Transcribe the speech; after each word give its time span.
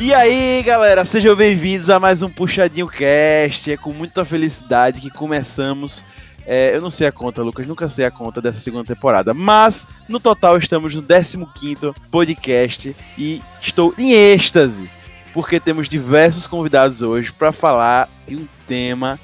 E 0.00 0.14
aí, 0.14 0.62
galera, 0.62 1.04
sejam 1.04 1.34
bem-vindos 1.34 1.90
a 1.90 1.98
mais 1.98 2.22
um 2.22 2.30
Puxadinho 2.30 2.86
Cast. 2.86 3.72
É 3.72 3.76
com 3.76 3.92
muita 3.92 4.24
felicidade 4.24 5.00
que 5.00 5.10
começamos. 5.10 6.04
É, 6.46 6.72
eu 6.72 6.80
não 6.80 6.88
sei 6.88 7.08
a 7.08 7.12
conta, 7.12 7.42
Lucas, 7.42 7.66
nunca 7.66 7.88
sei 7.88 8.04
a 8.04 8.10
conta 8.10 8.40
dessa 8.40 8.60
segunda 8.60 8.84
temporada, 8.84 9.34
mas 9.34 9.88
no 10.08 10.20
total 10.20 10.56
estamos 10.56 10.94
no 10.94 11.02
15 11.02 11.92
podcast 12.12 12.94
e 13.18 13.42
estou 13.60 13.92
em 13.98 14.12
êxtase, 14.12 14.88
porque 15.34 15.58
temos 15.58 15.88
diversos 15.88 16.46
convidados 16.46 17.02
hoje 17.02 17.32
para 17.32 17.50
falar 17.50 18.08
de 18.24 18.36
um 18.36 18.46
tema 18.68 19.18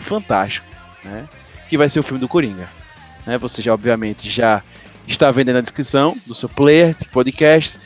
fantástico, 0.00 0.66
né? 1.04 1.28
Que 1.68 1.78
vai 1.78 1.88
ser 1.88 2.00
o 2.00 2.02
filme 2.02 2.20
do 2.20 2.28
Coringa. 2.28 2.68
Né? 3.24 3.38
Você 3.38 3.62
já, 3.62 3.72
obviamente, 3.72 4.28
já 4.28 4.60
está 5.06 5.30
vendo 5.30 5.52
na 5.52 5.60
descrição 5.60 6.16
do 6.26 6.34
seu 6.34 6.48
player 6.48 6.96
de 6.98 7.08
podcasts 7.10 7.78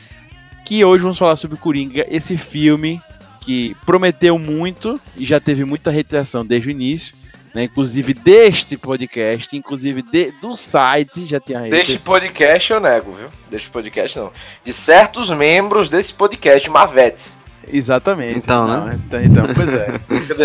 que 0.65 0.83
hoje 0.83 1.03
vamos 1.03 1.17
falar 1.17 1.35
sobre 1.35 1.57
Coringa, 1.57 2.05
esse 2.09 2.37
filme 2.37 3.01
que 3.41 3.75
prometeu 3.85 4.37
muito 4.37 4.99
e 5.17 5.25
já 5.25 5.39
teve 5.39 5.65
muita 5.65 5.89
retração 5.89 6.45
desde 6.45 6.69
o 6.69 6.71
início, 6.71 7.15
né? 7.53 7.63
Inclusive 7.63 8.13
deste 8.13 8.77
podcast, 8.77 9.55
inclusive 9.55 10.01
de, 10.01 10.31
do 10.41 10.55
site 10.55 11.25
já 11.25 11.39
tinha 11.39 11.61
Deste 11.61 11.99
podcast 11.99 12.71
eu 12.71 12.79
nego, 12.79 13.11
viu? 13.11 13.29
Deste 13.49 13.69
podcast 13.69 14.17
não. 14.17 14.31
De 14.63 14.71
certos 14.71 15.29
membros 15.29 15.89
desse 15.89 16.13
podcast, 16.13 16.69
Marvetes. 16.69 17.37
Exatamente. 17.67 18.37
Então, 18.37 18.67
né? 18.67 18.75
não, 18.75 18.85
né? 18.85 18.99
Então, 19.05 19.21
então, 19.21 19.45
pois 19.53 19.73
é. 19.73 19.99
Fica 20.19 20.35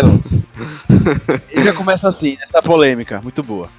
Ele 1.49 1.63
já 1.63 1.73
começa 1.73 2.07
assim, 2.07 2.37
essa 2.41 2.61
polêmica, 2.61 3.21
muito 3.21 3.41
boa. 3.43 3.69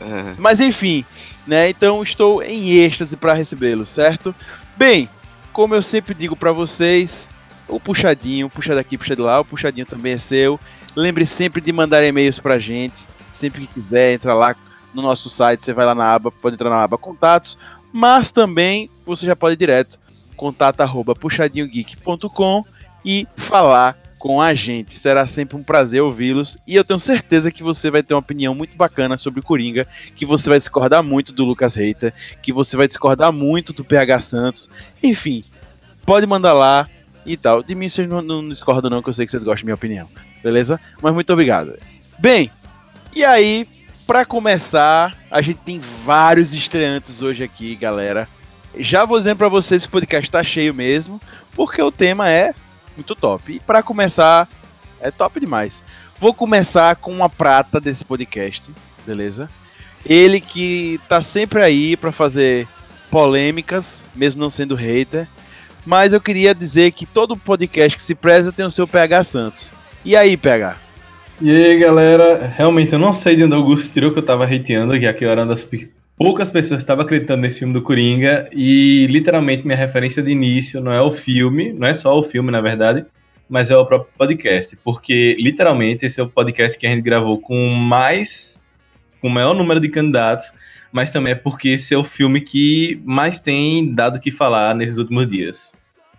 É. 0.00 0.34
Mas 0.38 0.60
enfim, 0.60 1.04
né? 1.46 1.68
Então 1.68 2.02
estou 2.02 2.42
em 2.42 2.70
êxtase 2.70 3.16
para 3.16 3.32
recebê-lo, 3.32 3.84
certo? 3.84 4.34
Bem, 4.76 5.08
como 5.58 5.74
eu 5.74 5.82
sempre 5.82 6.14
digo 6.14 6.36
para 6.36 6.52
vocês, 6.52 7.28
o 7.66 7.80
puxadinho, 7.80 8.48
puxa 8.48 8.76
daqui, 8.76 8.96
puxa 8.96 9.16
de 9.16 9.22
lá, 9.22 9.40
o 9.40 9.44
puxadinho 9.44 9.84
também 9.84 10.12
é 10.12 10.18
seu. 10.20 10.60
Lembre 10.94 11.26
sempre 11.26 11.60
de 11.60 11.72
mandar 11.72 12.04
e-mails 12.04 12.38
pra 12.38 12.60
gente, 12.60 13.08
sempre 13.32 13.62
que 13.62 13.74
quiser, 13.74 14.12
entra 14.12 14.34
lá 14.34 14.54
no 14.94 15.02
nosso 15.02 15.28
site, 15.28 15.64
você 15.64 15.72
vai 15.72 15.84
lá 15.84 15.96
na 15.96 16.14
aba, 16.14 16.30
pode 16.30 16.54
entrar 16.54 16.70
na 16.70 16.80
aba 16.80 16.96
contatos, 16.96 17.58
mas 17.92 18.30
também 18.30 18.88
você 19.04 19.26
já 19.26 19.34
pode 19.34 19.54
ir 19.54 19.56
direto 19.56 19.98
contato@puxadinhogeek.com 20.36 22.62
e 23.04 23.26
falar 23.36 23.98
com 24.18 24.40
a 24.40 24.52
gente. 24.54 24.98
Será 24.98 25.26
sempre 25.26 25.56
um 25.56 25.62
prazer 25.62 26.02
ouvi-los 26.02 26.58
e 26.66 26.74
eu 26.74 26.84
tenho 26.84 26.98
certeza 26.98 27.50
que 27.50 27.62
você 27.62 27.90
vai 27.90 28.02
ter 28.02 28.14
uma 28.14 28.20
opinião 28.20 28.54
muito 28.54 28.76
bacana 28.76 29.16
sobre 29.16 29.40
o 29.40 29.42
Coringa, 29.42 29.86
que 30.14 30.26
você 30.26 30.48
vai 30.48 30.58
discordar 30.58 31.02
muito 31.02 31.32
do 31.32 31.44
Lucas 31.44 31.74
Reiter, 31.74 32.12
que 32.42 32.52
você 32.52 32.76
vai 32.76 32.86
discordar 32.86 33.32
muito 33.32 33.72
do 33.72 33.84
PH 33.84 34.20
Santos. 34.20 34.68
Enfim, 35.02 35.44
pode 36.04 36.26
mandar 36.26 36.52
lá 36.52 36.88
e 37.24 37.36
tal. 37.36 37.62
De 37.62 37.74
mim 37.74 37.88
vocês 37.88 38.08
não, 38.08 38.20
não 38.20 38.48
discordam 38.48 38.90
não, 38.90 39.02
que 39.02 39.08
eu 39.08 39.12
sei 39.12 39.24
que 39.24 39.30
vocês 39.30 39.42
gostam 39.42 39.62
da 39.62 39.66
minha 39.66 39.74
opinião. 39.74 40.08
Beleza? 40.42 40.80
Mas 41.00 41.14
muito 41.14 41.32
obrigado. 41.32 41.78
Bem, 42.18 42.50
e 43.14 43.24
aí, 43.24 43.66
para 44.06 44.24
começar, 44.24 45.16
a 45.30 45.40
gente 45.40 45.60
tem 45.64 45.80
vários 46.04 46.52
estreantes 46.52 47.22
hoje 47.22 47.44
aqui, 47.44 47.74
galera. 47.76 48.28
Já 48.78 49.04
vou 49.04 49.18
dizendo 49.18 49.38
para 49.38 49.48
vocês 49.48 49.82
que 49.82 49.88
o 49.88 49.92
podcast 49.92 50.30
tá 50.30 50.42
cheio 50.44 50.74
mesmo, 50.74 51.20
porque 51.54 51.80
o 51.82 51.90
tema 51.90 52.30
é 52.30 52.54
muito 52.98 53.14
top. 53.14 53.52
E 53.52 53.60
para 53.60 53.82
começar, 53.82 54.48
é 55.00 55.10
top 55.10 55.40
demais. 55.40 55.82
Vou 56.18 56.34
começar 56.34 56.96
com 56.96 57.12
uma 57.12 57.28
prata 57.28 57.80
desse 57.80 58.04
podcast, 58.04 58.70
beleza? 59.06 59.48
Ele 60.04 60.40
que 60.40 61.00
tá 61.08 61.22
sempre 61.22 61.62
aí 61.62 61.96
para 61.96 62.12
fazer 62.12 62.66
polêmicas, 63.10 64.02
mesmo 64.14 64.42
não 64.42 64.50
sendo 64.50 64.74
hater. 64.74 65.26
Mas 65.86 66.12
eu 66.12 66.20
queria 66.20 66.54
dizer 66.54 66.92
que 66.92 67.06
todo 67.06 67.36
podcast 67.36 67.96
que 67.96 68.02
se 68.02 68.14
preza 68.14 68.52
tem 68.52 68.66
o 68.66 68.70
seu 68.70 68.86
PH 68.86 69.24
Santos. 69.24 69.72
E 70.04 70.16
aí, 70.16 70.36
PH? 70.36 70.76
E 71.40 71.50
aí, 71.50 71.78
galera, 71.78 72.52
realmente 72.56 72.92
eu 72.92 72.98
não 72.98 73.12
sei 73.12 73.36
de 73.36 73.44
onde 73.44 73.54
o 73.54 73.58
Augusto 73.58 73.92
tirou 73.92 74.12
que 74.12 74.18
eu 74.18 74.24
tava 74.24 74.44
hateando, 74.44 75.00
já 75.00 75.14
que 75.14 75.24
eu 75.24 75.30
era 75.30 75.42
uma 75.42 75.54
das 75.54 75.62
poucas 76.18 76.50
pessoas 76.50 76.80
estavam 76.80 77.04
acreditando 77.04 77.42
nesse 77.42 77.60
filme 77.60 77.72
do 77.72 77.80
Coringa 77.80 78.50
e 78.52 79.06
literalmente 79.06 79.64
minha 79.64 79.78
referência 79.78 80.20
de 80.20 80.30
início 80.30 80.80
não 80.80 80.92
é 80.92 81.00
o 81.00 81.14
filme, 81.14 81.72
não 81.72 81.86
é 81.86 81.94
só 81.94 82.18
o 82.18 82.24
filme, 82.24 82.50
na 82.50 82.60
verdade, 82.60 83.06
mas 83.48 83.70
é 83.70 83.76
o 83.76 83.86
próprio 83.86 84.12
podcast, 84.18 84.76
porque 84.84 85.36
literalmente 85.38 86.04
esse 86.04 86.20
é 86.20 86.22
o 86.22 86.28
podcast 86.28 86.76
que 86.76 86.86
a 86.86 86.90
gente 86.90 87.02
gravou 87.02 87.40
com 87.40 87.68
mais 87.68 88.62
com 89.20 89.28
o 89.28 89.30
maior 89.30 89.54
número 89.54 89.80
de 89.80 89.88
candidatos, 89.88 90.52
mas 90.92 91.10
também 91.10 91.32
é 91.32 91.36
porque 91.36 91.70
esse 91.70 91.94
é 91.94 91.98
o 91.98 92.04
filme 92.04 92.40
que 92.40 93.00
mais 93.04 93.38
tem 93.38 93.94
dado 93.94 94.16
o 94.16 94.20
que 94.20 94.30
falar 94.30 94.74
nesses 94.74 94.98
últimos 94.98 95.26
dias. 95.26 95.76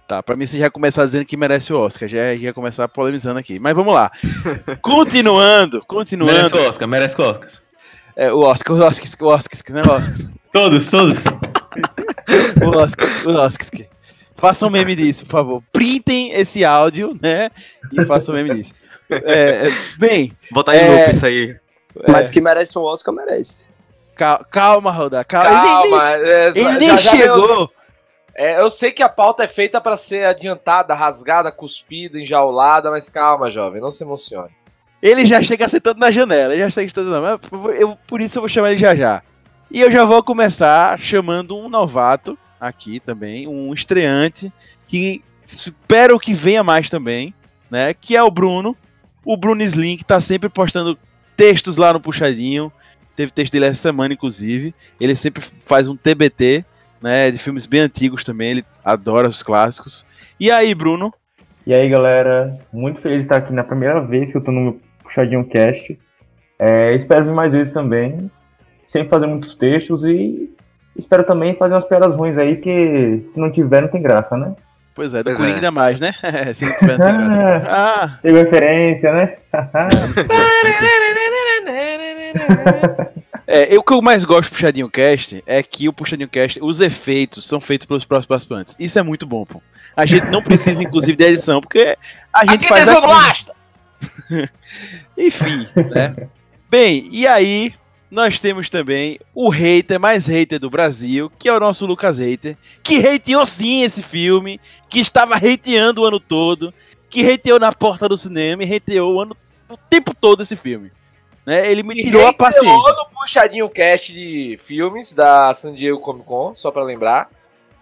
Tá, 0.07 0.23
pra 0.23 0.35
mim 0.35 0.45
você 0.45 0.57
já 0.57 0.69
começar 0.69 1.05
dizendo 1.05 1.23
que 1.23 1.37
merece 1.37 1.71
o 1.71 1.77
Oscar, 1.77 2.09
já 2.09 2.33
ia 2.33 2.51
começar 2.51 2.87
polemizando 2.87 3.39
aqui. 3.39 3.59
Mas 3.59 3.75
vamos 3.75 3.93
lá. 3.93 4.11
continuando, 4.81 5.83
continuando. 5.85 6.33
Merece 6.33 6.55
o 6.55 6.67
Oscar, 6.67 6.87
merece 6.87 7.21
o 7.21 7.23
Oscar. 7.23 7.68
É, 8.19 8.33
o 8.33 8.39
Oscar, 8.39 8.75
o 8.75 8.81
Oscar, 8.81 9.07
o 9.21 9.27
Oscar, 9.27 9.73
né, 9.73 9.81
Oscar? 9.81 10.15
Todos, 10.51 10.89
todos. 10.89 11.17
o 12.61 12.77
Oscar, 12.77 13.07
o 13.25 13.31
Oscar. 13.33 13.87
Façam 14.35 14.69
meme 14.69 14.93
disso, 14.93 15.23
por 15.25 15.31
favor. 15.31 15.63
Printem 15.71 16.33
esse 16.33 16.65
áudio, 16.65 17.17
né? 17.21 17.49
E 17.93 18.05
façam 18.05 18.35
meme 18.35 18.55
disso. 18.55 18.73
É, 19.09 19.67
é 19.67 19.71
bem. 19.97 20.35
Botar 20.51 20.75
em 20.75 20.79
é, 20.81 20.89
loop 20.89 21.15
isso 21.15 21.25
aí. 21.25 21.55
Mas 22.09 22.29
que 22.29 22.41
merece 22.41 22.77
um 22.77 22.81
Oscar, 22.81 23.13
merece. 23.13 23.65
Calma, 24.17 24.45
calma 24.51 24.91
Roda. 24.91 25.23
Calma, 25.23 25.49
calma. 25.49 26.11
Ele, 26.17 26.59
ele, 26.59 26.59
ele 26.59 26.77
nem 26.77 26.97
chegou. 26.97 27.71
É, 28.35 28.59
eu 28.59 28.69
sei 28.69 28.91
que 28.91 29.01
a 29.01 29.07
pauta 29.07 29.45
é 29.45 29.47
feita 29.47 29.79
para 29.79 29.95
ser 29.95 30.25
adiantada, 30.25 30.93
rasgada, 30.93 31.53
cuspida, 31.53 32.19
enjaulada, 32.19 32.91
mas 32.91 33.09
calma, 33.09 33.49
jovem, 33.49 33.81
não 33.81 33.93
se 33.93 34.03
emocione. 34.03 34.51
Ele 35.01 35.25
já 35.25 35.41
chega 35.41 35.69
sentando 35.69 35.99
na 35.99 36.11
janela, 36.11 36.53
ele 36.53 36.63
já 36.63 36.69
chega 36.69 36.89
sentando 36.89 37.09
na 37.09 37.39
eu, 37.73 37.97
Por 38.07 38.21
isso 38.21 38.37
eu 38.37 38.41
vou 38.41 38.49
chamar 38.49 38.71
ele 38.71 38.79
já 38.79 38.93
já. 38.95 39.21
E 39.71 39.79
eu 39.79 39.91
já 39.91 40.03
vou 40.03 40.21
começar 40.23 40.99
chamando 40.99 41.55
um 41.55 41.69
novato 41.69 42.37
aqui 42.59 42.99
também, 42.99 43.47
um 43.47 43.73
estreante, 43.73 44.51
que 44.87 45.23
espero 45.45 46.19
que 46.19 46.33
venha 46.33 46.63
mais 46.63 46.89
também, 46.89 47.33
né? 47.69 47.93
Que 47.93 48.15
é 48.15 48.23
o 48.23 48.31
Bruno. 48.31 48.75
O 49.23 49.37
Bruno 49.37 49.61
Slim, 49.61 49.97
que 49.97 50.03
tá 50.03 50.19
sempre 50.19 50.49
postando 50.49 50.97
textos 51.37 51.77
lá 51.77 51.93
no 51.93 52.01
Puxadinho. 52.01 52.71
Teve 53.15 53.31
texto 53.31 53.53
dele 53.53 53.65
essa 53.65 53.81
semana, 53.81 54.13
inclusive. 54.13 54.73
Ele 54.99 55.15
sempre 55.15 55.43
faz 55.65 55.87
um 55.87 55.95
TBT, 55.95 56.65
né? 57.01 57.29
De 57.29 57.37
filmes 57.37 57.65
bem 57.65 57.81
antigos 57.81 58.23
também. 58.23 58.51
Ele 58.51 58.65
adora 58.83 59.27
os 59.27 59.43
clássicos. 59.43 60.05
E 60.39 60.49
aí, 60.49 60.73
Bruno? 60.73 61.13
E 61.65 61.73
aí, 61.73 61.87
galera? 61.87 62.59
Muito 62.73 62.99
feliz 62.99 63.19
de 63.19 63.25
estar 63.25 63.37
aqui 63.37 63.53
na 63.53 63.63
primeira 63.63 64.01
vez 64.01 64.31
que 64.31 64.37
eu 64.37 64.41
tô 64.41 64.51
no 64.51 64.79
Puxadinho 65.09 65.43
Cast. 65.45 65.99
É, 66.57 66.93
espero 66.93 67.25
vir 67.25 67.33
mais 67.33 67.51
vezes 67.51 67.73
também. 67.73 68.31
Sempre 68.85 69.09
fazer 69.09 69.27
muitos 69.27 69.55
textos 69.55 70.05
e 70.05 70.49
espero 70.95 71.23
também 71.23 71.55
fazer 71.55 71.73
umas 71.73 71.85
piadas 71.85 72.15
ruins 72.15 72.37
aí, 72.37 72.57
que 72.57 73.23
se 73.25 73.39
não 73.39 73.51
tiver, 73.51 73.81
não 73.81 73.89
tem 73.89 74.01
graça, 74.01 74.37
né? 74.37 74.53
Pois 74.95 75.13
é, 75.13 75.23
do 75.23 75.31
Coringa 75.31 75.51
é. 75.51 75.55
ainda 75.55 75.71
mais, 75.71 75.99
né? 75.99 76.13
se 76.53 76.65
não 76.65 76.77
tiver, 76.77 76.97
não 76.97 77.05
tem 77.05 77.17
graça. 77.17 77.67
ah. 77.69 78.17
Tem 78.21 78.33
referência, 78.33 79.13
né? 79.13 79.35
É, 83.51 83.75
o 83.75 83.81
que 83.81 83.91
eu 83.91 83.99
mais 83.99 84.23
gosto 84.23 84.51
do 84.51 84.53
Puxadinho 84.53 84.87
Cast 84.87 85.43
é 85.47 85.63
que 85.63 85.89
o 85.89 85.93
Puxadinho 85.93 86.29
Cast, 86.29 86.59
os 86.61 86.81
efeitos 86.81 87.47
são 87.47 87.59
feitos 87.59 87.87
pelos 87.87 88.05
próprios 88.05 88.27
participantes. 88.27 88.75
Isso 88.77 88.99
é 88.99 89.01
muito 89.01 89.25
bom, 89.25 89.43
pô. 89.43 89.59
A 89.97 90.05
gente 90.05 90.27
não 90.27 90.43
precisa, 90.43 90.83
inclusive, 90.83 91.17
de 91.17 91.23
edição, 91.23 91.59
porque 91.59 91.97
a 92.31 92.41
gente 92.41 92.53
aqui 92.53 92.67
faz. 92.67 92.87
Aqui. 92.87 93.58
Enfim, 95.17 95.67
né? 95.75 96.29
Bem, 96.69 97.09
e 97.11 97.25
aí 97.25 97.73
nós 98.11 98.39
temos 98.39 98.69
também 98.69 99.19
o 99.33 99.49
hater 99.49 99.99
mais 99.99 100.25
hater 100.25 100.59
do 100.59 100.69
Brasil, 100.69 101.31
que 101.37 101.47
é 101.47 101.53
o 101.53 101.59
nosso 101.59 101.85
Lucas 101.85 102.17
Hater, 102.17 102.57
que 102.81 103.05
hateou 103.05 103.45
sim 103.45 103.83
esse 103.83 104.01
filme, 104.01 104.59
que 104.89 104.99
estava 104.99 105.35
hateando 105.35 106.01
o 106.01 106.05
ano 106.05 106.19
todo, 106.19 106.73
que 107.09 107.29
hateou 107.29 107.59
na 107.59 107.71
porta 107.71 108.09
do 108.09 108.17
cinema 108.17 108.63
e 108.63 108.75
hateou 108.75 109.15
o, 109.15 109.21
ano, 109.21 109.37
o 109.69 109.77
tempo 109.77 110.13
todo 110.13 110.41
esse 110.41 110.55
filme. 110.55 110.91
Né? 111.45 111.71
Ele 111.71 111.83
me 111.83 111.95
tirou 111.95 112.27
a 112.27 112.33
paciência. 112.33 112.67
no 112.71 113.09
puxadinho 113.19 113.69
cast 113.69 114.11
de 114.11 114.59
filmes 114.63 115.13
da 115.13 115.53
San 115.53 115.73
Diego 115.73 115.99
Comic 115.99 116.25
Con, 116.25 116.55
só 116.55 116.71
para 116.71 116.83
lembrar. 116.83 117.29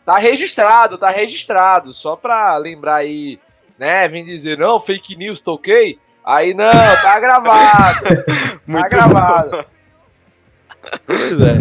Tá 0.06 0.18
registrado, 0.18 0.98
tá 0.98 1.10
registrado, 1.10 1.94
só 1.94 2.16
para 2.16 2.56
lembrar 2.58 2.96
aí, 2.96 3.40
né, 3.78 4.08
vem 4.08 4.24
dizer, 4.24 4.58
não, 4.58 4.80
fake 4.80 5.18
news, 5.18 5.42
tá 5.42 5.52
ok? 5.52 6.00
Aí 6.28 6.54
não, 6.54 6.66
tá 6.66 7.18
gravado. 7.22 8.04
tá 8.70 8.90
gravado. 8.90 9.66
Pois 11.06 11.40
é. 11.40 11.56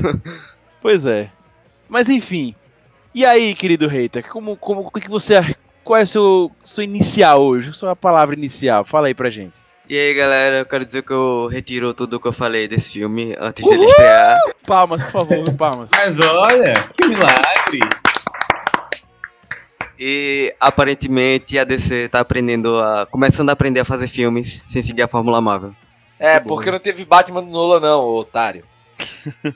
Pois 0.83 1.07
é. 1.07 1.31
Mas 1.89 2.09
enfim. 2.09 2.53
E 3.15 3.25
aí, 3.25 3.55
querido 3.55 3.87
hater, 3.87 4.27
como, 4.29 4.57
como, 4.57 4.81
o 4.81 4.91
que 4.91 5.09
você. 5.09 5.55
Qual 5.85 5.97
é 5.97 6.03
o 6.03 6.07
seu, 6.07 6.51
seu 6.65 6.83
inicial 6.83 7.41
hoje? 7.43 7.73
Sua 7.75 7.95
palavra 7.95 8.35
inicial? 8.35 8.85
Fala 8.85 9.07
aí 9.07 9.15
pra 9.15 9.31
gente. 9.31 9.55
E 9.89 9.97
aí, 9.97 10.13
galera, 10.13 10.59
eu 10.59 10.67
quero 10.67 10.85
dizer 10.85 11.05
que 11.05 11.13
eu 11.13 11.47
retiro 11.47 11.95
tudo 11.95 12.17
o 12.17 12.21
que 12.21 12.27
eu 12.27 12.33
falei 12.33 12.67
desse 12.67 12.91
filme 12.91 13.37
antes 13.39 13.65
Uhul! 13.65 13.73
dele 13.73 13.89
estrear. 13.89 14.37
Palmas, 14.67 15.01
por 15.05 15.13
favor, 15.13 15.55
palmas. 15.55 15.91
Mas 15.95 16.19
olha, 16.19 16.75
que 16.97 17.07
milagre! 17.07 17.79
E 19.99 20.55
aparentemente 20.61 21.59
a 21.59 21.65
DC 21.65 22.09
tá 22.09 22.21
aprendendo 22.21 22.79
a. 22.79 23.07
começando 23.07 23.49
a 23.51 23.53
aprender 23.53 23.81
a 23.81 23.85
fazer 23.85 24.09
filmes 24.09 24.63
sem 24.65 24.83
seguir 24.83 25.03
a 25.03 25.09
Fórmula 25.09 25.41
Marvel. 25.41 25.75
É, 26.19 26.39
bom. 26.41 26.49
porque 26.49 26.71
não 26.71 26.79
teve 26.79 27.05
Batman 27.05 27.43
do 27.43 27.51
Nolan, 27.51 27.81
não, 27.81 28.01
ô 28.01 28.19
otário. 28.19 28.65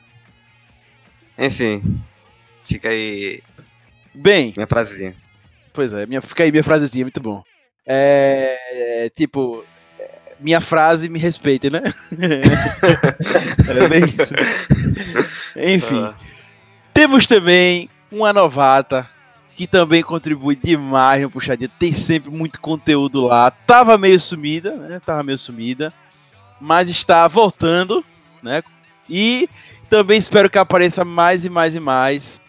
Enfim. 1.39 2.01
Fica 2.65 2.89
aí 2.89 3.43
Bem, 4.15 4.53
minha 4.57 4.67
frasezinha. 4.67 5.15
pois 5.73 5.93
é, 5.93 6.05
minha, 6.07 6.21
fica 6.21 6.43
aí 6.45 6.51
minha 6.51 6.65
frasezinha, 6.65 7.05
muito 7.05 7.21
bom. 7.21 7.43
É, 7.87 9.05
é, 9.05 9.11
tipo, 9.11 9.65
é, 9.99 10.19
minha 10.39 10.61
frase 10.61 11.09
me 11.09 11.19
respeite, 11.19 11.71
né? 11.71 11.83
é 13.69 13.89
bem 13.89 14.05
isso. 14.05 14.35
Enfim, 15.57 16.03
Ah, 16.05 16.15
temos 16.93 17.27
também 17.27 17.89
uma 18.11 18.33
novata 18.33 19.09
que 19.61 19.67
também 19.67 20.03
contribui 20.03 20.57
demais 20.57 21.21
no 21.21 21.31
Puxadinha. 21.31 21.71
Tem 21.79 21.93
sempre 21.93 22.31
muito 22.31 22.59
conteúdo 22.59 23.27
lá. 23.27 23.51
Tava 23.51 23.99
meio 23.99 24.19
sumida, 24.19 24.75
né? 24.75 24.99
Tava 25.05 25.23
meio 25.23 25.37
sumida. 25.37 25.93
Mas 26.59 26.89
está 26.89 27.29
voltando, 27.29 28.03
né? 28.43 28.63
E 29.07 29.51
também 29.91 30.19
espero 30.19 30.49
que 30.49 30.57
apareça 30.57 31.05
mais 31.05 31.45
e 31.45 31.51
mais 31.51 31.75
e 31.75 31.81
mais 31.81 32.41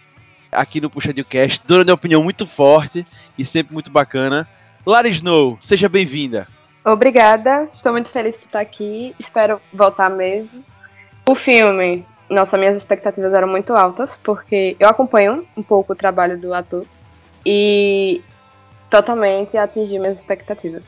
aqui 0.49 0.79
no 0.79 0.89
Puxadinho 0.89 1.25
Cast, 1.25 1.61
dando 1.67 1.83
minha 1.83 1.95
opinião 1.95 2.23
muito 2.23 2.47
forte 2.47 3.05
e 3.37 3.43
sempre 3.43 3.73
muito 3.73 3.91
bacana. 3.91 4.47
Lara 4.85 5.09
Snow, 5.09 5.57
seja 5.59 5.89
bem-vinda. 5.89 6.47
Obrigada, 6.85 7.67
estou 7.73 7.91
muito 7.91 8.09
feliz 8.09 8.37
por 8.37 8.45
estar 8.45 8.61
aqui. 8.61 9.13
Espero 9.19 9.59
voltar 9.73 10.09
mesmo. 10.09 10.63
O 11.27 11.35
filme, 11.35 12.05
nossa, 12.29 12.57
minhas 12.57 12.77
expectativas 12.77 13.33
eram 13.33 13.49
muito 13.49 13.73
altas, 13.73 14.17
porque 14.23 14.77
eu 14.79 14.87
acompanho 14.87 15.45
um 15.57 15.61
pouco 15.61 15.91
o 15.91 15.95
trabalho 15.95 16.39
do 16.39 16.53
ator 16.53 16.85
e 17.45 18.21
totalmente 18.89 19.57
atingi 19.57 19.97
minhas 19.99 20.17
expectativas. 20.17 20.83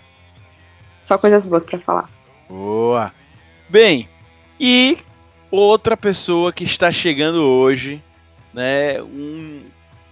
Só 0.99 1.17
coisas 1.17 1.45
boas 1.45 1.63
pra 1.63 1.79
falar. 1.79 2.09
Boa. 2.49 3.11
Bem, 3.69 4.07
e 4.59 4.97
outra 5.51 5.95
pessoa 5.97 6.51
que 6.53 6.63
está 6.63 6.91
chegando 6.91 7.43
hoje, 7.43 8.01
né? 8.53 9.01
um- 9.01 9.63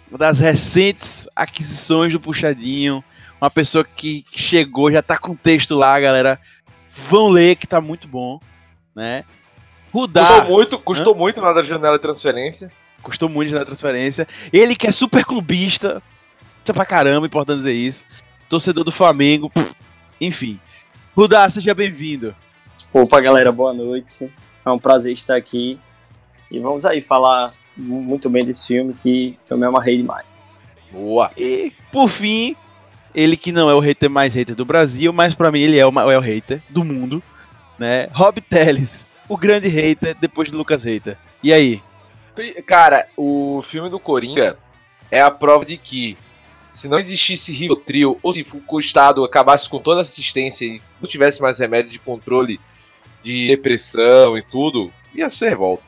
uma 0.09 0.17
das 0.17 0.39
recentes 0.39 1.27
aquisições 1.35 2.11
do 2.11 2.19
Puxadinho. 2.19 3.03
Uma 3.39 3.49
pessoa 3.49 3.83
que 3.83 4.23
chegou, 4.33 4.91
já 4.91 5.01
tá 5.01 5.17
com 5.17 5.35
texto 5.35 5.73
lá, 5.75 5.99
galera. 5.99 6.39
Vão 7.09 7.29
ler 7.29 7.55
que 7.55 7.65
tá 7.65 7.79
muito 7.81 8.07
bom, 8.07 8.39
né? 8.93 9.23
Rudá, 9.93 10.25
Custou 10.27 10.45
muito, 10.55 10.79
custou 10.79 11.15
muito 11.15 11.41
na 11.41 11.63
janela 11.63 11.95
de 11.97 12.01
transferência. 12.01 12.71
custou 13.01 13.27
muito 13.29 13.53
na 13.55 13.65
transferência. 13.65 14.27
Ele 14.53 14.75
que 14.75 14.85
é 14.85 14.91
super 14.91 15.25
clubista, 15.25 16.03
pra 16.65 16.85
caramba, 16.85 17.25
importante 17.25 17.57
dizer 17.57 17.73
isso. 17.73 18.05
Torcedor 18.47 18.83
do 18.83 18.91
Flamengo, 18.91 19.49
pff, 19.49 19.73
enfim. 20.19 20.59
Rudá, 21.15 21.49
seja 21.49 21.73
bem-vindo. 21.73 22.35
Opa, 22.93 23.19
galera, 23.21 23.51
boa 23.51 23.73
noite. 23.73 24.31
É 24.65 24.69
um 24.69 24.79
prazer 24.79 25.13
estar 25.13 25.35
aqui. 25.35 25.79
E 26.49 26.59
vamos 26.59 26.85
aí 26.85 27.01
falar 27.01 27.51
muito 27.77 28.29
bem 28.29 28.45
desse 28.45 28.67
filme 28.67 28.93
que 28.93 29.37
eu 29.49 29.57
me 29.57 29.65
amarrei 29.65 29.97
demais. 29.97 30.39
Boa. 30.91 31.31
E, 31.37 31.71
por 31.91 32.09
fim, 32.09 32.55
ele 33.15 33.37
que 33.37 33.51
não 33.51 33.69
é 33.69 33.73
o 33.73 33.79
hater 33.79 34.09
mais 34.09 34.33
hater 34.33 34.55
do 34.55 34.65
Brasil, 34.65 35.11
mas 35.13 35.33
pra 35.33 35.51
mim 35.51 35.61
ele 35.61 35.79
é 35.79 35.85
o 35.85 35.91
maior 35.91 36.21
hater 36.21 36.61
do 36.69 36.83
mundo, 36.83 37.23
né? 37.79 38.09
Rob 38.11 38.41
Teles, 38.41 39.05
o 39.27 39.37
grande 39.37 39.67
hater 39.67 40.15
depois 40.19 40.49
de 40.49 40.55
Lucas 40.55 40.83
Hater. 40.83 41.17
E 41.41 41.53
aí? 41.53 41.81
Cara, 42.65 43.07
o 43.15 43.61
filme 43.63 43.89
do 43.89 43.99
Coringa 43.99 44.57
é 45.09 45.21
a 45.21 45.31
prova 45.31 45.65
de 45.65 45.77
que 45.77 46.17
se 46.71 46.87
não 46.87 46.97
existisse 46.97 47.51
Rivotril, 47.51 48.17
ou 48.23 48.33
se 48.33 48.43
o 48.67 48.79
Estado 48.79 49.23
acabasse 49.23 49.69
com 49.69 49.77
toda 49.79 49.99
a 49.99 50.01
assistência 50.01 50.65
e 50.65 50.81
não 50.99 51.07
tivesse 51.07 51.41
mais 51.41 51.59
remédio 51.59 51.91
de 51.91 51.99
controle 51.99 52.59
de 53.21 53.47
depressão 53.47 54.35
e 54.37 54.41
tudo, 54.41 54.91
ia 55.13 55.29
ser 55.29 55.49
revolta. 55.49 55.83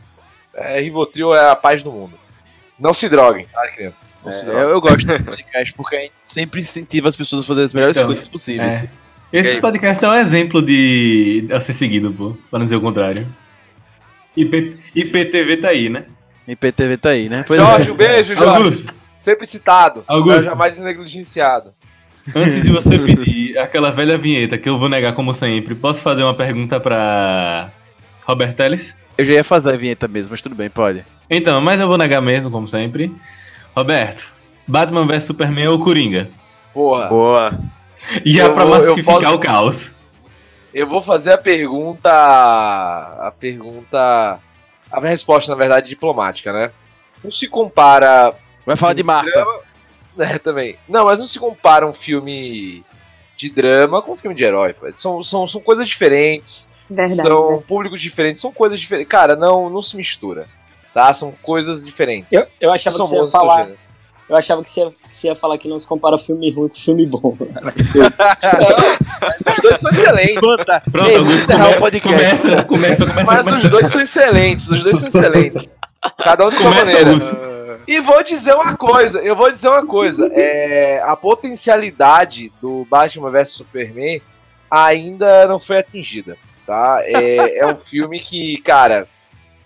É, 0.53 0.79
Rivotril 0.81 1.33
é 1.33 1.49
a 1.49 1.55
paz 1.55 1.81
do 1.81 1.91
mundo. 1.91 2.13
Não 2.79 2.93
se 2.93 3.07
droguem, 3.09 3.47
tá, 3.51 3.67
crianças? 3.69 4.03
Não 4.23 4.31
se 4.31 4.41
É, 4.41 4.45
droguem. 4.45 4.61
eu, 4.63 4.69
eu 4.69 4.81
gosto 4.81 5.05
do 5.07 5.23
podcast 5.23 5.73
porque 5.73 5.95
a 5.95 5.99
gente 6.01 6.13
sempre 6.27 6.61
incentiva 6.61 7.07
as 7.09 7.15
pessoas 7.15 7.43
a 7.43 7.47
fazerem 7.47 7.65
as 7.65 7.73
melhores 7.73 7.95
Então, 7.97 8.07
coisas 8.07 8.27
possíveis. 8.27 8.83
é. 8.83 8.89
Esse 9.31 9.59
podcast 9.61 10.03
é 10.05 10.07
um 10.09 10.13
exemplo 10.15 10.61
de 10.61 11.47
a 11.51 11.59
ser 11.59 11.73
seguido, 11.73 12.11
pô, 12.13 12.37
pra 12.51 12.59
não 12.59 12.67
dizer 12.67 12.75
o 12.75 12.81
contrário. 12.81 13.25
IP, 14.37 14.77
IPTV 14.95 15.57
tá 15.57 15.69
aí, 15.69 15.89
né? 15.89 16.05
IPTV 16.47 16.97
tá 16.97 17.09
aí, 17.09 17.29
né? 17.29 17.43
Pois 17.47 17.59
é. 17.59 17.65
Jorge, 17.65 17.91
um 17.91 17.95
beijo, 17.95 18.35
Jorge. 18.35 18.63
Augusto, 18.63 18.93
Sempre 19.23 19.47
citado, 19.47 20.03
Augusto. 20.05 20.35
mas 20.35 20.45
jamais 20.45 20.77
negligenciado. 20.79 21.73
antes 22.35 22.61
de 22.61 22.69
você 22.73 22.99
pedir 22.99 23.57
aquela 23.57 23.89
velha 23.89 24.17
vinheta 24.17 24.57
que 24.57 24.67
eu 24.67 24.77
vou 24.77 24.89
negar 24.89 25.13
como 25.13 25.33
sempre, 25.33 25.73
posso 25.75 26.01
fazer 26.01 26.23
uma 26.23 26.33
pergunta 26.35 26.77
pra 26.77 27.69
Robert 28.25 28.53
Teles? 28.53 28.93
Eu 29.17 29.23
já 29.23 29.31
ia 29.31 29.43
fazer 29.45 29.71
a 29.73 29.77
vinheta 29.77 30.09
mesmo, 30.09 30.31
mas 30.31 30.41
tudo 30.41 30.55
bem, 30.55 30.69
pode. 30.69 31.05
Então, 31.29 31.61
mas 31.61 31.79
eu 31.79 31.87
vou 31.87 31.97
negar 31.97 32.19
mesmo, 32.21 32.51
como 32.51 32.67
sempre. 32.67 33.15
Roberto, 33.73 34.25
Batman 34.67 35.07
vs 35.07 35.23
Superman 35.23 35.69
ou 35.69 35.79
Coringa? 35.79 36.29
Porra, 36.73 37.07
Boa. 37.07 37.59
E 38.25 38.41
é 38.41 38.43
Eu 38.43 38.53
pra 38.53 38.65
vou- 38.65 38.77
massificar 38.77 39.21
posso- 39.21 39.35
o 39.35 39.39
caos. 39.39 39.91
eu 40.73 40.85
vou 40.85 41.01
fazer 41.01 41.31
a 41.31 41.37
pergunta. 41.37 42.09
A 42.11 43.31
pergunta. 43.39 44.37
A 44.91 44.99
minha 44.99 45.11
resposta, 45.11 45.49
na 45.49 45.57
verdade, 45.57 45.87
diplomática, 45.87 46.51
né? 46.51 46.71
Não 47.23 47.31
se 47.31 47.47
compara 47.47 48.33
Vai 48.65 48.75
falar 48.75 48.93
de 48.93 49.03
Marta. 49.03 49.45
É, 50.15 50.37
também. 50.37 50.77
Não, 50.87 51.05
mas 51.05 51.17
não 51.17 51.25
se 51.25 51.39
compara 51.39 51.87
um 51.87 51.91
filme 51.91 52.83
de 53.35 53.49
drama 53.49 53.99
com 53.99 54.11
um 54.11 54.15
filme 54.15 54.35
de 54.35 54.43
herói. 54.43 54.75
São, 54.93 55.23
são, 55.23 55.47
são 55.47 55.59
coisas 55.59 55.87
diferentes, 55.87 56.69
Verdade. 56.87 57.27
são 57.27 57.63
públicos 57.67 57.99
diferentes, 57.99 58.39
são 58.39 58.51
coisas 58.51 58.79
diferentes. 58.79 59.09
Cara, 59.09 59.35
não, 59.35 59.71
não 59.71 59.81
se 59.81 59.97
mistura. 59.97 60.45
Tá? 60.93 61.11
São 61.15 61.31
coisas 61.41 61.83
diferentes. 61.83 62.31
Eu, 62.31 62.45
eu 62.61 62.71
achava 62.71 62.95
São 62.95 63.05
que 63.07 63.11
você 63.11 63.21
ia 63.23 63.27
falar. 63.27 63.69
Eu 64.29 64.35
achava 64.37 64.63
que 64.63 64.69
você 64.69 64.81
ia, 64.81 64.91
que 64.91 65.15
você 65.15 65.27
ia 65.29 65.35
falar 65.35 65.57
que 65.57 65.67
não 65.67 65.79
se 65.79 65.87
compara 65.87 66.15
filme 66.19 66.51
ruim 66.51 66.69
com 66.69 66.75
filme 66.75 67.07
bom. 67.07 67.35
Os 67.75 69.61
dois 69.63 69.79
são 69.81 69.89
excelentes. 69.91 70.39
Conta. 70.39 70.83
Pronto, 70.91 71.09
Ei, 71.09 71.17
o 71.17 71.25
come- 71.25 71.79
podcast. 71.79 72.37
começa, 72.37 72.63
começa, 72.65 73.05
começa, 73.07 73.23
Mas 73.43 73.63
os 73.63 73.69
dois 73.71 73.87
são 73.87 73.99
excelentes. 74.01 74.69
Os 74.69 74.83
dois 74.83 74.99
são 74.99 75.07
excelentes. 75.07 75.67
Cada 76.23 76.45
um 76.45 76.49
de 76.49 76.57
sua 76.57 76.65
Começa, 76.65 76.85
maneira. 76.85 77.79
E 77.87 77.99
vou 77.99 78.23
dizer 78.23 78.53
uma 78.55 78.77
coisa, 78.77 79.19
eu 79.19 79.35
vou 79.35 79.51
dizer 79.51 79.67
uma 79.67 79.85
coisa. 79.85 80.29
É, 80.33 81.01
a 81.05 81.15
potencialidade 81.15 82.51
do 82.61 82.85
Batman 82.89 83.29
vs 83.29 83.49
Superman 83.49 84.21
ainda 84.69 85.47
não 85.47 85.59
foi 85.59 85.79
atingida, 85.79 86.37
tá? 86.65 86.99
É, 87.03 87.59
é 87.59 87.67
um 87.67 87.75
filme 87.75 88.19
que, 88.19 88.57
cara, 88.61 89.07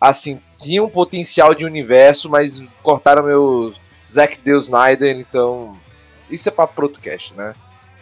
assim, 0.01 0.39
tinha 0.58 0.84
um 0.84 0.89
potencial 0.89 1.53
de 1.53 1.63
universo, 1.63 2.29
mas 2.29 2.63
cortaram 2.82 3.24
meu 3.24 3.74
Zack 4.10 4.39
Deus 4.44 4.65
Snyder, 4.65 5.17
então 5.17 5.77
isso 6.29 6.50
é 6.50 6.51
pra 6.51 6.67
pro 6.67 6.86
outro 6.86 7.01
cast, 7.01 7.34
né? 7.36 7.53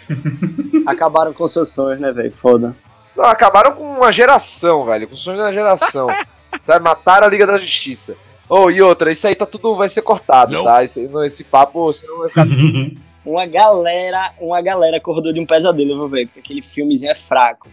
Acabaram 0.85 1.33
com 1.33 1.45
seus 1.45 1.71
sonhos, 1.71 1.99
né, 1.99 2.11
velho? 2.11 2.33
Foda. 2.33 2.75
Não, 3.15 3.23
acabaram 3.23 3.73
com 3.73 3.97
uma 3.97 4.11
geração, 4.11 4.85
velho, 4.85 5.07
com 5.07 5.15
o 5.15 5.17
sonho 5.17 5.37
da 5.37 5.53
geração. 5.53 6.07
Sabe, 6.63 6.83
mataram 6.83 7.27
a 7.27 7.29
Liga 7.29 7.47
da 7.47 7.57
Justiça. 7.57 8.15
Oh, 8.47 8.69
e 8.69 8.81
outra, 8.81 9.11
isso 9.11 9.27
aí 9.27 9.35
tá 9.35 9.45
tudo, 9.45 9.75
vai 9.75 9.89
ser 9.89 10.01
cortado, 10.01 10.63
tá? 10.63 10.83
Esse, 10.83 11.09
esse 11.25 11.43
papo, 11.43 11.91
senão 11.93 12.19
vai 12.19 12.29
ficar 12.29 12.45
Uma 13.25 13.47
galera, 13.47 14.33
uma 14.39 14.61
galera 14.61 14.97
acordou 14.97 15.33
de 15.33 15.39
um 15.39 15.47
pesadelo, 15.47 15.95
viu, 15.95 16.07
velho? 16.07 16.27
Porque 16.27 16.39
aquele 16.41 16.61
filmezinho 16.61 17.11
é 17.11 17.15
fraco. 17.15 17.67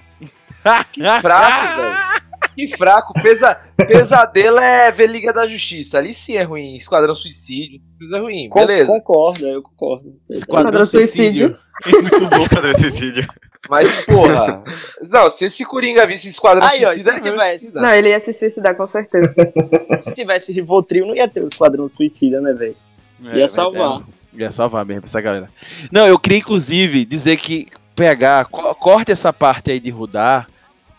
fraco, 1.21 1.83
velho. 1.83 2.23
Que 2.55 2.69
fraco. 2.77 3.13
Pesa, 3.23 3.61
pesadelo 3.77 4.59
é 4.59 4.91
ver 4.91 5.11
Liga 5.11 5.31
da 5.31 5.47
Justiça. 5.47 5.99
Ali 5.99 6.15
sim 6.15 6.37
é 6.37 6.43
ruim. 6.43 6.77
Esquadrão 6.77 7.15
Suicídio. 7.15 7.81
Isso 8.01 8.17
é 8.17 8.19
ruim. 8.19 8.49
Con- 8.49 8.61
Beleza. 8.61 8.93
Concordo, 8.93 9.47
eu 9.47 9.63
concordo. 9.63 10.15
Esquadrão 10.31 10.87
Suicídio. 10.87 11.55
Muito 11.87 12.21
bom. 12.31 12.37
Esquadrão 12.39 12.79
Suicídio. 12.79 13.27
Mas, 13.69 13.95
porra. 14.05 14.63
Não, 15.09 15.31
se 15.31 15.45
esse 15.45 15.65
Coringa 15.65 16.07
visse 16.07 16.29
Esquadrão 16.29 16.67
Aí, 16.67 16.85
ó, 16.85 16.93
Suicida, 16.93 17.13
se 17.13 17.17
ele 17.19 17.27
ia 17.27 17.33
tivesse. 17.33 17.53
se 17.53 17.59
suicidar. 17.61 17.83
Não, 17.83 17.91
ele 17.91 18.09
ia 18.09 18.21
se 18.21 18.33
suicidar 18.33 18.75
com 18.77 18.89
certeza. 18.89 19.35
Se 20.01 20.13
tivesse 20.13 20.53
Rivotril, 20.53 21.07
não 21.07 21.15
ia 21.15 21.29
ter 21.29 21.43
o 21.43 21.47
Esquadrão 21.47 21.87
Suicida, 21.87 22.41
né, 22.41 22.53
velho? 22.53 22.77
Ia 23.21 23.47
salvar. 23.47 24.03
Ia 24.35 24.51
salvar 24.51 24.85
mesmo 24.85 25.05
essa 25.05 25.21
galera. 25.21 25.49
Não, 25.93 26.07
eu 26.09 26.19
queria 26.19 26.39
inclusive 26.39 27.05
dizer 27.05 27.37
que 27.37 27.69
pegar, 27.95 28.47
co- 28.47 28.75
corte 28.75 29.13
essa 29.13 29.33
parte 29.33 29.71
aí 29.71 29.79
de 29.79 29.91
Rudar, 29.91 30.49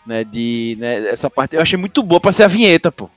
né, 0.06 0.22
de, 0.24 0.76
né, 0.80 1.08
essa 1.08 1.28
parte 1.28 1.56
eu 1.56 1.60
achei 1.60 1.78
muito 1.78 2.02
boa 2.02 2.20
pra 2.20 2.32
ser 2.32 2.44
a 2.44 2.48
vinheta, 2.48 2.90
pô. 2.92 3.10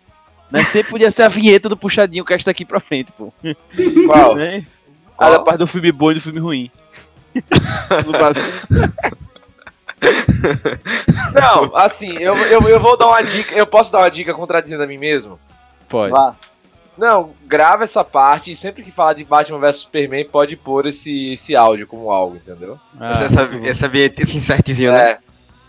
Né, 0.52 0.64
sempre 0.64 0.90
podia 0.92 1.12
ser 1.12 1.24
a 1.24 1.28
vinheta 1.30 1.70
do 1.70 1.78
puxadinho 1.78 2.26
que 2.26 2.34
está 2.34 2.52
aqui 2.52 2.66
pra 2.66 2.80
frente, 2.80 3.12
pô. 3.18 3.32
Qual? 4.08 4.36
Né? 4.36 4.66
Qual? 5.16 5.34
A 5.34 5.40
parte 5.40 5.60
do 5.60 5.68
filme 5.68 5.92
bom 5.92 6.12
e 6.12 6.16
do 6.16 6.22
filme 6.22 6.40
ruim. 6.40 6.72
Não, 11.34 11.76
assim, 11.76 12.18
eu, 12.18 12.36
eu, 12.36 12.62
eu 12.62 12.80
vou 12.80 12.98
dar 12.98 13.08
uma 13.08 13.22
dica. 13.22 13.56
Eu 13.56 13.66
posso 13.66 13.92
dar 13.92 14.00
uma 14.00 14.10
dica 14.10 14.34
contradizendo 14.34 14.84
a 14.84 14.88
mim 14.88 14.98
mesmo? 14.98 15.40
Pode. 15.88 16.12
Vá. 16.12 16.36
Não, 16.98 17.34
grava 17.46 17.84
essa 17.84 18.04
parte 18.04 18.52
e 18.52 18.56
sempre 18.56 18.84
que 18.84 18.92
falar 18.92 19.14
de 19.14 19.24
Batman 19.24 19.60
vs 19.60 19.78
Superman 19.78 20.26
pode 20.26 20.56
pôr 20.56 20.88
esse, 20.88 21.34
esse 21.34 21.56
áudio 21.56 21.86
como 21.86 22.10
algo, 22.12 22.38
entendeu? 22.38 22.80
Ah, 23.00 23.24
essa, 23.24 23.44
essa 23.64 23.88
vinheta, 23.88 24.24
esse 24.24 24.38
insertzinho, 24.38 24.92
né? 24.92 25.20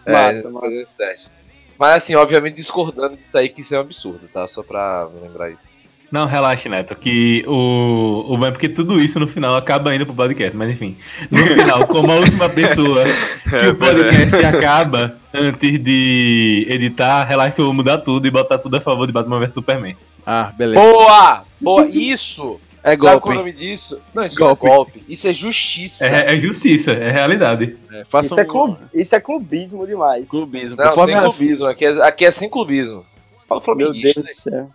É. 0.06 0.12
Massa, 0.12 0.48
é, 0.48 0.50
massa. 0.50 1.30
Mas 1.78 1.96
assim, 1.96 2.14
obviamente 2.14 2.56
discordando 2.56 3.16
disso 3.16 3.36
aí, 3.36 3.50
que 3.50 3.60
isso 3.60 3.74
é 3.74 3.78
um 3.78 3.82
absurdo, 3.82 4.26
tá? 4.26 4.48
Só 4.48 4.62
pra 4.62 5.06
lembrar 5.22 5.50
isso. 5.50 5.76
Não, 6.10 6.24
relaxe, 6.26 6.68
Neto, 6.68 6.96
que 6.96 7.44
o, 7.46 8.24
o 8.34 8.44
é 8.46 8.50
porque 8.50 8.68
tudo 8.68 8.98
isso 8.98 9.20
no 9.20 9.28
final 9.28 9.54
acaba 9.56 9.94
indo 9.94 10.06
pro 10.06 10.14
podcast, 10.14 10.56
mas 10.56 10.70
enfim. 10.70 10.96
No 11.30 11.44
final, 11.44 11.86
como 11.86 12.10
a 12.10 12.16
última 12.16 12.48
pessoa 12.50 13.04
que 13.04 13.54
É, 13.54 13.68
o 13.68 13.74
podcast 13.74 14.36
acaba 14.46 15.16
antes 15.34 15.78
de 15.82 16.66
editar, 16.68 17.24
relaxa 17.24 17.52
que 17.52 17.60
eu 17.60 17.66
vou 17.66 17.74
mudar 17.74 17.98
tudo 17.98 18.26
e 18.26 18.30
botar 18.30 18.56
tudo 18.58 18.76
a 18.78 18.80
favor 18.80 19.06
de 19.06 19.12
Batman 19.12 19.38
vs 19.40 19.52
Superman. 19.52 19.96
Ah, 20.26 20.52
beleza. 20.56 20.80
Boa! 20.80 21.44
Boa! 21.60 21.86
Isso! 21.88 22.58
É 22.82 22.96
Sabe 22.96 23.00
qual 23.00 23.12
é 23.12 23.16
o 23.16 23.20
golpe. 23.20 23.38
nome 23.38 23.52
disso? 23.52 24.00
Não, 24.14 24.24
isso 24.24 24.38
Golpe. 24.38 24.64
não 24.64 24.72
é 24.72 24.76
golpe. 24.76 25.04
Isso 25.08 25.28
é 25.28 25.34
justiça. 25.34 26.06
É, 26.06 26.36
é 26.36 26.40
justiça, 26.40 26.92
é 26.92 27.10
realidade. 27.10 27.76
É, 27.92 28.02
Isso 28.22 28.40
é, 28.40 28.44
club, 28.44 28.76
isso 28.94 29.14
é 29.16 29.20
clubismo 29.20 29.86
demais. 29.86 30.30
clubismo. 30.30 30.76
Não, 30.76 31.04
sem 31.04 31.18
clubismo. 31.18 31.66
Aqui 31.66 31.84
é, 31.84 32.02
aqui 32.02 32.24
é 32.24 32.30
sem 32.30 32.48
clubismo. 32.48 33.04
Fala 33.48 33.60
Meu. 33.74 33.92
Deus 33.92 34.14
do 34.14 34.28
céu. 34.28 34.70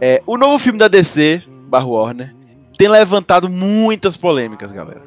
É, 0.00 0.22
o 0.26 0.36
novo 0.36 0.58
filme 0.58 0.78
da 0.78 0.88
DC, 0.88 1.42
barra 1.68 1.86
Warner, 1.86 2.34
tem 2.76 2.88
levantado 2.88 3.48
muitas 3.48 4.16
polêmicas, 4.16 4.72
galera. 4.72 5.02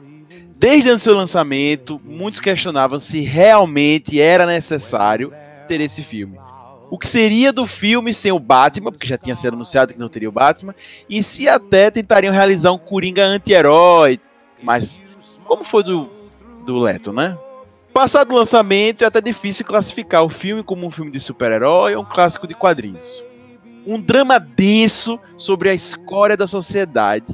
Desde 0.60 0.90
o 0.90 0.98
seu 0.98 1.14
lançamento, 1.14 2.02
muitos 2.04 2.40
questionavam 2.40 3.00
se 3.00 3.22
realmente 3.22 4.20
era 4.20 4.46
necessário 4.46 5.32
ter 5.68 5.82
esse 5.82 6.02
filme. 6.02 6.40
O 6.90 6.98
que 6.98 7.08
seria 7.08 7.52
do 7.52 7.66
filme 7.66 8.14
sem 8.14 8.32
o 8.32 8.40
Batman, 8.40 8.92
porque 8.92 9.08
já 9.08 9.18
tinha 9.18 9.36
sido 9.36 9.54
anunciado 9.54 9.94
que 9.94 10.00
não 10.00 10.08
teria 10.10 10.30
o 10.30 10.32
Batman, 10.32 10.74
e 11.10 11.22
se 11.22 11.48
até 11.48 11.92
tentariam 11.92 12.34
realizar 12.34 12.72
um 12.72 12.78
Coringa 12.78 13.26
anti-herói, 13.26 14.20
mas 14.64 15.00
como 15.46 15.64
foi 15.64 15.84
do, 15.84 16.10
do 16.66 16.80
Leto, 16.80 17.12
né? 17.12 17.38
Passado 17.98 18.32
o 18.32 18.36
lançamento, 18.36 19.04
é 19.04 19.08
até 19.08 19.20
difícil 19.20 19.66
classificar 19.66 20.24
o 20.24 20.30
filme 20.30 20.62
como 20.62 20.86
um 20.86 20.92
filme 20.92 21.10
de 21.10 21.20
super-herói 21.20 21.96
ou 21.96 22.04
um 22.04 22.06
clássico 22.06 22.46
de 22.46 22.54
quadrinhos. 22.54 23.24
Um 23.88 24.00
drama 24.00 24.38
denso 24.38 25.20
sobre 25.36 25.68
a 25.68 25.74
escória 25.74 26.38
da 26.38 26.46
sociedade 26.46 27.26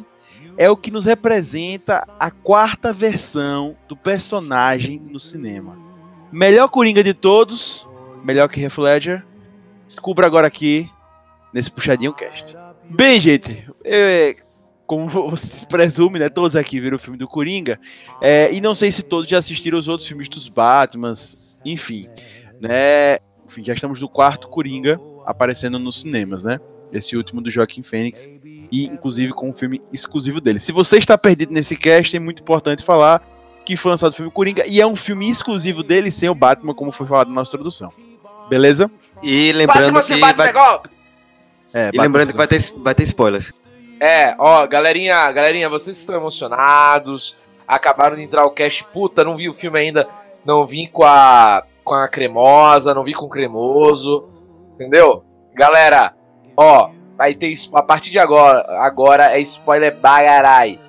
é 0.55 0.69
o 0.69 0.77
que 0.77 0.89
nos 0.89 1.03
representa 1.03 2.07
a 2.17 2.31
quarta 2.31 2.93
versão 2.93 3.75
do 3.89 3.97
personagem 3.97 5.01
no 5.11 5.19
cinema. 5.19 5.77
Melhor 6.31 6.69
Coringa 6.69 7.03
de 7.03 7.13
todos, 7.13 7.85
melhor 8.23 8.47
que 8.47 8.63
Heath 8.63 8.77
Ledger, 8.77 9.25
descubra 9.85 10.25
agora 10.25 10.47
aqui 10.47 10.89
nesse 11.53 11.69
Puxadinho 11.69 12.13
Cast. 12.13 12.55
Bem, 12.89 13.19
gente, 13.19 13.69
é, 13.83 14.37
como 14.97 15.35
se 15.37 15.65
presume, 15.65 16.19
né, 16.19 16.29
todos 16.29 16.55
aqui 16.55 16.79
viram 16.79 16.97
o 16.97 16.99
filme 16.99 17.17
do 17.17 17.27
Coringa, 17.27 17.79
é, 18.21 18.51
e 18.53 18.61
não 18.61 18.75
sei 18.75 18.91
se 18.91 19.03
todos 19.03 19.29
já 19.29 19.37
assistiram 19.37 19.77
os 19.77 19.87
outros 19.87 20.07
filmes 20.07 20.29
dos 20.29 20.47
Batmans, 20.47 21.57
enfim, 21.65 22.07
né, 22.61 23.17
enfim, 23.45 23.63
já 23.63 23.73
estamos 23.73 23.99
no 23.99 24.07
quarto 24.07 24.47
Coringa 24.47 24.99
aparecendo 25.25 25.79
nos 25.79 26.01
cinemas, 26.01 26.43
né, 26.43 26.59
esse 26.91 27.17
último 27.17 27.41
do 27.41 27.49
Joaquim 27.49 27.81
Fênix, 27.81 28.27
e 28.71 28.85
inclusive 28.85 29.33
com 29.33 29.49
um 29.49 29.53
filme 29.53 29.81
exclusivo 29.91 30.39
dele. 30.41 30.59
Se 30.59 30.71
você 30.71 30.97
está 30.97 31.17
perdido 31.17 31.53
nesse 31.53 31.75
cast, 31.75 32.15
é 32.15 32.19
muito 32.19 32.41
importante 32.41 32.83
falar 32.83 33.21
que 33.65 33.77
foi 33.77 33.91
lançado 33.91 34.11
o 34.11 34.15
filme 34.15 34.31
Coringa, 34.31 34.65
e 34.67 34.81
é 34.81 34.85
um 34.85 34.95
filme 34.95 35.29
exclusivo 35.29 35.83
dele, 35.83 36.11
sem 36.11 36.29
o 36.29 36.35
Batman, 36.35 36.73
como 36.73 36.91
foi 36.91 37.07
falado 37.07 37.29
na 37.29 37.35
nossa 37.35 37.49
introdução. 37.49 37.91
Beleza? 38.49 38.91
E 39.21 39.51
lembrando 39.53 39.93
Batman 39.93 40.15
que 40.15 40.21
bate 40.21 40.37
vai, 40.37 40.49
é! 40.49 40.93
É, 41.73 41.89
e 41.91 41.97
lembrando 41.97 42.31
que 42.31 42.37
vai 42.37 42.47
ter, 42.47 42.61
vai 42.77 42.93
ter 42.93 43.03
spoilers. 43.03 43.51
É, 43.99 44.35
ó, 44.37 44.65
galerinha, 44.67 45.31
galerinha, 45.31 45.69
vocês 45.69 45.97
estão 45.97 46.15
emocionados, 46.15 47.37
acabaram 47.67 48.15
de 48.15 48.23
entrar 48.23 48.43
o 48.45 48.51
cast, 48.51 48.83
puta, 48.85 49.23
não 49.23 49.37
vi 49.37 49.49
o 49.49 49.53
filme 49.53 49.79
ainda, 49.79 50.07
não 50.43 50.65
vim 50.65 50.87
com 50.87 51.03
a, 51.05 51.63
com 51.83 51.93
a 51.93 52.07
cremosa, 52.07 52.93
não 52.93 53.03
vi 53.03 53.13
com 53.13 53.25
o 53.25 53.29
cremoso, 53.29 54.27
entendeu? 54.75 55.23
Galera, 55.53 56.13
ó, 56.57 56.89
vai 57.17 57.33
ter, 57.33 57.47
isso- 57.47 57.75
a 57.75 57.81
partir 57.81 58.09
de 58.11 58.19
agora, 58.19 58.65
agora 58.83 59.37
é 59.37 59.39
spoiler 59.41 59.95
bagarai. 59.95 60.79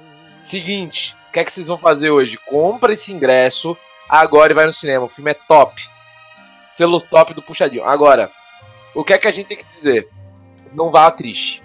Seguinte, 0.43 1.15
o 1.29 1.33
que 1.33 1.41
é 1.41 1.45
que 1.45 1.53
vocês 1.53 1.69
vão 1.69 1.79
fazer 1.79 2.11
hoje? 2.11 2.37
Compra 2.47 2.93
esse 2.95 3.13
ingresso 3.13 3.77
agora 4.09 4.53
e 4.53 4.55
vai 4.55 4.67
no 4.67 4.73
cinema, 4.73 5.05
o 5.05 5.09
filme 5.09 5.31
é 5.31 5.35
top. 5.35 5.81
Selo 6.67 7.01
top 7.01 7.33
do 7.35 7.43
Puxadinho. 7.43 7.85
Agora, 7.85 8.31
o 8.93 9.05
que 9.05 9.13
é 9.13 9.19
que 9.19 9.29
a 9.29 9.31
gente 9.31 9.47
tem 9.47 9.57
que 9.57 9.65
dizer? 9.71 10.09
Não 10.73 10.91
vá 10.91 11.09
triste, 11.13 11.63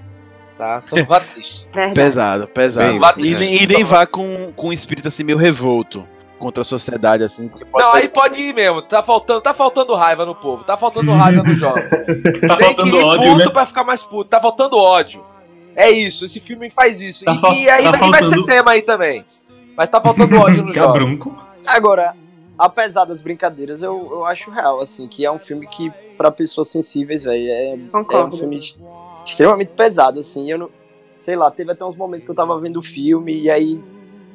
tá? 0.59 0.81
Só 0.81 0.95
não 0.97 1.05
vá 1.05 1.19
triste. 1.21 1.65
Verdade. 1.73 1.95
Pesado, 1.95 2.47
pesado. 2.47 2.99
Bem 3.15 3.25
e, 3.25 3.31
né? 3.33 3.39
nem, 3.39 3.63
e 3.63 3.65
nem 3.67 3.83
vá 3.85 4.05
com, 4.05 4.51
com 4.55 4.67
um 4.67 4.73
espírito 4.73 5.07
assim 5.07 5.23
meio 5.23 5.37
revolto 5.37 6.05
contra 6.37 6.61
a 6.61 6.65
sociedade, 6.65 7.23
assim. 7.23 7.49
Não, 7.73 7.91
ser- 7.91 7.97
aí 7.97 8.07
pode 8.09 8.39
ir 8.39 8.53
mesmo. 8.53 8.81
Tá 8.81 9.01
faltando, 9.01 9.41
tá 9.41 9.53
faltando 9.53 9.95
raiva 9.95 10.25
no 10.25 10.35
povo. 10.35 10.63
Tá 10.63 10.77
faltando 10.77 11.11
raiva 11.15 11.41
no 11.43 11.53
jovem. 11.55 11.83
Tá 11.89 12.55
Tem 12.57 12.75
que 12.75 12.75
faltando 12.75 12.97
ir 12.97 13.03
ódio, 13.03 13.31
puto 13.33 13.45
né? 13.45 13.49
pra 13.51 13.65
ficar 13.65 13.83
mais 13.83 14.03
puto. 14.03 14.29
Tá 14.29 14.39
faltando 14.41 14.77
ódio. 14.77 15.23
É 15.75 15.89
isso. 15.89 16.25
Esse 16.25 16.39
filme 16.39 16.69
faz 16.69 17.01
isso. 17.01 17.23
Tá 17.25 17.39
e, 17.53 17.63
e 17.63 17.69
aí 17.69 17.83
tá 17.85 17.91
vai- 17.97 18.07
e 18.07 18.11
vai 18.11 18.19
ser 18.23 18.29
faltando- 18.29 18.45
tema 18.45 18.71
aí 18.71 18.81
também. 18.81 19.25
Mas 19.77 19.89
tá 19.89 20.01
faltando 20.01 20.37
ódio 20.37 20.63
no 20.63 20.73
jovem. 20.73 20.87
Cabrunco. 20.89 21.43
Agora, 21.67 22.13
apesar 22.57 23.05
das 23.05 23.21
brincadeiras, 23.21 23.81
eu, 23.81 24.07
eu 24.11 24.25
acho 24.25 24.51
real, 24.51 24.79
assim, 24.81 25.07
que 25.07 25.25
é 25.25 25.31
um 25.31 25.39
filme 25.39 25.67
que, 25.67 25.89
pra 26.17 26.29
pessoas 26.31 26.67
sensíveis, 26.69 27.23
velho, 27.23 27.49
é, 27.49 27.71
é 27.73 28.17
um 28.23 28.31
filme 28.31 28.61
extremamente 29.29 29.69
pesado, 29.69 30.19
assim. 30.19 30.49
Eu 30.51 30.57
não. 30.57 30.69
Sei 31.15 31.35
lá, 31.35 31.51
teve 31.51 31.71
até 31.71 31.83
uns 31.83 31.95
momentos 31.97 32.25
que 32.25 32.31
eu 32.31 32.35
tava 32.35 32.57
vendo 32.59 32.77
o 32.77 32.81
filme 32.81 33.37
e 33.41 33.49
aí 33.49 33.83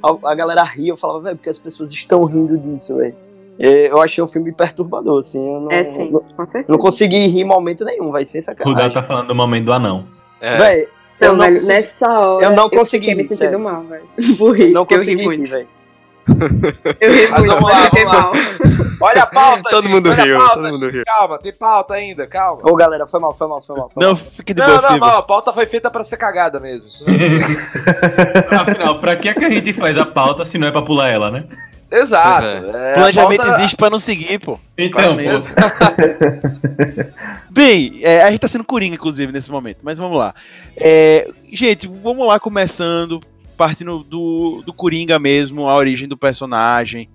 a, 0.02 0.30
a 0.30 0.34
galera 0.34 0.62
ria, 0.62 0.90
eu 0.92 0.96
falava, 0.98 1.20
velho, 1.20 1.36
porque 1.36 1.48
as 1.48 1.58
pessoas 1.58 1.90
estão 1.92 2.22
rindo 2.24 2.58
disso, 2.58 2.96
velho. 2.96 3.14
Eu 3.58 4.02
achei 4.02 4.22
um 4.22 4.26
filme 4.28 4.52
perturbador, 4.52 5.18
assim. 5.18 5.54
Eu 5.54 5.60
não, 5.62 5.70
É 5.70 5.82
sim, 5.84 6.10
não, 6.10 6.20
com 6.20 6.46
certeza. 6.46 6.66
não 6.68 6.76
consegui 6.78 7.26
rir 7.28 7.40
em 7.40 7.44
momento 7.44 7.84
nenhum, 7.84 8.10
vai 8.10 8.24
ser 8.24 8.38
O 8.40 8.42
Dal 8.44 8.56
sacanagem. 8.56 8.92
tá 8.92 9.02
falando 9.02 9.28
do 9.28 9.34
momento 9.34 9.64
do 9.66 9.72
anão. 9.72 10.04
É. 10.40 10.58
Véi, 10.58 10.88
eu 11.20 11.28
Não, 11.28 11.36
não 11.36 11.44
velho, 11.44 11.54
consegui, 11.56 11.74
nessa 11.74 12.20
hora. 12.20 12.44
eu 12.44 12.50
não 12.52 12.68
consegui 12.68 13.06
fiquei 13.06 13.14
me 13.14 13.22
rir, 13.22 13.28
sentindo 13.28 13.44
sério. 13.50 13.60
mal, 13.60 13.82
velho. 13.84 14.04
Não 14.72 14.80
eu 14.82 14.86
consegui 14.86 15.46
velho. 15.46 15.68
Eu 17.00 17.12
ri 17.12 17.28
Mas 17.28 17.40
muito, 17.40 17.54
vamos 17.54 17.72
lá, 17.72 17.90
vamos 17.92 18.14
lá. 18.14 18.32
Olha 19.00 19.22
a 19.22 19.26
pauta, 19.26 19.62
Todo 19.70 19.84
gente, 19.84 19.94
mundo 19.94 20.10
riu, 20.12 20.38
pauta. 20.38 20.54
todo 20.54 20.68
mundo 20.72 20.88
riu. 20.88 21.02
Calma, 21.04 21.38
tem 21.38 21.52
pauta 21.52 21.94
ainda, 21.94 22.26
calma. 22.26 22.62
Ô, 22.64 22.74
galera, 22.76 23.06
foi 23.06 23.20
mal, 23.20 23.34
foi 23.34 23.46
mal, 23.46 23.60
foi 23.60 23.76
mal. 23.76 23.90
Foi 23.90 24.02
Não, 24.02 24.10
mal. 24.12 24.16
fique 24.16 24.54
de 24.54 24.60
Não, 24.60 24.66
boa, 24.66 24.80
não, 24.90 24.98
não, 24.98 25.08
a 25.18 25.22
pauta 25.22 25.52
foi 25.52 25.66
feita 25.66 25.90
pra 25.90 26.02
ser 26.04 26.16
cagada 26.16 26.58
mesmo. 26.60 26.88
Afinal, 28.50 28.98
pra 28.98 29.16
que, 29.16 29.28
é 29.28 29.34
que 29.34 29.44
a 29.44 29.50
gente 29.50 29.72
faz 29.74 29.96
a 29.98 30.06
pauta 30.06 30.44
se 30.44 30.56
não 30.58 30.68
é 30.68 30.70
pra 30.70 30.82
pular 30.82 31.10
ela, 31.10 31.30
né? 31.30 31.44
Exato. 31.90 32.46
É, 32.46 32.90
a 32.90 32.94
Planejamento 32.94 33.36
pauta- 33.42 33.54
existe 33.58 33.76
pra 33.76 33.90
não 33.90 33.98
seguir, 34.00 34.38
pô. 34.40 34.58
Então, 34.76 35.16
pô, 35.16 35.22
Bem, 37.50 38.00
é, 38.02 38.22
a 38.24 38.30
gente 38.30 38.40
tá 38.40 38.48
sendo 38.48 38.64
coringa, 38.64 38.94
inclusive, 38.96 39.32
nesse 39.32 39.50
momento, 39.50 39.78
mas 39.82 39.98
vamos 39.98 40.18
lá. 40.18 40.34
É, 40.76 41.28
gente, 41.52 41.86
vamos 41.86 42.26
lá 42.26 42.40
começando, 42.40 43.20
partindo 43.56 44.04
do, 44.04 44.62
do 44.64 44.72
Coringa 44.72 45.18
mesmo, 45.18 45.68
a 45.68 45.76
origem 45.76 46.08
do 46.08 46.16
personagem. 46.16 47.08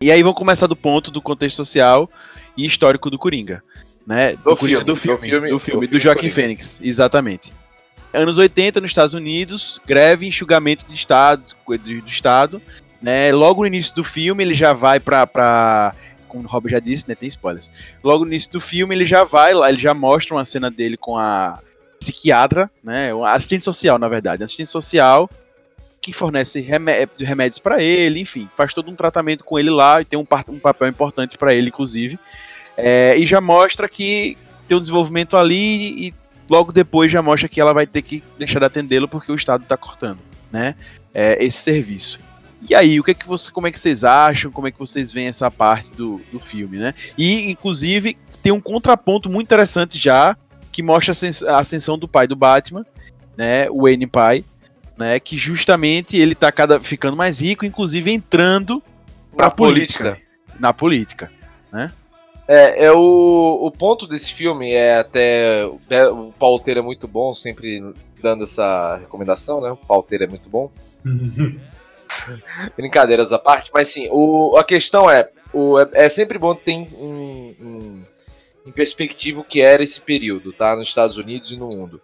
E 0.00 0.10
aí 0.10 0.22
vamos 0.22 0.38
começar 0.38 0.66
do 0.66 0.76
ponto 0.76 1.10
do 1.10 1.20
contexto 1.20 1.56
social 1.56 2.08
e 2.56 2.64
histórico 2.64 3.10
do 3.10 3.18
Coringa. 3.18 3.62
Né? 4.06 4.36
Do 4.36 4.56
Coringa- 4.56 4.58
filme, 4.58 4.84
do 4.84 4.92
do 4.92 4.96
filme, 4.96 5.18
do 5.18 5.40
do 5.40 5.58
filme, 5.58 5.80
do, 5.86 5.88
filme 5.88 6.00
Joaquim 6.00 6.20
Coringa. 6.20 6.34
Fênix, 6.34 6.80
exatamente. 6.82 7.52
Anos 8.12 8.38
80, 8.38 8.80
nos 8.80 8.90
Estados 8.90 9.14
Unidos, 9.14 9.80
greve 9.86 10.26
enxugamento 10.26 10.84
de 10.86 10.94
estado, 10.94 11.42
do, 11.66 11.78
do 11.78 12.08
Estado. 12.08 12.62
Né? 13.02 13.32
Logo 13.32 13.60
no 13.60 13.66
início 13.66 13.94
do 13.94 14.02
filme, 14.02 14.42
ele 14.42 14.54
já 14.54 14.72
vai 14.72 14.98
pra. 14.98 15.26
pra 15.26 15.94
como 16.26 16.44
o 16.44 16.46
Rob 16.46 16.68
já 16.68 16.78
disse, 16.78 17.08
né? 17.08 17.14
Tem 17.14 17.28
spoilers. 17.28 17.70
Logo 18.04 18.24
no 18.24 18.30
início 18.30 18.50
do 18.52 18.60
filme, 18.60 18.94
ele 18.94 19.06
já 19.06 19.24
vai 19.24 19.54
lá, 19.54 19.70
ele 19.70 19.78
já 19.78 19.94
mostra 19.94 20.34
uma 20.34 20.44
cena 20.44 20.70
dele 20.70 20.96
com 20.96 21.16
a 21.16 21.58
psiquiatra, 21.98 22.70
né? 22.84 23.10
Assistente 23.26 23.64
social, 23.64 23.98
na 23.98 24.08
verdade. 24.08 24.44
Assistente 24.44 24.68
social 24.68 25.28
que 26.10 26.18
fornece 26.18 26.60
remé- 26.60 27.08
remédios 27.18 27.58
pra 27.58 27.82
ele, 27.82 28.20
enfim, 28.20 28.48
faz 28.56 28.72
todo 28.74 28.90
um 28.90 28.96
tratamento 28.96 29.44
com 29.44 29.58
ele 29.58 29.70
lá 29.70 30.00
e 30.00 30.04
tem 30.04 30.18
um, 30.18 30.26
um 30.48 30.58
papel 30.58 30.88
importante 30.88 31.38
pra 31.38 31.54
ele, 31.54 31.68
inclusive. 31.68 32.18
É, 32.76 33.14
e 33.16 33.26
já 33.26 33.40
mostra 33.40 33.88
que 33.88 34.36
tem 34.66 34.76
um 34.76 34.80
desenvolvimento 34.80 35.36
ali 35.36 36.08
e 36.08 36.14
logo 36.48 36.72
depois 36.72 37.10
já 37.10 37.20
mostra 37.22 37.48
que 37.48 37.60
ela 37.60 37.72
vai 37.72 37.86
ter 37.86 38.02
que 38.02 38.22
deixar 38.38 38.58
de 38.58 38.66
atendê-lo 38.66 39.08
porque 39.08 39.30
o 39.30 39.34
Estado 39.34 39.64
tá 39.66 39.76
cortando, 39.76 40.18
né? 40.50 40.74
é, 41.18 41.42
esse 41.44 41.58
serviço. 41.58 42.20
E 42.68 42.74
aí, 42.74 42.98
o 42.98 43.04
que 43.04 43.12
é 43.12 43.14
que 43.14 43.26
você, 43.26 43.50
como 43.50 43.66
é 43.66 43.72
que 43.72 43.78
vocês 43.78 44.04
acham? 44.04 44.50
Como 44.50 44.66
é 44.66 44.70
que 44.70 44.78
vocês 44.78 45.12
veem 45.12 45.28
essa 45.28 45.50
parte 45.50 45.90
do, 45.92 46.20
do 46.32 46.40
filme, 46.40 46.78
né? 46.78 46.94
E, 47.16 47.50
inclusive, 47.50 48.16
tem 48.42 48.52
um 48.52 48.60
contraponto 48.60 49.28
muito 49.28 49.46
interessante 49.46 49.98
já, 49.98 50.36
que 50.72 50.82
mostra 50.82 51.14
a 51.48 51.58
ascensão 51.58 51.98
do 51.98 52.08
pai 52.08 52.26
do 52.26 52.36
Batman, 52.36 52.84
né? 53.36 53.70
O 53.70 53.82
Wayne 53.82 54.06
pai, 54.06 54.44
né? 54.98 55.20
Que 55.20 55.38
justamente 55.38 56.16
ele 56.16 56.34
tá 56.34 56.50
cada, 56.50 56.80
ficando 56.80 57.16
mais 57.16 57.40
rico, 57.40 57.64
inclusive 57.64 58.10
entrando 58.10 58.82
pra 59.34 59.46
Na 59.46 59.50
política. 59.50 60.04
política. 60.04 60.28
Na 60.58 60.72
política. 60.72 61.38
É, 62.48 62.86
é 62.86 62.92
o, 62.92 63.58
o 63.62 63.70
ponto 63.70 64.06
desse 64.06 64.32
filme 64.32 64.72
é 64.72 64.98
até. 64.98 65.66
O 65.66 66.32
Pauteiro 66.38 66.80
é 66.80 66.82
muito 66.82 67.06
bom, 67.06 67.34
sempre 67.34 67.94
dando 68.22 68.44
essa 68.44 68.96
recomendação, 68.96 69.60
né? 69.60 69.70
O 69.70 69.76
Pauteiro 69.76 70.24
é 70.24 70.26
muito 70.26 70.48
bom. 70.48 70.72
Brincadeiras 72.74 73.34
à 73.34 73.38
parte, 73.38 73.70
mas 73.72 73.88
sim, 73.88 74.08
o, 74.10 74.56
a 74.56 74.64
questão 74.64 75.10
é, 75.10 75.28
o, 75.52 75.78
é, 75.78 75.88
é 75.92 76.08
sempre 76.08 76.38
bom 76.38 76.54
ter 76.54 76.72
em, 76.72 76.88
em, 77.60 78.06
em 78.66 78.72
perspectiva 78.72 79.40
o 79.40 79.44
que 79.44 79.60
era 79.60 79.82
esse 79.82 80.00
período, 80.00 80.50
tá? 80.54 80.74
Nos 80.74 80.88
Estados 80.88 81.18
Unidos 81.18 81.52
e 81.52 81.56
no 81.58 81.68
mundo. 81.68 82.00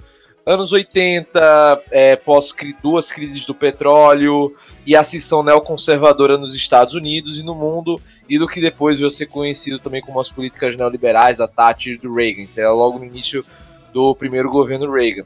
Anos 0.47 0.73
80, 0.73 1.83
é, 1.91 2.17
pós 2.17 2.55
duas 2.83 3.11
crises 3.11 3.47
do 3.47 3.55
petróleo 3.55 4.55
e 4.87 4.95
ascensão 4.95 5.43
neoconservadora 5.43 6.37
nos 6.37 6.55
Estados 6.55 6.93
Unidos 6.93 7.39
e 7.39 7.43
no 7.43 7.55
mundo, 7.55 7.99
e 8.29 8.39
do 8.39 8.47
que 8.47 8.61
depois 8.61 8.99
veio 8.99 9.09
a 9.09 9.11
ser 9.11 9.27
conhecido 9.27 9.79
também 9.79 10.03
como 10.03 10.21
as 10.21 10.29
políticas 10.29 10.77
neoliberais, 10.77 11.41
a 11.41 11.49
Thatcher 11.49 11.95
e 11.95 11.97
do 11.97 12.15
Reagan. 12.15 12.43
Isso 12.43 12.61
era 12.61 12.71
logo 12.73 12.99
no 12.99 13.07
início 13.07 13.43
do 13.91 14.15
primeiro 14.15 14.51
governo 14.51 14.93
Reagan. 14.93 15.25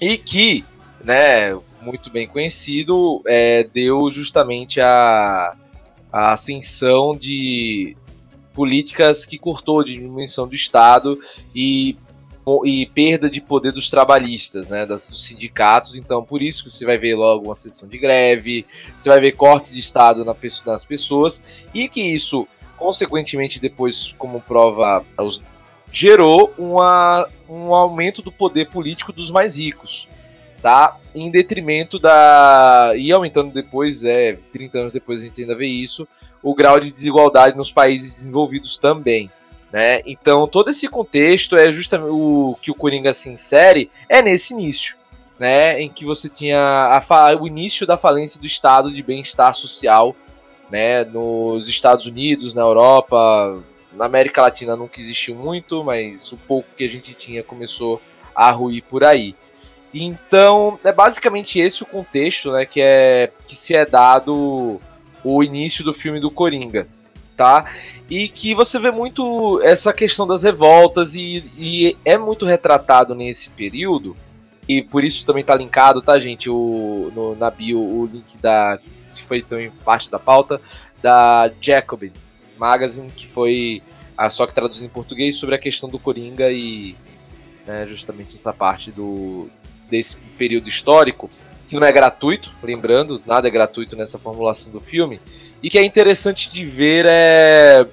E 0.00 0.16
que, 0.16 0.64
né, 1.02 1.58
muito 1.80 2.08
bem 2.08 2.28
conhecido, 2.28 3.20
é, 3.26 3.64
deu 3.64 4.12
justamente 4.12 4.80
a, 4.80 5.56
a 6.12 6.34
ascensão 6.34 7.16
de 7.16 7.96
políticas 8.54 9.26
que 9.26 9.38
cortou 9.38 9.82
de 9.82 9.94
dimensão 9.94 10.46
do 10.46 10.54
Estado 10.54 11.18
e, 11.52 11.96
e 12.64 12.86
perda 12.86 13.30
de 13.30 13.40
poder 13.40 13.72
dos 13.72 13.88
trabalhistas, 13.88 14.68
né, 14.68 14.84
das, 14.84 15.08
dos 15.08 15.24
sindicatos. 15.24 15.96
Então, 15.96 16.24
por 16.24 16.42
isso 16.42 16.64
que 16.64 16.70
você 16.70 16.84
vai 16.84 16.98
ver 16.98 17.14
logo 17.14 17.46
uma 17.46 17.54
sessão 17.54 17.88
de 17.88 17.98
greve, 17.98 18.66
você 18.96 19.08
vai 19.08 19.20
ver 19.20 19.32
corte 19.32 19.72
de 19.72 19.78
Estado 19.78 20.24
na, 20.24 20.34
nas 20.66 20.84
pessoas 20.84 21.42
e 21.72 21.88
que 21.88 22.00
isso, 22.00 22.46
consequentemente, 22.76 23.60
depois, 23.60 24.14
como 24.18 24.40
prova, 24.40 25.04
gerou 25.92 26.52
uma, 26.58 27.28
um 27.48 27.74
aumento 27.74 28.22
do 28.22 28.32
poder 28.32 28.68
político 28.68 29.12
dos 29.12 29.30
mais 29.30 29.56
ricos 29.56 30.08
tá? 30.62 30.96
Em 31.12 31.28
detrimento 31.28 31.98
da. 31.98 32.92
E 32.96 33.10
aumentando 33.12 33.52
depois, 33.52 34.04
é, 34.04 34.38
30 34.52 34.78
anos 34.78 34.92
depois 34.92 35.20
a 35.20 35.24
gente 35.24 35.40
ainda 35.40 35.56
vê 35.56 35.66
isso, 35.66 36.06
o 36.40 36.54
grau 36.54 36.78
de 36.78 36.90
desigualdade 36.90 37.56
nos 37.56 37.72
países 37.72 38.14
desenvolvidos 38.14 38.78
também. 38.78 39.28
Né? 39.72 40.02
Então, 40.04 40.46
todo 40.46 40.70
esse 40.70 40.86
contexto 40.86 41.56
é 41.56 41.72
justamente 41.72 42.10
o 42.10 42.56
que 42.60 42.70
o 42.70 42.74
Coringa 42.74 43.14
se 43.14 43.30
insere 43.30 43.90
é 44.06 44.20
nesse 44.20 44.52
início, 44.52 44.96
né? 45.38 45.80
Em 45.80 45.88
que 45.88 46.04
você 46.04 46.28
tinha 46.28 46.58
a 46.58 47.36
o 47.40 47.46
início 47.46 47.86
da 47.86 47.96
falência 47.96 48.38
do 48.38 48.46
estado 48.46 48.92
de 48.92 49.02
bem-estar 49.02 49.54
social, 49.54 50.14
né? 50.70 51.04
Nos 51.04 51.70
Estados 51.70 52.04
Unidos, 52.04 52.52
na 52.52 52.60
Europa, 52.60 53.62
na 53.94 54.04
América 54.04 54.42
Latina 54.42 54.76
nunca 54.76 55.00
existiu 55.00 55.34
muito, 55.34 55.82
mas 55.82 56.30
o 56.32 56.36
pouco 56.36 56.68
que 56.76 56.84
a 56.84 56.88
gente 56.88 57.14
tinha 57.14 57.42
começou 57.42 57.98
a 58.34 58.50
ruir 58.50 58.84
por 58.90 59.04
aí. 59.04 59.34
Então, 59.94 60.78
é 60.84 60.92
basicamente 60.92 61.58
esse 61.58 61.82
o 61.82 61.86
contexto, 61.86 62.52
né, 62.52 62.66
que 62.66 62.80
é 62.80 63.30
que 63.46 63.54
se 63.54 63.74
é 63.74 63.86
dado 63.86 64.80
o 65.24 65.42
início 65.42 65.82
do 65.82 65.94
filme 65.94 66.20
do 66.20 66.30
Coringa, 66.30 66.88
tá? 67.42 67.64
E 68.08 68.28
que 68.28 68.54
você 68.54 68.78
vê 68.78 68.92
muito 68.92 69.60
essa 69.64 69.92
questão 69.92 70.24
das 70.24 70.44
revoltas 70.44 71.16
e, 71.16 71.42
e 71.58 71.96
é 72.04 72.16
muito 72.16 72.46
retratado 72.46 73.16
nesse 73.16 73.50
período 73.50 74.16
e 74.68 74.80
por 74.80 75.02
isso 75.02 75.26
também 75.26 75.42
tá 75.42 75.56
linkado, 75.56 76.00
tá, 76.00 76.20
gente, 76.20 76.48
o 76.48 77.10
no, 77.12 77.34
na 77.34 77.50
bio 77.50 77.80
o 77.80 78.06
link 78.06 78.38
da 78.38 78.78
que 79.12 79.24
foi 79.24 79.42
também 79.42 79.72
parte 79.84 80.08
da 80.08 80.20
pauta 80.20 80.60
da 81.02 81.50
Jacobin 81.60 82.12
Magazine, 82.56 83.10
que 83.10 83.26
foi 83.26 83.82
a 84.16 84.30
só 84.30 84.46
que 84.46 84.54
traduzindo 84.54 84.86
em 84.86 84.92
português 84.92 85.34
sobre 85.34 85.56
a 85.56 85.58
questão 85.58 85.88
do 85.88 85.98
Coringa 85.98 86.48
e 86.52 86.94
né, 87.66 87.86
justamente 87.88 88.36
essa 88.36 88.52
parte 88.52 88.92
do 88.92 89.50
desse 89.90 90.16
período 90.38 90.68
histórico, 90.68 91.28
que 91.68 91.74
não 91.74 91.84
é 91.84 91.90
gratuito, 91.90 92.52
lembrando, 92.62 93.20
nada 93.26 93.48
é 93.48 93.50
gratuito 93.50 93.96
nessa 93.96 94.16
formulação 94.16 94.70
do 94.70 94.80
filme, 94.80 95.20
e 95.62 95.70
que 95.70 95.78
é 95.78 95.84
interessante 95.84 96.50
de 96.50 96.64
ver 96.64 97.06
é 97.08 97.86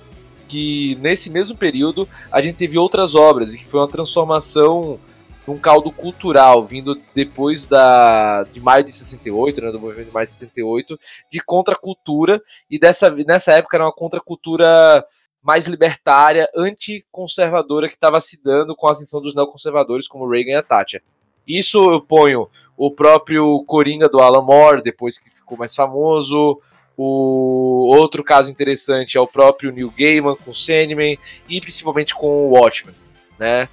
que 0.47 0.97
nesse 0.99 1.29
mesmo 1.29 1.55
período 1.55 2.09
a 2.31 2.41
gente 2.41 2.57
teve 2.57 2.77
outras 2.77 3.13
obras, 3.13 3.53
e 3.53 3.57
que 3.57 3.65
foi 3.65 3.79
uma 3.79 3.87
transformação 3.87 4.99
num 5.45 5.57
caldo 5.57 5.91
cultural, 5.91 6.65
vindo 6.65 6.99
depois 7.13 7.65
da, 7.65 8.43
de 8.43 8.59
maio 8.59 8.83
de 8.83 8.91
68, 8.91 9.61
né, 9.61 9.71
do 9.71 9.79
movimento 9.79 10.07
de 10.07 10.13
maio 10.13 10.25
de 10.25 10.31
68, 10.31 10.99
de 11.31 11.39
contracultura, 11.39 12.41
e 12.69 12.79
dessa, 12.79 13.09
nessa 13.09 13.53
época 13.53 13.77
era 13.77 13.85
uma 13.85 13.93
contracultura 13.93 15.05
mais 15.41 15.67
libertária, 15.67 16.49
anticonservadora 16.55 17.87
que 17.87 17.95
estava 17.95 18.19
se 18.19 18.41
dando 18.43 18.75
com 18.75 18.87
a 18.87 18.91
ascensão 18.91 19.21
dos 19.21 19.33
neoconservadores 19.33 20.07
como 20.07 20.29
Reagan 20.29 20.51
e 20.51 20.55
a 20.55 20.63
Thatcher. 20.63 21.01
Isso 21.47 21.77
eu 21.91 22.01
ponho 22.01 22.47
o 22.77 22.91
próprio 22.91 23.63
Coringa 23.65 24.07
do 24.07 24.19
Alan 24.19 24.41
Moore, 24.41 24.83
depois 24.83 25.17
que 25.17 25.31
ficou 25.31 25.57
mais 25.57 25.73
famoso. 25.73 26.61
O 27.01 27.95
outro 27.95 28.21
caso 28.25 28.51
interessante 28.51 29.17
é 29.17 29.21
o 29.21 29.25
próprio 29.25 29.71
Neil 29.71 29.89
Gaiman 29.97 30.35
com 30.35 30.53
Sandman 30.53 31.17
e 31.47 31.61
principalmente 31.61 32.13
com 32.13 32.27
o 32.27 32.49
Watchmen, 32.49 32.93
né? 33.39 33.69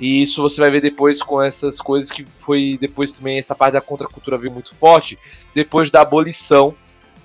E 0.00 0.22
isso 0.22 0.42
você 0.42 0.60
vai 0.60 0.72
ver 0.72 0.80
depois 0.80 1.22
com 1.22 1.40
essas 1.40 1.80
coisas 1.80 2.10
que 2.10 2.24
foi 2.40 2.76
depois 2.80 3.12
também 3.12 3.38
essa 3.38 3.54
parte 3.54 3.74
da 3.74 3.80
contracultura 3.80 4.36
veio 4.36 4.52
muito 4.52 4.74
forte 4.74 5.16
depois 5.54 5.88
da 5.88 6.00
abolição, 6.00 6.74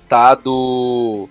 tá, 0.07 0.35
do 0.35 1.27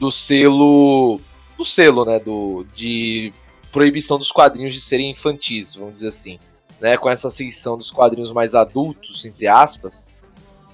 do 0.00 0.10
selo 0.10 1.20
do 1.56 1.64
selo, 1.64 2.04
né, 2.04 2.18
do 2.18 2.66
de 2.74 3.32
proibição 3.70 4.18
dos 4.18 4.32
quadrinhos 4.32 4.74
de 4.74 4.80
serem 4.80 5.12
infantis, 5.12 5.76
vamos 5.76 5.94
dizer 5.94 6.08
assim 6.08 6.40
né, 6.80 6.96
com 6.96 7.08
essa 7.08 7.28
ascensão 7.28 7.78
dos 7.78 7.92
quadrinhos 7.92 8.32
mais 8.32 8.56
adultos, 8.56 9.24
entre 9.24 9.46
aspas, 9.46 10.09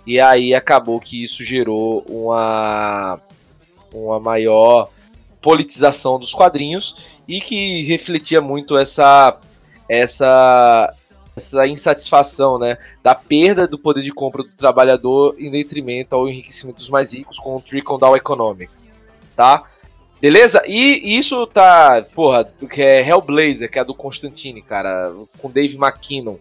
e 0.07 0.21
aí 0.21 0.55
acabou 0.55 1.01
que 1.01 1.23
isso 1.23 1.45
gerou 1.45 2.03
uma, 2.09 3.21
uma 3.93 4.21
maior 4.21 4.89
politização 5.43 6.19
dos 6.19 6.33
quadrinhos 6.33 6.97
e 7.27 7.41
que 7.41 7.83
refletia 7.83 8.41
muito 8.41 8.77
essa 8.77 9.39
essa 9.89 10.95
essa 11.37 11.67
insatisfação, 11.67 12.59
né, 12.59 12.79
da 13.03 13.15
perda 13.15 13.69
do 13.69 13.79
poder 13.79 14.03
de 14.03 14.11
compra 14.11 14.43
do 14.43 14.49
trabalhador 14.53 15.37
em 15.39 15.51
detrimento 15.51 16.15
ao 16.15 16.27
enriquecimento 16.27 16.79
dos 16.79 16.89
mais 16.89 17.13
ricos 17.13 17.39
com 17.39 17.57
o 17.57 17.61
trickle 17.61 18.01
down 18.01 18.17
economics, 18.17 18.91
tá? 19.37 19.65
Beleza? 20.19 20.63
E 20.67 21.19
isso 21.19 21.47
tá, 21.47 22.07
porra, 22.15 22.51
que 22.71 22.81
é 22.81 23.07
Hellblazer, 23.07 23.71
que 23.71 23.79
é 23.79 23.85
do 23.85 23.95
Constantine, 23.95 24.63
cara, 24.63 25.15
com 25.39 25.51
Dave 25.51 25.77
McKinnon, 25.77 26.37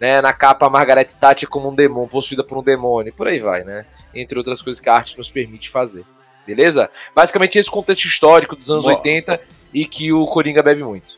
né? 0.00 0.20
Na 0.20 0.32
capa 0.32 0.66
a 0.66 0.70
Margaret 0.70 1.04
Thatcher 1.20 1.48
como 1.48 1.68
um 1.70 1.74
demônio, 1.74 2.08
possuída 2.08 2.42
por 2.42 2.56
um 2.58 2.62
demônio, 2.62 3.12
por 3.12 3.28
aí 3.28 3.38
vai, 3.38 3.62
né? 3.64 3.84
Entre 4.14 4.36
outras 4.38 4.62
coisas 4.62 4.80
que 4.80 4.88
a 4.88 4.94
arte 4.94 5.16
nos 5.18 5.30
permite 5.30 5.68
fazer. 5.70 6.04
Beleza? 6.46 6.90
Basicamente 7.14 7.58
esse 7.58 7.70
contexto 7.70 8.06
histórico 8.06 8.56
dos 8.56 8.70
anos 8.70 8.84
Boa. 8.84 8.96
80 8.96 9.40
e 9.72 9.84
que 9.84 10.12
o 10.12 10.26
Coringa 10.26 10.62
bebe 10.62 10.82
muito. 10.82 11.16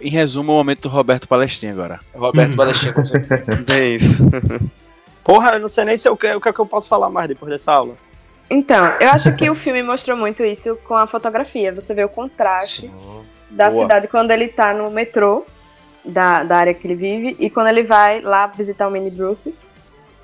Em 0.00 0.08
resumo, 0.10 0.52
o 0.52 0.56
momento 0.56 0.82
do 0.82 0.88
Roberto 0.88 1.28
Palestrinha 1.28 1.72
agora. 1.72 2.00
Roberto 2.14 2.56
Balestinha, 2.56 2.92
com 2.92 3.04
certeza. 3.04 3.42
É 3.72 3.88
isso. 3.88 4.22
Porra, 5.24 5.52
eu 5.54 5.60
não 5.60 5.68
sei 5.68 5.84
nem 5.84 5.96
se 5.96 6.08
eu, 6.08 6.16
que- 6.16 6.32
o 6.34 6.40
que 6.40 6.48
é 6.48 6.52
que 6.52 6.58
eu 6.58 6.66
posso 6.66 6.88
falar 6.88 7.08
mais 7.10 7.28
depois 7.28 7.50
dessa 7.52 7.72
aula. 7.72 7.94
Então, 8.50 8.84
eu 9.00 9.08
acho 9.10 9.34
que 9.36 9.48
o 9.48 9.54
filme 9.54 9.82
mostrou 9.82 10.16
muito 10.16 10.42
isso 10.44 10.76
com 10.86 10.94
a 10.96 11.06
fotografia. 11.06 11.72
Você 11.72 11.94
vê 11.94 12.04
o 12.04 12.08
contraste 12.08 12.90
da 13.50 13.70
Boa. 13.70 13.82
cidade 13.84 14.08
quando 14.08 14.30
ele 14.30 14.48
tá 14.48 14.74
no 14.74 14.90
metrô 14.90 15.46
da, 16.04 16.42
da 16.44 16.56
área 16.56 16.74
que 16.74 16.86
ele 16.86 16.94
vive 16.94 17.36
e 17.38 17.48
quando 17.50 17.68
ele 17.68 17.82
vai 17.84 18.20
lá 18.20 18.46
visitar 18.46 18.88
o 18.88 18.90
Mini 18.90 19.10
Bruce 19.10 19.54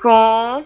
com 0.03 0.65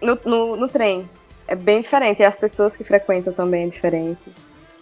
no, 0.00 0.18
no, 0.24 0.56
no 0.56 0.68
trem. 0.68 1.08
É 1.46 1.54
bem 1.54 1.80
diferente. 1.80 2.20
E 2.22 2.24
as 2.24 2.36
pessoas 2.36 2.76
que 2.76 2.84
frequentam 2.84 3.32
também 3.32 3.64
é 3.64 3.68
diferente. 3.68 4.30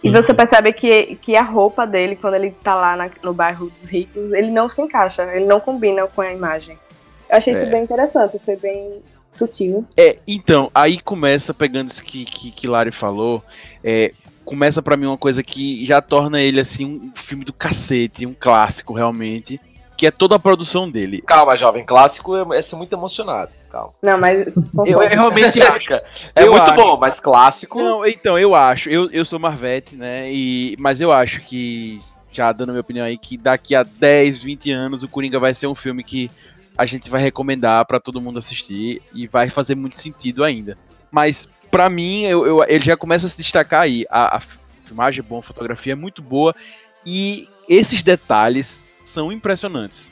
E 0.03 0.09
você 0.09 0.33
percebe 0.33 0.71
que, 0.71 1.15
que 1.17 1.35
a 1.35 1.41
roupa 1.41 1.85
dele, 1.85 2.15
quando 2.15 2.35
ele 2.35 2.51
tá 2.63 2.73
lá 2.73 2.95
na- 2.95 3.09
no 3.21 3.33
bairro 3.33 3.69
dos 3.69 3.89
ricos, 3.89 4.31
ele 4.31 4.49
não 4.49 4.69
se 4.69 4.81
encaixa, 4.81 5.23
ele 5.35 5.45
não 5.45 5.59
combina 5.59 6.07
com 6.07 6.21
a 6.21 6.31
imagem. 6.31 6.77
Eu 7.29 7.37
achei 7.37 7.51
isso 7.51 7.65
É. 7.65 7.69
bem 7.69 7.83
interessante, 7.83 8.39
foi 8.45 8.55
bem 8.55 9.01
sutil. 9.37 9.83
É, 9.97 10.17
então, 10.25 10.71
aí 10.73 11.01
começa, 11.01 11.53
pegando 11.53 11.89
isso 11.89 12.01
que, 12.01 12.23
que, 12.23 12.49
que 12.51 12.67
Lari 12.67 12.91
falou, 12.91 13.43
é, 13.83 14.13
começa 14.49 14.81
pra 14.81 14.97
mim 14.97 15.05
uma 15.05 15.17
coisa 15.17 15.43
que 15.43 15.85
já 15.85 16.01
torna 16.01 16.41
ele, 16.41 16.59
assim, 16.59 16.83
um 16.83 17.11
filme 17.13 17.45
do 17.45 17.53
cacete, 17.53 18.25
um 18.25 18.33
clássico, 18.33 18.93
realmente, 18.93 19.61
que 19.95 20.07
é 20.07 20.11
toda 20.11 20.37
a 20.37 20.39
produção 20.39 20.89
dele. 20.89 21.21
Calma, 21.21 21.55
jovem, 21.55 21.85
clássico 21.85 22.35
é, 22.35 22.57
é 22.57 22.61
ser 22.63 22.75
muito 22.75 22.91
emocionado. 22.91 23.51
Calma. 23.71 23.93
Não, 24.01 24.17
mas. 24.17 24.47
Eu, 24.87 25.03
eu 25.03 25.07
realmente 25.07 25.61
acho. 25.61 25.93
É 25.93 26.01
Eu 26.37 26.49
muito 26.49 26.63
acho. 26.63 26.75
bom, 26.75 26.97
mas 26.97 27.19
clássico. 27.19 27.77
Não, 27.77 28.03
então, 28.07 28.39
eu 28.39 28.55
acho, 28.55 28.89
eu, 28.89 29.07
eu 29.11 29.23
sou 29.23 29.37
Marvete, 29.37 29.95
né, 29.95 30.33
e, 30.33 30.75
mas 30.79 30.99
eu 30.99 31.11
acho 31.11 31.41
que, 31.41 32.01
já 32.31 32.51
dando 32.51 32.69
minha 32.69 32.81
opinião 32.81 33.05
aí, 33.05 33.19
que 33.19 33.37
daqui 33.37 33.75
a 33.75 33.83
10, 33.83 34.41
20 34.41 34.71
anos 34.71 35.03
o 35.03 35.07
Coringa 35.07 35.39
vai 35.39 35.53
ser 35.53 35.67
um 35.67 35.75
filme 35.75 36.03
que 36.03 36.31
a 36.75 36.87
gente 36.87 37.07
vai 37.07 37.21
recomendar 37.21 37.85
pra 37.85 37.99
todo 37.99 38.19
mundo 38.19 38.39
assistir 38.39 38.99
e 39.13 39.27
vai 39.27 39.47
fazer 39.47 39.75
muito 39.75 39.95
sentido 39.95 40.43
ainda. 40.43 40.75
Mas 41.11 41.47
pra 41.71 41.89
mim, 41.89 42.23
eu, 42.23 42.45
eu- 42.45 42.63
ele 42.67 42.83
já 42.83 42.95
começa 42.97 43.25
a 43.25 43.29
se 43.29 43.37
destacar 43.37 43.81
aí. 43.81 44.05
A, 44.09 44.37
a 44.37 44.39
filmagem 44.85 45.19
é 45.19 45.23
boa, 45.27 45.39
a 45.39 45.43
fotografia 45.43 45.93
é 45.93 45.95
muito 45.95 46.21
boa 46.21 46.55
e 47.05 47.47
esses 47.67 48.01
detalhes 48.03 48.85
são 49.05 49.31
impressionantes. 49.31 50.11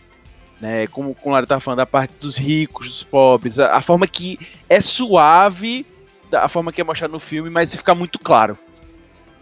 Né, 0.60 0.88
como, 0.88 1.14
como 1.14 1.30
o 1.30 1.34
Lara 1.36 1.46
tá 1.46 1.60
falando, 1.60 1.82
a 1.82 1.86
parte 1.86 2.14
dos 2.20 2.36
ricos, 2.36 2.88
dos 2.88 3.04
pobres, 3.04 3.60
a, 3.60 3.76
a 3.76 3.82
forma 3.82 4.08
que 4.08 4.40
é 4.68 4.82
suave, 4.82 5.86
da- 6.32 6.46
a 6.46 6.50
forma 6.50 6.72
que 6.74 6.82
é 6.82 6.84
mostrada 6.84 7.12
no 7.12 7.20
filme, 7.20 7.48
mas 7.48 7.76
fica 7.76 7.94
muito 7.94 8.18
claro. 8.18 8.58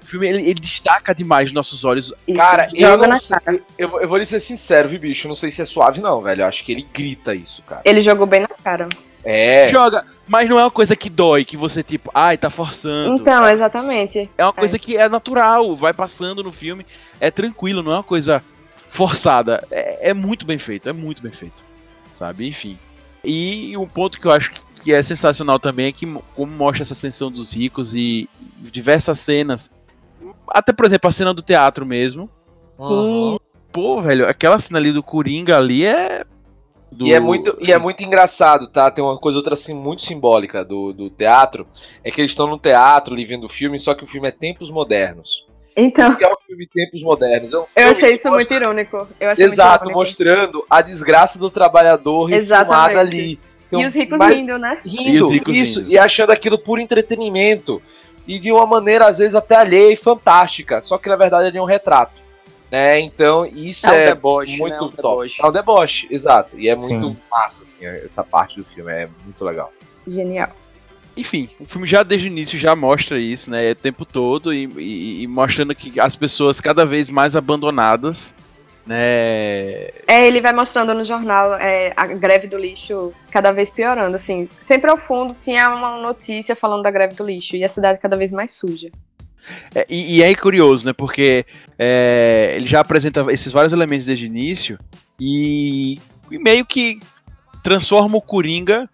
O 0.03 0.05
filme 0.05 0.27
ele, 0.27 0.41
ele 0.43 0.59
destaca 0.59 1.15
demais 1.15 1.45
nos 1.45 1.53
nossos 1.53 1.85
olhos. 1.85 2.13
Cara, 2.35 2.69
eu 2.73 2.89
joga 2.89 3.03
não 3.07 3.13
na 3.15 3.19
sei, 3.21 3.37
cara. 3.39 3.59
eu, 3.77 3.89
vou- 3.89 4.01
eu 4.01 4.09
vou 4.09 4.17
lhe 4.17 4.25
ser 4.25 4.41
sincero, 4.41 4.89
viu, 4.89 4.99
bicho? 4.99 5.25
Eu 5.25 5.29
não 5.29 5.35
sei 5.35 5.49
se 5.51 5.61
é 5.61 5.65
suave, 5.65 6.01
não, 6.01 6.21
velho. 6.21 6.41
Eu 6.41 6.47
acho 6.47 6.65
que 6.65 6.73
ele 6.73 6.85
grita 6.93 7.33
isso, 7.33 7.61
cara. 7.63 7.81
Ele 7.85 8.01
jogou 8.01 8.27
bem 8.27 8.41
na 8.41 8.49
cara. 8.49 8.89
É. 9.23 9.69
Joga, 9.69 10.05
mas 10.27 10.49
não 10.49 10.59
é 10.59 10.63
uma 10.63 10.71
coisa 10.71 10.95
que 10.95 11.09
dói, 11.09 11.45
que 11.45 11.55
você 11.57 11.83
tipo, 11.83 12.09
ai, 12.13 12.37
tá 12.37 12.49
forçando. 12.49 13.15
Então, 13.21 13.47
exatamente. 13.47 14.29
É 14.37 14.43
uma 14.43 14.53
coisa 14.53 14.79
que 14.79 14.97
é 14.97 15.07
natural, 15.07 15.75
vai 15.75 15.93
passando 15.93 16.43
no 16.43 16.51
filme, 16.51 16.85
é 17.19 17.29
tranquilo, 17.29 17.83
não 17.83 17.91
é 17.91 17.95
uma 17.95 18.03
coisa 18.03 18.43
forçada. 18.89 19.65
É, 19.71 20.09
é 20.09 20.13
muito 20.13 20.45
bem 20.45 20.57
feito, 20.57 20.87
é 20.89 20.93
muito 20.93 21.21
bem 21.21 21.31
feito. 21.31 21.63
Sabe? 22.13 22.47
Enfim. 22.47 22.79
E 23.23 23.75
um 23.77 23.87
ponto 23.87 24.19
que 24.19 24.27
eu 24.27 24.31
acho 24.31 24.51
que 24.83 24.93
é 24.93 25.01
sensacional 25.03 25.59
também 25.59 25.87
é 25.87 25.91
que 25.91 26.05
mo- 26.05 26.23
como 26.35 26.51
mostra 26.51 26.83
essa 26.83 26.93
ascensão 26.93 27.29
dos 27.31 27.53
ricos 27.53 27.93
e 27.95 28.29
diversas 28.59 29.19
cenas. 29.19 29.69
Até, 30.47 30.71
por 30.71 30.85
exemplo, 30.85 31.09
a 31.09 31.11
cena 31.11 31.33
do 31.33 31.41
teatro 31.41 31.85
mesmo. 31.85 32.29
Uhum. 32.77 33.37
Pô, 33.71 33.99
velho, 33.99 34.27
aquela 34.29 34.59
cena 34.59 34.79
ali 34.79 34.91
do 34.91 35.03
Coringa 35.03 35.57
ali 35.57 35.85
é. 35.85 36.23
Do- 36.95 37.05
E 37.07 37.13
é, 37.13 37.19
muito, 37.19 37.57
e 37.59 37.71
é 37.71 37.77
muito 37.77 38.03
engraçado, 38.03 38.67
tá? 38.67 38.89
Tem 38.89 39.03
uma 39.03 39.17
coisa 39.17 39.37
outra 39.37 39.53
assim 39.53 39.73
muito 39.73 40.01
simbólica 40.01 40.63
do, 40.63 40.93
do 40.93 41.09
teatro. 41.09 41.67
É 42.03 42.09
que 42.11 42.21
eles 42.21 42.31
estão 42.31 42.47
no 42.47 42.57
teatro 42.57 43.13
ali 43.13 43.25
vendo 43.25 43.45
o 43.45 43.49
filme, 43.49 43.77
só 43.77 43.93
que 43.93 44.03
o 44.03 44.07
filme 44.07 44.27
é 44.27 44.31
Tempos 44.31 44.69
Modernos. 44.69 45.45
Então, 45.77 46.15
que 46.15 46.23
é 46.23 46.27
o 46.31 46.37
filme 46.47 46.67
Tempos 46.73 47.01
Modernos? 47.03 47.53
É 47.53 47.57
um 47.57 47.65
eu 47.75 47.89
achei 47.91 48.13
isso 48.15 48.29
mostra- 48.29 48.31
muito 48.31 48.53
irônico. 48.53 49.07
Eu 49.19 49.29
achei 49.31 49.45
Exato, 49.45 49.85
muito 49.85 49.91
irônico. 49.91 49.99
mostrando 49.99 50.65
a 50.69 50.81
desgraça 50.81 51.37
do 51.37 51.49
trabalhador 51.49 52.25
refilmada 52.25 52.99
ali. 52.99 53.39
Então, 53.67 53.81
E 53.81 53.85
os 53.85 53.93
ricos 53.93 54.17
mas- 54.17 54.35
rindo, 54.35 54.57
né? 54.57 54.79
rindo, 54.85 55.09
E 55.09 55.21
os 55.21 55.31
ricos 55.31 55.55
isso, 55.55 55.79
rindo. 55.79 55.91
e 55.91 55.97
achando 55.97 56.31
aquilo 56.31 56.57
por 56.57 56.79
entretenimento. 56.79 57.81
E 58.27 58.39
de 58.39 58.51
uma 58.51 58.65
maneira, 58.65 59.05
às 59.07 59.17
vezes, 59.19 59.35
até 59.35 59.55
alheia 59.55 59.91
e 59.91 59.95
fantástica. 59.95 60.81
Só 60.81 60.97
que 60.97 61.09
na 61.09 61.15
verdade 61.15 61.47
ele 61.47 61.57
é 61.57 61.61
um 61.61 61.65
retrato. 61.65 62.21
Né? 62.75 62.99
Então, 62.99 63.45
isso 63.45 63.87
É 63.87 63.91
um 63.91 63.93
é, 63.93 64.05
deboche, 64.07 64.57
muito 64.57 64.71
né? 64.73 64.77
É 64.79 64.83
um 64.83 64.89
top. 64.89 64.95
deboche. 64.97 65.41
É 65.41 65.45
um 65.47 65.51
deboche, 65.53 66.07
exato. 66.11 66.59
E 66.59 66.67
é 66.67 66.75
muito 66.75 67.07
Sim. 67.07 67.17
massa, 67.31 67.63
assim, 67.63 67.85
essa 67.85 68.21
parte 68.21 68.57
do 68.57 68.65
filme. 68.65 68.91
É 68.91 69.07
muito 69.23 69.45
legal. 69.45 69.71
Genial. 70.05 70.49
Enfim, 71.15 71.49
o 71.57 71.63
filme 71.65 71.87
já 71.87 72.03
desde 72.03 72.27
o 72.27 72.29
início 72.29 72.59
já 72.59 72.75
mostra 72.75 73.17
isso, 73.17 73.49
né? 73.49 73.71
O 73.71 73.75
tempo 73.75 74.03
todo 74.05 74.53
e, 74.53 74.65
e- 74.75 75.23
e 75.23 75.27
mostrando 75.27 75.73
que 75.73 75.97
as 76.01 76.17
pessoas 76.17 76.59
cada 76.59 76.85
vez 76.85 77.09
mais 77.09 77.33
abandonadas, 77.37 78.35
né? 78.85 79.87
É, 80.05 80.27
ele 80.27 80.41
vai 80.41 80.51
mostrando 80.51 80.93
no 80.93 81.05
jornal 81.05 81.53
é, 81.55 81.93
a 81.95 82.05
greve 82.07 82.47
do 82.47 82.57
lixo 82.57 83.13
cada 83.31 83.53
vez 83.53 83.69
piorando, 83.69 84.17
assim. 84.17 84.49
Sempre 84.61 84.91
ao 84.91 84.97
fundo 84.97 85.33
tinha 85.39 85.73
uma 85.73 85.97
notícia 86.01 86.57
falando 86.57 86.83
da 86.83 86.91
greve 86.91 87.15
do 87.15 87.23
lixo 87.23 87.55
e 87.55 87.63
a 87.63 87.69
cidade 87.69 87.99
cada 88.01 88.17
vez 88.17 88.33
mais 88.33 88.51
suja. 88.51 88.89
É, 89.73 89.85
e, 89.89 90.17
e 90.17 90.23
é 90.23 90.33
curioso, 90.35 90.85
né? 90.85 90.93
Porque 90.93 91.45
é, 91.77 92.53
ele 92.55 92.67
já 92.67 92.79
apresenta 92.79 93.25
esses 93.29 93.51
vários 93.51 93.73
elementos 93.73 94.05
desde 94.05 94.25
o 94.25 94.27
início 94.27 94.79
e, 95.19 95.99
e 96.31 96.37
meio 96.37 96.65
que 96.65 96.99
transforma 97.63 98.17
o 98.17 98.21
Coringa 98.21 98.89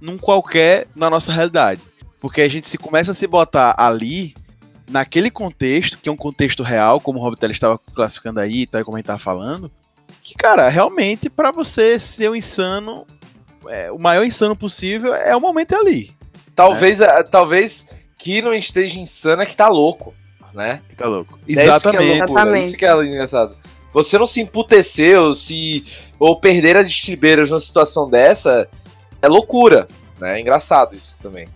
num 0.00 0.18
qualquer 0.18 0.86
na 0.94 1.08
nossa 1.08 1.32
realidade. 1.32 1.80
Porque 2.20 2.40
a 2.40 2.48
gente 2.48 2.68
se 2.68 2.78
começa 2.78 3.10
a 3.10 3.14
se 3.14 3.26
botar 3.26 3.74
ali, 3.76 4.34
naquele 4.92 5.30
contexto, 5.30 5.98
que 5.98 6.08
é 6.08 6.12
um 6.12 6.16
contexto 6.16 6.62
real, 6.62 7.00
como 7.00 7.18
o 7.18 7.22
Robert 7.22 7.38
Teller 7.38 7.54
estava 7.54 7.78
classificando 7.78 8.40
aí, 8.40 8.66
tá, 8.66 8.84
como 8.84 8.96
a 8.96 8.98
gente 8.98 9.06
tava 9.06 9.18
falando, 9.18 9.70
que, 10.22 10.34
cara, 10.34 10.68
realmente, 10.68 11.28
pra 11.28 11.50
você 11.50 11.98
ser 11.98 12.30
um 12.30 12.36
insano, 12.36 13.06
é, 13.68 13.90
o 13.90 13.98
maior 13.98 14.24
insano 14.24 14.54
possível 14.54 15.14
é 15.14 15.34
o 15.34 15.40
momento 15.40 15.74
ali. 15.74 16.12
Talvez, 16.54 17.00
eh, 17.00 17.22
talvez 17.24 17.86
que 18.22 18.40
não 18.40 18.54
esteja 18.54 18.98
insano 19.00 19.42
é 19.42 19.46
que 19.46 19.56
tá 19.56 19.68
louco, 19.68 20.14
né? 20.54 20.80
Tá 20.96 21.06
louco? 21.08 21.38
É 21.48 21.52
isso 21.52 21.54
que 21.54 21.60
é 21.60 21.64
Exatamente. 21.64 22.08
loucura, 22.18 22.24
Exatamente. 22.40 22.66
Isso 22.68 22.76
que 22.76 22.86
é 22.86 23.04
engraçado. 23.04 23.56
Você 23.92 24.16
não 24.18 24.26
se 24.26 24.40
emputecer 24.40 25.18
ou, 25.20 25.34
se, 25.34 25.84
ou 26.18 26.38
perder 26.38 26.76
as 26.76 26.86
estribeiras 26.86 27.50
numa 27.50 27.60
situação 27.60 28.08
dessa 28.08 28.68
é 29.20 29.28
loucura. 29.28 29.88
Né? 30.20 30.38
É 30.38 30.40
engraçado 30.40 30.94
isso 30.96 31.18
também. 31.20 31.46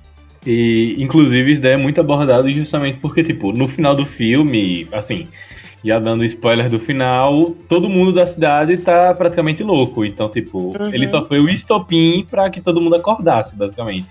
E, 0.44 0.96
inclusive, 0.98 1.52
isso 1.52 1.60
daí 1.62 1.72
é 1.72 1.76
muito 1.76 2.00
abordado 2.00 2.50
justamente 2.50 2.98
porque, 2.98 3.22
tipo, 3.22 3.52
no 3.52 3.68
final 3.68 3.94
do 3.94 4.04
filme, 4.04 4.86
assim, 4.92 5.28
já 5.84 5.98
dando 5.98 6.24
spoiler 6.24 6.68
do 6.68 6.78
final, 6.78 7.50
todo 7.68 7.88
mundo 7.88 8.12
da 8.12 8.26
cidade 8.26 8.76
tá 8.78 9.14
praticamente 9.14 9.62
louco. 9.62 10.04
Então, 10.04 10.28
tipo, 10.28 10.76
Uhum. 10.78 10.92
ele 10.92 11.06
só 11.08 11.24
foi 11.24 11.40
o 11.40 11.48
estopim 11.48 12.26
pra 12.28 12.50
que 12.50 12.60
todo 12.60 12.80
mundo 12.80 12.96
acordasse, 12.96 13.54
basicamente. 13.56 14.06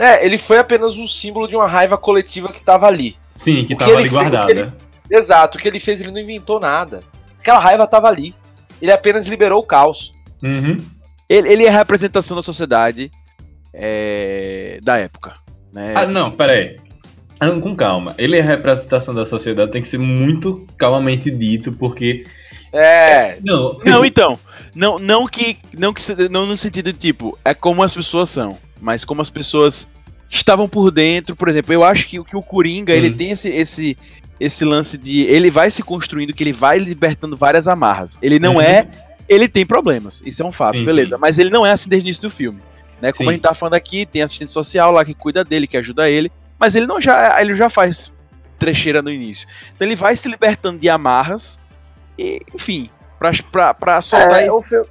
É, 0.00 0.24
ele 0.24 0.38
foi 0.38 0.56
apenas 0.58 0.96
um 0.96 1.06
símbolo 1.06 1.46
de 1.46 1.54
uma 1.54 1.66
raiva 1.66 1.98
coletiva 1.98 2.48
que 2.48 2.62
tava 2.62 2.86
ali. 2.86 3.16
Sim, 3.36 3.64
que 3.66 3.74
O 3.74 3.76
que 3.76 3.76
tava 3.76 3.90
ele 3.90 4.00
ali 4.00 4.08
fez- 4.08 4.22
que 4.22 4.30
guardada. 4.30 4.74
Exato, 5.10 5.58
o 5.58 5.60
que 5.60 5.68
ele 5.68 5.78
fez, 5.78 6.00
ele 6.00 6.10
não 6.10 6.20
inventou 6.20 6.58
nada. 6.58 7.00
Aquela 7.38 7.58
raiva 7.58 7.86
tava 7.86 8.08
ali. 8.08 8.34
Ele 8.80 8.90
apenas 8.92 9.26
liberou 9.26 9.60
o 9.60 9.66
caos. 9.66 10.10
Uhum. 10.42 10.76
Ele, 11.28 11.52
ele 11.52 11.64
é 11.66 11.68
a 11.68 11.72
representação 11.78 12.34
da 12.36 12.42
sociedade 12.42 13.10
é, 13.74 14.78
da 14.82 14.96
época. 14.98 15.34
Né? 15.72 15.92
Ah, 15.96 16.06
não, 16.06 16.30
pera 16.32 16.52
aí. 16.54 16.76
Ah, 17.38 17.50
Com 17.50 17.74
calma. 17.76 18.14
Ele 18.18 18.36
é 18.36 18.40
a 18.40 18.44
representação 18.44 19.14
da 19.14 19.26
sociedade, 19.26 19.70
tem 19.70 19.82
que 19.82 19.88
ser 19.88 19.98
muito 19.98 20.66
calmamente 20.78 21.30
dito, 21.30 21.72
porque. 21.72 22.24
É, 22.72 23.38
Não, 23.42 23.78
Não, 23.84 24.04
então. 24.04 24.38
Não, 24.74 24.98
não 24.98 25.26
que. 25.26 25.58
Não 25.76 25.92
que 25.92 26.02
não 26.30 26.46
no 26.46 26.56
sentido 26.56 26.92
de 26.92 26.98
tipo, 26.98 27.36
é 27.44 27.52
como 27.54 27.82
as 27.82 27.94
pessoas 27.94 28.30
são, 28.30 28.56
mas 28.80 29.04
como 29.04 29.20
as 29.22 29.30
pessoas 29.30 29.86
estavam 30.30 30.68
por 30.68 30.90
dentro. 30.90 31.34
Por 31.34 31.48
exemplo, 31.48 31.72
eu 31.72 31.82
acho 31.84 32.06
que, 32.06 32.22
que 32.22 32.36
o 32.36 32.42
Coringa, 32.42 32.92
ele 32.92 33.10
Hum. 33.10 33.16
tem 33.16 33.30
esse, 33.30 33.48
esse, 33.48 33.98
esse 34.38 34.64
lance 34.64 34.96
de. 34.96 35.22
Ele 35.22 35.50
vai 35.50 35.70
se 35.70 35.82
construindo, 35.82 36.32
que 36.32 36.42
ele 36.42 36.52
vai 36.52 36.78
libertando 36.78 37.36
várias 37.36 37.66
amarras. 37.66 38.18
Ele 38.22 38.38
não 38.38 38.54
Uhum. 38.54 38.60
é. 38.60 38.88
Ele 39.28 39.46
tem 39.48 39.64
problemas, 39.64 40.20
isso 40.26 40.42
é 40.42 40.44
um 40.46 40.50
fato, 40.50 40.78
Sim, 40.78 40.84
beleza. 40.84 41.14
sim. 41.14 41.20
Mas 41.20 41.38
ele 41.38 41.50
não 41.50 41.64
é 41.64 41.70
assim 41.70 41.88
desde 41.88 42.04
o 42.04 42.08
início 42.08 42.22
do 42.22 42.30
filme. 42.30 42.60
Né? 43.00 43.12
Como 43.12 43.28
Sim. 43.28 43.30
a 43.30 43.32
gente 43.34 43.42
tá 43.42 43.54
falando 43.54 43.74
aqui, 43.74 44.04
tem 44.04 44.22
assistente 44.22 44.50
social 44.50 44.90
lá 44.92 45.04
que 45.04 45.14
cuida 45.14 45.44
dele, 45.44 45.66
que 45.68 45.76
ajuda 45.76 46.10
ele. 46.10 46.30
Mas 46.58 46.74
ele 46.74 46.86
não 46.86 47.00
já. 47.00 47.40
Ele 47.40 47.54
já 47.56 47.70
faz 47.70 48.12
trecheira 48.58 49.00
no 49.00 49.10
início. 49.10 49.46
Então 49.74 49.86
ele 49.86 49.94
vai 49.96 50.16
se 50.16 50.28
libertando 50.28 50.78
de 50.80 50.88
amarras. 50.88 51.58
E, 52.18 52.42
enfim, 52.54 52.90
pra, 53.20 53.30
pra, 53.52 53.74
pra 53.74 54.02
soltar 54.02 54.40
É, 54.40 54.46
esse- 54.46 54.50
o, 54.50 54.62
filme, 54.62 54.86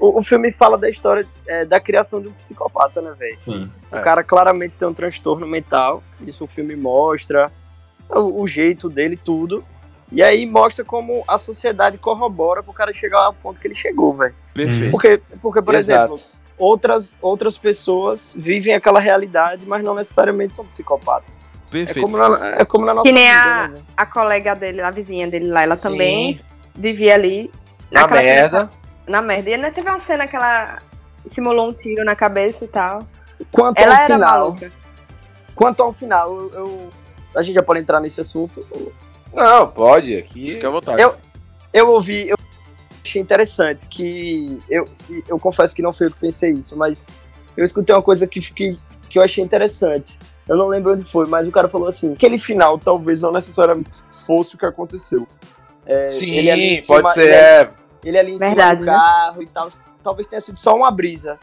o, 0.00 0.20
o 0.20 0.24
filme 0.24 0.50
fala 0.50 0.76
da 0.76 0.88
história 0.90 1.24
é, 1.46 1.64
da 1.64 1.78
criação 1.78 2.20
de 2.20 2.28
um 2.28 2.32
psicopata, 2.32 3.00
né, 3.00 3.14
velho? 3.16 3.70
O 3.92 3.96
É. 3.96 4.00
cara 4.00 4.24
claramente 4.24 4.74
tem 4.78 4.88
um 4.88 4.94
transtorno 4.94 5.46
mental, 5.46 6.02
isso 6.26 6.42
o 6.44 6.48
filme 6.48 6.74
mostra, 6.74 7.52
o, 8.08 8.42
o 8.42 8.46
jeito 8.48 8.88
dele, 8.88 9.16
tudo. 9.16 9.58
E 10.10 10.22
aí 10.22 10.46
mostra 10.46 10.84
como 10.84 11.22
a 11.28 11.36
sociedade 11.36 11.98
corrobora 11.98 12.62
pro 12.62 12.72
cara 12.72 12.94
chegar 12.94 13.20
ao 13.22 13.34
ponto 13.34 13.60
que 13.60 13.66
ele 13.66 13.74
chegou, 13.74 14.10
velho. 14.16 14.34
Perfeito. 14.54 14.90
Porque, 14.92 15.20
porque, 15.42 15.60
por 15.60 15.74
Exato. 15.74 16.14
exemplo, 16.14 16.30
outras, 16.56 17.16
outras 17.20 17.58
pessoas 17.58 18.32
vivem 18.36 18.72
aquela 18.72 19.00
realidade, 19.00 19.64
mas 19.66 19.82
não 19.82 19.94
necessariamente 19.96 20.54
são 20.54 20.64
psicopatas. 20.64 21.42
É 21.66 21.70
Perfeito. 21.72 22.02
como, 22.02 22.16
na, 22.16 22.48
é 22.50 22.64
como 22.64 22.86
na 22.86 22.94
nossa 22.94 23.04
Que 23.08 23.12
nem 23.12 23.26
vida, 23.28 23.40
a- 23.42 23.68
né? 23.68 23.74
A 23.96 24.06
colega 24.06 24.54
dele, 24.54 24.80
a 24.80 24.90
vizinha 24.92 25.26
dele 25.26 25.48
lá, 25.48 25.62
ela 25.64 25.74
Sim. 25.74 25.82
também 25.90 26.40
vivia 26.72 27.14
ali. 27.14 27.50
Na 27.90 28.06
merda. 28.06 28.70
Na 29.06 29.22
merda. 29.22 29.50
E 29.50 29.54
ainda 29.54 29.70
teve 29.70 29.88
uma 29.88 30.00
cena 30.00 30.26
que 30.26 30.34
ela 30.36 30.78
simulou 31.32 31.68
um 31.68 31.72
tiro 31.72 32.04
na 32.04 32.14
cabeça 32.16 32.64
e 32.64 32.68
tal. 32.68 33.00
Quanto 33.52 33.78
Ela 33.80 33.94
ao 33.94 34.00
era 34.02 34.14
final, 34.14 34.38
maluca. 34.50 34.72
quanto 35.54 35.82
ao 35.82 35.92
final, 35.92 36.28
eu, 36.36 36.50
eu- 36.54 36.90
a 37.34 37.42
gente 37.42 37.54
já 37.54 37.62
pode 37.62 37.80
entrar 37.80 38.00
nesse 38.00 38.20
assunto. 38.20 38.66
Não, 39.34 39.68
pode. 39.68 40.16
Aqui. 40.16 40.52
Fica 40.52 40.68
à 40.68 40.70
vontade. 40.70 41.00
Eu- 41.02 41.14
Eu 41.72 41.90
ouvi, 41.90 42.28
eu 42.30 42.36
achei 43.04 43.20
interessante 43.20 43.86
que 43.88 44.60
eu, 44.70 44.86
eu 45.28 45.38
confesso 45.38 45.74
que 45.74 45.82
não 45.82 45.92
foi 45.92 46.06
eu 46.06 46.10
que 46.10 46.18
pensei 46.18 46.52
isso, 46.52 46.74
mas 46.76 47.08
eu 47.56 47.64
escutei 47.64 47.94
uma 47.94 48.02
coisa 48.02 48.26
que, 48.26 48.40
que, 48.40 48.78
que 49.10 49.18
eu 49.18 49.22
achei 49.22 49.44
interessante. 49.44 50.18
Eu 50.48 50.56
não 50.56 50.68
lembro 50.68 50.94
onde 50.94 51.04
foi, 51.04 51.26
mas 51.26 51.46
o 51.46 51.50
cara 51.50 51.68
falou 51.68 51.88
assim: 51.88 52.14
aquele 52.14 52.38
final 52.38 52.78
talvez 52.78 53.20
não 53.20 53.30
necessariamente 53.32 53.90
fosse 54.10 54.54
o 54.54 54.58
que 54.58 54.64
aconteceu. 54.64 55.26
É, 55.86 56.10
Sim, 56.10 56.30
ele 56.30 56.50
ali 56.50 56.74
em 56.74 56.76
cima- 56.78 57.02
pode 57.02 57.14
ser. 57.14 57.22
Ele, 57.22 57.32
é, 57.34 57.70
ele 58.04 58.18
ali 58.18 58.32
em 58.32 58.38
Verdade, 58.38 58.80
cima 58.80 58.92
né? 58.92 58.98
do 58.98 59.02
carro 59.04 59.42
e 59.42 59.46
tal. 59.46 59.70
Talvez 60.02 60.26
tenha 60.28 60.40
sido 60.40 60.58
só 60.58 60.74
uma 60.76 60.90
brisa. 60.90 61.38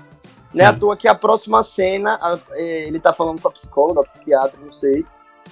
Não 0.54 0.64
é 0.64 0.68
à 0.68 0.74
toa 0.74 0.96
que 0.96 1.08
a 1.08 1.16
próxima 1.16 1.64
cena, 1.64 2.18
a- 2.22 2.38
é, 2.52 2.88
ele 2.88 3.00
tá 3.00 3.12
falando 3.14 3.42
com 3.42 3.48
a 3.48 3.52
psicóloga, 3.52 4.02
a 4.02 4.04
psiquiatra, 4.04 4.60
não 4.64 4.72
sei. 4.72 5.04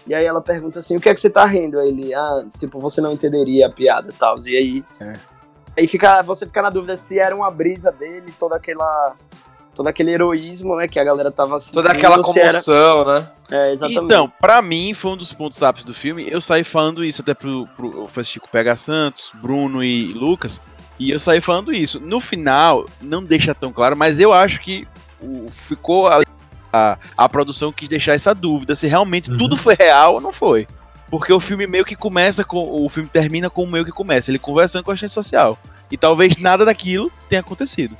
E 0.05 0.13
aí 0.13 0.25
ela 0.25 0.41
pergunta 0.41 0.79
assim, 0.79 0.95
o 0.97 1.01
que 1.01 1.09
é 1.09 1.13
que 1.13 1.21
você 1.21 1.29
tá 1.29 1.45
rindo? 1.45 1.79
Aí 1.79 1.87
ele, 1.89 2.13
ah, 2.13 2.45
tipo, 2.59 2.79
você 2.79 3.01
não 3.01 3.11
entenderia 3.11 3.67
a 3.67 3.71
piada 3.71 4.09
e 4.09 4.13
tal. 4.13 4.37
E 4.47 4.55
aí, 4.57 4.83
É. 5.03 5.13
Aí 5.77 5.87
fica, 5.87 6.21
você 6.21 6.45
fica 6.45 6.61
na 6.61 6.69
dúvida 6.69 6.97
se 6.97 7.17
era 7.17 7.33
uma 7.35 7.49
brisa 7.49 7.91
dele, 7.91 8.31
toda 8.37 8.55
aquela. 8.57 9.15
Todo 9.73 9.87
aquele 9.87 10.11
heroísmo, 10.11 10.75
né, 10.75 10.87
que 10.87 10.99
a 10.99 11.03
galera 11.03 11.31
tava 11.31 11.57
sentindo. 11.59 11.75
Toda 11.81 11.91
aquela 11.93 12.21
se 12.23 12.39
era- 12.39 12.51
comoção, 12.61 13.05
né? 13.05 13.27
É, 13.49 13.71
exatamente. 13.71 14.03
Então, 14.05 14.29
pra 14.41 14.61
mim, 14.61 14.93
foi 14.93 15.11
um 15.11 15.17
dos 15.17 15.31
pontos 15.31 15.63
ápices 15.63 15.85
do 15.85 15.93
filme. 15.93 16.27
Eu 16.29 16.41
saí 16.41 16.63
falando 16.63 17.03
isso 17.05 17.21
até 17.21 17.33
pro, 17.33 17.65
pro 17.77 18.01
eu 18.01 18.07
fui 18.09 18.21
assistir 18.21 18.39
com 18.41 18.47
o 18.47 18.49
PH 18.49 18.75
Santos, 18.75 19.31
Bruno 19.35 19.81
e 19.83 20.07
Lucas. 20.13 20.59
E 20.99 21.09
eu 21.09 21.17
saí 21.19 21.39
falando 21.39 21.73
isso. 21.73 21.99
No 21.99 22.19
final, 22.19 22.85
não 23.01 23.23
deixa 23.23 23.55
tão 23.55 23.71
claro, 23.71 23.95
mas 23.95 24.19
eu 24.19 24.33
acho 24.33 24.59
que 24.59 24.85
o- 25.21 25.47
ficou 25.49 26.07
a, 26.09 26.21
a, 26.73 26.97
a 27.17 27.29
produção 27.29 27.71
quis 27.71 27.87
deixar 27.87 28.13
essa 28.13 28.35
dúvida 28.35 28.75
se 28.75 28.87
realmente 28.87 29.31
Uhum. 29.31 29.37
tudo 29.37 29.55
foi 29.55 29.75
real 29.75 30.15
ou 30.15 30.21
não 30.21 30.33
foi. 30.33 30.67
Porque 31.09 31.31
o 31.31 31.39
filme 31.39 31.65
meio 31.65 31.85
que 31.85 31.95
começa 31.95 32.43
com. 32.43 32.57
O 32.83 32.87
filme 32.89 33.07
termina 33.09 33.49
com 33.49 33.63
o 33.63 33.67
meio 33.71 33.83
que 33.85 33.91
começa, 33.91 34.29
ele 34.31 34.37
conversando 34.39 34.83
com 34.83 34.91
a 34.91 34.95
gente 34.95 35.11
social. 35.11 35.57
E 35.89 35.97
talvez 35.97 36.35
nada 36.37 36.63
daquilo 36.65 37.09
tenha 37.29 37.39
acontecido. 37.41 37.95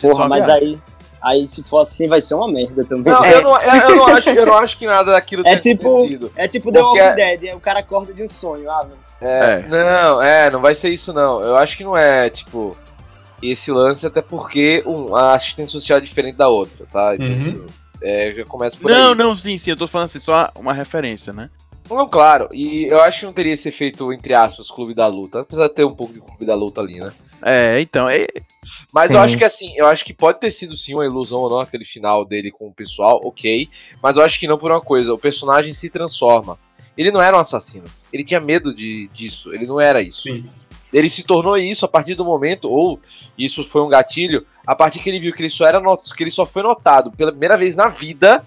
Porra, 0.00 0.26
mas 0.28 0.46
viagem. 0.46 0.68
aí, 0.68 0.78
aí 1.22 1.46
se 1.46 1.62
for 1.62 1.80
assim 1.80 2.06
vai 2.08 2.20
ser 2.20 2.34
uma 2.34 2.50
merda 2.50 2.84
também. 2.84 3.12
Não, 3.12 3.24
é, 3.24 3.34
eu, 3.34 3.42
não, 3.42 3.60
eu, 3.60 3.90
eu 3.90 3.96
não 3.96 4.06
acho, 4.14 4.28
eu 4.30 4.46
não 4.46 4.54
acho 4.58 4.78
que 4.78 4.86
nada 4.86 5.12
daquilo 5.12 5.42
tenha 5.42 5.58
tipo, 5.58 5.88
acontecido. 5.88 6.32
é 6.36 6.48
tipo 6.48 6.70
The 6.72 6.80
Porque- 6.80 7.00
Walking 7.02 7.16
Dead, 7.16 7.54
o 7.56 7.60
cara 7.60 7.80
acorda 7.80 8.12
de 8.14 8.22
um 8.22 8.28
sonho. 8.28 8.70
Ah, 8.70 8.82
velho. 8.82 8.98
É, 9.20 9.52
É. 9.64 9.68
Não, 9.68 10.22
é, 10.22 10.50
não 10.50 10.60
vai 10.60 10.74
ser 10.74 10.90
isso 10.90 11.12
não. 11.12 11.40
Eu 11.40 11.56
acho 11.56 11.76
que 11.76 11.84
não 11.84 11.96
é, 11.96 12.28
tipo, 12.30 12.76
esse 13.42 13.70
lance, 13.72 14.06
até 14.06 14.20
porque 14.22 14.82
um, 14.86 15.14
a 15.16 15.34
assistente 15.34 15.72
social 15.72 15.98
é 15.98 16.02
diferente 16.02 16.36
da 16.36 16.48
outra, 16.48 16.86
tá? 16.92 17.14
Então, 17.14 17.26
Uhum. 17.26 17.38
assim, 17.40 17.66
é, 18.02 18.32
já 18.34 18.44
começa 18.44 18.76
por 18.76 18.90
Não, 18.90 19.10
aí. 19.10 19.14
não, 19.14 19.34
sim, 19.34 19.56
sim, 19.58 19.70
eu 19.70 19.76
tô 19.76 19.86
falando 19.86 20.04
assim, 20.06 20.20
só 20.20 20.50
uma 20.56 20.72
referência, 20.74 21.32
né? 21.32 21.48
Não, 21.88 22.08
claro. 22.08 22.48
E 22.52 22.86
eu 22.86 23.00
acho 23.00 23.20
que 23.20 23.26
não 23.26 23.32
teria 23.32 23.52
esse 23.52 23.68
efeito, 23.68 24.12
entre 24.12 24.34
aspas, 24.34 24.70
clube 24.70 24.92
da 24.94 25.06
luta. 25.06 25.40
Apesar 25.40 25.68
de 25.68 25.74
ter 25.74 25.84
um 25.84 25.94
pouco 25.94 26.12
de 26.12 26.20
clube 26.20 26.44
da 26.44 26.54
luta 26.54 26.80
ali, 26.80 26.98
né? 26.98 27.12
É, 27.42 27.80
então, 27.80 28.08
é, 28.08 28.26
Mas 28.92 29.10
eu 29.10 29.18
Sim. 29.18 29.24
acho 29.24 29.36
que 29.38 29.44
assim, 29.44 29.72
eu 29.76 29.86
acho 29.86 30.04
que 30.04 30.12
pode 30.14 30.40
ter 30.40 30.50
sido 30.50 30.76
sim 30.76 30.94
uma 30.94 31.04
ilusão 31.04 31.38
ou 31.38 31.50
não, 31.50 31.60
aquele 31.60 31.84
final 31.84 32.24
dele 32.24 32.50
com 32.50 32.66
o 32.66 32.72
pessoal, 32.74 33.20
ok. 33.22 33.68
Mas 34.02 34.16
eu 34.16 34.22
acho 34.24 34.40
que 34.40 34.46
não 34.48 34.58
por 34.58 34.70
uma 34.70 34.80
coisa, 34.80 35.12
o 35.14 35.18
personagem 35.18 35.72
se 35.72 35.88
transforma. 35.90 36.58
Ele 36.96 37.10
não 37.12 37.20
era 37.20 37.36
um 37.36 37.40
assassino. 37.40 37.84
Ele 38.12 38.24
tinha 38.24 38.40
medo 38.40 38.74
de, 38.74 39.08
disso. 39.12 39.52
Ele 39.54 39.66
não 39.66 39.80
era 39.80 40.00
isso. 40.02 40.22
Sim. 40.22 40.48
Ele 40.92 41.10
se 41.10 41.24
tornou 41.24 41.58
isso 41.58 41.84
a 41.84 41.88
partir 41.88 42.14
do 42.14 42.24
momento, 42.24 42.70
ou 42.70 42.98
isso 43.36 43.62
foi 43.64 43.82
um 43.82 43.88
gatilho, 43.88 44.46
a 44.66 44.74
partir 44.74 45.00
que 45.00 45.10
ele 45.10 45.20
viu 45.20 45.32
que 45.34 45.42
ele 45.42 45.50
só 45.50 45.66
era 45.66 45.78
not- 45.78 46.14
que 46.14 46.22
ele 46.22 46.30
só 46.30 46.46
foi 46.46 46.62
notado 46.62 47.10
pela 47.12 47.30
primeira 47.32 47.56
vez 47.56 47.76
na 47.76 47.88
vida 47.88 48.44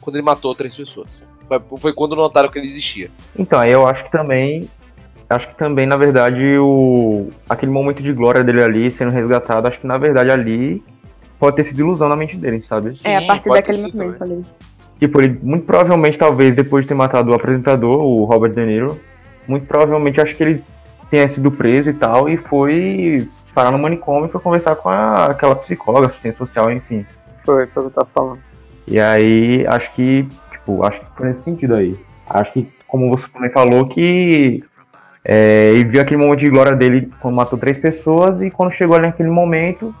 quando 0.00 0.16
ele 0.16 0.22
matou 0.24 0.54
três 0.54 0.74
pessoas. 0.74 1.22
Foi, 1.60 1.92
quando 1.92 2.14
notaram 2.16 2.48
que 2.50 2.58
ele 2.58 2.66
existia. 2.66 3.10
Então, 3.38 3.58
aí 3.58 3.70
eu 3.72 3.86
acho 3.86 4.04
que 4.04 4.10
também. 4.12 4.68
Acho 5.28 5.48
que 5.48 5.54
também, 5.56 5.86
na 5.86 5.96
verdade, 5.96 6.58
o. 6.58 7.30
aquele 7.48 7.72
momento 7.72 8.02
de 8.02 8.12
glória 8.12 8.44
dele 8.44 8.62
ali 8.62 8.90
sendo 8.90 9.10
resgatado, 9.10 9.66
acho 9.66 9.80
que 9.80 9.86
na 9.86 9.96
verdade 9.96 10.30
ali 10.30 10.82
pode 11.38 11.56
ter 11.56 11.64
sido 11.64 11.80
ilusão 11.80 12.08
na 12.08 12.14
mente 12.16 12.36
dele, 12.36 12.60
sabe? 12.62 12.88
é, 13.04 13.16
a 13.16 13.20
Sim, 13.20 13.26
partir 13.26 13.48
pode 13.48 13.60
daquele 13.62 13.78
momento 13.78 14.22
ali. 14.22 14.44
Tipo, 15.00 15.20
ele 15.22 15.38
muito 15.42 15.64
provavelmente, 15.64 16.18
talvez, 16.18 16.54
depois 16.54 16.84
de 16.84 16.88
ter 16.88 16.94
matado 16.94 17.30
o 17.30 17.34
apresentador, 17.34 17.98
o 18.04 18.24
Robert 18.24 18.52
De 18.52 18.64
Niro, 18.64 19.00
muito 19.48 19.66
provavelmente 19.66 20.20
acho 20.20 20.36
que 20.36 20.42
ele 20.44 20.62
tenha 21.10 21.28
sido 21.28 21.50
preso 21.50 21.90
e 21.90 21.94
tal, 21.94 22.28
e 22.28 22.36
foi 22.36 23.26
parar 23.54 23.70
no 23.72 23.78
manicômio 23.78 24.26
e 24.26 24.30
foi 24.30 24.40
conversar 24.40 24.76
com 24.76 24.88
a- 24.88 25.26
aquela 25.26 25.56
psicóloga, 25.56 26.06
assistente 26.06 26.36
social, 26.38 26.70
enfim. 26.70 27.04
Foi, 27.44 27.66
foi 27.66 27.82
o 27.82 27.86
que 27.86 27.90
eu 27.90 27.94
tava 27.94 28.06
falando. 28.06 28.38
E 28.86 29.00
aí, 29.00 29.66
acho 29.66 29.92
que, 29.94 30.28
tipo, 30.62 30.84
acho 30.84 31.00
que 31.00 31.06
foi 31.16 31.26
nesse 31.26 31.42
sentido 31.42 31.74
aí. 31.74 31.98
Acho 32.28 32.52
que, 32.52 32.68
como 32.86 33.10
você 33.10 33.28
também 33.28 33.50
falou, 33.50 33.86
que 33.88 34.62
é, 35.24 35.70
ele 35.74 35.84
viu 35.84 36.00
aquele 36.00 36.20
momento 36.20 36.40
de 36.40 36.50
glória 36.50 36.76
dele 36.76 37.10
quando 37.20 37.34
matou 37.34 37.58
três 37.58 37.78
pessoas 37.78 38.40
e 38.40 38.50
quando 38.50 38.72
chegou 38.72 38.96
ali 38.96 39.06
naquele 39.06 39.30
momento 39.30 39.94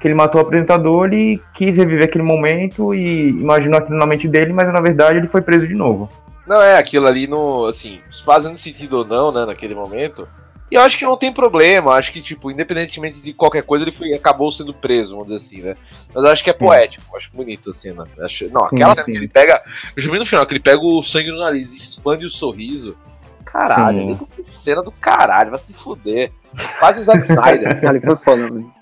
que 0.00 0.06
ele 0.06 0.14
matou 0.14 0.40
o 0.40 0.44
apresentador, 0.44 1.06
ele 1.06 1.42
quis 1.54 1.76
reviver 1.76 2.04
aquele 2.04 2.22
momento 2.22 2.94
e 2.94 3.30
imaginou 3.30 3.78
aquilo 3.78 3.98
na 3.98 4.06
mente 4.06 4.28
dele, 4.28 4.52
mas 4.52 4.72
na 4.72 4.80
verdade 4.80 5.18
ele 5.18 5.26
foi 5.26 5.40
preso 5.40 5.66
de 5.66 5.74
novo. 5.74 6.08
Não 6.46 6.62
é 6.62 6.78
aquilo 6.78 7.06
ali 7.06 7.26
no, 7.26 7.66
assim, 7.66 7.98
fazendo 8.24 8.56
sentido 8.56 8.98
ou 8.98 9.04
não, 9.04 9.32
né, 9.32 9.44
naquele 9.44 9.74
momento. 9.74 10.28
E 10.70 10.74
eu 10.74 10.82
acho 10.82 10.98
que 10.98 11.04
não 11.04 11.16
tem 11.16 11.32
problema, 11.32 11.94
acho 11.94 12.12
que, 12.12 12.20
tipo, 12.20 12.50
independentemente 12.50 13.22
de 13.22 13.32
qualquer 13.32 13.62
coisa, 13.62 13.84
ele 13.84 13.92
foi, 13.92 14.12
acabou 14.12 14.52
sendo 14.52 14.74
preso, 14.74 15.12
vamos 15.12 15.26
dizer 15.30 15.36
assim, 15.36 15.62
né? 15.62 15.76
Mas 16.14 16.24
eu 16.24 16.30
acho 16.30 16.44
que 16.44 16.50
é 16.50 16.52
Sim. 16.52 16.58
poético, 16.58 17.16
acho 17.16 17.30
bonito, 17.32 17.70
assim, 17.70 17.92
né? 17.92 18.04
Eu 18.16 18.26
Acho, 18.26 18.50
não, 18.50 18.64
Sim, 18.68 18.76
aquela 18.76 18.94
cena 18.94 19.06
sim. 19.06 19.12
que 19.12 19.18
ele 19.18 19.28
pega, 19.28 19.62
eu 19.96 20.02
já 20.02 20.10
vi 20.10 20.18
no 20.18 20.26
final, 20.26 20.44
que 20.46 20.52
ele 20.52 20.60
pega 20.60 20.80
o 20.80 21.02
sangue 21.02 21.30
no 21.30 21.38
nariz 21.38 21.72
e 21.72 21.78
expande 21.78 22.26
o 22.26 22.30
sorriso. 22.30 22.96
Caralho, 23.44 23.98
Sim. 23.98 24.12
ali, 24.12 24.26
que 24.36 24.42
cena 24.42 24.82
do 24.82 24.92
caralho, 24.92 25.50
vai 25.50 25.58
se 25.58 25.72
fuder. 25.72 26.30
Quase 26.78 27.00
o 27.00 27.04
Zack 27.04 27.22
Snyder. 27.22 27.80
Ali 27.88 28.00
foi 28.00 28.16
foda, 28.16 28.42
mano. 28.42 28.72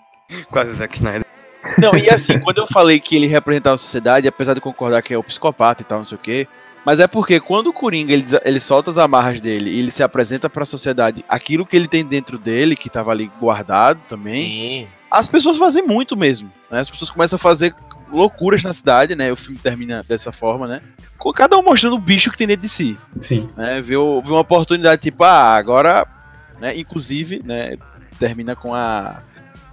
Quase 0.50 0.74
Zack 0.74 0.96
Snyder. 0.96 1.26
Não, 1.78 1.96
e 1.96 2.08
assim, 2.10 2.38
quando 2.40 2.58
eu 2.58 2.66
falei 2.66 2.98
que 2.98 3.16
ele 3.16 3.26
representava 3.26 3.74
a 3.74 3.78
sociedade, 3.78 4.26
apesar 4.26 4.54
de 4.54 4.60
concordar 4.60 5.02
que 5.02 5.14
é 5.14 5.18
o 5.18 5.22
psicopata 5.22 5.82
e 5.82 5.84
tal, 5.84 5.98
não 5.98 6.04
sei 6.04 6.16
o 6.16 6.20
quê, 6.20 6.48
mas 6.86 7.00
é 7.00 7.08
porque 7.08 7.40
quando 7.40 7.66
o 7.66 7.72
Coringa 7.72 8.12
ele, 8.12 8.24
ele 8.44 8.60
solta 8.60 8.90
as 8.90 8.96
amarras 8.96 9.40
dele 9.40 9.70
e 9.70 9.80
ele 9.80 9.90
se 9.90 10.04
apresenta 10.04 10.48
pra 10.48 10.64
sociedade, 10.64 11.24
aquilo 11.28 11.66
que 11.66 11.74
ele 11.74 11.88
tem 11.88 12.04
dentro 12.04 12.38
dele, 12.38 12.76
que 12.76 12.88
tava 12.88 13.10
ali 13.10 13.28
guardado 13.40 14.00
também, 14.08 14.84
Sim. 14.84 14.88
as 15.10 15.26
pessoas 15.26 15.58
fazem 15.58 15.82
muito 15.82 16.16
mesmo, 16.16 16.48
né? 16.70 16.78
As 16.78 16.88
pessoas 16.88 17.10
começam 17.10 17.34
a 17.34 17.40
fazer 17.40 17.74
loucuras 18.12 18.62
na 18.62 18.72
cidade, 18.72 19.16
né? 19.16 19.32
O 19.32 19.36
filme 19.36 19.58
termina 19.58 20.04
dessa 20.08 20.30
forma, 20.30 20.68
né? 20.68 20.80
Com 21.18 21.32
cada 21.32 21.58
um 21.58 21.62
mostrando 21.64 21.96
o 21.96 22.00
bicho 22.00 22.30
que 22.30 22.38
tem 22.38 22.46
dentro 22.46 22.62
de 22.62 22.68
si, 22.68 22.96
Sim. 23.20 23.48
né? 23.56 23.82
Vê 23.82 23.96
uma 23.96 24.38
oportunidade, 24.38 25.02
tipo, 25.02 25.24
ah, 25.24 25.56
agora, 25.56 26.06
né? 26.60 26.78
Inclusive, 26.78 27.42
né? 27.44 27.76
Termina 28.16 28.54
com 28.54 28.72
a... 28.72 29.22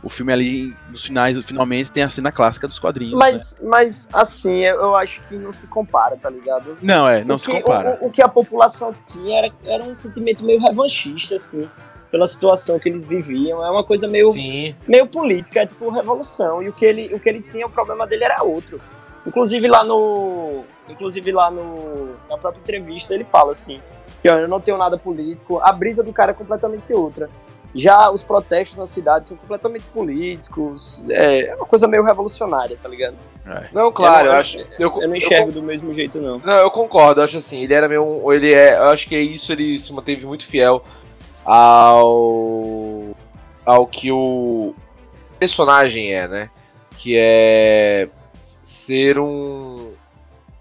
O 0.04 0.10
filme 0.10 0.34
ali, 0.34 0.76
nos 0.90 1.06
finais, 1.06 1.38
finalmente, 1.46 1.90
tem 1.90 2.04
a 2.04 2.10
cena 2.10 2.30
clássica 2.30 2.68
dos 2.68 2.78
quadrinhos, 2.78 3.14
né? 3.14 3.20
Mas, 3.20 3.58
mas 3.64 4.10
assim, 4.12 4.58
eu, 4.58 4.82
eu 4.82 4.96
acho 4.98 5.22
que 5.30 5.36
não 5.36 5.54
se 5.54 5.66
compara, 5.68 6.18
tá 6.18 6.30
ligado? 6.30 6.78
Não, 6.82 7.08
é, 7.08 7.24
não 7.24 7.36
o 7.36 7.40
se 7.40 7.50
que, 7.50 7.62
compara. 7.62 7.98
O, 8.02 8.08
o 8.08 8.12
que 8.12 8.22
a 8.22 8.28
população 8.28 8.94
tinha 9.08 9.40
era, 9.40 9.54
era 9.66 9.84
um 9.84 9.96
sentimento 9.96 10.44
meio 10.44 10.60
revanchista, 10.60 11.36
assim, 11.36 11.70
pela 12.12 12.28
situação 12.28 12.78
que 12.78 12.90
eles 12.90 13.06
viviam. 13.08 13.66
É 13.66 13.72
uma 13.72 13.84
coisa 13.84 14.06
meio, 14.08 14.32
Sim. 14.34 14.76
meio 14.86 15.08
política, 15.08 15.62
é 15.62 15.66
tipo 15.66 15.90
revolução. 15.90 16.62
E 16.62 16.68
o 16.68 16.74
que 16.74 16.86
ele, 16.86 17.14
o 17.14 17.20
que 17.20 17.30
ele 17.30 17.42
tinha, 17.42 17.66
o 17.66 17.70
problema 17.70 18.06
dele 18.06 18.26
era 18.26 18.44
outro. 18.44 18.82
Inclusive 19.26 19.68
lá 19.68 19.84
no. 19.84 20.64
Inclusive 20.90 21.32
lá 21.32 21.50
no. 21.50 22.14
Na 22.30 22.38
própria 22.38 22.60
entrevista 22.60 23.14
ele 23.14 23.24
fala 23.24 23.52
assim, 23.52 23.80
que 24.22 24.30
ó, 24.30 24.38
eu 24.38 24.48
não 24.48 24.60
tenho 24.60 24.78
nada 24.78 24.98
político, 24.98 25.60
a 25.60 25.72
brisa 25.72 26.04
do 26.04 26.12
cara 26.12 26.32
é 26.32 26.34
completamente 26.34 26.94
outra. 26.94 27.30
Já 27.76 28.12
os 28.12 28.24
protestos 28.24 28.78
na 28.78 28.86
cidade 28.86 29.28
são 29.28 29.36
completamente 29.38 29.84
políticos. 29.86 31.04
É, 31.10 31.48
é 31.48 31.56
uma 31.56 31.66
coisa 31.66 31.88
meio 31.88 32.04
revolucionária, 32.04 32.78
tá 32.82 32.88
ligado? 32.88 33.18
É. 33.46 33.68
Não, 33.74 33.92
claro, 33.92 34.26
eu, 34.26 34.28
eu, 34.28 34.34
não- 34.34 34.40
acho. 34.40 34.58
Eu, 34.80 35.08
não 35.08 35.16
enxergo 35.16 35.52
do 35.52 35.62
mesmo 35.64 35.94
jeito, 35.94 36.22
não. 36.22 36.38
Não, 36.40 36.60
eu 36.60 36.70
concordo, 36.72 37.20
eu 37.20 37.26
acho 37.26 37.38
assim, 37.38 37.62
ele 37.64 37.74
era 37.74 37.90
meio. 37.90 38.04
um- 38.04 38.32
Ele 38.32 38.54
é. 38.54 38.78
Eu 38.78 38.86
acho 38.86 39.08
que 39.08 39.16
é 39.16 39.22
isso, 39.22 39.52
ele 39.52 39.78
se 39.80 39.92
manteve 39.92 40.26
muito 40.26 40.46
fiel 40.46 40.84
ao. 41.44 43.16
ao 43.66 43.88
que 43.88 44.12
o 44.12 44.74
personagem 45.40 46.14
é, 46.14 46.28
né? 46.28 46.50
Que 46.96 47.16
é 47.18 48.08
ser 48.62 49.20
um. 49.20 49.92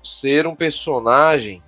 ser 0.03 0.47
um 0.47 0.55
personagem 0.55 1.63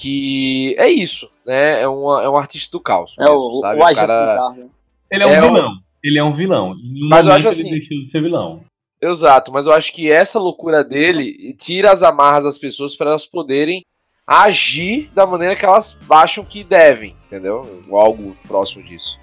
que 0.00 0.74
é 0.78 0.88
isso, 0.88 1.30
né? 1.46 1.82
É, 1.82 1.88
uma, 1.88 2.22
é 2.22 2.28
um 2.28 2.36
artista 2.36 2.70
do 2.72 2.80
caos. 2.80 3.14
É 3.18 3.24
mesmo, 3.24 3.36
o, 3.38 3.56
sabe? 3.56 3.80
o 3.80 3.84
agente 3.84 4.00
do 4.00 4.06
cara... 4.06 4.50
né? 4.50 4.66
Ele 5.10 5.22
é 5.24 5.26
um 5.26 5.30
É 5.30 5.38
o- 5.42 5.54
vilão. 5.54 5.72
Ele 6.02 6.18
é 6.18 6.24
um 6.24 6.34
vilão. 6.34 6.74
E 6.82 7.00
no 7.00 7.08
Mas 7.10 7.26
eu 7.26 7.32
acho 7.32 7.40
ele 7.40 7.48
assim- 7.48 7.70
deixou 7.70 7.98
de 7.98 8.10
ser 8.10 8.22
vilão. 8.22 8.62
Exato, 9.02 9.50
mas 9.52 9.66
eu 9.66 9.72
acho 9.72 9.92
que 9.94 10.10
essa 10.12 10.38
loucura 10.38 10.84
dele 10.84 11.54
tira 11.58 11.90
as 11.90 12.02
amarras 12.02 12.44
das 12.44 12.58
pessoas 12.58 12.94
para 12.96 13.10
elas 13.10 13.24
poderem 13.26 13.82
agir 14.26 15.10
da 15.14 15.26
maneira 15.26 15.56
que 15.56 15.64
elas 15.64 15.98
acham 16.08 16.44
que 16.44 16.62
devem, 16.62 17.16
entendeu? 17.26 17.82
Ou 17.88 17.98
algo 17.98 18.36
próximo 18.46 18.82
disso. 18.82 19.18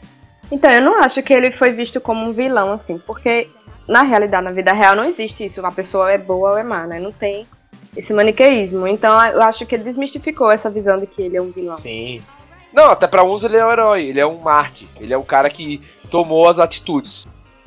Então, 0.51 0.69
eu 0.71 0.81
não 0.81 1.01
acho 1.01 1.21
que 1.23 1.33
ele 1.33 1.51
foi 1.51 1.71
visto 1.71 2.01
como 2.01 2.25
um 2.27 2.33
vilão, 2.33 2.71
assim, 2.71 2.97
porque 2.97 3.47
na 3.87 4.01
realidade, 4.01 4.43
na 4.45 4.51
vida 4.51 4.73
real, 4.73 4.95
não 4.95 5.05
existe 5.05 5.45
isso. 5.45 5.59
Uma 5.59 5.71
pessoa 5.71 6.11
é 6.11 6.17
boa 6.17 6.51
ou 6.51 6.57
é 6.57 6.63
má, 6.63 6.85
né? 6.87 6.99
Não 6.99 7.11
tem 7.11 7.45
esse 7.95 8.13
maniqueísmo. 8.13 8.87
Então, 8.87 9.19
eu 9.31 9.41
acho 9.41 9.65
que 9.65 9.75
ele 9.75 9.83
desmistificou 9.83 10.51
essa 10.51 10.69
visão 10.69 10.97
de 10.97 11.07
que 11.07 11.21
ele 11.21 11.37
é 11.37 11.41
um 11.41 11.51
vilão. 11.51 11.73
Sim. 11.73 12.21
Não, 12.73 12.91
até 12.91 13.07
pra 13.07 13.23
uns 13.23 13.43
ele 13.43 13.57
é 13.57 13.65
um 13.65 13.71
herói, 13.71 14.03
ele 14.05 14.19
é 14.19 14.25
um 14.27 14.39
Marte, 14.39 14.87
ele 14.99 15.13
é 15.13 15.17
o 15.17 15.23
cara 15.23 15.49
que 15.49 15.81
tomou 16.11 16.47
as 16.47 16.59
atitudes, 16.59 17.25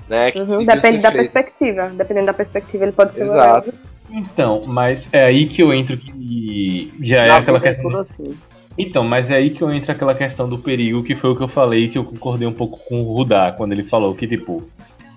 né? 0.08 0.30
que 0.30 0.40
Uhum, 0.40 0.64
depende 0.64 0.98
da 0.98 1.10
feitas. 1.10 1.28
perspectiva. 1.32 1.88
Dependendo 1.94 2.26
da 2.26 2.34
perspectiva, 2.34 2.84
ele 2.84 2.92
pode 2.92 3.12
ser 3.12 3.22
um 3.24 3.26
Exato. 3.26 3.68
herói. 3.70 3.80
Então, 4.12 4.62
mas 4.66 5.08
é 5.12 5.24
aí 5.24 5.46
que 5.46 5.62
eu 5.62 5.72
entro 5.72 5.96
que 5.96 6.92
já 7.00 7.24
é 7.24 7.28
Na 7.28 7.36
aquela 7.38 7.58
é 7.58 7.60
questão. 7.60 7.90
tudo 7.90 7.98
assim. 7.98 8.36
Então, 8.78 9.02
mas 9.04 9.30
é 9.30 9.36
aí 9.36 9.50
que 9.50 9.62
eu 9.62 9.72
entro 9.72 9.90
aquela 9.92 10.14
questão 10.14 10.48
do 10.48 10.58
perigo, 10.58 11.02
que 11.02 11.14
foi 11.16 11.30
o 11.30 11.36
que 11.36 11.42
eu 11.42 11.48
falei, 11.48 11.88
que 11.88 11.98
eu 11.98 12.04
concordei 12.04 12.46
um 12.46 12.52
pouco 12.52 12.78
com 12.88 13.00
o 13.02 13.14
Rudá, 13.14 13.52
quando 13.52 13.72
ele 13.72 13.82
falou 13.82 14.14
que, 14.14 14.26
tipo, 14.26 14.62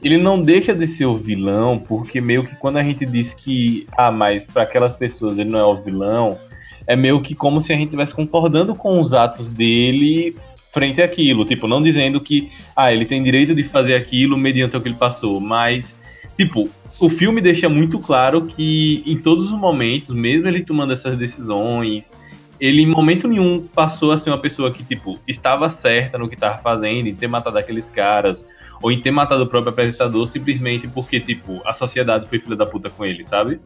ele 0.04 0.18
não 0.18 0.42
deixa 0.42 0.74
de 0.74 0.86
ser 0.86 1.06
o 1.06 1.16
vilão, 1.16 1.80
porque 1.80 2.20
meio 2.20 2.46
que 2.46 2.56
quando 2.56 2.78
a 2.78 2.84
gente 2.84 3.06
diz 3.06 3.34
que, 3.34 3.88
ah, 3.98 4.12
mas 4.12 4.44
para 4.44 4.64
aquelas 4.64 4.96
pessoas 4.96 5.38
ele 5.38 5.50
não 5.50 5.60
é 5.60 5.66
o 5.66 5.82
vilão, 5.82 6.38
é 6.86 6.96
meio 6.96 7.22
que 7.22 7.34
como 7.34 7.62
se 7.62 7.72
a 7.72 7.76
gente 7.76 7.86
estivesse 7.86 8.14
concordando 8.14 8.76
com 8.76 9.00
os 9.00 9.14
atos 9.14 9.50
dele 9.50 10.36
frente 10.74 11.02
àquilo, 11.02 11.46
tipo, 11.46 11.68
não 11.68 11.82
dizendo 11.82 12.20
que 12.20 12.52
ah, 12.76 12.92
ele 12.92 13.06
tem 13.06 13.24
direito 13.24 13.56
de 13.56 13.64
fazer 13.64 13.96
aquilo 13.96 14.38
mediante 14.38 14.76
o 14.76 14.82
que 14.82 14.90
ele 14.90 14.96
passou, 14.96 15.40
mas 15.40 15.96
tipo, 16.38 16.70
o 17.00 17.10
filme 17.10 17.42
deixa 17.42 17.70
muito 17.70 18.00
claro 18.00 18.46
que 18.46 19.04
em 19.06 19.18
todos 19.18 19.52
os 19.52 19.58
momentos, 19.58 20.10
mesmo 20.10 20.48
ele 20.48 20.64
tomando 20.64 20.94
essas 20.94 21.18
decisões, 21.18 22.12
ele 22.60 22.82
em 22.82 22.88
momento 22.88 23.28
nenhum 23.28 23.68
passou 23.74 24.12
a 24.12 24.18
ser 24.18 24.30
uma 24.30 24.38
pessoa 24.38 24.72
que, 24.72 24.84
tipo, 24.84 25.20
estava 25.28 25.70
certa 25.70 26.18
no 26.18 26.30
que 26.30 26.36
estava 26.36 26.60
fazendo, 26.60 27.08
em 27.08 27.16
ter 27.16 27.28
matado 27.28 27.58
aqueles 27.58 27.90
caras, 27.90 28.48
ou 28.84 28.92
em 28.92 29.00
ter 29.00 29.12
matado 29.12 29.42
o 29.42 29.48
próprio 29.48 29.72
apresentador 29.72 30.28
simplesmente 30.28 30.90
porque, 30.90 31.18
tipo, 31.18 31.62
a 31.66 31.74
sociedade 31.74 32.28
foi 32.28 32.38
filha 32.38 32.58
da 32.58 32.66
puta 32.66 32.90
com 32.90 33.06
ele, 33.06 33.24
sabe? 33.24 33.62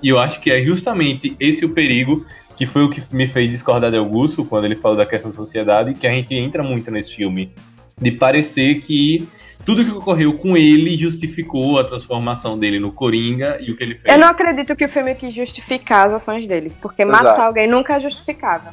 E 0.00 0.08
eu 0.08 0.20
acho 0.20 0.40
que 0.40 0.52
é 0.52 0.62
justamente 0.62 1.36
esse 1.40 1.64
o 1.64 1.70
perigo 1.70 2.24
que 2.56 2.64
foi 2.64 2.84
o 2.84 2.88
que 2.88 3.02
me 3.12 3.26
fez 3.26 3.50
discordar 3.50 3.90
de 3.90 3.96
Augusto 3.96 4.44
quando 4.44 4.66
ele 4.66 4.76
falou 4.76 4.96
da 4.96 5.04
questão 5.04 5.30
da 5.30 5.36
sociedade, 5.36 5.94
que 5.94 6.06
a 6.06 6.10
gente 6.10 6.32
entra 6.34 6.62
muito 6.62 6.92
nesse 6.92 7.12
filme, 7.12 7.52
de 8.00 8.12
parecer 8.12 8.80
que 8.82 9.26
tudo 9.64 9.84
que 9.84 9.90
ocorreu 9.90 10.34
com 10.34 10.56
ele 10.56 10.96
justificou 10.96 11.80
a 11.80 11.84
transformação 11.84 12.56
dele 12.56 12.78
no 12.78 12.92
Coringa 12.92 13.58
e 13.60 13.72
o 13.72 13.76
que 13.76 13.82
ele 13.82 13.94
fez. 13.96 14.14
Eu 14.14 14.20
não 14.20 14.28
acredito 14.28 14.76
que 14.76 14.84
o 14.84 14.88
filme 14.88 15.14
quis 15.16 15.34
justificar 15.34 16.06
as 16.06 16.14
ações 16.14 16.46
dele, 16.46 16.72
porque 16.80 17.02
Exato. 17.02 17.24
matar 17.24 17.46
alguém 17.46 17.66
nunca 17.66 17.94
é 17.94 18.00
justificável. 18.00 18.70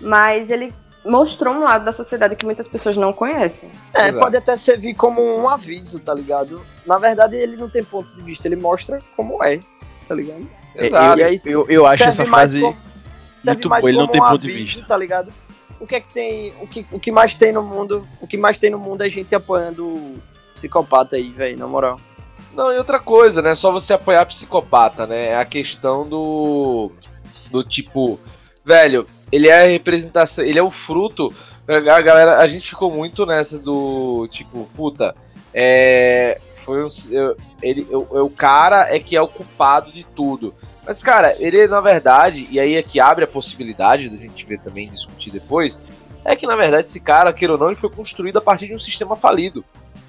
Mas 0.00 0.50
ele 0.50 0.72
mostrou 1.08 1.54
um 1.54 1.62
lado 1.64 1.84
da 1.84 1.92
sociedade 1.92 2.36
que 2.36 2.44
muitas 2.44 2.68
pessoas 2.68 2.96
não 2.96 3.12
conhecem. 3.12 3.70
É, 3.94 4.08
Exato. 4.08 4.18
pode 4.18 4.36
até 4.36 4.56
servir 4.56 4.94
como 4.94 5.22
um 5.22 5.48
aviso, 5.48 5.98
tá 5.98 6.14
ligado? 6.14 6.60
Na 6.86 6.98
verdade, 6.98 7.36
ele 7.36 7.56
não 7.56 7.68
tem 7.68 7.82
ponto 7.82 8.14
de 8.14 8.22
vista, 8.22 8.46
ele 8.46 8.56
mostra 8.56 8.98
como 9.16 9.42
é, 9.42 9.60
tá 10.06 10.14
ligado? 10.14 10.46
Exato. 10.76 11.18
E 11.18 11.22
aí 11.24 11.36
Eu, 11.46 11.66
eu 11.68 11.86
acho 11.86 12.04
essa 12.04 12.24
frase 12.26 12.60
como- 12.60 12.76
muito 13.44 13.68
mais 13.68 13.82
boa, 13.82 13.90
ele 13.90 13.98
não 13.98 14.06
como 14.06 14.12
tem 14.12 14.22
um 14.22 14.30
ponto 14.32 14.42
de 14.42 14.50
aviso, 14.50 14.64
vista. 14.64 14.84
Tá 14.86 14.96
ligado? 14.96 15.32
O 15.80 15.86
que 15.86 15.94
é 15.94 16.00
que 16.00 16.12
tem. 16.12 16.52
O 16.60 16.66
que, 16.66 16.86
o 16.90 16.98
que 16.98 17.12
mais 17.12 17.34
tem 17.36 17.52
no 17.52 17.62
mundo. 17.62 18.06
O 18.20 18.26
que 18.26 18.36
mais 18.36 18.58
tem 18.58 18.68
no 18.70 18.78
mundo 18.78 19.02
é 19.02 19.08
gente 19.08 19.32
apoiando 19.34 19.86
o 19.86 20.18
psicopata 20.54 21.14
aí, 21.16 21.28
velho, 21.28 21.56
na 21.56 21.68
moral. 21.68 22.00
Não, 22.52 22.72
e 22.72 22.78
outra 22.78 22.98
coisa, 22.98 23.40
né? 23.40 23.54
Só 23.54 23.70
você 23.70 23.92
apoiar 23.92 24.26
psicopata, 24.26 25.06
né? 25.06 25.28
É 25.28 25.36
a 25.36 25.44
questão 25.44 26.06
do. 26.08 26.90
Do 27.50 27.62
tipo. 27.62 28.18
Velho, 28.64 29.06
ele 29.30 29.48
é 29.48 29.64
a 29.64 29.66
representação. 29.68 30.44
Ele 30.44 30.58
é 30.58 30.62
o 30.62 30.70
fruto. 30.70 31.32
A 31.66 32.00
galera. 32.00 32.38
A 32.38 32.48
gente 32.48 32.68
ficou 32.70 32.90
muito 32.90 33.26
nessa 33.26 33.58
do. 33.58 34.26
Tipo, 34.30 34.68
puta. 34.76 35.14
É. 35.52 36.40
Foi 36.64 36.84
um. 36.84 36.88
Ele, 37.62 37.86
eu- 37.90 38.06
o 38.10 38.30
cara 38.30 38.94
é 38.94 38.98
que 38.98 39.16
é 39.16 39.22
o 39.22 39.28
culpado 39.28 39.90
de 39.90 40.04
tudo. 40.04 40.54
Mas, 40.86 41.02
cara, 41.02 41.34
ele, 41.38 41.66
na 41.66 41.80
verdade, 41.80 42.46
e 42.50 42.60
aí 42.60 42.76
é 42.76 42.82
que 42.82 43.00
abre 43.00 43.24
a 43.24 43.28
possibilidade 43.28 44.08
da 44.08 44.16
gente 44.16 44.44
ver 44.46 44.60
também, 44.60 44.88
discutir 44.88 45.30
depois, 45.30 45.80
é 46.24 46.36
que, 46.36 46.46
na 46.46 46.56
verdade, 46.56 46.88
esse 46.88 47.00
cara, 47.00 47.32
queira 47.32 47.54
ou 47.54 47.58
não, 47.58 47.68
ele 47.68 47.76
foi 47.76 47.90
construído 47.90 48.36
a 48.36 48.40
partir 48.40 48.66
de 48.68 48.74
um 48.74 48.78
sistema 48.78 49.16
falido. 49.16 49.64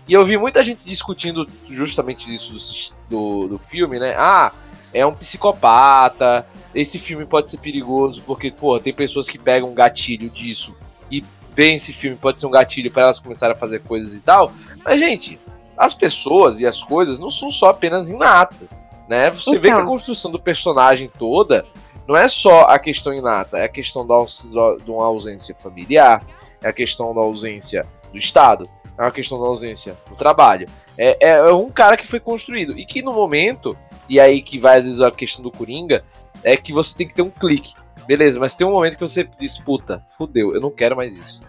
E 0.10 0.14
eu 0.14 0.26
vi 0.26 0.40
muita 0.40 0.64
gente 0.64 0.84
discutindo 0.84 1.48
justamente 1.70 2.34
isso 2.34 2.92
do, 3.08 3.44
do, 3.44 3.48
do 3.50 3.60
filme, 3.60 4.00
né? 4.00 4.16
Ah, 4.18 4.52
é 4.92 5.06
um 5.06 5.14
psicopata, 5.14 6.44
esse 6.74 6.98
filme 6.98 7.28
pode 7.28 7.52
ser 7.52 7.58
perigoso, 7.58 8.24
porque, 8.26 8.50
pô, 8.50 8.80
tem 8.80 8.92
pessoas 8.92 9.30
que 9.30 9.38
pegam 9.38 9.70
um 9.70 9.74
gatilho 9.76 10.28
disso 10.28 10.76
e 11.12 11.24
veem 11.54 11.76
esse 11.76 11.94
filme, 11.94 12.18
pode 12.18 12.40
ser 12.40 12.48
um 12.48 12.52
gatilho 12.52 12.90
para 12.90 13.04
elas 13.04 13.20
começarem 13.20 13.56
a 13.56 13.60
fazer 13.60 13.84
coisas 13.84 14.16
e 14.16 14.20
tal. 14.20 14.52
Mas, 14.84 15.00
gente, 15.00 15.40
as 15.78 15.94
pessoas 15.94 16.60
e 16.60 16.66
as 16.66 16.84
coisas 16.84 17.20
não 17.20 17.30
são 17.30 17.52
só 17.52 17.70
apenas 17.70 18.10
inatas, 18.10 18.76
né? 19.08 19.30
Você 19.30 19.60
vê 19.60 19.68
que 19.68 19.74
a 19.76 19.76
Então. 19.76 19.86
construção 19.86 20.32
do 20.32 20.40
personagem 20.40 21.08
toda 21.20 21.64
não 22.08 22.16
é 22.18 22.28
só 22.28 22.62
a 22.62 22.80
questão 22.80 23.14
inata, 23.14 23.60
é 23.60 23.66
a 23.66 23.70
questão 23.70 24.08
da, 24.08 24.16
de 24.84 24.90
uma 24.90 25.06
ausência 25.06 25.54
familiar, 25.54 26.26
é 26.64 26.68
a 26.68 26.74
questão 26.74 27.14
da 27.14 27.22
ausência 27.22 27.86
do 28.12 28.18
Estado, 28.18 28.68
é 29.00 29.04
uma 29.04 29.12
questão 29.12 29.40
da 29.40 29.48
ausência 29.48 29.98
do 30.10 30.16
trabalho. 30.16 30.68
É, 30.98 31.18
é- 31.22 31.38
é 31.38 31.54
um 31.54 31.70
cara 31.70 31.96
que 31.96 32.06
foi 32.06 32.20
construído 32.20 32.78
e 32.78 32.86
que 32.86 33.02
no 33.02 33.14
momento, 33.14 33.78
e 34.10 34.20
aí 34.20 34.42
que 34.42 34.60
vai 34.60 34.78
às 34.78 34.84
vezes 34.84 35.00
a 35.00 35.10
questão 35.10 35.42
do 35.42 35.50
Coringa, 35.50 36.04
é 36.44 36.58
que 36.58 36.74
você 36.74 36.96
tem 36.98 37.08
que 37.08 37.14
ter 37.14 37.22
um 37.22 37.30
clique. 37.30 37.74
Beleza, 38.06 38.40
mas 38.40 38.56
tem 38.56 38.68
um 38.68 38.72
momento 38.72 38.96
que 38.96 39.08
você 39.08 39.28
disputa, 39.40 40.04
fudeu, 40.18 40.54
eu 40.54 40.60
não 40.60 40.70
quero 40.70 40.98
mais 40.98 41.18
isso. 41.18 41.42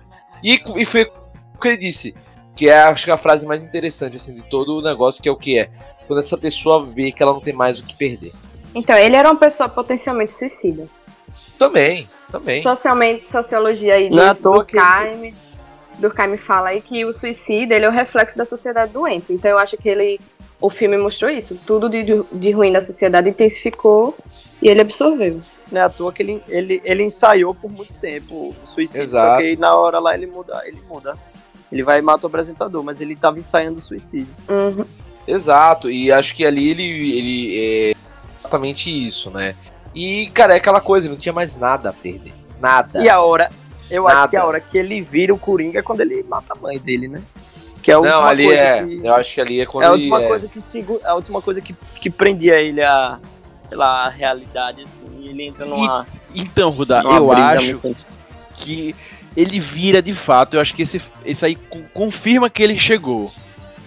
E, 0.45 0.63
e 0.77 0.85
foi 0.85 1.11
o 1.55 1.59
que 1.61 1.69
ele 1.69 1.77
disse, 1.77 2.15
que 2.55 2.69
é 2.69 2.83
acho 2.83 3.05
que 3.05 3.11
a 3.11 3.17
frase 3.17 3.45
mais 3.47 3.63
interessante 3.63 4.17
assim, 4.17 4.33
de 4.35 4.43
todo 4.43 4.79
o 4.79 4.83
negócio, 4.83 5.21
que 5.21 5.29
é 5.29 5.33
o 5.33 5.37
que 5.37 5.59
é. 5.59 5.71
Quando 6.07 6.21
essa 6.21 6.39
pessoa 6.39 6.85
vê 6.85 7.11
que 7.11 7.23
ela 7.23 7.33
não 7.33 7.41
tem 7.41 7.55
mais 7.55 7.81
o 7.81 7.85
que 7.85 7.97
perder. 7.97 8.33
Então, 8.75 8.97
ele 8.97 9.17
era 9.17 9.29
uma 9.29 9.39
pessoa 9.39 9.69
potencialmente 9.69 10.33
suicida. 10.33 10.87
Também, 11.59 12.09
também. 12.31 12.63
Socialmente, 12.63 13.27
sociologia 13.27 13.95
aí 13.95 14.09
Não 14.11 14.23
é 14.23 14.29
à 14.29 14.35
toa 14.35 14.65
que 14.65 14.77
Durkheim, 16.01 16.37
fala 16.37 16.71
aí 16.71 16.81
que 16.81 17.05
o 17.05 17.13
suicídio 17.13 17.75
ele 17.75 17.85
é 17.85 17.89
o 17.89 17.93
reflexo 17.93 18.37
da 18.37 18.45
sociedade 18.45 18.93
doente. 18.93 19.33
Então 19.33 19.51
eu 19.51 19.59
acho 19.59 19.77
que 19.77 19.89
ele, 19.89 20.21
o 20.61 20.71
filme 20.71 20.97
mostrou 20.97 21.31
isso. 21.31 21.59
Tudo 21.67 21.89
de, 21.89 22.05
de 22.33 22.51
ruim 22.51 22.73
da 22.73 22.81
sociedade 22.81 23.29
intensificou 23.29 24.17
e 24.63 24.69
ele 24.69 24.81
absorveu. 24.81 25.41
Não 25.71 25.81
é 25.81 25.85
à 25.85 25.89
toa 25.89 26.13
que 26.13 26.23
ele, 26.23 26.43
ele, 26.49 26.81
ele 26.85 27.05
ensaiou 27.05 27.55
por 27.55 27.71
muito 27.71 27.95
tempo 27.95 28.55
o 28.63 28.67
suicídio. 28.67 29.07
Só 29.07 29.17
Exato. 29.19 29.43
que 29.43 29.49
aí 29.49 29.57
na 29.57 29.75
hora 29.75 29.99
lá 29.99 30.15
ele 30.15 30.27
muda, 30.27 30.63
ele 30.67 30.81
muda. 30.89 31.17
Ele 31.71 31.85
vai 31.85 32.01
e 32.01 32.03
mata 32.03 32.27
o 32.27 32.29
apresentador, 32.29 32.83
mas 32.83 33.01
ele 33.01 33.15
tava 33.15 33.39
ensaiando 33.39 33.79
o 33.79 33.81
suicídio. 33.81 34.35
Uhum. 34.49 34.85
Exato, 35.27 35.89
e 35.89 36.11
acho 36.11 36.35
que 36.35 36.45
ali 36.45 36.69
ele, 36.69 37.17
ele 37.17 37.59
é 37.59 37.93
exatamente 38.41 38.91
isso, 38.91 39.31
né? 39.31 39.55
E, 39.95 40.29
cara, 40.35 40.55
é 40.55 40.57
aquela 40.57 40.81
coisa, 40.81 41.09
não 41.09 41.17
tinha 41.17 41.33
mais 41.33 41.57
nada 41.57 41.91
a 41.91 41.93
perder. 41.93 42.33
Nada. 42.61 43.03
E 43.03 43.09
a 43.09 43.21
hora, 43.21 43.51
eu 43.91 44.07
acho 44.07 44.17
Nada. 44.17 44.29
que 44.29 44.37
a 44.37 44.45
hora 44.47 44.61
que 44.61 44.79
ele 44.79 45.03
vira 45.03 45.35
o 45.35 45.39
Coringa 45.39 45.79
é 45.81 45.83
quando 45.83 46.01
ele 46.01 46.23
mata 46.23 46.55
a 46.57 46.59
mãe 46.61 46.79
dele, 46.79 47.09
né? 47.09 47.21
Que 47.83 47.91
é 47.91 47.95
a 47.95 47.97
não, 47.99 48.05
última 48.05 48.27
ali 48.29 48.45
coisa 48.45 48.63
é. 48.63 48.85
que. 48.87 49.01
Eu 49.07 49.15
acho 49.15 49.35
que 49.35 49.41
ali 49.41 49.61
é 49.61 49.67
quando 49.67 49.85
É 49.85 49.87
a 49.87 49.91
ele 49.91 49.97
última 49.99 50.23
é- 50.23 50.29
coisa 50.29 50.49
que 50.49 50.61
segu- 50.61 51.01
a 51.05 51.15
última 51.15 51.43
coisa 51.43 51.61
que, 51.61 51.73
que 51.73 52.11
prendia 52.11 52.61
ele 52.61 52.83
a, 52.83 53.19
sei 53.69 53.77
lá, 53.77 54.05
a 54.05 54.09
realidade, 54.09 54.83
assim. 54.83 55.05
E 55.19 55.29
ele 55.29 55.45
entra 55.47 55.65
numa, 55.65 56.07
Então, 56.35 56.71
Ruda, 56.71 57.03
numa 57.03 57.17
eu 57.17 57.33
acho 57.33 57.79
muito- 57.83 58.07
que 58.57 58.95
ele 59.37 59.59
vira 59.59 60.03
de 60.03 60.13
fato. 60.13 60.55
Eu 60.55 60.61
acho 60.61 60.75
que 60.75 60.83
esse, 60.83 61.01
esse 61.25 61.45
aí 61.45 61.55
co- 61.55 61.81
confirma 61.95 62.51
que 62.51 62.63
ele 62.63 62.79
chegou. 62.79 63.33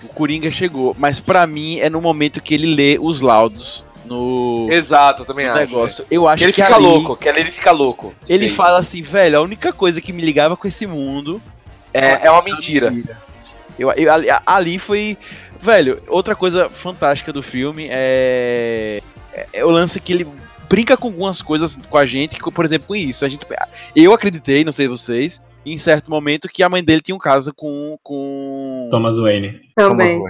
O 0.03 0.07
Coringa 0.09 0.49
chegou. 0.49 0.95
Mas 0.97 1.19
pra 1.19 1.45
mim 1.45 1.77
é 1.79 1.89
no 1.89 2.01
momento 2.01 2.41
que 2.41 2.53
ele 2.55 2.73
lê 2.73 2.97
os 2.99 3.21
laudos 3.21 3.85
no, 4.13 4.71
Exato, 4.71 5.23
eu 5.23 5.25
também 5.25 5.45
no 5.47 5.51
acho. 5.53 5.59
negócio. 5.59 6.05
Eu 6.09 6.27
acho 6.27 6.37
Que 6.39 6.43
ele 6.45 6.53
que 6.53 6.61
fica 6.61 6.75
ali, 6.75 6.85
louco, 6.85 7.15
que 7.17 7.29
ali 7.29 7.39
ele 7.41 7.51
fica 7.51 7.71
louco. 7.71 8.13
Ele 8.27 8.49
Sim. 8.49 8.55
fala 8.55 8.79
assim, 8.79 9.01
velho, 9.01 9.37
a 9.37 9.41
única 9.41 9.73
coisa 9.73 9.99
que 10.01 10.13
me 10.13 10.21
ligava 10.21 10.55
com 10.55 10.67
esse 10.67 10.85
mundo 10.87 11.41
É, 11.93 12.27
é 12.27 12.31
uma 12.31 12.41
mentira. 12.41 12.93
Eu, 13.77 13.91
eu- 13.91 14.13
ali, 14.13 14.27
ali 14.45 14.79
foi. 14.79 15.17
Velho, 15.59 16.01
outra 16.07 16.35
coisa 16.35 16.69
fantástica 16.69 17.31
do 17.33 17.41
filme 17.41 17.87
é. 17.89 19.01
É, 19.33 19.47
é 19.53 19.65
o 19.65 19.69
lance 19.71 19.99
que 19.99 20.13
ele 20.13 20.27
brinca 20.69 20.95
com 20.97 21.07
algumas 21.07 21.41
coisas 21.41 21.75
com 21.75 21.97
a 21.97 22.05
gente, 22.05 22.35
que, 22.35 22.51
por 22.51 22.65
exemplo, 22.65 22.87
com 22.87 22.95
isso. 22.95 23.25
A 23.25 23.29
gente, 23.29 23.45
eu 23.95 24.13
acreditei, 24.13 24.63
não 24.63 24.71
sei 24.71 24.87
vocês, 24.87 25.41
em 25.65 25.77
certo 25.77 26.09
momento, 26.09 26.47
que 26.47 26.61
a 26.63 26.69
mãe 26.69 26.83
dele 26.83 27.01
tinha 27.01 27.15
um 27.15 27.19
caso 27.19 27.53
com. 27.55 27.97
com... 28.03 28.87
Thomas 28.91 29.17
Wayne. 29.17 29.61
Também. 29.75 30.21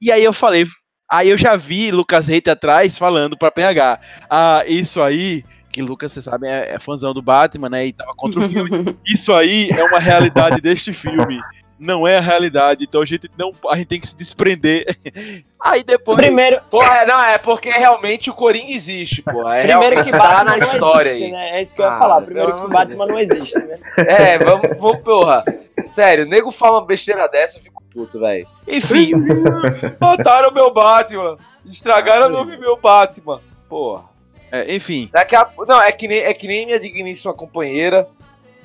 E 0.00 0.10
aí 0.12 0.22
eu 0.24 0.32
falei. 0.32 0.66
Aí 1.10 1.30
eu 1.30 1.38
já 1.38 1.56
vi 1.56 1.90
Lucas 1.90 2.26
Reiter 2.26 2.52
atrás 2.52 2.98
falando 2.98 3.36
pra 3.36 3.50
PH. 3.50 4.00
Ah, 4.28 4.62
isso 4.66 5.00
aí. 5.00 5.44
Que 5.70 5.80
Lucas, 5.82 6.12
você 6.12 6.20
sabe, 6.20 6.46
é, 6.46 6.74
é 6.74 6.78
fãzão 6.78 7.14
do 7.14 7.22
Batman, 7.22 7.68
né? 7.68 7.86
E 7.86 7.92
tava 7.92 8.14
contra 8.14 8.40
o 8.40 8.48
filme. 8.48 8.96
Isso 9.06 9.32
aí 9.32 9.68
é 9.70 9.84
uma 9.84 9.98
realidade 9.98 10.60
deste 10.62 10.92
filme. 10.92 11.40
Não 11.78 12.06
é 12.06 12.18
a 12.18 12.20
realidade. 12.20 12.84
Então 12.84 13.00
a 13.00 13.06
gente 13.06 13.30
não. 13.38 13.52
A 13.68 13.76
gente 13.76 13.86
tem 13.86 14.00
que 14.00 14.08
se 14.08 14.16
desprender. 14.16 14.84
Aí 15.60 15.82
depois. 15.82 16.16
Primeiro, 16.16 16.60
Pô, 16.70 16.82
é, 16.82 17.04
não, 17.06 17.20
é 17.22 17.36
porque 17.38 17.70
realmente 17.70 18.30
o 18.30 18.34
Coringa 18.34 18.70
existe, 18.70 19.22
pô. 19.22 19.48
É 19.48 19.66
primeiro 19.66 20.04
que 20.04 20.10
tá 20.12 20.18
Batman 20.18 20.44
na 20.44 20.56
não 20.56 20.72
história 20.74 21.08
existe, 21.10 21.24
aí. 21.24 21.32
né? 21.32 21.50
É 21.58 21.62
isso 21.62 21.74
que 21.74 21.80
eu 21.80 21.86
ia 21.86 21.90
Ah, 21.92 21.98
falar. 21.98 22.22
Primeiro 22.22 22.54
que 22.54 22.60
de 22.62 22.68
Batman 22.72 23.06
não 23.06 23.18
existe, 23.18 23.58
né? 23.58 23.76
É, 24.06 24.38
vamos, 24.38 24.78
vamos, 24.80 25.02
porra. 25.02 25.44
Sério, 25.86 26.24
o 26.24 26.28
nego 26.28 26.50
fala 26.52 26.78
uma 26.78 26.86
besteira 26.86 27.26
dessa, 27.28 27.58
eu 27.58 27.62
fico 27.62 27.82
puto, 27.92 28.20
velho. 28.20 28.46
Enfim, 28.68 29.12
Mataram 30.00 30.52
meu 30.52 30.72
Batman. 30.72 31.36
Estragaram 31.68 32.30
meu, 32.30 32.44
meu 32.58 32.76
Batman. 32.76 33.40
Porra. 33.68 34.04
é, 34.52 34.74
enfim. 34.74 35.08
Daqui 35.12 35.34
a... 35.34 35.48
Não, 35.66 35.80
é 35.82 35.90
que, 35.92 36.06
nem, 36.06 36.18
é 36.20 36.32
que 36.32 36.46
nem 36.46 36.66
minha 36.66 36.78
digníssima 36.80 37.34
companheira, 37.34 38.08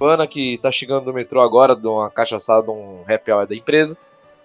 Pana, 0.03 0.27
que 0.27 0.57
tá 0.57 0.69
chegando 0.69 1.05
do 1.05 1.13
metrô 1.13 1.41
agora, 1.41 1.73
de 1.73 1.87
uma 1.87 2.09
cachaçada, 2.09 2.63
de 2.63 2.69
um 2.69 3.05
happy 3.07 3.31
hour 3.31 3.47
da 3.47 3.55
empresa. 3.55 3.97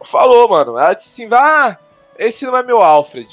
Falou, 0.05 0.49
mano. 0.49 0.79
Ela 0.79 0.95
disse 0.95 1.25
assim: 1.25 1.35
ah, 1.35 1.77
esse 2.17 2.47
não 2.47 2.57
é 2.57 2.63
meu 2.63 2.81
Alfred. 2.81 3.29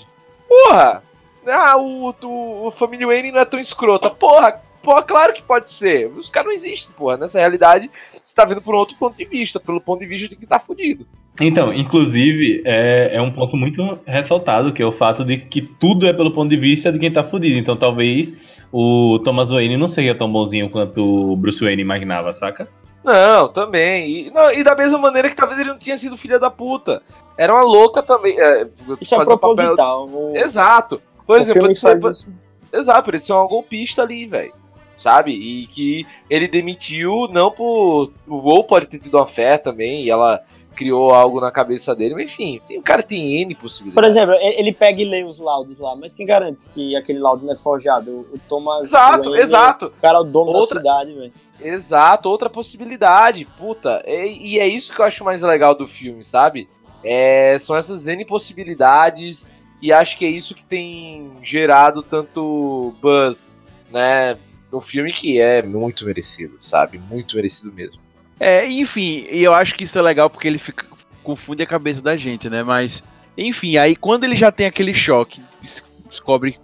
Porra! 0.50 1.04
Ah, 1.46 1.78
o, 1.78 2.10
o, 2.10 2.66
o 2.66 2.72
Família 2.72 3.06
Wayne 3.06 3.32
não 3.32 3.40
é 3.40 3.46
tão 3.46 3.60
escrota. 3.60 4.10
Porra, 4.10 4.60
porra, 4.82 5.04
claro 5.04 5.34
que 5.34 5.44
pode 5.44 5.70
ser. 5.70 6.08
Os 6.18 6.32
caras 6.32 6.48
não 6.48 6.56
existem, 6.56 6.92
porra. 6.98 7.16
Nessa 7.16 7.38
realidade, 7.38 7.92
você 8.12 8.36
tá 8.36 8.44
vendo 8.44 8.62
por 8.64 8.74
um 8.74 8.80
outro 8.80 8.98
ponto 8.98 9.16
de 9.16 9.26
vista, 9.26 9.60
pelo 9.60 9.80
ponto 9.80 10.00
de 10.00 10.08
vista 10.08 10.28
de 10.28 10.36
que 10.36 10.48
tá 10.48 10.58
fudido. 10.58 11.06
Então, 11.40 11.72
inclusive, 11.72 12.64
é, 12.66 13.12
é 13.14 13.22
um 13.22 13.32
ponto 13.32 13.56
muito 13.56 14.00
ressaltado, 14.04 14.74
que 14.74 14.82
é 14.82 14.86
o 14.86 14.92
fato 14.92 15.24
de 15.24 15.38
que 15.38 15.62
tudo 15.62 16.08
é 16.08 16.14
pelo 16.14 16.32
ponto 16.32 16.50
de 16.50 16.58
vista 16.58 16.92
de 16.92 16.98
quem 16.98 17.12
tá 17.12 17.24
fudido. 17.24 17.60
Então, 17.60 17.76
talvez 17.76 18.34
o 18.78 19.20
Thomas 19.20 19.50
Wayne 19.52 19.78
não 19.78 19.88
seja 19.88 20.14
tão 20.14 20.30
bonzinho 20.30 20.70
quanto 20.70 21.02
o 21.32 21.36
Bruce 21.38 21.64
Wayne 21.64 21.82
imaginava, 21.82 22.34
saca? 22.34 22.68
Não, 23.04 23.48
também. 23.48 24.10
E, 24.10 24.32
não, 24.32 24.52
e 24.52 24.64
da 24.64 24.76
mesma 24.76 24.98
maneira 24.98 25.30
que 25.30 25.36
talvez 25.36 25.60
ele 25.60 25.70
não 25.70 25.78
tinha 25.78 25.98
sido 25.98 26.18
filha 26.18 26.38
da 26.40 26.50
puta. 26.50 27.02
Era 27.38 27.54
uma 27.54 27.62
louca 27.64 28.04
também. 28.04 28.38
É, 28.38 28.68
Isso 29.00 29.14
é 29.14 29.18
o 29.18 29.22
papel- 29.22 29.38
proposital. 29.38 30.10
O, 30.10 30.36
Exato. 30.36 31.02
Por 31.26 31.40
o 31.40 31.42
exemplo, 31.42 31.68
ele 31.68 31.76
faz 31.76 32.04
isso. 32.04 32.30
Exato, 32.74 33.04
por 33.06 33.14
ele 33.14 33.24
ser 33.24 33.34
um 33.34 33.48
golpista 33.48 34.02
ali, 34.02 34.26
velho. 34.26 34.54
Sabe? 34.98 35.32
E 35.32 35.68
que 35.68 36.06
ele 36.30 36.48
demitiu, 36.48 37.28
não 37.32 37.52
por. 37.52 38.12
O 38.28 38.42
Gol 38.42 38.64
pode 38.64 38.88
ter 38.88 38.98
tido 39.00 39.16
uma 39.18 39.28
fé 39.28 39.58
também, 39.58 40.04
e 40.04 40.10
ela 40.10 40.42
criou 40.76 41.12
algo 41.12 41.40
na 41.42 41.52
cabeça 41.52 41.96
dele. 41.96 42.14
Mas 42.14 42.26
enfim, 42.26 42.62
tem, 42.68 42.78
o 42.78 42.82
cara 42.82 43.02
tem 43.02 43.42
N 43.42 43.56
Por 43.56 43.62
possibilidades. 43.64 44.10
exemplo, 44.16 44.36
e- 44.36 44.60
ele 44.60 44.72
pega 44.74 45.02
e 45.02 45.06
lê 45.06 45.24
os 45.24 45.40
laudos 45.40 45.80
lá, 45.80 45.96
mas 45.96 46.14
quem 46.14 46.26
garante 46.26 46.70
que 46.70 46.96
aquele 46.96 47.20
laudo 47.20 47.46
não 47.46 47.54
é 47.54 47.56
forjado? 47.56 48.12
O, 48.12 48.36
o 48.36 48.40
Thomas. 48.48 48.88
Exato, 48.88 49.30
Wayne, 49.30 49.42
exato. 49.44 49.86
O 49.88 50.02
cara 50.02 50.18
é 50.18 50.22
o 50.22 50.24
dono 50.24 50.52
Outra- 50.52 50.80
da 50.82 50.92
cidade, 51.00 51.14
velho. 51.18 51.34
Exato, 51.60 52.30
outra 52.30 52.50
possibilidade. 52.50 53.46
Puta, 53.58 54.04
e, 54.06 54.54
e 54.56 54.60
é 54.60 54.68
isso 54.68 54.94
que 54.94 55.00
eu 55.00 55.06
acho 55.06 55.24
mais 55.24 55.42
legal 55.42 55.74
do 55.74 55.88
filme, 55.88 56.24
sabe? 56.24 56.68
É, 57.04 57.58
são 57.60 57.76
essas 57.76 58.08
N 58.08 58.26
possibilidades, 58.26 59.52
e 59.82 59.94
acho 59.94 60.18
que 60.18 60.26
é 60.26 60.30
isso 60.30 60.56
que 60.56 60.66
tem 60.66 61.32
gerado 61.44 62.02
tanto 62.02 62.94
buzz, 63.02 63.60
né? 63.92 64.38
No 64.72 64.82
filme 64.82 65.12
que 65.14 65.40
é 65.40 65.62
muito 65.62 66.04
merecido, 66.06 66.56
sabe? 66.60 66.98
Muito 66.98 67.36
merecido 67.36 67.72
mesmo. 67.72 68.02
É, 68.40 68.66
enfim, 68.70 69.26
e 69.32 69.44
eu 69.44 69.54
acho 69.54 69.76
que 69.76 69.84
isso 69.86 69.98
é 69.98 70.02
legal 70.02 70.30
porque 70.30 70.48
ele 70.48 70.58
fica, 70.58 70.86
confunde 71.24 71.64
a 71.64 71.68
cabeça 71.68 72.02
da 72.02 72.18
gente, 72.18 72.50
né? 72.50 72.64
Mas, 72.64 73.02
enfim, 73.38 73.78
aí 73.78 73.96
quando 73.96 74.24
ele 74.26 74.36
já 74.36 74.52
tem 74.52 74.68
aquele 74.68 74.94
choque, 74.94 75.42
des- 75.62 75.84
descobre. 76.10 76.58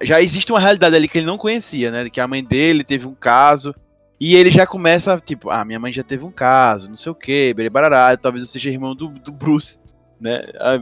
Já 0.00 0.22
existe 0.22 0.52
uma 0.52 0.60
realidade 0.60 0.94
ali 0.94 1.08
que 1.08 1.18
ele 1.18 1.26
não 1.26 1.36
conhecia, 1.36 1.90
né? 1.90 2.08
Que 2.08 2.20
a 2.20 2.28
mãe 2.28 2.42
dele 2.42 2.84
teve 2.84 3.06
um 3.06 3.14
caso. 3.14 3.74
E 4.20 4.34
ele 4.34 4.50
já 4.50 4.66
começa, 4.66 5.16
tipo, 5.18 5.50
ah, 5.50 5.64
minha 5.64 5.78
mãe 5.78 5.92
já 5.92 6.02
teve 6.02 6.24
um 6.24 6.30
caso, 6.30 6.88
não 6.88 6.96
sei 6.96 7.12
o 7.12 7.14
quê, 7.14 7.54
barará, 7.70 8.16
talvez 8.16 8.42
eu 8.42 8.48
seja 8.48 8.68
irmão 8.68 8.94
do, 8.94 9.08
do 9.08 9.30
Bruce, 9.30 9.78
né? 10.20 10.42
Ah, 10.58 10.80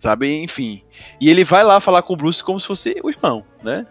sabe, 0.00 0.42
enfim. 0.42 0.82
E 1.20 1.28
ele 1.28 1.44
vai 1.44 1.62
lá 1.64 1.80
falar 1.80 2.00
com 2.02 2.14
o 2.14 2.16
Bruce 2.16 2.42
como 2.42 2.58
se 2.58 2.66
fosse 2.66 2.94
o 3.02 3.10
irmão, 3.10 3.44
né? 3.62 3.86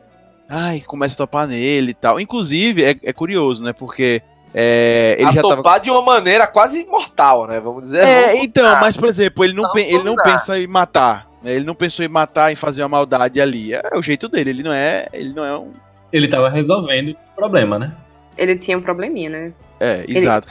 Ai, 0.50 0.82
começa 0.82 1.14
a 1.14 1.18
topar 1.18 1.48
nele 1.48 1.92
e 1.92 1.94
tal. 1.94 2.20
Inclusive, 2.20 2.84
é, 2.84 2.96
é 3.04 3.14
curioso, 3.14 3.64
né? 3.64 3.72
Porque 3.72 4.22
é, 4.54 5.16
ele 5.18 5.30
a 5.30 5.32
já 5.32 5.41
tava 5.41 5.80
de 5.80 5.89
uma 5.89 6.02
maneira 6.02 6.45
quase 6.45 6.86
mortal, 6.86 7.47
né? 7.47 7.60
Vamos 7.60 7.84
dizer. 7.84 8.04
é, 8.04 8.28
Vamos- 8.28 8.43
então, 8.43 8.80
mas 8.82 8.97
por 8.97 9.08
exemplo, 9.08 9.43
ele 9.43 9.54
não, 9.54 9.64
Não, 9.64 9.78
ele 9.78 10.04
não 10.04 10.16
pensa 10.16 10.60
em 10.60 10.68
matar. 10.68 11.28
né? 11.41 11.54
Ele 11.54 11.66
não 11.66 11.76
pensou 11.76 12.04
em 12.04 12.10
matar, 12.10 12.52
em 12.52 12.56
fazer 12.56 12.82
uma 12.84 12.89
maldade 12.89 13.39
ali. 13.39 13.74
É 13.74 13.97
o 13.97 14.02
jeito 14.02 14.28
dele. 14.28 14.49
Ele 14.49 14.64
não 14.64 14.74
é, 14.74 15.08
ele 15.14 15.34
não 15.34 15.45
é 15.45 15.58
um. 15.58 15.72
Ele 16.12 16.28
tava 16.28 16.49
resolvendo 16.49 17.12
o 17.12 17.36
problema, 17.36 17.80
né? 17.80 17.91
Ele 18.38 18.58
tinha 18.58 18.78
um 18.78 18.82
probleminha, 18.82 19.30
né? 19.30 19.54
É, 19.80 20.04
exato. 20.08 20.47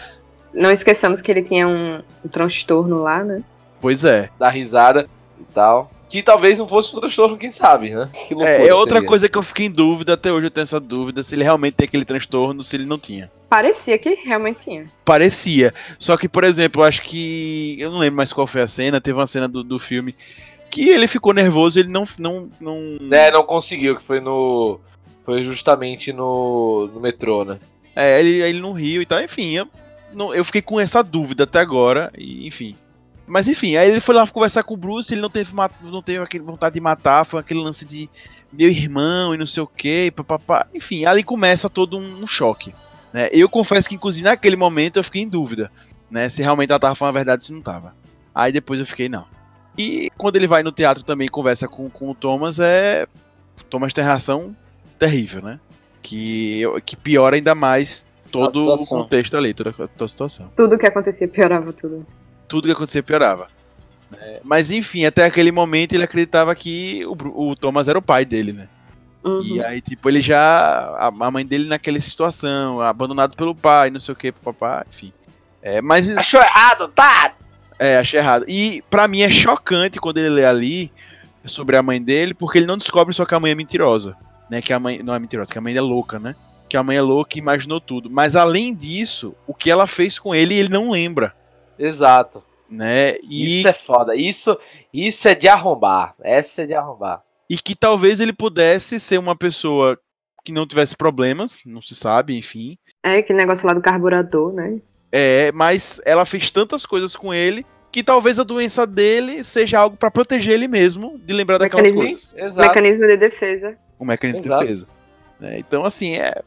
Não 0.53 0.70
esqueçamos 0.70 1.20
que 1.20 1.30
ele 1.30 1.42
tinha 1.42 1.68
um, 1.68 2.01
um 2.24 2.28
transtorno 2.28 3.03
lá, 3.03 3.22
né? 3.22 3.42
Pois 3.80 4.05
é. 4.05 4.28
dar 4.38 4.51
risada 4.51 5.07
e 5.49 5.53
tal. 5.53 5.91
Que 6.09 6.22
talvez 6.22 6.59
não 6.59 6.66
fosse 6.66 6.95
um 6.95 7.01
transtorno, 7.01 7.36
quem 7.36 7.51
sabe, 7.51 7.91
né? 7.91 8.09
Que 8.26 8.34
loucura 8.34 8.51
É, 8.51 8.68
é 8.68 8.74
outra 8.74 8.97
seria. 8.97 9.09
coisa 9.09 9.28
que 9.28 9.38
eu 9.38 9.43
fiquei 9.43 9.66
em 9.66 9.70
dúvida, 9.70 10.14
até 10.14 10.32
hoje 10.32 10.47
eu 10.47 10.51
tenho 10.51 10.62
essa 10.62 10.80
dúvida, 10.80 11.22
se 11.22 11.34
ele 11.34 11.45
realmente 11.45 11.74
tem 11.74 11.86
aquele 11.86 12.05
transtorno, 12.05 12.62
se 12.62 12.76
ele 12.76 12.84
não 12.84 12.99
tinha. 12.99 13.30
Parecia 13.49 13.99
que 13.99 14.14
realmente 14.24 14.61
tinha. 14.64 14.84
Parecia. 15.05 15.72
Só 15.99 16.16
que, 16.16 16.28
por 16.28 16.45
exemplo, 16.45 16.82
eu 16.82 16.86
acho 16.86 17.03
que. 17.03 17.76
Eu 17.78 17.91
não 17.91 17.99
lembro 17.99 18.16
mais 18.16 18.32
qual 18.32 18.47
foi 18.47 18.61
a 18.62 18.66
cena, 18.68 19.01
teve 19.01 19.18
uma 19.18 19.26
cena 19.26 19.49
do, 19.49 19.62
do 19.62 19.78
filme 19.78 20.14
que 20.70 20.88
ele 20.88 21.09
ficou 21.09 21.34
nervoso, 21.34 21.80
ele 21.80 21.88
não. 21.88 22.05
não, 22.18 22.49
não... 22.61 22.99
É, 23.11 23.30
não 23.30 23.43
conseguiu, 23.43 23.97
que 23.97 24.03
foi 24.03 24.20
no. 24.20 24.78
Foi 25.24 25.43
justamente 25.43 26.12
no, 26.12 26.88
no 26.95 27.01
metrô, 27.01 27.45
né? 27.45 27.59
É, 27.95 28.20
ele, 28.20 28.41
ele 28.41 28.61
não 28.61 28.72
riu 28.72 29.03
e 29.03 29.07
tal, 29.07 29.20
enfim, 29.20 29.51
eu, 29.57 29.68
não, 30.12 30.32
eu 30.32 30.45
fiquei 30.45 30.62
com 30.62 30.80
essa 30.80 31.03
dúvida 31.03 31.45
até 31.45 31.59
agora, 31.59 32.11
e, 32.16 32.47
enfim. 32.47 32.74
Mas 33.31 33.47
enfim, 33.47 33.76
aí 33.76 33.89
ele 33.89 34.01
foi 34.01 34.12
lá 34.12 34.26
conversar 34.26 34.64
com 34.64 34.74
o 34.74 34.76
Bruce, 34.76 35.14
ele 35.14 35.20
não 35.20 35.31
teve, 35.31 35.53
não 35.83 36.03
teve 36.03 36.18
aquele 36.18 36.43
vontade 36.43 36.74
de 36.74 36.81
matar, 36.81 37.24
foi 37.24 37.39
aquele 37.39 37.61
lance 37.61 37.85
de 37.85 38.11
meu 38.53 38.68
irmão 38.68 39.33
e 39.33 39.39
não 39.39 39.47
sei 39.47 39.62
o 39.62 39.68
que, 39.68 40.11
papapá. 40.11 40.66
Enfim, 40.74 41.05
ali 41.05 41.22
começa 41.22 41.70
todo 41.70 41.97
um, 41.97 42.22
um 42.22 42.26
choque. 42.26 42.74
Né? 43.12 43.28
Eu 43.33 43.49
confesso 43.49 43.89
que, 43.89 43.95
inclusive, 43.95 44.24
naquele 44.24 44.57
momento 44.57 44.99
eu 44.99 45.05
fiquei 45.05 45.22
em 45.22 45.28
dúvida, 45.28 45.70
né? 46.11 46.28
Se 46.28 46.43
realmente 46.43 46.70
ela 46.70 46.81
tava 46.81 46.97
falando 46.97 47.14
a 47.14 47.18
verdade 47.18 47.43
ou 47.43 47.47
se 47.47 47.53
não 47.53 47.62
tava. 47.62 47.95
Aí 48.35 48.51
depois 48.51 48.81
eu 48.81 48.87
fiquei, 48.87 49.09
não. 49.09 49.24
E 49.78 50.11
quando 50.18 50.35
ele 50.35 50.49
vai 50.49 50.64
no 50.64 50.72
teatro 50.72 51.05
também 51.05 51.26
e 51.26 51.31
conversa 51.31 51.68
com, 51.68 51.89
com 51.89 52.11
o 52.11 52.14
Thomas, 52.16 52.59
é. 52.59 53.07
O 53.61 53.64
Thomas 53.64 53.93
tem 53.93 54.03
reação 54.03 54.57
terrível, 54.99 55.41
né? 55.41 55.61
Que, 56.03 56.62
que 56.85 56.97
piora 56.97 57.37
ainda 57.37 57.55
mais 57.55 58.05
todo 58.33 58.66
o 58.66 58.87
contexto 58.89 59.37
ali, 59.37 59.55
toda, 59.55 59.72
toda 59.72 60.05
a 60.05 60.09
situação. 60.09 60.51
Tudo 60.57 60.76
que 60.76 60.87
acontecia 60.87 61.28
piorava 61.28 61.72
tudo. 61.72 62.05
Tudo 62.51 62.66
que 62.66 62.72
acontecia 62.72 63.03
piorava. 63.03 63.48
né? 64.11 64.40
Mas 64.44 64.70
enfim, 64.70 65.07
até 65.07 65.24
aquele 65.24 65.51
momento 65.51 65.94
ele 65.94 66.05
acreditava 66.05 66.55
que 66.55 67.05
o, 67.07 67.51
o 67.51 67.57
Thomas 67.57 67.88
era 67.88 67.98
o 67.98 68.03
pai 68.03 68.24
dele, 68.26 68.53
né? 68.53 68.68
Uhum. 69.24 69.42
E 69.42 69.62
aí, 69.64 69.80
tipo, 69.80 70.09
ele 70.09 70.20
já. 70.20 70.38
A, 70.38 71.07
a 71.09 71.30
mãe 71.30 71.44
dele 71.46 71.68
naquela 71.68 72.01
situação, 72.01 72.80
abandonado 72.80 73.36
pelo 73.36 73.55
pai, 73.55 73.90
não 73.90 74.01
sei 74.01 74.12
o 74.12 74.16
que, 74.16 74.32
papai, 74.32 74.84
enfim. 74.88 75.12
É, 75.62 75.80
mas 75.82 76.11
Achou 76.16 76.40
errado, 76.40 76.88
tá? 76.88 77.34
é, 77.78 77.98
achei 77.98 78.18
errado. 78.18 78.44
E 78.48 78.82
pra 78.90 79.07
mim 79.07 79.20
é 79.20 79.30
chocante 79.30 79.98
quando 80.01 80.18
ele 80.18 80.30
lê 80.30 80.44
ali 80.46 80.90
sobre 81.44 81.76
a 81.76 81.82
mãe 81.82 82.01
dele, 82.03 82.32
porque 82.34 82.59
ele 82.59 82.66
não 82.66 82.78
descobre 82.78 83.14
só 83.14 83.24
que 83.26 83.34
a 83.34 83.40
mãe 83.40 83.53
é 83.53 83.55
mentirosa, 83.55 84.16
né? 84.51 84.61
Que 84.62 84.72
a 84.72 84.80
mãe 84.80 85.03
não 85.03 85.14
é 85.14 85.18
mentirosa, 85.18 85.53
que 85.53 85.59
a 85.59 85.62
mãe 85.62 85.76
é 85.76 85.80
louca, 85.82 86.18
né? 86.18 86.34
Que 86.68 86.76
a 86.78 86.82
mãe 86.82 86.96
é 86.96 87.03
louca 87.03 87.36
e 87.36 87.40
imaginou 87.40 87.78
tudo. 87.80 88.09
Mas 88.09 88.36
além 88.36 88.74
disso, 88.74 89.34
o 89.46 89.53
que 89.53 89.70
ela 89.70 89.86
fez 89.86 90.18
com 90.18 90.34
ele, 90.34 90.55
ele 90.55 90.68
não 90.70 90.90
lembra, 90.90 91.34
Exato. 91.87 92.43
né? 92.68 93.16
E, 93.22 93.59
Isso 93.61 93.68
é 93.68 93.72
foda. 93.72 94.14
Isso, 94.14 94.57
isso 94.93 95.26
é 95.28 95.35
de 95.35 95.49
arrombar. 95.49 96.14
Essa 96.22 96.62
é 96.62 96.66
de 96.66 96.74
arrombar. 96.74 97.22
e 97.49 97.57
que 97.59 97.74
talvez 97.74 98.20
ele 98.20 98.33
pudesse 98.33 99.01
ser 99.01 99.18
uma 99.18 99.35
pessoa 99.35 99.99
que 100.45 100.53
não 100.53 100.66
tivesse 100.66 100.97
problemas, 100.97 101.61
não 101.66 101.83
se 101.83 101.95
sabe, 101.95 102.37
enfim. 102.39 102.78
É, 103.05 103.16
aquele 103.16 103.39
negócio 103.39 103.66
lá 103.66 103.74
do 103.74 103.81
carburador, 103.81 104.53
né? 104.53 104.81
É, 105.12 105.51
mas 105.53 106.01
ela 106.05 106.24
fez 106.24 106.51
tantas 106.51 106.87
coisas 106.87 107.16
com 107.16 107.35
ele 107.35 107.66
que 107.91 108.05
talvez 108.05 108.39
a 108.39 108.45
doença 108.45 108.87
dele 108.87 109.43
seja 109.43 109.81
algo 109.81 109.97
pra 109.97 110.11
proteger 110.12 110.55
ele 110.55 110.68
mesmo 110.68 111.18
de 111.18 111.33
lembrar 111.35 111.59
daquelas 111.59 111.91
Mecanismo. 111.91 112.09
coisas. 112.31 112.35
Exato. 112.53 112.68
Mecanismo 112.68 113.07
de 113.07 113.16
defesa. 113.16 113.76
um 113.99 114.05
mecanismo 114.05 114.45
Exato. 114.47 114.61
de 114.62 114.68
defesa. 114.68 114.89
né? 115.41 115.59
Então, 115.59 115.85
assim, 115.85 116.14
é 116.14 116.41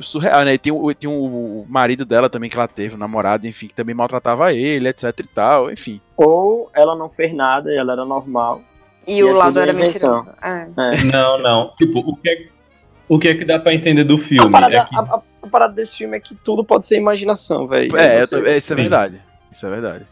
surreal, 0.00 0.44
né? 0.44 0.54
E 0.54 0.58
tem, 0.58 0.72
o, 0.72 0.94
tem 0.94 1.08
o 1.10 1.64
marido 1.68 2.04
dela 2.04 2.28
também 2.30 2.48
que 2.48 2.56
ela 2.56 2.68
teve, 2.68 2.94
o 2.94 2.98
namorado, 2.98 3.46
enfim, 3.46 3.68
que 3.68 3.74
também 3.74 3.94
maltratava 3.94 4.52
ele, 4.52 4.88
etc 4.88 5.12
e 5.18 5.22
tal, 5.24 5.70
enfim. 5.70 6.00
Ou 6.16 6.70
ela 6.74 6.94
não 6.96 7.10
fez 7.10 7.34
nada 7.34 7.70
e 7.72 7.76
ela 7.76 7.92
era 7.92 8.04
normal. 8.04 8.62
E, 9.06 9.18
E 9.18 9.24
o 9.24 9.30
é 9.30 9.32
lado 9.32 9.60
era 9.60 9.72
mentiroso. 9.72 10.28
É. 10.42 10.66
Não, 11.12 11.38
não. 11.38 11.72
Tipo, 11.76 12.00
o 12.00 12.16
que 12.16 12.28
é, 12.28 12.46
o 13.08 13.18
que, 13.18 13.28
é 13.28 13.34
que 13.34 13.44
dá 13.44 13.58
pra 13.58 13.72
entender 13.74 14.04
do 14.04 14.16
A 14.16 14.18
filme? 14.18 14.50
parada, 14.50 14.74
É 14.76 14.84
que, 14.84 14.96
a- 14.96 15.00
a- 15.00 15.22
a 15.42 15.46
parada 15.48 15.74
desse 15.74 15.96
filme 15.96 16.16
é 16.16 16.20
que 16.20 16.34
tudo 16.34 16.64
pode 16.64 16.86
ser 16.86 16.96
imaginação, 16.96 17.66
velho. 17.68 17.96
É, 17.96 18.18
é, 18.18 18.22
isso 18.22 18.34
é 18.36 18.60
Sim. 18.60 18.74
verdade. 18.74 19.20
Isso 19.52 19.64
é 19.66 19.70
verdade. 19.70 20.06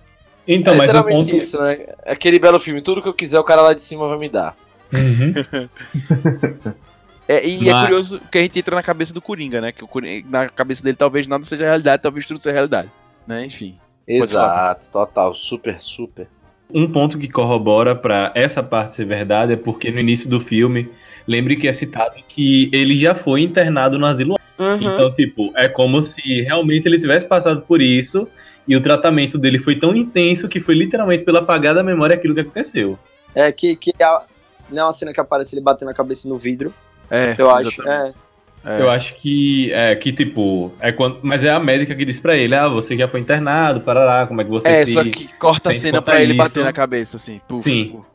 então, 0.47 0.75
é 0.75 0.77
mas 0.77 0.91
o 0.91 0.93
literalmente 0.93 1.31
ponto. 1.33 1.43
isso, 1.43 1.61
né? 1.61 1.87
Aquele 2.07 2.39
belo 2.39 2.61
filme. 2.61 2.81
Tudo 2.83 3.03
que 3.03 3.09
eu 3.09 3.15
quiser, 3.15 3.39
o 3.41 3.45
cara 3.45 3.63
lá 3.63 3.75
de 3.75 3.83
cima 3.83 4.09
vai 4.09 4.19
me 4.19 4.29
dar. 4.29 4.55
Uhum. 4.93 5.69
É, 7.27 7.47
e 7.47 7.69
é 7.69 7.73
Mas- 7.73 7.83
curioso 7.85 8.21
que 8.31 8.39
a 8.39 8.41
gente 8.43 8.59
entra 8.59 8.75
na 8.77 8.83
cabeça 8.83 9.13
do 9.15 9.21
Coringa, 9.23 9.61
né? 9.61 9.73
Que 9.73 9.83
o 9.83 9.89
Coringa, 9.89 10.27
na 10.29 10.49
cabeça 10.49 10.83
dele 10.83 10.97
talvez 10.97 11.27
nada 11.27 11.45
seja 11.45 11.65
realidade, 11.65 12.03
talvez 12.03 12.27
tudo 12.27 12.39
seja 12.39 12.53
realidade. 12.53 12.91
Né? 13.27 13.47
Enfim. 13.47 13.79
Exato, 14.07 14.85
total. 14.93 15.35
Super, 15.35 15.81
super. 15.81 16.29
Um 16.73 16.91
ponto 16.91 17.19
que 17.19 17.29
corrobora 17.29 17.95
pra 17.95 18.33
essa 18.35 18.63
parte 18.63 18.97
ser 18.97 19.07
verdade 19.07 19.53
é 19.53 19.57
porque 19.57 19.91
no 19.91 20.01
início 20.01 20.29
do 20.29 20.41
filme, 20.41 20.91
lembre 21.27 21.57
que 21.57 21.69
é 21.69 21.73
citado 21.73 22.17
que 22.29 22.69
ele 22.73 22.99
já 22.99 23.15
foi 23.15 23.43
internado 23.43 23.99
no 23.99 24.07
asilo. 24.07 24.37
Uhum. 24.59 24.77
Então, 24.95 25.13
tipo, 25.15 25.53
é 25.57 25.69
como 25.69 26.03
se 26.03 26.21
realmente 26.43 26.87
ele 26.87 26.99
tivesse 26.99 27.27
passado 27.27 27.63
por 27.63 27.81
isso 27.81 28.29
e 28.69 28.77
o 28.77 28.81
tratamento 28.81 29.39
dele 29.39 29.59
foi 29.59 29.77
tão 29.77 29.95
intenso 29.97 30.49
que 30.49 30.61
foi 30.61 30.75
literalmente 30.75 31.25
pela 31.25 31.41
apagada 31.41 31.83
memória 31.83 32.15
aquilo 32.15 32.35
que 32.35 32.41
aconteceu. 32.41 32.99
É 33.35 33.51
que, 33.51 33.77
que 33.77 33.93
a- 34.03 34.25
não 34.71 34.83
é 34.83 34.85
uma 34.87 34.93
cena 34.93 35.13
que 35.13 35.21
aparece 35.21 35.55
ele 35.55 35.63
batendo 35.63 35.91
a 35.91 35.95
cabeça 35.95 36.29
no 36.29 36.37
vidro. 36.39 36.73
É, 37.11 37.35
Eu 37.39 37.51
acho. 37.51 37.89
É, 37.89 38.09
É. 38.67 38.81
Eu 38.81 38.91
acho 38.91 39.15
que 39.17 39.71
é 39.75 39.95
que 39.95 40.11
tipo, 40.11 40.73
é 40.81 40.91
quando, 40.91 41.19
mas 41.23 41.45
é 41.45 41.51
a 41.51 41.61
médica 41.61 41.95
que 41.95 42.03
diz 42.03 42.19
pra 42.19 42.35
ele, 42.35 42.55
ah, 42.55 42.67
você 42.67 42.97
já 42.97 43.07
foi 43.07 43.21
internado, 43.21 43.83
parará, 43.83 44.27
como 44.27 44.41
é 44.41 44.45
que 44.45 44.49
você 44.51 44.67
É, 44.67 44.87
se 44.87 44.95
só 44.95 45.03
que 45.05 45.29
corta 45.39 45.71
a 45.71 45.75
cena 45.75 46.01
pra 46.01 46.23
ele 46.23 46.33
isso- 46.33 46.39
bater 46.43 46.65
na 46.65 46.73
cabeça, 46.73 47.17
assim. 47.19 47.43
Puf, 47.47 47.63
Sim. 47.63 47.89
puf. 47.91 48.07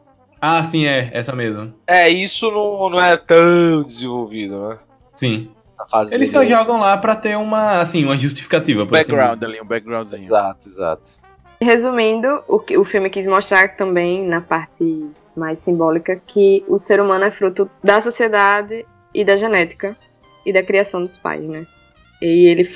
Ah, 0.41 0.63
sim, 0.63 0.87
é, 0.87 1.11
essa 1.13 1.33
mesmo. 1.35 1.71
É, 1.85 2.09
isso 2.09 2.49
não, 2.49 2.89
não 2.89 2.99
é 3.03 3.15
tão 3.15 3.83
desenvolvido, 3.83 4.69
né? 4.69 4.77
Sim. 5.15 5.51
Eles 5.97 6.09
dele. 6.09 6.25
só 6.27 6.43
jogam 6.43 6.79
lá 6.79 6.97
pra 6.97 7.15
ter 7.15 7.37
uma, 7.37 7.79
assim, 7.81 8.03
uma 8.03 8.17
justificativa. 8.17 8.83
Um 8.83 8.87
por 8.87 8.97
assim 8.97 9.11
background 9.11 9.43
ali, 9.43 9.61
um 9.61 9.65
backgroundzinho. 9.65 10.23
Exato, 10.23 10.67
exato. 10.67 11.11
Resumindo, 11.61 12.41
o, 12.47 12.57
que- 12.59 12.77
o 12.77 12.83
filme 12.85 13.09
quis 13.11 13.27
mostrar 13.27 13.75
também, 13.75 14.25
na 14.25 14.41
parte 14.41 15.05
mais 15.39 15.59
simbólica, 15.59 16.21
que 16.27 16.63
o 16.67 16.77
ser 16.77 16.99
humano 17.01 17.23
é 17.25 17.31
fruto 17.31 17.69
da 17.83 18.01
sociedade 18.01 18.85
e 19.13 19.23
da 19.25 19.35
genética 19.35 19.95
e 20.45 20.53
da 20.53 20.61
criação 20.61 21.01
dos 21.03 21.17
pais, 21.17 21.41
né? 21.43 21.65
E 22.21 22.47
ele 22.47 22.69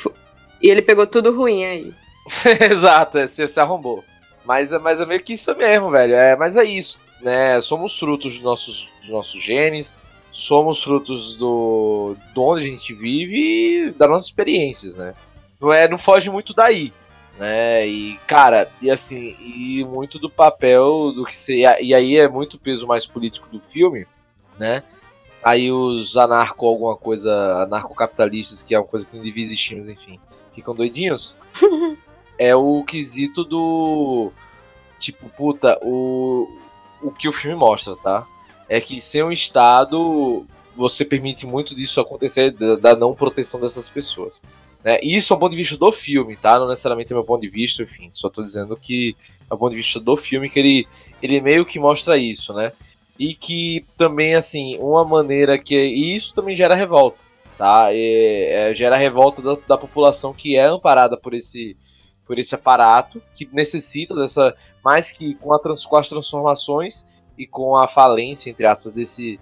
E 0.62 0.70
ele 0.70 0.82
pegou 0.82 1.06
tudo 1.06 1.36
ruim 1.36 1.66
aí. 1.66 1.94
Exato, 2.72 3.18
é, 3.18 3.28
você 3.28 3.48
se 3.48 3.60
arrombou. 3.60 4.02
Mas, 4.46 4.72
é- 4.72 4.80
mas 4.80 5.02
é 5.02 5.06
meio 5.06 5.22
que 5.22 5.34
isso 5.34 5.54
mesmo, 5.56 5.92
velho. 5.92 6.14
É, 6.14 6.36
mas 6.38 6.56
é 6.56 6.64
isso, 6.64 7.00
né? 7.22 7.60
Somos 7.62 8.00
frutos 8.00 8.36
dos 8.36 8.42
nossos, 8.44 8.88
dos 9.02 9.10
nossos 9.10 9.42
genes, 9.42 9.96
somos 10.32 10.82
frutos 10.82 11.36
do, 11.36 12.16
de 12.34 12.40
onde 12.40 12.66
a 12.66 12.68
gente 12.70 12.94
vive 12.94 13.88
e 13.88 13.92
das 13.92 14.10
nossas 14.10 14.28
experiências, 14.30 14.96
né? 14.96 15.14
Não, 15.60 15.72
é, 15.72 15.88
não 15.88 15.98
foge 15.98 16.30
muito 16.30 16.54
daí, 16.54 16.92
né? 17.38 17.88
E, 17.88 18.18
cara, 18.28 18.70
e 18.82 18.90
assim, 18.92 19.36
e 19.40 19.84
muito 19.86 20.20
do 20.20 20.30
papel 20.30 21.12
do 21.12 21.26
que 21.26 21.36
se. 21.36 21.62
E 21.62 21.94
aí 21.94 22.18
é 22.18 22.28
muito 22.28 22.56
o 22.56 22.60
peso 22.60 22.88
mais 22.88 23.06
político 23.06 23.48
do 23.50 23.60
filme, 23.60 24.08
né? 24.58 24.84
Aí 25.44 25.72
os 25.72 26.16
anarco 26.16 26.66
alguma 26.66 26.96
coisa, 26.96 27.64
anarcocapitalistas, 27.64 28.64
que 28.64 28.74
é 28.74 28.80
uma 28.80 28.88
coisa 28.88 29.06
que 29.06 29.16
não 29.16 29.24
devia 29.24 29.44
existir, 29.44 29.76
mas 29.76 29.90
enfim, 29.90 30.20
ficam 30.54 30.74
doidinhos. 30.74 31.36
é 32.38 32.56
o 32.56 32.84
quesito 32.84 33.44
do. 33.44 34.32
Tipo, 35.00 35.28
puta, 35.30 35.78
o, 35.82 36.48
o 37.02 37.12
que 37.12 37.28
o 37.28 37.34
filme 37.34 37.58
mostra, 37.58 37.96
tá? 37.98 38.26
É 38.70 38.80
que 38.80 39.02
sem 39.02 39.22
um 39.22 39.32
Estado, 39.32 40.46
você 40.76 41.04
permite 41.04 41.46
muito 41.46 41.76
disso 41.76 42.00
acontecer, 42.00 42.52
da 42.52 42.96
não 42.96 43.14
proteção 43.14 43.60
dessas 43.60 43.90
pessoas. 43.90 44.42
Né? 44.84 45.00
E 45.02 45.16
Isso 45.16 45.34
é 45.34 45.38
o 45.38 45.40
ponto 45.40 45.52
de 45.52 45.58
vista 45.58 45.78
do 45.78 45.92
filme, 45.92 46.36
tá? 46.36 46.60
Não 46.60 46.68
necessariamente 46.68 47.14
é 47.14 47.16
meu 47.16 47.24
ponto 47.24 47.42
de 47.42 47.50
vista, 47.50 47.82
enfim, 47.82 48.10
só 48.14 48.30
tô 48.30 48.44
dizendo 48.44 48.76
que 48.76 49.16
é 49.50 49.54
o 49.54 49.58
ponto 49.58 49.72
de 49.72 49.78
vista 49.78 50.00
do 50.00 50.18
filme 50.18 50.50
que 50.50 50.60
ele, 50.60 50.88
ele 51.22 51.40
meio 51.40 51.66
que 51.66 51.80
mostra 51.80 52.18
isso, 52.18 52.54
né? 52.54 52.74
E 53.18 53.34
que 53.34 53.86
também, 53.96 54.36
assim, 54.36 54.78
uma 54.80 55.06
maneira 55.06 55.58
que. 55.58 55.76
E 55.76 56.16
isso 56.16 56.34
também 56.34 56.56
gera 56.56 56.76
revolta, 56.76 57.24
tá? 57.58 57.88
É, 57.92 58.72
é, 58.72 58.76
gera 58.76 58.98
revolta 58.98 59.42
da, 59.42 59.56
da 59.68 59.78
população 59.78 60.34
que 60.34 60.56
é 60.56 60.66
amparada 60.66 61.16
por 61.16 61.34
esse, 61.34 61.78
por 62.26 62.40
esse 62.40 62.56
aparato, 62.56 63.22
que 63.36 63.48
necessita 63.54 64.16
dessa. 64.16 64.56
Mais 64.84 65.12
que 65.12 65.36
com, 65.36 65.54
a 65.54 65.60
trans, 65.60 65.86
com 65.86 65.96
as 65.96 66.10
transformações 66.10 67.06
e 67.38 67.46
com 67.46 67.78
a 67.78 67.88
falência, 67.88 68.50
entre 68.50 68.66
aspas, 68.66 68.92
desse, 68.92 69.40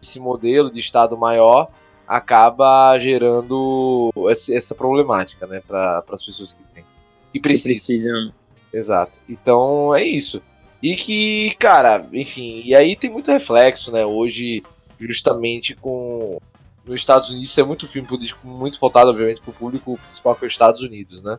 desse 0.00 0.18
modelo 0.18 0.70
de 0.70 0.80
Estado 0.80 1.16
maior, 1.16 1.70
acaba 2.12 2.98
gerando 2.98 4.12
essa 4.50 4.74
problemática, 4.74 5.46
né, 5.46 5.62
para 5.66 6.04
as 6.10 6.22
pessoas 6.22 6.52
que 6.52 6.62
têm. 6.74 6.84
E 7.32 7.40
precisam. 7.40 7.72
precisam. 7.72 8.32
Exato. 8.70 9.18
Então 9.26 9.94
é 9.94 10.04
isso. 10.04 10.42
E 10.82 10.94
que, 10.94 11.54
cara, 11.58 12.06
enfim, 12.12 12.60
e 12.66 12.74
aí 12.74 12.94
tem 12.96 13.08
muito 13.08 13.30
reflexo, 13.30 13.90
né? 13.90 14.04
Hoje, 14.04 14.62
justamente 14.98 15.74
com. 15.74 16.38
Nos 16.84 16.96
Estados 16.96 17.30
Unidos, 17.30 17.48
isso 17.48 17.60
é 17.60 17.62
muito 17.62 17.86
filme 17.86 18.08
político, 18.08 18.46
muito 18.46 18.78
voltado, 18.80 19.08
obviamente, 19.08 19.40
pro 19.40 19.52
público 19.52 19.96
principal 19.98 20.34
que 20.34 20.44
é 20.44 20.48
os 20.48 20.52
Estados 20.52 20.82
Unidos, 20.82 21.22
né? 21.22 21.38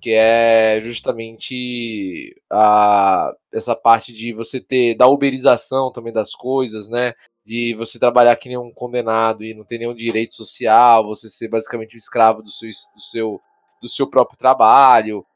Que 0.00 0.10
é 0.10 0.80
justamente 0.82 2.36
a, 2.50 3.32
essa 3.54 3.76
parte 3.76 4.12
de 4.12 4.32
você 4.32 4.60
ter. 4.60 4.96
da 4.96 5.06
uberização 5.06 5.92
também 5.92 6.12
das 6.12 6.32
coisas, 6.32 6.88
né? 6.88 7.14
De 7.50 7.74
você 7.74 7.98
trabalhar 7.98 8.36
que 8.36 8.48
nem 8.48 8.56
um 8.56 8.70
condenado 8.70 9.42
e 9.42 9.52
não 9.52 9.64
ter 9.64 9.76
nenhum 9.76 9.92
direito 9.92 10.34
social, 10.34 11.04
você 11.04 11.28
ser 11.28 11.48
basicamente 11.48 11.96
um 11.96 11.98
escravo 11.98 12.44
do 12.44 12.48
seu, 12.48 12.68
do 12.94 13.00
seu, 13.00 13.40
do 13.82 13.88
seu 13.88 14.06
próprio 14.06 14.38
trabalho 14.38 15.26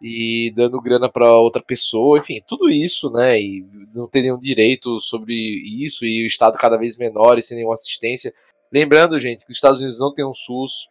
e 0.00 0.52
dando 0.54 0.80
grana 0.80 1.08
para 1.08 1.28
outra 1.32 1.60
pessoa, 1.60 2.20
enfim, 2.20 2.40
tudo 2.46 2.70
isso, 2.70 3.10
né? 3.10 3.40
E 3.40 3.66
não 3.92 4.06
ter 4.06 4.22
nenhum 4.22 4.38
direito 4.38 5.00
sobre 5.00 5.34
isso 5.34 6.06
e 6.06 6.22
o 6.22 6.26
Estado 6.28 6.56
cada 6.56 6.76
vez 6.76 6.96
menor 6.96 7.36
e 7.36 7.42
sem 7.42 7.56
nenhuma 7.56 7.74
assistência. 7.74 8.32
Lembrando, 8.72 9.18
gente, 9.18 9.44
que 9.44 9.50
os 9.50 9.58
Estados 9.58 9.80
Unidos 9.80 9.98
não 9.98 10.14
tem 10.14 10.24
um 10.24 10.32
SUS, 10.32 10.88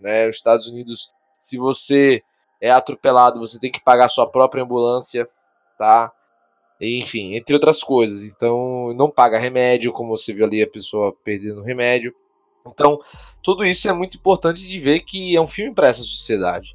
né? 0.00 0.28
Os 0.28 0.34
Estados 0.34 0.66
Unidos, 0.66 1.08
se 1.38 1.56
você 1.56 2.20
é 2.60 2.72
atropelado, 2.72 3.38
você 3.38 3.60
tem 3.60 3.70
que 3.70 3.80
pagar 3.80 4.06
a 4.06 4.08
sua 4.08 4.28
própria 4.28 4.64
ambulância, 4.64 5.24
tá? 5.78 6.12
Enfim, 6.80 7.34
entre 7.34 7.54
outras 7.54 7.82
coisas. 7.82 8.24
Então, 8.24 8.92
não 8.94 9.10
paga 9.10 9.38
remédio, 9.38 9.92
como 9.92 10.16
você 10.16 10.32
viu 10.32 10.44
ali 10.44 10.62
a 10.62 10.68
pessoa 10.68 11.14
perdendo 11.24 11.62
remédio. 11.62 12.14
Então, 12.66 12.98
tudo 13.42 13.64
isso 13.64 13.88
é 13.88 13.92
muito 13.92 14.16
importante 14.16 14.66
de 14.66 14.78
ver 14.78 15.00
que 15.00 15.36
é 15.36 15.40
um 15.40 15.46
filme 15.46 15.74
para 15.74 15.88
essa 15.88 16.02
sociedade. 16.02 16.74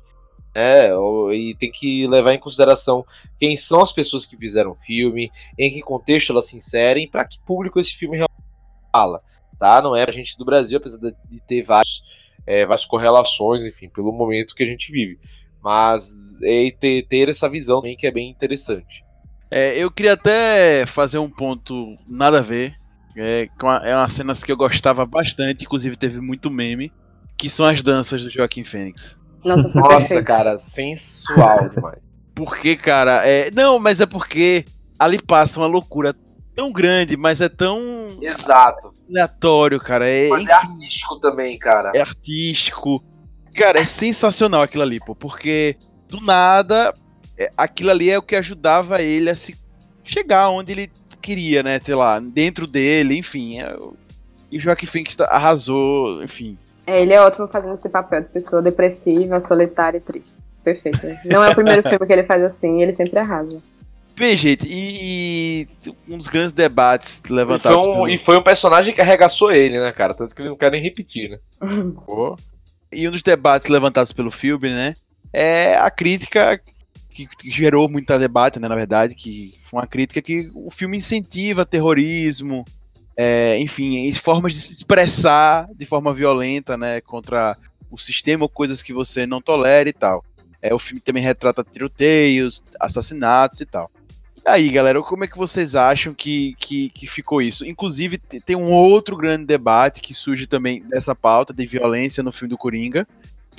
É, 0.54 0.92
e 1.34 1.56
tem 1.58 1.72
que 1.72 2.06
levar 2.08 2.34
em 2.34 2.40
consideração 2.40 3.06
quem 3.40 3.56
são 3.56 3.82
as 3.82 3.92
pessoas 3.92 4.26
que 4.26 4.36
fizeram 4.36 4.72
o 4.72 4.76
filme, 4.76 5.32
em 5.58 5.72
que 5.72 5.82
contexto 5.82 6.32
elas 6.32 6.48
se 6.48 6.58
inserem, 6.58 7.10
para 7.10 7.24
que 7.24 7.40
público 7.46 7.80
esse 7.80 7.94
filme 7.94 8.18
realmente 8.18 8.44
fala, 8.92 9.22
tá? 9.58 9.82
Não 9.82 9.96
é 9.96 10.04
a 10.04 10.12
gente 10.12 10.38
do 10.38 10.44
Brasil, 10.44 10.78
apesar 10.78 10.98
de 10.98 11.16
de 11.30 11.40
ter 11.48 11.64
vários, 11.64 12.04
é, 12.46 12.66
várias 12.66 12.86
correlações, 12.86 13.64
enfim, 13.64 13.88
pelo 13.88 14.12
momento 14.12 14.54
que 14.54 14.64
a 14.64 14.66
gente 14.66 14.92
vive. 14.92 15.20
Mas 15.64 16.38
é 16.44 16.70
ter, 16.72 17.08
ter 17.08 17.30
essa 17.30 17.48
visão 17.48 17.80
também 17.80 17.96
que 17.96 18.08
é 18.08 18.12
bem 18.12 18.30
interessante. 18.30 19.06
É, 19.52 19.78
eu 19.78 19.92
queria 19.92 20.14
até 20.14 20.86
fazer 20.86 21.18
um 21.20 21.30
ponto 21.30 21.96
nada 22.08 22.40
a 22.40 22.42
ver. 22.42 22.74
É, 23.18 23.48
a- 23.64 23.82
é 23.84 23.96
umas 23.96 24.14
cenas 24.14 24.42
que 24.42 24.52
eu 24.52 24.58
gostava 24.58 25.06
bastante, 25.06 25.66
inclusive 25.66 25.98
teve 25.98 26.22
muito 26.22 26.50
meme, 26.50 26.92
que 27.38 27.50
são 27.50 27.66
as 27.66 27.84
danças 27.84 28.24
do 28.24 28.30
Joaquim 28.30 28.64
Fênix. 28.64 29.20
Nossa, 29.44 29.68
Nossa, 29.70 30.24
cara, 30.24 30.58
sensual 30.58 31.68
demais. 31.70 32.00
Porque, 32.34 32.76
cara, 32.78 33.28
é. 33.28 33.52
Não, 33.52 33.78
mas 33.78 34.00
é 34.00 34.06
porque 34.06 34.64
ali 34.98 35.22
passa 35.22 35.60
uma 35.60 35.68
loucura 35.68 36.16
tão 36.56 36.72
grande, 36.72 37.18
mas 37.18 37.42
é 37.42 37.50
tão 37.50 38.08
Exato. 38.22 38.94
aleatório, 39.10 39.80
cara. 39.80 40.08
É, 40.08 40.30
Mas 40.30 40.40
é 40.40 40.44
enfim, 40.44 40.54
artístico 40.54 41.20
também, 41.20 41.60
cara. 41.60 41.92
é 41.94 42.00
artístico. 42.00 43.04
Cara, 43.54 43.80
é 43.80 43.86
sensacional 43.86 44.62
aquilo 44.62 44.84
ali, 44.84 45.00
pô. 45.00 45.14
Porque 45.14 45.76
do 46.08 46.22
nada, 46.22 46.94
é, 47.42 47.52
aquilo 47.58 47.92
ali 47.92 48.10
é 48.10 48.18
o 48.18 48.22
que 48.22 48.36
ajudava 48.36 49.02
ele 49.02 49.30
a 49.30 49.36
se 49.36 49.56
chegar 50.04 50.50
onde 50.50 50.72
ele 50.72 50.92
queria, 51.22 51.62
né? 51.64 51.80
Sei 51.84 51.96
lá, 51.96 52.20
dentro 52.20 52.66
dele, 52.68 53.18
enfim. 53.18 53.60
é 53.62 53.76
e 54.52 54.58
o 54.58 54.60
Joaquim 54.60 54.86
Phoenix 54.86 55.18
arrasou, 55.22 56.22
enfim. 56.22 56.58
É, 56.86 57.02
ele 57.02 57.14
é 57.14 57.22
ótimo 57.22 57.48
fazendo 57.48 57.74
esse 57.74 57.90
papel 57.90 58.22
de 58.22 58.28
pessoa 58.30 58.62
depressiva, 58.62 59.40
solitária 59.40 59.98
e 59.98 60.02
triste. 60.02 60.36
Perfeito. 60.64 61.06
né? 61.06 61.22
Não 61.26 61.44
é 61.44 61.50
o 61.50 61.56
primeiro 61.56 61.82
filme 61.88 62.06
que 62.06 62.12
ele 62.12 62.24
faz 62.24 62.44
assim, 62.44 62.82
ele 62.82 62.92
sempre 62.92 63.18
arrasa. 63.20 63.64
Bem, 64.16 64.36
gente, 64.36 64.68
e, 64.68 65.68
e 65.86 66.14
um 66.14 66.18
dos 66.18 66.28
grandes 66.28 66.52
debates 66.52 67.22
E 67.24 67.28
foi, 67.30 67.38
levantados 67.38 67.86
um, 67.86 67.92
pelo- 67.94 68.10
e 68.10 68.18
foi 68.18 68.38
um 68.38 68.44
personagem 68.44 68.94
que 68.94 69.00
arregaçou 69.02 69.52
ele, 69.54 69.80
né, 69.80 69.92
cara? 69.94 70.14
Tanto 70.14 70.36
que 70.36 70.42
ele 70.42 70.50
não 70.50 70.58
quer 70.58 70.70
nem 70.70 70.82
repetir, 70.82 71.30
né? 71.30 71.40
E 72.92 73.08
um 73.08 73.12
dos 73.12 73.22
debates 73.22 73.70
levantados 73.70 74.12
pelo 74.12 74.30
filme, 74.30 74.70
né, 74.70 74.96
é 75.32 75.78
a 75.78 75.90
crítica 75.90 76.60
que, 77.12 77.28
gerou 77.52 77.90
muito 77.90 78.18
debate, 78.18 78.60
né, 78.60 78.68
na 78.68 78.76
verdade, 78.76 79.16
que 79.16 79.56
foi 79.64 79.80
uma 79.80 79.88
crítica 79.88 80.22
que 80.22 80.50
o 80.56 80.72
filme 80.72 80.98
incentiva 80.98 81.66
terrorismo, 81.66 82.66
é, 83.16 83.58
enfim, 83.60 84.12
formas 84.14 84.54
de 84.54 84.60
se 84.62 84.74
expressar 84.74 85.68
de 85.76 85.86
forma 85.86 86.14
violenta, 86.14 86.78
né, 86.78 87.02
contra 87.02 87.58
o 87.90 87.98
sistema 87.98 88.44
ou 88.44 88.50
coisas 88.50 88.82
que 88.82 88.94
você 88.94 89.26
não 89.26 89.42
tolera 89.42 89.90
e 89.90 89.94
tal. 89.94 90.24
É, 90.62 90.74
o 90.74 90.80
filme 90.80 91.02
também 91.02 91.22
retrata 91.22 91.64
tiroteios, 91.64 92.64
assassinatos 92.80 93.60
e 93.60 93.66
tal. 93.66 93.92
E 94.44 94.50
aí, 94.50 94.70
galera, 94.70 95.02
como 95.04 95.24
é 95.24 95.28
que 95.28 95.38
vocês 95.38 95.76
acham 95.76 96.16
que, 96.16 96.56
que, 96.60 96.90
que 96.90 97.06
ficou 97.06 97.42
isso? 97.42 97.64
Inclusive, 97.66 98.18
te- 98.18 98.40
tem 98.40 98.56
um 98.56 98.72
outro 98.72 99.16
grande 99.16 99.46
debate 99.46 100.02
que 100.02 100.16
surge 100.16 100.48
também 100.48 100.82
dessa 100.82 101.14
pauta 101.14 101.54
de 101.54 101.66
violência 101.66 102.24
no 102.24 102.32
filme 102.32 102.50
do 102.50 102.58
Coringa, 102.58 103.08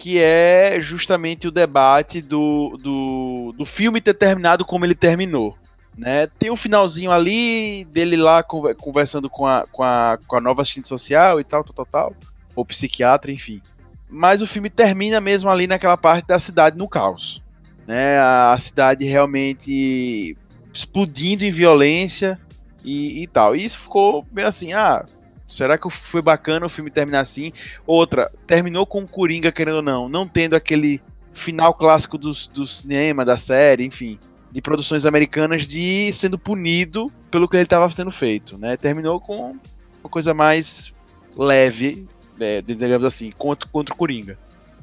que 0.03 0.19
é 0.19 0.81
justamente 0.81 1.47
o 1.47 1.53
debate 1.53 2.21
do, 2.21 2.77
do, 2.83 3.55
do 3.57 3.65
filme 3.65 4.01
ter 4.01 4.15
terminado 4.15 4.65
como 4.65 4.85
ele 4.85 4.97
terminou. 4.97 5.57
Né? 5.97 6.27
Tem 6.27 6.51
um 6.51 6.57
finalzinho 6.57 7.13
ali 7.13 7.85
dele 7.85 8.17
lá 8.17 8.43
conver- 8.43 8.75
conversando 8.75 9.31
com 9.31 9.47
a, 9.47 9.65
com, 9.71 9.85
a, 9.85 10.19
com 10.27 10.35
a 10.35 10.41
nova 10.41 10.63
assistente 10.63 10.89
social 10.89 11.39
e 11.39 11.45
tal, 11.45 11.63
tal, 11.63 11.73
tal, 11.73 11.87
tal, 11.87 12.17
ou 12.57 12.67
psiquiatra, 12.67 13.31
enfim. 13.31 13.63
Mas 14.11 14.43
o 14.43 14.47
filme 14.47 14.69
termina 14.69 15.21
mesmo 15.21 15.49
ali 15.49 15.69
naquela 15.69 15.97
parte 15.97 16.27
da 16.27 16.41
cidade 16.41 16.77
no 16.77 16.89
caos. 16.89 17.41
Né? 17.87 18.19
A, 18.19 18.57
cidade 18.59 19.05
realmente 19.05 20.37
explodindo 20.75 21.45
em 21.45 21.51
violência 21.53 22.41
e, 22.83 23.23
e 23.23 23.27
tal. 23.29 23.55
E 23.55 23.63
isso 23.63 23.79
ficou 23.79 24.27
meio 24.33 24.49
assim, 24.49 24.73
ah, 24.73 25.07
será 25.53 25.79
que 25.79 25.89
foi 25.91 26.23
bacana 26.23 26.67
o 26.67 26.69
filme 26.69 26.91
terminar 26.91 27.21
assim? 27.21 27.53
Outra, 27.87 28.31
terminou 28.47 28.87
com 28.87 29.03
o 29.03 29.09
Coringa, 29.09 29.53
querendo 29.53 29.77
ou 29.77 29.83
não, 29.83 30.09
não 30.09 30.27
tendo 30.27 30.55
aquele 30.57 31.01
final 31.33 31.73
clássico 31.75 32.19
dos, 32.19 32.47
do 32.47 32.67
cinema, 32.67 33.25
da 33.25 33.39
série, 33.39 33.85
enfim, 33.85 34.19
de 34.51 34.61
produções 34.61 35.07
americanas, 35.07 35.67
de 35.67 36.13
sendo 36.13 36.39
punido 36.39 37.11
pelo 37.31 37.49
que 37.49 37.57
ele 37.57 37.65
estava 37.65 37.89
sendo 37.91 38.11
feito, 38.11 38.59
né? 38.59 38.77
Terminou 38.77 39.21
com 39.21 39.57
uma 40.03 40.11
coisa 40.11 40.35
mais 40.35 40.93
leve, 41.37 42.07
é, 42.39 42.61
digamos 42.61 43.05
assim, 43.05 43.31
contra, 43.31 43.69
contra 43.71 43.95
o 43.95 43.97
Coringa. 43.97 44.39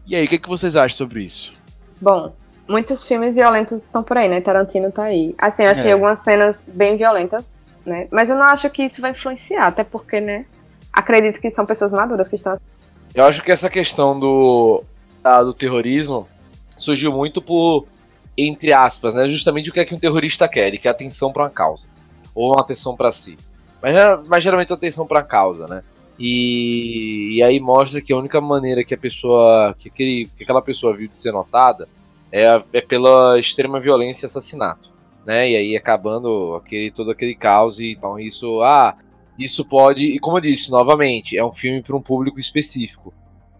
E 0.07 0.15
aí, 0.15 0.25
o 0.25 0.27
que, 0.27 0.39
que 0.39 0.49
vocês 0.49 0.75
acham 0.75 0.97
sobre 0.97 1.23
isso? 1.23 1.53
Bom, 2.01 2.33
muitos 2.67 3.07
filmes 3.07 3.35
violentos 3.35 3.73
estão 3.73 4.01
por 4.01 4.17
aí, 4.17 4.27
né? 4.27 4.41
Tarantino 4.41 4.91
tá 4.91 5.03
aí. 5.03 5.35
Assim, 5.37 5.63
eu 5.63 5.69
achei 5.71 5.89
É. 5.91 5.93
algumas 5.93 6.19
cenas 6.19 6.63
bem 6.67 6.97
violentas, 6.97 7.61
né? 7.85 8.07
Mas 8.11 8.29
eu 8.29 8.35
não 8.35 8.43
acho 8.45 8.67
que 8.71 8.83
isso 8.83 8.99
vai 9.01 9.11
influenciar, 9.11 9.67
até 9.67 9.83
porque, 9.83 10.19
né? 10.19 10.45
Acredito 10.99 11.39
que 11.39 11.49
são 11.49 11.65
pessoas 11.65 11.91
maduras 11.91 12.27
que 12.27 12.35
estão 12.35 12.55
Eu 13.15 13.25
acho 13.25 13.41
que 13.41 13.51
essa 13.51 13.69
questão 13.69 14.19
do 14.19 14.83
do 15.43 15.53
terrorismo 15.53 16.27
surgiu 16.75 17.11
muito 17.11 17.41
por, 17.41 17.85
entre 18.37 18.73
aspas, 18.73 19.13
né? 19.13 19.27
Justamente 19.29 19.69
o 19.69 19.73
que 19.73 19.79
é 19.79 19.85
que 19.85 19.93
um 19.95 19.99
terrorista 19.99 20.47
quer. 20.47 20.67
Ele 20.67 20.77
quer 20.77 20.89
atenção 20.89 21.31
para 21.31 21.43
uma 21.43 21.49
causa. 21.49 21.87
Ou 22.33 22.51
uma 22.53 22.61
atenção 22.61 22.95
para 22.95 23.11
si. 23.11 23.37
Mas, 23.81 23.95
gera- 23.95 24.23
mas 24.27 24.43
geralmente 24.43 24.73
atenção 24.73 25.05
para 25.05 25.19
a 25.19 25.23
causa, 25.23 25.67
né? 25.67 25.83
E, 26.17 27.35
e 27.37 27.43
aí 27.43 27.59
mostra 27.59 28.01
que 28.01 28.11
a 28.11 28.17
única 28.17 28.41
maneira 28.41 28.83
que 28.83 28.93
a 28.93 28.97
pessoa. 28.97 29.73
que, 29.79 29.87
aquele, 29.89 30.29
que 30.37 30.43
aquela 30.43 30.61
pessoa 30.61 30.95
viu 30.95 31.07
de 31.07 31.17
ser 31.17 31.31
notada 31.31 31.87
é, 32.31 32.61
é 32.73 32.81
pela 32.81 33.39
extrema 33.39 33.79
violência 33.79 34.25
e 34.25 34.27
assassinato. 34.27 34.89
Né? 35.25 35.51
E 35.51 35.55
aí 35.55 35.75
acabando 35.77 36.55
aquele, 36.55 36.91
todo 36.91 37.11
aquele 37.11 37.35
caos. 37.35 37.79
E, 37.79 37.91
então 37.91 38.19
isso. 38.19 38.61
Ah, 38.61 38.95
isso 39.39 39.63
pode. 39.65 40.05
E 40.05 40.19
como 40.19 40.37
eu 40.37 40.41
disse, 40.41 40.69
novamente, 40.69 41.37
é 41.37 41.43
um 41.43 41.51
filme 41.51 41.81
para 41.81 41.95
um 41.95 42.01
público 42.01 42.39
específico. 42.39 43.13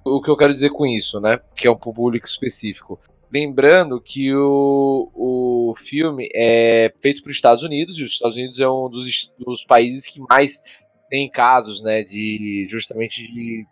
O 0.04 0.22
que 0.22 0.30
eu 0.30 0.38
quero 0.38 0.52
dizer 0.52 0.72
com 0.72 0.86
isso, 0.86 1.20
né? 1.20 1.40
Que 1.56 1.68
é 1.68 1.72
um 1.72 1.78
público 1.78 2.26
específico. 2.26 3.00
Lembrando 3.32 4.02
que 4.02 4.34
o, 4.34 5.12
o 5.14 5.76
filme 5.76 6.30
é 6.34 6.92
feito 7.00 7.22
para 7.22 7.30
os 7.30 7.36
Estados 7.36 7.64
Unidos, 7.64 7.98
e 7.98 8.04
os 8.04 8.14
Estados 8.14 8.36
Unidos 8.36 8.60
é 8.60 8.68
um 8.68 8.90
dos, 8.90 9.32
dos 9.38 9.64
países 9.64 10.08
que 10.08 10.20
mais 10.20 10.62
tem 11.10 11.30
casos, 11.30 11.82
né, 11.84 12.04
de 12.04 12.66
justamente 12.70 13.22
de 13.32 13.66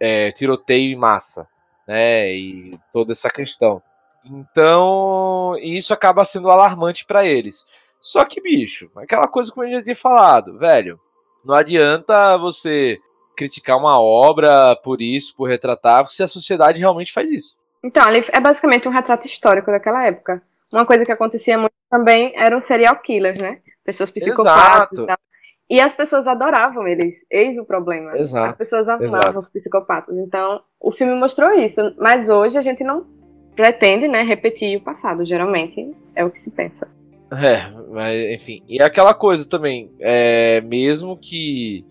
é, 0.00 0.32
tiroteio 0.32 0.92
em 0.92 0.96
massa, 0.96 1.46
né, 1.86 2.32
e 2.34 2.78
toda 2.92 3.12
essa 3.12 3.30
questão. 3.30 3.80
Então, 4.24 5.56
isso 5.62 5.94
acaba 5.94 6.24
sendo 6.24 6.50
alarmante 6.50 7.04
para 7.04 7.24
eles. 7.24 7.64
Só 8.00 8.24
que, 8.24 8.40
bicho, 8.40 8.90
aquela 8.96 9.28
coisa 9.28 9.52
que 9.52 9.60
eu 9.60 9.70
já 9.70 9.82
tinha 9.82 9.96
falado, 9.96 10.58
velho, 10.58 10.98
não 11.46 11.54
adianta 11.54 12.36
você 12.36 12.98
criticar 13.36 13.76
uma 13.76 14.00
obra 14.00 14.74
por 14.76 15.00
isso, 15.00 15.34
por 15.36 15.48
retratar, 15.48 16.10
se 16.10 16.22
a 16.22 16.28
sociedade 16.28 16.80
realmente 16.80 17.12
faz 17.12 17.30
isso. 17.30 17.56
Então, 17.84 18.08
ele 18.08 18.24
é 18.32 18.40
basicamente 18.40 18.88
um 18.88 18.90
retrato 18.90 19.26
histórico 19.26 19.70
daquela 19.70 20.04
época. 20.04 20.42
Uma 20.72 20.84
coisa 20.84 21.04
que 21.04 21.12
acontecia 21.12 21.56
muito 21.56 21.72
também 21.88 22.32
eram 22.36 22.58
serial 22.58 22.96
killers, 22.96 23.40
né? 23.40 23.60
Pessoas 23.84 24.10
psicopatas 24.10 24.98
Exato. 24.98 25.22
e 25.70 25.80
as 25.80 25.94
pessoas 25.94 26.26
adoravam 26.26 26.88
eles. 26.88 27.14
Eis 27.30 27.56
o 27.56 27.64
problema. 27.64 28.18
Exato, 28.18 28.48
As 28.48 28.54
pessoas 28.54 28.88
amavam 28.88 29.20
exato. 29.20 29.38
os 29.38 29.48
psicopatas. 29.48 30.16
Então, 30.16 30.60
o 30.80 30.90
filme 30.90 31.14
mostrou 31.14 31.52
isso. 31.52 31.94
Mas 31.98 32.28
hoje 32.28 32.58
a 32.58 32.62
gente 32.62 32.82
não 32.82 33.06
pretende, 33.54 34.08
né, 34.08 34.22
repetir 34.22 34.78
o 34.78 34.82
passado. 34.82 35.24
Geralmente 35.24 35.94
é 36.14 36.24
o 36.24 36.30
que 36.30 36.40
se 36.40 36.50
pensa. 36.50 36.88
É, 37.30 37.70
mas 37.90 38.30
enfim. 38.30 38.62
E 38.68 38.80
aquela 38.80 39.12
coisa 39.12 39.48
também, 39.48 39.90
é, 39.98 40.60
mesmo 40.60 41.16
que 41.16 41.84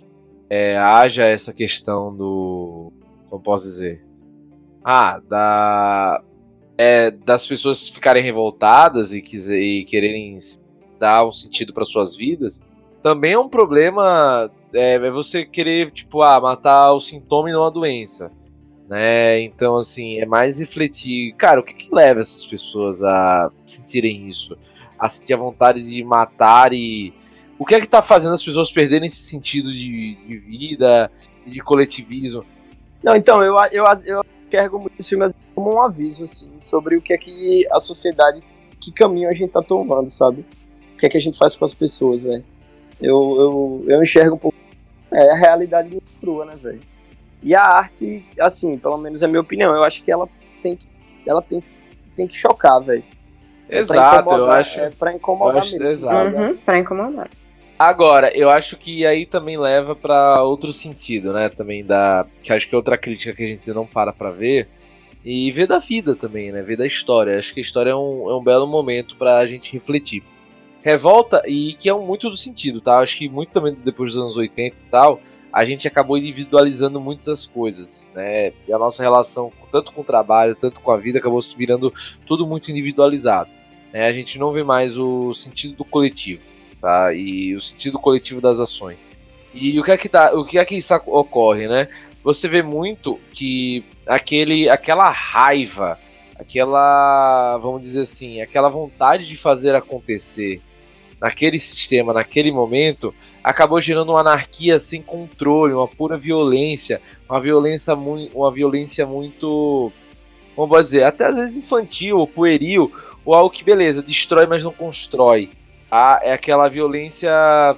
é, 0.49 0.77
haja 0.77 1.23
essa 1.23 1.53
questão 1.53 2.15
do. 2.15 2.91
Como 3.29 3.43
posso 3.43 3.65
dizer? 3.65 4.05
Ah, 4.83 5.19
da. 5.27 6.23
é, 6.77 7.11
das 7.11 7.45
pessoas 7.45 7.89
ficarem 7.89 8.23
revoltadas 8.23 9.13
e, 9.13 9.21
quiser, 9.21 9.59
e 9.59 9.83
quererem 9.85 10.37
dar 10.99 11.25
um 11.25 11.31
sentido 11.31 11.73
para 11.73 11.85
suas 11.85 12.15
vidas, 12.15 12.61
também 13.03 13.33
é 13.33 13.39
um 13.39 13.49
problema. 13.49 14.49
É, 14.73 14.95
é 14.95 15.11
você 15.11 15.45
querer, 15.45 15.91
tipo, 15.91 16.21
ah, 16.21 16.39
matar 16.39 16.93
o 16.93 16.99
sintoma 16.99 17.49
e 17.49 17.53
não 17.53 17.65
a 17.65 17.69
doença. 17.69 18.31
Né? 18.87 19.41
Então, 19.41 19.75
assim, 19.77 20.19
é 20.19 20.25
mais 20.25 20.59
refletir. 20.59 21.33
Cara, 21.33 21.59
o 21.59 21.63
que, 21.63 21.73
que 21.73 21.93
leva 21.93 22.19
essas 22.19 22.45
pessoas 22.45 23.01
a 23.03 23.51
sentirem 23.65 24.27
isso? 24.27 24.55
A 25.05 25.09
sentir 25.09 25.33
a 25.33 25.37
vontade 25.37 25.83
de 25.83 26.03
matar 26.03 26.73
e. 26.73 27.13
O 27.57 27.65
que 27.65 27.73
é 27.73 27.79
que 27.79 27.87
tá 27.87 28.01
fazendo 28.01 28.33
as 28.33 28.43
pessoas 28.43 28.69
perderem 28.69 29.07
esse 29.07 29.15
sentido 29.15 29.71
de, 29.71 30.15
de 30.15 30.37
vida 30.39 31.09
de 31.47 31.59
coletivismo? 31.61 32.43
Não, 33.01 33.15
então, 33.15 33.41
eu, 33.41 33.55
eu, 33.71 33.85
eu 34.05 34.25
enxergo 34.47 34.79
muito 34.79 34.93
esse 34.99 35.09
filme 35.09 35.25
assim, 35.25 35.35
como 35.53 35.73
um 35.73 35.81
aviso 35.81 36.23
assim, 36.23 36.51
sobre 36.59 36.97
o 36.97 37.01
que 37.01 37.13
é 37.13 37.17
que 37.17 37.67
a 37.71 37.79
sociedade, 37.79 38.43
que 38.81 38.91
caminho 38.91 39.29
a 39.29 39.33
gente 39.33 39.51
tá 39.51 39.61
tomando, 39.61 40.07
sabe? 40.07 40.45
O 40.93 40.97
que 40.97 41.05
é 41.05 41.09
que 41.09 41.17
a 41.17 41.21
gente 41.21 41.37
faz 41.37 41.55
com 41.55 41.65
as 41.65 41.73
pessoas, 41.73 42.21
velho. 42.21 42.43
Eu, 43.01 43.35
eu, 43.37 43.85
eu 43.87 44.03
enxergo 44.03 44.35
um 44.35 44.39
pouco. 44.39 44.57
É 45.13 45.31
a 45.31 45.35
realidade 45.35 45.97
crua, 46.19 46.45
né, 46.45 46.55
velho? 46.55 46.81
E 47.43 47.53
a 47.53 47.61
arte, 47.61 48.25
assim, 48.39 48.77
pelo 48.77 48.97
menos 48.97 49.21
é 49.21 49.25
a 49.25 49.27
minha 49.27 49.41
opinião, 49.41 49.73
eu 49.75 49.83
acho 49.83 50.03
que 50.03 50.11
ela 50.11 50.27
tem 50.61 50.75
que, 50.75 50.87
ela 51.27 51.41
tem, 51.41 51.63
tem 52.15 52.27
que 52.27 52.35
chocar, 52.35 52.79
velho. 52.79 53.03
É 53.69 53.79
Exato, 53.79 54.33
eu 54.33 54.49
acho. 54.51 54.79
É 54.79 54.89
pra 54.91 55.13
incomodar 55.13 55.57
acho- 55.63 55.73
mesmo. 55.73 55.87
exato. 55.87 56.35
Uhum, 56.37 56.57
pra 56.57 56.77
incomodar. 56.79 57.29
Agora, 57.77 58.31
eu 58.37 58.49
acho 58.49 58.77
que 58.77 59.05
aí 59.05 59.25
também 59.25 59.57
leva 59.57 59.95
pra 59.95 60.41
outro 60.43 60.71
sentido, 60.71 61.33
né? 61.33 61.49
Também 61.49 61.83
da. 61.83 62.25
Que 62.41 62.53
acho 62.53 62.69
que 62.69 62.73
é 62.75 62.77
outra 62.77 62.97
crítica 62.97 63.33
que 63.35 63.43
a 63.43 63.47
gente 63.47 63.69
não 63.71 63.85
para 63.85 64.13
pra 64.13 64.31
ver. 64.31 64.69
E 65.23 65.51
ver 65.51 65.67
da 65.67 65.79
vida 65.79 66.15
também, 66.15 66.51
né? 66.51 66.61
Ver 66.61 66.77
da 66.77 66.85
história. 66.85 67.37
Acho 67.37 67.53
que 67.53 67.59
a 67.59 67.63
história 67.63 67.89
é 67.89 67.95
um, 67.95 68.29
é 68.29 68.35
um 68.37 68.43
belo 68.43 68.67
momento 68.67 69.15
pra 69.17 69.45
gente 69.45 69.73
refletir. 69.73 70.23
Revolta, 70.83 71.41
e 71.47 71.73
que 71.73 71.89
é 71.89 71.93
um, 71.93 72.05
muito 72.05 72.29
do 72.29 72.37
sentido, 72.37 72.79
tá? 72.79 72.99
Acho 72.99 73.17
que 73.17 73.27
muito 73.27 73.49
também 73.51 73.73
depois 73.73 74.13
dos 74.13 74.21
anos 74.21 74.37
80 74.37 74.77
e 74.79 74.83
tal, 74.83 75.19
a 75.51 75.65
gente 75.65 75.87
acabou 75.87 76.15
individualizando 76.15 77.01
muitas 77.01 77.25
das 77.25 77.47
coisas, 77.47 78.11
né? 78.13 78.53
E 78.67 78.71
a 78.71 78.77
nossa 78.77 79.01
relação, 79.01 79.51
tanto 79.71 79.91
com 79.91 80.01
o 80.01 80.03
trabalho, 80.03 80.55
tanto 80.55 80.79
com 80.79 80.91
a 80.91 80.97
vida, 80.97 81.17
acabou 81.17 81.41
se 81.41 81.57
virando 81.57 81.91
tudo 82.27 82.45
muito 82.45 82.69
individualizado. 82.69 83.49
Né? 83.95 84.05
A 84.05 84.13
gente 84.13 84.37
não 84.37 84.51
vê 84.51 84.63
mais 84.63 84.97
o 84.97 85.33
sentido 85.33 85.75
do 85.75 85.85
coletivo 85.85 86.41
tá? 86.85 87.11
E 87.15 87.55
o 87.55 87.61
sentido 87.61 87.97
coletivo 87.97 88.39
das 88.39 88.59
ações. 88.59 89.09
E 89.55 89.79
o 89.79 89.83
que 89.83 89.91
é 89.91 89.97
que 89.97 90.07
tá, 90.07 90.31
o 90.35 90.45
que 90.45 90.59
é 90.59 90.63
que 90.63 90.75
isso 90.75 90.93
ocorre, 91.07 91.67
né? 91.67 91.87
Você 92.23 92.47
vê 92.47 92.61
muito 92.61 93.19
que 93.31 93.83
aquele, 94.05 94.69
aquela 94.69 95.09
raiva, 95.09 95.97
aquela, 96.37 97.57
vamos 97.57 97.81
dizer 97.81 98.01
assim, 98.01 98.39
aquela 98.39 98.69
vontade 98.69 99.27
de 99.27 99.35
fazer 99.35 99.73
acontecer 99.73 100.61
naquele 101.19 101.57
sistema, 101.57 102.13
naquele 102.13 102.51
momento, 102.51 103.15
acabou 103.43 103.81
gerando 103.81 104.11
uma 104.11 104.19
anarquia 104.19 104.79
sem 104.79 105.01
controle, 105.01 105.73
uma 105.73 105.87
pura 105.87 106.17
violência, 106.17 107.01
uma 107.27 107.39
violência 107.39 107.95
muito, 107.95 108.37
uma 108.37 108.51
violência 108.51 109.07
muito, 109.07 109.91
pode 110.55 110.83
dizer, 110.83 111.03
até 111.03 111.25
às 111.25 111.35
vezes 111.35 111.57
infantil 111.57 112.17
ou 112.17 112.27
pueril, 112.27 112.91
algo 113.33 113.49
que 113.49 113.63
beleza, 113.63 114.01
destrói, 114.03 114.45
mas 114.45 114.63
não 114.63 114.71
constrói 114.71 115.49
a, 115.89 116.19
é 116.23 116.33
aquela 116.33 116.67
violência 116.67 117.31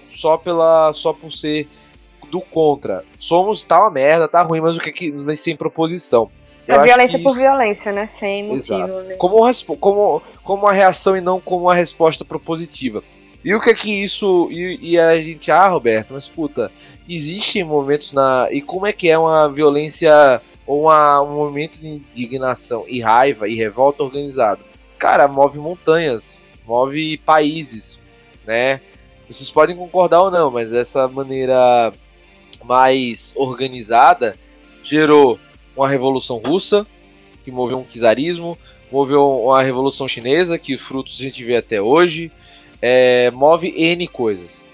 só 0.10 0.38
pela 0.38 0.92
só 0.94 1.14
por 1.14 1.32
ser 1.32 1.68
do 2.32 2.42
contra. 2.42 3.06
Somos 3.20 3.64
tá 3.64 3.80
uma 3.80 3.90
merda, 3.92 4.28
tá 4.28 4.42
ruim, 4.42 4.60
mas 4.60 4.76
o 4.76 4.80
que 4.82 4.90
é 4.90 4.94
que 4.94 5.12
mas 5.12 5.40
sem 5.40 5.56
proposição. 5.56 6.30
Eu 6.68 6.82
É 6.82 6.84
violência 6.84 7.18
por 7.20 7.30
isso- 7.32 7.40
violência, 7.40 7.94
né? 7.94 8.08
Sem 8.08 8.44
motivo. 8.44 8.76
Exato. 8.76 9.04
né? 9.04 9.16
como, 9.16 9.38
como, 9.80 10.22
como 10.44 10.64
uma 10.64 10.74
reação 10.74 11.16
e 11.16 11.22
não 11.22 11.40
como 11.40 11.62
uma 11.64 11.74
resposta 11.76 12.26
propositiva. 12.26 13.02
E 13.46 13.56
o 13.56 13.62
que 13.62 13.70
é 13.70 13.74
que 13.74 13.90
isso. 14.04 14.50
E, 14.52 14.78
e 14.92 15.00
a 15.00 15.18
gente, 15.22 15.50
ah, 15.50 15.70
Roberto, 15.70 16.14
mas 16.14 16.28
puta, 16.28 16.70
existem 17.08 17.64
momentos 17.64 18.12
na. 18.12 18.50
E 18.52 18.62
como 18.62 18.86
é 18.86 18.92
que 18.92 19.08
é 19.10 19.18
uma 19.18 19.48
violência 19.48 20.42
ou 20.66 20.82
uma- 20.84 21.22
um 21.22 21.34
momento 21.36 21.80
de 21.80 21.88
indignação 21.88 22.84
e 22.88 23.00
raiva 23.00 23.48
e 23.48 23.56
revolta 23.56 24.04
organizado? 24.04 24.60
Cara, 24.98 25.28
move 25.28 25.60
montanhas, 25.60 26.46
move 26.66 27.18
países, 27.20 28.00
né? 28.46 28.82
Vocês 29.28 29.50
podem 29.50 29.76
concordar 29.76 30.22
ou 30.22 30.32
não, 30.32 30.50
mas 30.50 30.74
essa 30.74 31.08
maneira 31.08 31.92
mais 32.64 33.34
organizada 33.36 34.36
gerou 34.84 35.40
uma 35.76 35.88
revolução 35.88 36.38
russa, 36.38 36.88
que 37.44 37.52
moveu 37.52 37.78
um 37.78 37.84
czarismo, 37.84 38.58
moveu 38.92 39.44
uma 39.44 39.62
revolução 39.62 40.08
chinesa, 40.08 40.58
que 40.58 40.74
os 40.74 40.82
frutos 40.82 41.20
a 41.20 41.24
gente 41.24 41.44
vê 41.44 41.58
até 41.58 41.82
hoje, 41.82 42.32
é, 42.82 43.30
move 43.32 43.74
N 43.76 44.08
coisas. 44.08 44.66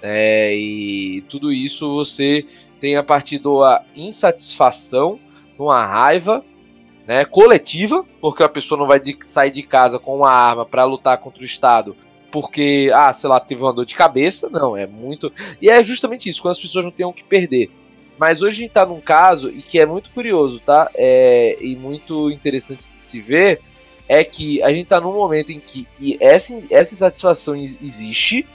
É, 0.00 0.54
e 0.54 1.22
tudo 1.28 1.52
isso 1.52 1.94
você 1.94 2.44
tem 2.80 2.96
a 2.96 3.02
partir 3.02 3.38
da 3.38 3.84
insatisfação, 3.94 5.18
uma 5.58 5.86
raiva 5.86 6.44
né, 7.06 7.24
coletiva, 7.24 8.04
porque 8.20 8.42
a 8.42 8.48
pessoa 8.48 8.78
não 8.78 8.86
vai 8.86 9.00
de- 9.00 9.16
sair 9.20 9.50
de 9.50 9.62
casa 9.62 9.98
com 9.98 10.16
uma 10.16 10.30
arma 10.30 10.64
para 10.64 10.84
lutar 10.84 11.18
contra 11.18 11.42
o 11.42 11.46
Estado 11.46 11.96
porque, 12.30 12.90
ah, 12.94 13.12
sei 13.12 13.28
lá, 13.28 13.38
teve 13.38 13.60
uma 13.60 13.74
dor 13.74 13.84
de 13.84 13.94
cabeça. 13.94 14.48
Não, 14.48 14.74
é 14.74 14.86
muito. 14.86 15.30
E 15.60 15.68
é 15.68 15.84
justamente 15.84 16.30
isso, 16.30 16.40
quando 16.40 16.52
as 16.52 16.60
pessoas 16.60 16.82
não 16.86 16.90
têm 16.90 17.04
o 17.04 17.12
que 17.12 17.22
perder. 17.22 17.70
Mas 18.18 18.40
hoje 18.40 18.56
a 18.56 18.60
gente 18.62 18.72
tá 18.72 18.86
num 18.86 19.02
caso, 19.02 19.50
e 19.50 19.60
que 19.60 19.78
é 19.78 19.84
muito 19.84 20.08
curioso, 20.10 20.58
tá? 20.60 20.90
É, 20.94 21.58
e 21.60 21.76
muito 21.76 22.30
interessante 22.30 22.90
de 22.90 22.98
se 22.98 23.20
ver, 23.20 23.60
é 24.08 24.24
que 24.24 24.62
a 24.62 24.72
gente 24.72 24.86
tá 24.86 24.98
num 24.98 25.12
momento 25.12 25.52
em 25.52 25.60
que 25.60 25.86
essa, 26.18 26.58
essa 26.70 26.94
insatisfação 26.94 27.54
ex- 27.54 27.76
existe, 27.82 28.46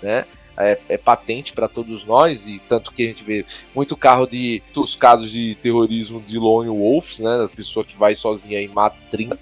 né? 0.00 0.24
É, 0.58 0.78
é 0.88 0.96
patente 0.96 1.52
para 1.52 1.68
todos 1.68 2.04
nós, 2.04 2.48
e 2.48 2.58
tanto 2.66 2.90
que 2.90 3.04
a 3.04 3.06
gente 3.08 3.22
vê 3.22 3.44
muito 3.74 3.96
carro 3.96 4.26
de. 4.26 4.62
os 4.74 4.96
casos 4.96 5.30
de 5.30 5.54
terrorismo 5.62 6.22
de 6.26 6.38
lone 6.38 6.70
wolves, 6.70 7.18
né? 7.18 7.38
Da 7.38 7.48
pessoa 7.48 7.84
que 7.84 7.96
vai 7.96 8.14
sozinha 8.14 8.60
e 8.60 8.68
mata 8.68 8.96
30. 9.10 9.38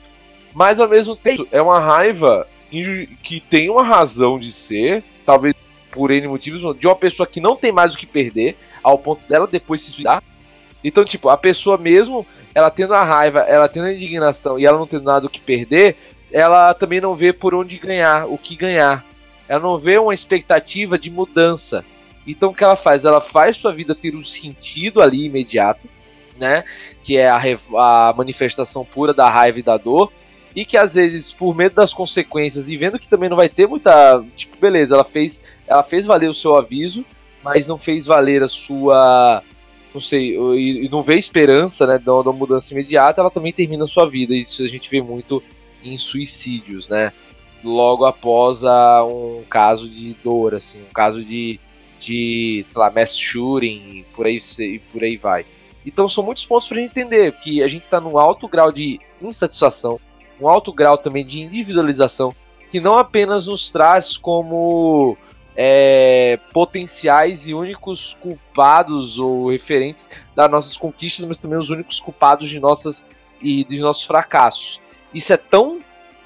Mas 0.53 0.81
ao 0.81 0.89
mesmo 0.89 1.15
tempo, 1.15 1.47
é 1.53 1.63
uma 1.63 1.79
raiva 1.79 2.49
que 3.23 3.41
tem 3.41 3.71
uma 3.71 3.83
razão 3.83 4.39
de 4.39 4.51
ser, 4.51 5.05
talvez 5.25 5.55
por 5.91 6.11
N 6.11 6.27
motivos, 6.27 6.61
de 6.79 6.87
uma 6.87 6.97
pessoa 6.97 7.27
que 7.27 7.41
não 7.41 7.55
tem 7.55 7.71
mais 7.71 7.95
o 7.95 7.97
que 7.97 8.07
perder, 8.07 8.57
ao 8.83 8.99
ponto 8.99 9.27
dela 9.29 9.47
depois 9.47 9.81
se 9.81 9.91
suicidar. 9.93 10.23
Então, 10.83 11.05
tipo, 11.05 11.29
a 11.29 11.37
pessoa 11.37 11.79
mesmo 11.79 12.27
ela 12.55 12.71
tendo 12.71 12.95
a 12.95 13.03
raiva, 13.03 13.41
ela 13.41 13.69
tendo 13.69 13.87
a 13.87 13.93
indignação 13.93 14.59
e 14.59 14.67
ela 14.67 14.79
não 14.79 14.87
tendo 14.87 15.05
nada 15.05 15.27
o 15.27 15.31
que 15.31 15.41
perder, 15.41 15.97
ela 16.31 16.75
também 16.75 17.01
não 17.01 17.15
vê 17.15 17.33
por 17.33 17.55
onde 17.55 17.79
ganhar, 17.79 18.27
o 18.27 18.37
que 18.37 18.55
ganhar. 18.55 19.05
Ela 19.49 19.61
não 19.61 19.79
vê 19.79 19.99
uma 19.99 20.15
expectativa 20.15 20.99
de 20.99 21.11
mudança. 21.11 21.85
Então 22.27 22.51
o 22.51 22.55
que 22.55 22.65
ela 22.65 22.77
faz? 22.77 23.05
Ela 23.05 23.21
faz 23.21 23.57
sua 23.57 23.73
vida 23.73 23.95
ter 23.95 24.15
um 24.15 24.23
sentido 24.23 25.03
ali 25.03 25.25
imediato, 25.25 25.87
né? 26.39 26.65
Que 27.03 27.17
é 27.17 27.29
a, 27.29 27.39
a 27.39 28.15
manifestação 28.17 28.85
pura 28.85 29.13
da 29.13 29.29
raiva 29.29 29.59
e 29.59 29.63
da 29.63 29.77
dor. 29.77 30.11
E 30.55 30.65
que 30.65 30.77
às 30.77 30.95
vezes, 30.95 31.33
por 31.33 31.55
medo 31.55 31.75
das 31.75 31.93
consequências 31.93 32.69
e 32.69 32.77
vendo 32.77 32.99
que 32.99 33.09
também 33.09 33.29
não 33.29 33.37
vai 33.37 33.49
ter 33.49 33.67
muita. 33.67 34.25
Tipo, 34.37 34.57
beleza, 34.57 34.95
ela 34.95 35.05
fez, 35.05 35.43
ela 35.67 35.83
fez 35.83 36.07
valer 36.07 36.31
o 36.31 36.35
seu 36.35 36.55
aviso, 36.55 37.05
mas 37.43 37.67
não 37.67 37.77
fez 37.77 38.07
valer 38.07 38.43
a 38.43 38.49
sua. 38.49 39.43
Não 39.93 40.01
sei, 40.01 40.37
e, 40.37 40.89
não 40.91 41.03
vê 41.03 41.17
esperança, 41.17 41.87
né? 41.87 41.99
Da, 41.99 42.23
da 42.23 42.33
mudança 42.33 42.73
imediata, 42.73 43.21
ela 43.21 43.31
também 43.31 43.53
termina 43.53 43.85
a 43.85 43.89
sua 43.89 44.09
vida. 44.09 44.35
Isso 44.35 44.63
a 44.63 44.69
gente 44.69 44.89
vê 44.89 45.03
muito 45.03 45.43
em 45.83 45.99
suicídios, 45.99 46.89
né? 46.89 47.13
Logo 47.65 48.05
após 48.05 48.65
a, 48.65 49.03
um 49.05 49.43
caso 49.49 49.89
de 49.89 50.15
dor, 50.23 50.55
assim, 50.55 50.83
um 50.83 50.93
caso 50.93 51.25
de, 51.25 51.59
de 51.99 52.61
sei 52.63 52.79
lá, 52.79 52.91
mass 52.91 53.17
shooting, 53.17 54.05
por 54.15 54.27
aí, 54.27 54.39
por 54.93 55.03
aí 55.03 55.17
vai. 55.17 55.47
Então 55.87 56.09
são 56.09 56.23
muitos 56.23 56.45
pontos 56.45 56.69
para 56.69 56.81
entender 56.81 57.33
que 57.41 57.63
a 57.63 57.69
gente 57.69 57.85
está 57.85 58.01
num 58.01 58.19
alto 58.19 58.47
grau 58.49 58.71
de 58.71 59.01
insatisfação, 59.21 59.99
um 60.41 60.49
alto 60.49 60.73
grau 60.73 60.99
também 60.99 61.25
de 61.25 61.41
individualização, 61.41 62.35
que 62.71 62.81
não 62.81 62.99
apenas 62.99 63.47
nos 63.47 63.71
traz 63.71 64.17
como 64.17 65.17
é, 65.57 66.39
potenciais 66.53 67.47
e 67.47 67.55
únicos 67.55 68.15
culpados 68.21 69.19
ou 69.19 69.51
referentes 69.51 70.09
das 70.35 70.51
nossas 70.51 70.77
conquistas, 70.77 71.25
mas 71.25 71.39
também 71.39 71.59
os 71.59 71.71
únicos 71.71 72.01
culpados 72.01 72.49
de 72.49 72.59
nossas 72.59 73.07
e 73.41 73.65
de 73.65 73.79
nossos 73.79 74.05
fracassos. 74.05 74.81
Isso 75.13 75.33
é 75.33 75.37
tão 75.37 75.81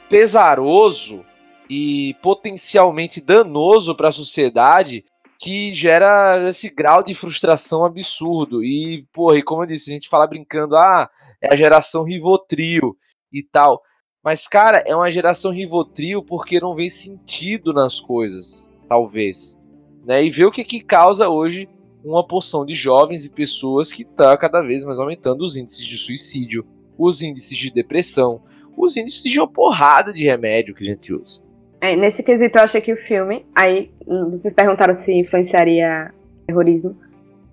pesaroso 0.08 1.24
e 1.68 2.14
potencialmente 2.22 3.20
danoso 3.20 3.94
para 3.94 4.08
a 4.08 4.12
sociedade 4.12 5.04
que 5.38 5.72
gera 5.72 6.48
esse 6.48 6.68
grau 6.68 7.02
de 7.02 7.14
frustração 7.14 7.84
absurdo. 7.84 8.64
E, 8.64 9.06
porra, 9.12 9.38
e 9.38 9.42
como 9.42 9.62
eu 9.62 9.66
disse, 9.66 9.90
a 9.90 9.94
gente 9.94 10.08
fala 10.08 10.26
brincando, 10.26 10.76
ah, 10.76 11.08
é 11.40 11.52
a 11.52 11.56
geração 11.56 12.02
Rivotril 12.02 12.96
e 13.32 13.42
tal. 13.42 13.80
Mas, 14.22 14.48
cara, 14.48 14.82
é 14.84 14.94
uma 14.94 15.10
geração 15.10 15.52
Rivotril 15.52 16.22
porque 16.22 16.60
não 16.60 16.74
vê 16.74 16.90
sentido 16.90 17.72
nas 17.72 18.00
coisas, 18.00 18.72
talvez. 18.88 19.58
Né? 20.04 20.24
E 20.24 20.30
vê 20.30 20.44
o 20.44 20.50
que, 20.50 20.64
que 20.64 20.80
causa 20.80 21.28
hoje 21.28 21.68
uma 22.04 22.26
porção 22.26 22.64
de 22.64 22.74
jovens 22.74 23.24
e 23.24 23.30
pessoas 23.30 23.92
que 23.92 24.02
está 24.02 24.36
cada 24.36 24.60
vez 24.60 24.84
mais 24.84 24.98
aumentando 24.98 25.44
os 25.44 25.56
índices 25.56 25.86
de 25.86 25.96
suicídio, 25.96 26.66
os 26.96 27.22
índices 27.22 27.56
de 27.56 27.70
depressão, 27.70 28.42
os 28.76 28.96
índices 28.96 29.22
de 29.22 29.38
uma 29.38 29.48
porrada 29.48 30.12
de 30.12 30.24
remédio 30.24 30.74
que 30.74 30.82
a 30.82 30.86
gente 30.86 31.12
usa. 31.12 31.47
É, 31.80 31.94
nesse 31.94 32.22
quesito, 32.22 32.58
eu 32.58 32.62
achei 32.62 32.80
que 32.80 32.92
o 32.92 32.96
filme. 32.96 33.44
Aí, 33.54 33.90
vocês 34.30 34.52
perguntaram 34.52 34.94
se 34.94 35.12
influenciaria 35.12 36.12
terrorismo. 36.46 36.96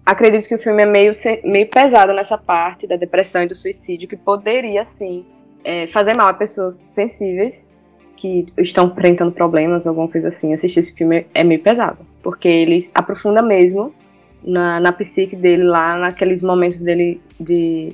Acredito 0.06 0.48
que 0.48 0.56
o 0.56 0.60
filme 0.60 0.84
é 0.84 0.86
meio, 0.86 1.12
meio 1.44 1.68
pesado 1.68 2.14
nessa 2.14 2.38
parte 2.38 2.88
da 2.88 2.96
depressão 2.96 3.44
e 3.44 3.48
do 3.48 3.56
suicídio, 3.56 4.08
que 4.08 4.16
poderia, 4.16 4.86
sim, 4.86 5.26
é, 5.64 5.88
fazer 5.88 6.14
mal 6.14 6.28
a 6.28 6.34
pessoas 6.34 6.76
sensíveis 6.76 7.68
que 8.16 8.46
estão 8.58 8.88
enfrentando 8.88 9.32
problemas 9.32 9.86
ou 9.86 9.90
alguma 9.90 10.08
coisa 10.08 10.30
assim. 10.30 10.54
Assistir 10.54 10.80
esse 10.80 10.94
filme 10.94 11.26
é 11.34 11.44
meio 11.44 11.62
pesado, 11.62 12.00
porque 12.24 12.48
ele 12.48 12.90
aprofunda 12.94 13.42
mesmo 13.42 13.94
na, 14.44 14.80
na 14.80 14.92
psique 14.92 15.36
dele 15.36 15.64
lá, 15.64 15.98
naqueles 15.98 16.42
momentos 16.42 16.80
dele 16.80 17.20
de, 17.40 17.94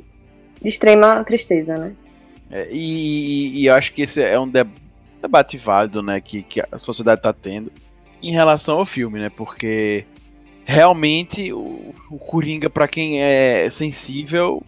de 0.61 0.67
extrema 0.67 1.23
tristeza, 1.23 1.75
né? 1.75 1.95
É, 2.51 2.67
e, 2.69 3.61
e, 3.61 3.65
eu 3.67 3.73
acho 3.73 3.93
que 3.93 4.01
esse 4.01 4.21
é 4.21 4.37
um 4.37 4.47
debate 5.21 5.57
válido, 5.57 6.01
né, 6.01 6.19
que, 6.19 6.43
que 6.43 6.61
a 6.71 6.77
sociedade 6.77 7.19
está 7.19 7.33
tendo 7.33 7.71
em 8.21 8.31
relação 8.31 8.79
ao 8.79 8.85
filme, 8.85 9.19
né, 9.19 9.29
porque 9.29 10.05
realmente 10.63 11.51
o, 11.53 11.93
o 12.09 12.17
Coringa, 12.17 12.69
para 12.69 12.87
quem 12.87 13.21
é 13.21 13.67
sensível, 13.69 14.63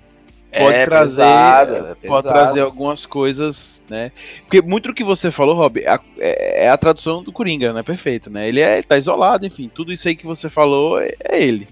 pode 0.51 0.76
é 0.76 0.86
trazer 0.86 1.22
pesado, 1.22 1.97
é 2.01 2.08
pode 2.08 2.28
trazer 2.28 2.62
algumas 2.62 3.06
coisas, 3.06 3.84
né? 3.89 4.12
Porque 4.41 4.62
muito 4.62 4.89
do 4.89 4.93
que 4.93 5.04
você 5.04 5.32
falou, 5.32 5.56
Rob, 5.56 5.80
é, 5.80 6.66
é, 6.66 6.70
a 6.70 6.78
tradução 6.78 7.24
do 7.24 7.32
Coringa, 7.32 7.74
né? 7.74 7.82
Perfeito, 7.82 8.30
né? 8.30 8.47
Ele 8.47 8.60
é, 8.60 8.82
tá 8.82 8.97
isolado, 8.97 9.45
enfim, 9.45 9.70
tudo 9.74 9.91
isso 9.91 10.08
aí 10.08 10.16
que 10.16 10.26
você 10.26 10.49
falou 10.49 10.99
é, 10.99 11.12
é 11.24 11.43
ele, 11.43 11.68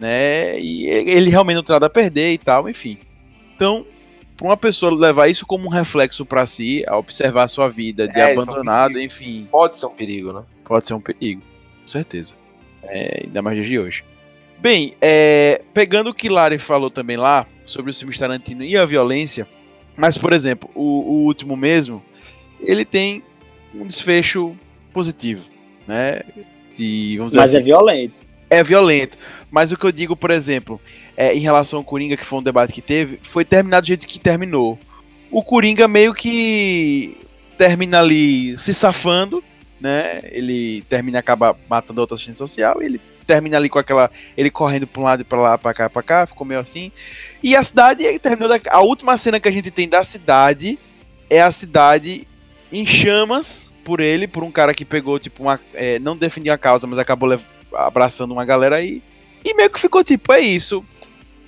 né? 0.00 0.58
E 0.58 0.86
ele 0.86 1.30
realmente 1.30 1.56
não 1.56 1.62
tem 1.62 1.74
nada 1.74 1.86
a 1.86 1.90
perder 1.90 2.32
e 2.32 2.38
tal, 2.38 2.68
enfim. 2.68 2.98
Então, 3.54 3.86
para 4.36 4.46
uma 4.46 4.56
pessoa 4.56 4.94
levar 4.94 5.28
isso 5.28 5.46
como 5.46 5.66
um 5.66 5.70
reflexo 5.70 6.24
para 6.24 6.46
si, 6.46 6.84
a 6.86 6.98
observar 6.98 7.44
a 7.44 7.48
sua 7.48 7.68
vida 7.68 8.06
de 8.06 8.18
é, 8.18 8.32
abandonado, 8.32 8.98
é 8.98 9.02
um 9.02 9.04
enfim. 9.04 9.48
Pode 9.50 9.78
ser 9.78 9.86
um 9.86 9.94
perigo, 9.94 10.32
né? 10.32 10.42
Pode 10.64 10.86
ser 10.86 10.94
um 10.94 11.00
perigo, 11.00 11.42
com 11.82 11.88
certeza. 11.88 12.34
É, 12.82 13.22
ainda 13.24 13.40
mais 13.40 13.56
dias 13.56 13.68
de 13.68 13.78
hoje. 13.78 14.04
Bem, 14.58 14.94
é, 15.00 15.62
pegando 15.72 16.10
o 16.10 16.14
que 16.14 16.28
Lari 16.28 16.58
falou 16.58 16.90
também 16.90 17.16
lá, 17.16 17.46
sobre 17.64 17.90
o 17.90 17.94
filme 17.94 18.16
Tarantino 18.16 18.62
e 18.62 18.76
a 18.76 18.84
violência, 18.84 19.46
mas, 19.96 20.16
por 20.18 20.32
exemplo, 20.32 20.70
o, 20.74 20.82
o 20.82 21.24
último 21.24 21.56
mesmo, 21.56 22.02
ele 22.60 22.84
tem 22.84 23.22
um 23.74 23.86
desfecho 23.86 24.54
positivo, 24.92 25.44
né? 25.86 26.22
De, 26.74 27.16
mas 27.18 27.36
assim, 27.36 27.56
é 27.56 27.60
violento. 27.60 28.20
É 28.50 28.62
violento. 28.62 29.16
Mas 29.50 29.72
o 29.72 29.76
que 29.76 29.84
eu 29.84 29.92
digo, 29.92 30.14
por 30.14 30.30
exemplo, 30.30 30.80
é, 31.16 31.34
em 31.34 31.40
relação 31.40 31.78
ao 31.78 31.84
Coringa, 31.84 32.16
que 32.16 32.24
foi 32.24 32.38
um 32.38 32.42
debate 32.42 32.72
que 32.72 32.82
teve, 32.82 33.18
foi 33.22 33.44
terminado 33.44 33.84
do 33.84 33.88
jeito 33.88 34.06
que 34.06 34.18
terminou. 34.18 34.78
O 35.30 35.42
Coringa 35.42 35.88
meio 35.88 36.14
que 36.14 37.16
termina 37.56 38.00
ali 38.00 38.56
se 38.58 38.74
safando, 38.74 39.42
né? 39.80 40.20
Ele 40.24 40.82
termina 40.88 41.18
acaba 41.18 41.56
matando 41.68 42.00
outra 42.00 42.14
assistente 42.14 42.38
social 42.38 42.82
e 42.82 42.86
ele 42.86 43.00
termina 43.26 43.56
ali 43.56 43.68
com 43.68 43.78
aquela 43.78 44.10
ele 44.36 44.50
correndo 44.50 44.86
para 44.86 45.00
um 45.00 45.04
lado 45.04 45.22
e 45.22 45.24
para 45.24 45.40
lá, 45.40 45.58
para 45.58 45.74
cá, 45.74 45.90
para 45.90 46.02
cá, 46.02 46.26
ficou 46.26 46.46
meio 46.46 46.60
assim. 46.60 46.92
E 47.42 47.56
a 47.56 47.64
cidade 47.64 48.18
terminou 48.18 48.48
da, 48.48 48.60
a 48.70 48.80
última 48.80 49.16
cena 49.16 49.40
que 49.40 49.48
a 49.48 49.52
gente 49.52 49.70
tem 49.70 49.88
da 49.88 50.04
cidade 50.04 50.78
é 51.30 51.40
a 51.40 51.50
cidade 51.50 52.28
em 52.70 52.86
chamas 52.86 53.68
por 53.84 54.00
ele, 54.00 54.28
por 54.28 54.44
um 54.44 54.50
cara 54.50 54.74
que 54.74 54.84
pegou 54.84 55.18
tipo 55.18 55.42
uma 55.42 55.58
é, 55.72 55.98
não 55.98 56.16
defendia 56.16 56.54
a 56.54 56.58
causa, 56.58 56.86
mas 56.86 56.98
acabou 56.98 57.38
abraçando 57.74 58.32
uma 58.32 58.44
galera 58.44 58.76
aí. 58.76 59.02
E 59.44 59.54
meio 59.54 59.70
que 59.70 59.80
ficou 59.80 60.04
tipo, 60.04 60.32
é 60.32 60.40
isso 60.40 60.84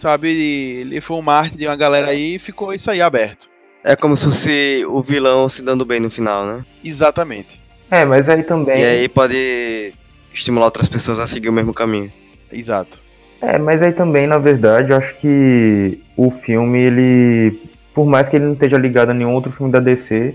sabe? 0.00 0.28
Ele 0.28 1.00
foi 1.00 1.16
um 1.16 1.22
mártir 1.22 1.58
de 1.58 1.66
uma 1.66 1.76
galera 1.76 2.08
aí 2.08 2.36
e 2.36 2.38
ficou 2.38 2.72
isso 2.72 2.90
aí 2.90 3.02
aberto. 3.02 3.48
É 3.84 3.94
como 3.94 4.16
se 4.16 4.24
fosse 4.24 4.84
o 4.86 5.02
vilão 5.02 5.48
se 5.48 5.62
dando 5.62 5.84
bem 5.84 6.00
no 6.00 6.10
final, 6.10 6.44
né? 6.46 6.64
Exatamente. 6.84 7.60
É, 7.90 8.04
mas 8.04 8.28
aí 8.28 8.42
também. 8.42 8.80
E 8.80 8.84
aí 8.84 9.08
pode 9.08 9.92
estimular 10.32 10.66
outras 10.66 10.88
pessoas 10.88 11.18
a 11.18 11.26
seguir 11.26 11.48
o 11.48 11.52
mesmo 11.52 11.72
caminho. 11.72 12.12
Exato. 12.52 12.98
É, 13.40 13.56
mas 13.56 13.82
aí 13.82 13.92
também, 13.92 14.26
na 14.26 14.38
verdade, 14.38 14.90
eu 14.92 14.96
acho 14.96 15.16
que 15.16 16.00
o 16.16 16.30
filme, 16.30 16.78
ele. 16.78 17.60
Por 17.94 18.04
mais 18.04 18.28
que 18.28 18.36
ele 18.36 18.46
não 18.46 18.52
esteja 18.52 18.76
ligado 18.76 19.10
a 19.10 19.14
nenhum 19.14 19.34
outro 19.34 19.50
filme 19.52 19.72
da 19.72 19.80
DC, 19.80 20.34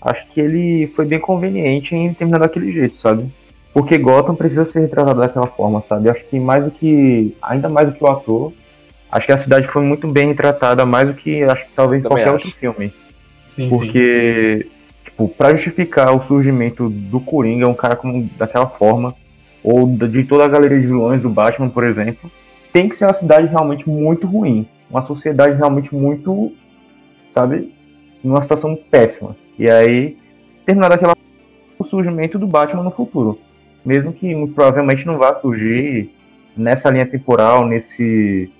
acho 0.00 0.26
que 0.28 0.40
ele 0.40 0.86
foi 0.94 1.04
bem 1.04 1.20
conveniente 1.20 1.94
em 1.94 2.12
terminar 2.14 2.38
daquele 2.38 2.72
jeito, 2.72 2.96
sabe? 2.96 3.30
Porque 3.72 3.98
Gotham 3.98 4.34
precisa 4.34 4.64
ser 4.64 4.80
retratado 4.80 5.20
daquela 5.20 5.46
forma, 5.46 5.82
sabe? 5.82 6.08
Eu 6.08 6.12
acho 6.12 6.24
que 6.24 6.38
mais 6.38 6.64
do 6.64 6.70
que. 6.70 7.36
Ainda 7.42 7.68
mais 7.68 7.88
do 7.88 7.94
que 7.94 8.04
o 8.04 8.06
ator, 8.06 8.52
acho 9.14 9.26
que 9.26 9.32
a 9.32 9.38
cidade 9.38 9.68
foi 9.68 9.80
muito 9.80 10.08
bem 10.08 10.26
retratada, 10.26 10.84
mais 10.84 11.08
do 11.08 11.14
que 11.14 11.44
acho 11.44 11.64
que 11.66 11.70
talvez 11.74 12.02
Também 12.02 12.24
qualquer 12.24 12.34
acho. 12.34 12.46
outro 12.46 12.58
filme. 12.58 12.92
Sim, 13.46 13.68
Porque, 13.68 14.62
sim. 14.64 14.70
tipo, 15.04 15.28
pra 15.28 15.54
justificar 15.54 16.12
o 16.12 16.22
surgimento 16.22 16.90
do 16.90 17.20
Coringa, 17.20 17.68
um 17.68 17.74
cara 17.74 17.94
como 17.94 18.28
daquela 18.36 18.66
forma, 18.66 19.14
ou 19.62 19.86
de 19.86 20.24
toda 20.24 20.44
a 20.44 20.48
galeria 20.48 20.80
de 20.80 20.88
vilões 20.88 21.22
do 21.22 21.30
Batman, 21.30 21.70
por 21.70 21.84
exemplo, 21.84 22.28
tem 22.72 22.88
que 22.88 22.96
ser 22.96 23.04
uma 23.06 23.14
cidade 23.14 23.46
realmente 23.46 23.88
muito 23.88 24.26
ruim. 24.26 24.66
Uma 24.90 25.04
sociedade 25.04 25.56
realmente 25.56 25.94
muito, 25.94 26.52
sabe, 27.30 27.72
numa 28.22 28.42
situação 28.42 28.76
péssima. 28.90 29.36
E 29.56 29.70
aí, 29.70 30.16
terminar 30.66 30.88
daquela 30.88 31.14
o 31.78 31.84
surgimento 31.84 32.36
do 32.36 32.48
Batman 32.48 32.82
no 32.82 32.90
futuro. 32.90 33.38
Mesmo 33.84 34.12
que 34.12 34.34
muito 34.34 34.54
provavelmente 34.54 35.06
não 35.06 35.18
vá 35.18 35.38
surgir 35.40 36.10
nessa 36.56 36.90
linha 36.90 37.06
temporal, 37.06 37.64
nesse 37.64 38.50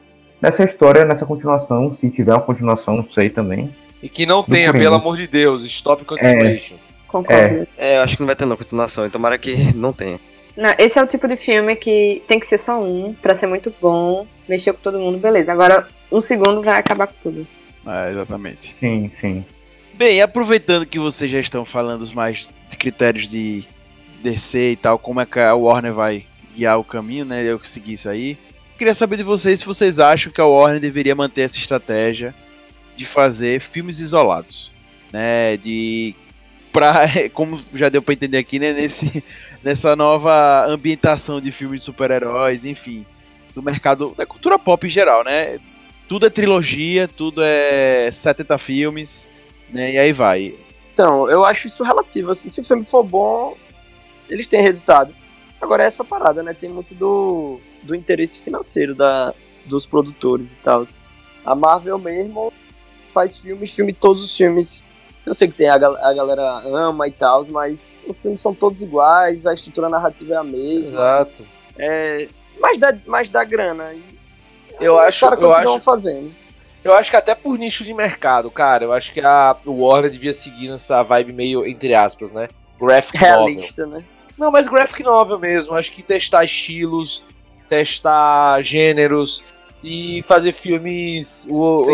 nessa 0.45 0.62
história, 0.62 1.07
nessa 1.07 1.24
continuação, 1.24 1.92
se 1.95 2.11
tiver 2.11 2.32
uma 2.32 2.42
continuação, 2.42 2.99
não 2.99 3.09
sei 3.09 3.30
também. 3.30 3.74
E 4.03 4.11
que 4.11 4.26
não 4.26 4.42
tenha, 4.42 4.66
Coringa. 4.66 4.84
pelo 4.84 4.97
amor 4.97 5.16
de 5.16 5.26
Deus, 5.26 5.64
stop 5.64 6.05
continuation. 6.05 6.74
É, 6.74 7.09
Concordo. 7.09 7.66
É. 7.78 7.95
é, 7.95 7.97
eu 7.97 8.03
acho 8.03 8.16
que 8.16 8.20
não 8.20 8.26
vai 8.26 8.36
ter 8.36 8.45
não 8.45 8.57
continuação, 8.57 9.07
então 9.07 9.12
tomara 9.18 9.38
que 9.38 9.74
não 9.74 9.92
tenha. 9.92 10.20
Não, 10.55 10.74
esse 10.78 10.99
é 10.99 11.03
o 11.03 11.07
tipo 11.07 11.26
de 11.26 11.36
filme 11.36 11.74
que 11.74 12.22
tem 12.28 12.38
que 12.38 12.47
ser 12.47 12.59
só 12.59 12.80
um, 12.80 13.14
para 13.14 13.34
ser 13.34 13.47
muito 13.47 13.74
bom, 13.80 14.26
mexer 14.47 14.74
com 14.74 14.80
todo 14.80 14.99
mundo, 14.99 15.16
beleza. 15.16 15.51
Agora, 15.51 15.88
um 16.12 16.20
segundo 16.20 16.62
vai 16.62 16.78
acabar 16.78 17.07
com 17.07 17.14
tudo. 17.22 17.47
É, 17.86 18.11
exatamente. 18.11 18.76
Sim, 18.76 19.09
sim. 19.11 19.45
Bem, 19.95 20.20
aproveitando 20.20 20.84
que 20.84 20.99
vocês 20.99 21.30
já 21.30 21.40
estão 21.40 21.64
falando 21.64 22.07
mais 22.14 22.49
de 22.68 22.76
critérios 22.76 23.26
de 23.26 23.64
DC 24.22 24.72
e 24.72 24.76
tal, 24.76 24.99
como 24.99 25.20
é 25.20 25.26
que 25.26 25.40
a 25.40 25.55
Warner 25.55 25.95
vai 25.95 26.26
guiar 26.55 26.78
o 26.78 26.84
caminho, 26.84 27.24
né? 27.24 27.42
Eu 27.42 27.59
segui 27.64 27.95
isso 27.95 28.09
aí. 28.09 28.36
Queria 28.77 28.95
saber 28.95 29.16
de 29.16 29.22
vocês 29.22 29.61
se 29.61 29.66
vocês 29.66 30.01
acham 30.01 30.33
que 30.33 30.41
a 30.41 30.45
Warner 30.45 30.81
deveria 30.81 31.14
manter 31.14 31.43
essa 31.43 31.59
estratégia 31.59 32.35
de 32.97 33.07
fazer 33.07 33.61
filmes 33.61 34.01
isolados, 34.01 34.72
né? 35.12 35.57
De 35.57 36.14
pra, 36.72 37.07
como 37.33 37.61
já 37.72 37.89
deu 37.89 38.03
para 38.03 38.14
entender 38.14 38.39
aqui, 38.39 38.59
né, 38.59 38.72
nesse 38.72 39.22
nessa 39.62 39.95
nova 39.95 40.66
ambientação 40.66 41.41
de 41.41 41.53
filmes 41.53 41.81
de 41.81 41.85
super-heróis, 41.87 42.64
enfim, 42.64 43.07
do 43.55 43.62
mercado 43.62 44.12
da 44.16 44.27
cultura 44.27 44.59
pop 44.59 44.85
em 44.87 44.91
geral, 44.91 45.25
né? 45.25 45.59
Tudo 46.09 46.27
é 46.27 46.31
trilogia, 46.31 47.09
tudo 47.09 47.41
é 47.43 48.11
70 48.12 48.59
filmes, 48.59 49.29
né? 49.72 49.93
E 49.93 49.99
aí 49.99 50.12
vai. 50.12 50.55
Então, 50.93 51.31
eu 51.31 51.45
acho 51.45 51.68
isso 51.68 51.83
relativo, 51.83 52.31
assim, 52.31 52.51
se 52.51 52.61
o 52.61 52.64
filme 52.64 52.85
for 52.85 53.03
bom, 53.03 53.57
eles 54.29 54.47
têm 54.47 54.61
resultado. 54.61 55.14
Agora, 55.61 55.83
essa 55.83 56.05
parada, 56.05 56.43
né, 56.43 56.53
tem 56.53 56.68
muito 56.68 56.95
do, 56.95 57.59
do 57.85 57.95
interesse 57.95 58.41
financeiro 58.41 58.95
da, 58.95 59.32
dos 59.66 59.87
produtores 59.87 60.55
e 60.55 60.59
tal. 60.59 60.85
A 61.45 61.55
Marvel 61.55 61.99
mesmo 61.99 62.53
faz 63.12 63.39
filmes, 63.39 63.70
filme 63.70 63.93
todos 63.93 64.22
os 64.22 64.37
filmes. 64.37 64.82
Eu 65.24 65.32
sei 65.32 65.49
que 65.49 65.55
tem 65.55 65.68
a, 65.68 65.74
a 65.74 66.12
galera 66.12 66.62
ama 66.66 67.09
e 67.09 67.12
tal, 67.12 67.47
mas 67.51 68.05
os 68.09 68.20
filmes 68.20 68.41
são 68.41 68.55
todos 68.55 68.82
iguais, 68.82 69.47
a 69.47 69.55
estrutura 69.55 69.89
narrativa 69.89 70.35
é 70.35 70.37
a 70.37 70.45
mesma. 70.45 71.01
Exato. 71.01 71.47
É, 71.78 72.28
mas 72.61 72.78
dá, 72.78 72.97
mas 73.07 73.30
dá 73.30 73.45
grana. 73.45 73.95
Eu 74.80 74.99
acho, 74.99 75.20
caras 75.20 75.41
eu 75.41 75.49
continuam 75.49 75.76
acho, 75.76 75.85
fazendo. 75.85 76.30
eu 76.82 76.93
acho 76.93 77.11
que 77.11 77.16
até 77.16 77.35
por 77.35 77.57
nicho 77.57 77.85
de 77.85 77.95
mercado, 77.95 78.51
cara, 78.51 78.85
eu 78.85 78.93
acho 78.93 79.12
que 79.12 79.20
a 79.20 79.57
Warner 79.64 80.11
devia 80.11 80.35
seguir 80.35 80.68
nessa 80.68 81.03
vibe 81.03 81.32
meio, 81.32 81.66
entre 81.66 81.95
aspas, 81.95 82.32
né? 82.32 82.49
Graphic 82.78 83.18
novel. 83.20 83.47
Realista, 83.47 83.87
né? 83.87 84.05
Não, 84.37 84.51
mas 84.51 84.68
graphic 84.68 85.03
novel 85.03 85.39
mesmo. 85.39 85.74
Acho 85.74 85.93
que 85.93 86.03
testar 86.03 86.45
estilos, 86.45 87.22
testar 87.69 88.61
gêneros 88.62 89.43
e 89.83 90.23
fazer 90.23 90.53
filmes 90.53 91.47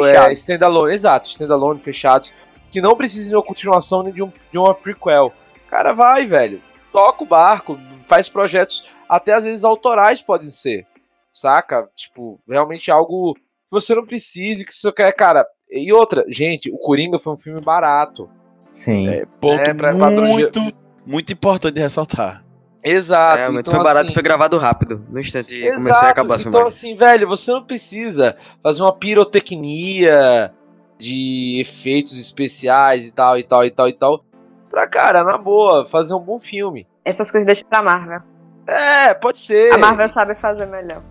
é, 0.07 0.33
standalone, 0.35 0.95
exato, 0.95 1.29
standalone, 1.29 1.81
fechados, 1.81 2.33
que 2.71 2.81
não 2.81 2.97
precisem 2.97 3.31
de 3.31 3.35
uma 3.37 3.43
continuação 3.43 4.03
nem 4.03 4.13
de, 4.13 4.23
um, 4.23 4.33
de 4.53 4.59
uma 4.59 4.75
prequel. 4.75 5.33
Cara, 5.69 5.93
vai, 5.93 6.25
velho. 6.27 6.61
Toca 6.93 7.23
o 7.23 7.27
barco, 7.27 7.79
faz 8.05 8.29
projetos, 8.29 8.89
até 9.09 9.33
às 9.35 9.45
vezes 9.45 9.65
autorais 9.65 10.21
podem 10.21 10.49
ser, 10.51 10.87
saca? 11.33 11.89
Tipo, 11.97 12.41
realmente 12.49 12.91
algo 12.91 13.35
que 13.35 13.41
você 13.71 13.95
não 13.95 14.05
precise, 14.07 14.65
que 14.65 14.73
você 14.73 14.91
quer, 14.93 15.13
cara. 15.13 15.47
E 15.71 15.93
outra, 15.93 16.25
gente, 16.29 16.71
o 16.71 16.79
Coringa 16.79 17.19
foi 17.19 17.33
um 17.33 17.39
filme 17.39 17.61
barato. 17.61 18.29
Sim. 18.75 19.09
É, 19.09 19.25
ponto 19.41 19.61
É, 19.61 19.75
pra- 19.75 19.95
pra 19.95 20.11
muito, 20.11 20.61
muito 21.07 21.33
importante 21.33 21.79
ressaltar. 21.79 22.45
Exato. 22.83 23.39
É, 23.41 23.49
mas 23.49 23.59
então, 23.61 23.75
foi 23.75 23.83
barato 23.85 24.07
assim, 24.07 24.15
foi 24.15 24.23
gravado 24.23 24.57
rápido. 24.59 25.05
No 25.09 25.21
instante 25.21 25.55
Exato. 25.55 25.77
começou 25.83 26.03
e 26.03 26.11
acabou 26.11 26.37
a 26.37 26.41
então, 26.41 26.67
assim, 26.67 26.95
velho, 26.95 27.29
você 27.29 27.51
não 27.53 27.63
precisa 27.65 28.37
fazer 28.63 28.83
uma 28.83 28.93
pirotecnia 28.97 30.53
de 30.99 31.61
efeitos 31.61 32.19
especiais 32.19 33.07
e 33.09 33.13
tal, 33.13 33.39
e 33.39 33.43
tal, 33.43 33.65
e 33.65 33.71
tal, 33.71 33.89
e 33.89 33.93
tal. 33.93 34.25
Pra, 34.71 34.87
cara, 34.87 35.25
na 35.25 35.37
boa, 35.37 35.85
fazer 35.85 36.15
um 36.15 36.21
bom 36.21 36.39
filme. 36.39 36.87
Essas 37.05 37.31
coisas 37.31 37.47
deixa 37.47 37.65
pra 37.65 37.83
Marvel. 37.83 38.21
É, 38.67 39.15
pode 39.15 39.39
ser. 39.39 39.73
A 39.73 39.79
Marvel 39.79 40.09
sabe 40.09 40.35
fazer 40.35 40.67
melhor. 40.67 41.03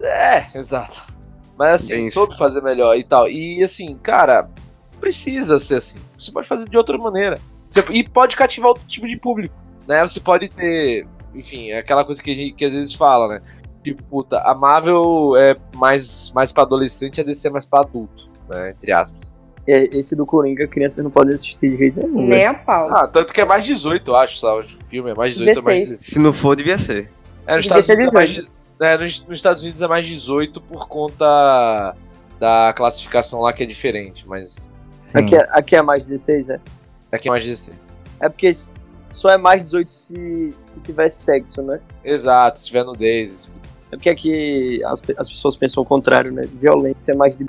É, 0.00 0.46
exato. 0.54 1.12
Mas 1.58 1.74
assim, 1.82 1.94
Bem 1.94 2.02
isso. 2.04 2.14
soube 2.14 2.36
fazer 2.38 2.62
melhor 2.62 2.96
e 2.96 3.04
tal. 3.04 3.28
E 3.28 3.62
assim, 3.62 3.98
cara, 4.02 4.48
não 4.92 5.00
precisa 5.00 5.58
ser 5.58 5.74
assim. 5.76 5.98
Você 6.16 6.30
pode 6.30 6.46
fazer 6.46 6.68
de 6.68 6.76
outra 6.76 6.96
maneira. 6.96 7.38
Você- 7.68 7.84
e 7.90 8.08
pode 8.08 8.36
cativar 8.36 8.68
outro 8.68 8.86
tipo 8.86 9.06
de 9.06 9.16
público. 9.16 9.54
Né? 9.88 10.02
Você 10.06 10.20
pode 10.20 10.48
ter. 10.48 11.06
Enfim, 11.34 11.70
é 11.70 11.78
aquela 11.78 12.04
coisa 12.04 12.22
que, 12.22 12.32
a 12.32 12.34
gente, 12.34 12.52
que 12.54 12.64
às 12.64 12.72
vezes 12.72 12.92
fala, 12.94 13.28
né? 13.34 13.42
Tipo, 13.84 14.02
puta, 14.04 14.38
a 14.40 14.54
Marvel 14.54 15.36
é 15.36 15.54
mais, 15.76 16.30
mais 16.34 16.52
pra 16.52 16.64
adolescente 16.64 17.20
a 17.20 17.24
DC 17.24 17.48
é 17.48 17.50
mais 17.50 17.64
pra 17.64 17.80
adulto, 17.80 18.28
né? 18.48 18.70
Entre 18.70 18.92
aspas. 18.92 19.32
É, 19.66 19.84
Esse 19.96 20.16
do 20.16 20.26
Coringa, 20.26 20.66
crianças 20.66 21.04
não 21.04 21.10
podem 21.10 21.32
assistir 21.34 21.70
de 21.70 21.76
jeito 21.76 22.00
nenhum. 22.00 22.26
né? 22.26 22.36
Nem 22.36 22.46
a 22.46 22.54
pau. 22.54 22.88
Ah, 22.90 23.06
tanto 23.06 23.32
que 23.32 23.40
é 23.40 23.44
mais 23.44 23.64
18, 23.64 24.10
eu 24.10 24.16
acho, 24.16 24.38
sabe? 24.38 24.60
O 24.60 24.64
filme 24.88 25.10
é 25.10 25.14
mais 25.14 25.34
18 25.36 25.58
ou 25.58 25.64
mais 25.64 25.78
16. 25.80 25.98
16. 26.00 26.14
Se 26.14 26.18
não 26.18 26.32
for, 26.32 26.56
devia 26.56 26.76
ser. 26.78 27.10
É, 27.46 27.56
nos 27.56 27.64
Devia 27.64 27.80
Estados, 27.80 27.86
ser 27.86 27.94
Unidos 27.94 28.14
é 28.14 28.16
mais, 28.18 28.30
de- 28.30 28.48
é, 28.80 28.98
nos, 28.98 29.26
nos 29.26 29.38
Estados 29.38 29.62
Unidos 29.62 29.80
é 29.82 29.88
mais 29.88 30.06
18 30.06 30.60
por 30.60 30.88
conta 30.88 31.96
da 32.38 32.72
classificação 32.76 33.40
lá 33.40 33.52
que 33.52 33.62
é 33.62 33.66
diferente, 33.66 34.26
mas. 34.26 34.68
Aqui, 35.14 35.36
é- 35.36 35.48
aqui 35.52 35.76
é 35.76 35.82
mais 35.82 36.08
16, 36.08 36.50
é? 36.50 36.60
aqui 37.12 37.28
é 37.28 37.30
mais 37.30 37.44
16. 37.44 37.98
É 38.20 38.28
porque 38.28 38.50
só 39.12 39.28
é 39.30 39.36
mais 39.36 39.62
18 39.64 39.92
se, 39.92 40.54
se 40.66 40.80
tivesse 40.80 41.22
sexo, 41.22 41.62
né? 41.62 41.80
Exato, 42.04 42.58
se 42.58 42.66
tiver 42.66 42.84
nudez. 42.84 43.50
É 43.90 43.96
porque 43.96 44.10
aqui 44.10 44.84
as, 44.84 45.02
as 45.16 45.28
pessoas 45.28 45.56
pensam 45.56 45.82
o 45.82 45.86
contrário, 45.86 46.32
né? 46.32 46.48
Violência 46.52 47.12
é 47.12 47.14
mais 47.14 47.36
de. 47.36 47.46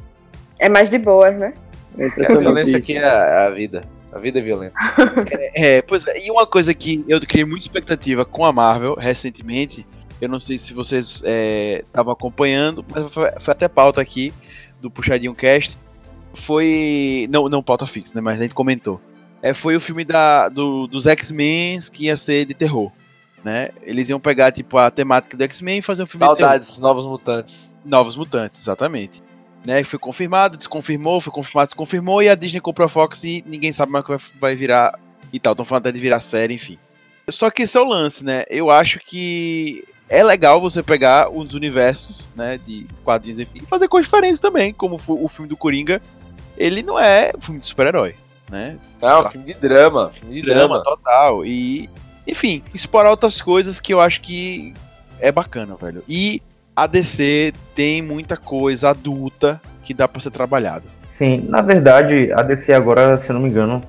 É 0.58 0.70
mais 0.70 0.90
de 0.90 0.98
boas, 0.98 1.38
né? 1.38 1.54
É 1.98 2.04
A 2.04 2.08
impressionante 2.08 2.44
violência 2.44 2.78
isso. 2.78 2.92
aqui 2.92 2.98
é 2.98 3.06
a, 3.06 3.46
a 3.46 3.50
vida. 3.50 3.84
A 4.12 4.20
vida 4.20 4.40
é 4.40 4.42
violenta. 4.42 4.76
É, 5.54 5.82
pois 5.82 6.06
é, 6.08 6.26
e 6.26 6.32
uma 6.32 6.46
coisa 6.46 6.74
que 6.74 7.04
eu 7.08 7.20
criei 7.22 7.46
muita 7.46 7.66
expectativa 7.66 8.26
com 8.26 8.46
a 8.46 8.52
Marvel 8.52 8.96
recentemente, 8.96 9.86
eu 10.20 10.28
não 10.28 10.40
sei 10.40 10.58
se 10.58 10.74
vocês 10.74 11.24
estavam 11.86 12.12
acompanhando, 12.12 12.86
mas 12.90 13.12
foi, 13.14 13.32
foi 13.40 13.52
até 13.52 13.68
pauta 13.68 14.02
aqui 14.02 14.34
do 14.82 14.90
Puxadinho 14.90 15.36
Cast, 15.36 15.78
foi, 16.34 17.28
não, 17.30 17.48
não 17.50 17.62
pauta 17.62 17.86
fixa, 17.86 18.14
né, 18.16 18.22
mas 18.22 18.40
a 18.40 18.44
gente 18.44 18.56
comentou, 18.56 19.00
é, 19.42 19.54
foi 19.54 19.76
o 19.76 19.82
filme 19.82 20.04
da, 20.04 20.50
do- 20.50 20.88
dos 20.88 21.08
X-Men 21.08 21.80
que 21.92 22.06
ia 22.06 22.18
ser 22.18 22.46
de 22.46 22.54
terror, 22.54 22.92
né, 23.44 23.70
eles 23.82 24.10
iam 24.10 24.20
pegar, 24.20 24.52
tipo, 24.52 24.78
a 24.78 24.92
temática 24.92 25.36
do 25.36 25.44
X-Men 25.44 25.80
e 25.80 25.82
fazer 25.82 26.04
um 26.04 26.06
filme 26.06 26.26
de 26.28 26.36
terror. 26.36 26.48
Saudades, 26.48 26.78
novos 26.78 27.06
mutantes. 27.06 27.72
Novos 27.84 28.16
Mutantes, 28.16 28.60
exatamente. 28.60 29.24
Né, 29.66 29.84
foi 29.84 29.98
confirmado, 29.98 30.58
desconfirmou, 30.58 31.20
foi 31.20 31.34
confirmado, 31.34 31.68
desconfirmou, 31.68 32.22
e 32.22 32.30
a 32.30 32.36
Disney 32.36 32.60
comprou 32.60 32.86
a 32.86 32.90
Fox 32.90 33.24
e 33.24 33.44
ninguém 33.48 33.72
sabe 33.72 33.92
mais 33.92 34.04
o 34.04 34.18
que 34.18 34.38
vai, 34.40 34.56
virar 34.56 35.00
e 35.34 35.40
tal. 35.40 35.54
Estão 35.54 35.66
falando 35.66 35.84
até 35.88 35.92
de 35.92 36.00
virar 36.00 36.22
série, 36.22 36.54
enfim. 36.54 36.78
Só 37.30 37.50
que 37.50 37.64
esse 37.64 37.78
é 37.78 37.82
o 37.82 37.86
lance, 37.86 38.24
né? 38.24 38.44
Eu 38.50 38.70
acho 38.70 39.00
que 39.00 39.84
é 40.10 40.24
legal 40.24 40.60
você 40.60 40.84
pegar 40.84 41.30
os 41.32 41.54
universos, 41.54 42.32
né, 42.36 42.60
de 42.64 42.86
quadrinhos, 43.04 43.40
enfim, 43.40 43.60
e 43.64 43.66
fazer 43.66 43.88
coisas 43.88 44.08
diferentes 44.08 44.40
também, 44.40 44.74
como 44.74 45.00
o 45.08 45.28
filme 45.28 45.48
do 45.48 45.56
Coringa. 45.58 46.02
Ele 46.58 46.84
não 46.84 47.00
é 47.00 47.32
um 47.38 47.42
filme 47.42 47.60
de 47.60 47.66
super-herói, 47.66 48.16
né? 48.52 48.78
É 49.02 49.16
um 49.16 49.26
filme 49.30 49.48
de 49.48 49.54
drama, 49.54 50.10
filme 50.10 50.36
de 50.36 50.42
Drama 50.42 50.60
drama. 50.60 50.84
total. 50.84 51.46
E, 51.46 51.90
enfim, 52.28 52.62
explorar 52.74 53.10
outras 53.10 53.42
coisas 53.42 53.80
que 53.80 53.94
eu 53.94 54.02
acho 54.02 54.22
que 54.22 54.74
é 55.20 55.32
bacana, 55.32 55.76
velho. 55.76 56.04
E 56.08 56.42
a 56.76 56.86
DC 56.86 57.54
tem 57.74 58.02
muita 58.02 58.36
coisa 58.36 58.90
adulta 58.90 59.62
que 59.84 59.94
dá 59.94 60.08
pra 60.08 60.22
ser 60.22 60.32
trabalhada. 60.32 60.84
Sim, 61.08 61.46
na 61.48 61.62
verdade, 61.62 62.32
a 62.34 62.42
DC 62.42 62.74
agora, 62.74 63.20
se 63.22 63.30
eu 63.30 63.36
não 63.36 63.42
me 63.42 63.50
engano, 63.50 63.82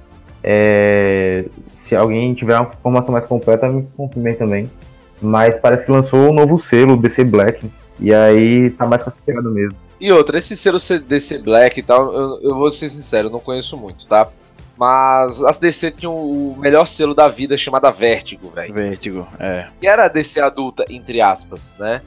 é, 0.42 1.44
se 1.76 1.96
alguém 1.96 2.32
tiver 2.34 2.58
uma 2.58 2.70
informação 2.72 3.12
mais 3.12 3.26
completa, 3.26 3.68
me 3.68 3.86
confirmem 3.96 4.34
também. 4.34 4.70
Mas 5.20 5.56
parece 5.56 5.86
que 5.86 5.92
lançou 5.92 6.30
um 6.30 6.32
novo 6.32 6.58
selo, 6.58 6.96
DC 6.96 7.24
Black. 7.24 7.70
E 8.00 8.12
aí 8.12 8.70
tá 8.70 8.86
mais 8.86 9.04
pegada 9.18 9.48
mesmo. 9.48 9.76
E 10.00 10.10
outra, 10.10 10.38
esse 10.38 10.56
selo 10.56 10.78
DC 10.78 11.38
Black 11.38 11.78
e 11.78 11.82
tal, 11.82 12.12
eu, 12.12 12.40
eu 12.42 12.54
vou 12.56 12.70
ser 12.70 12.88
sincero, 12.88 13.28
eu 13.28 13.32
não 13.32 13.38
conheço 13.38 13.76
muito, 13.76 14.04
tá? 14.06 14.28
Mas 14.83 15.41
as 15.45 15.61
DC 15.61 15.93
tinham 15.93 16.12
o 16.12 16.57
melhor 16.59 16.87
selo 16.87 17.14
da 17.14 17.28
vida 17.28 17.57
chamada 17.57 17.89
Vértigo, 17.89 18.51
velho. 18.51 18.74
Vertigo, 18.74 19.28
é. 19.39 19.68
que 19.80 19.87
era 19.87 20.07
a 20.07 20.09
DC 20.09 20.41
adulta, 20.41 20.85
entre 20.91 21.20
aspas, 21.20 21.76
né? 21.78 22.03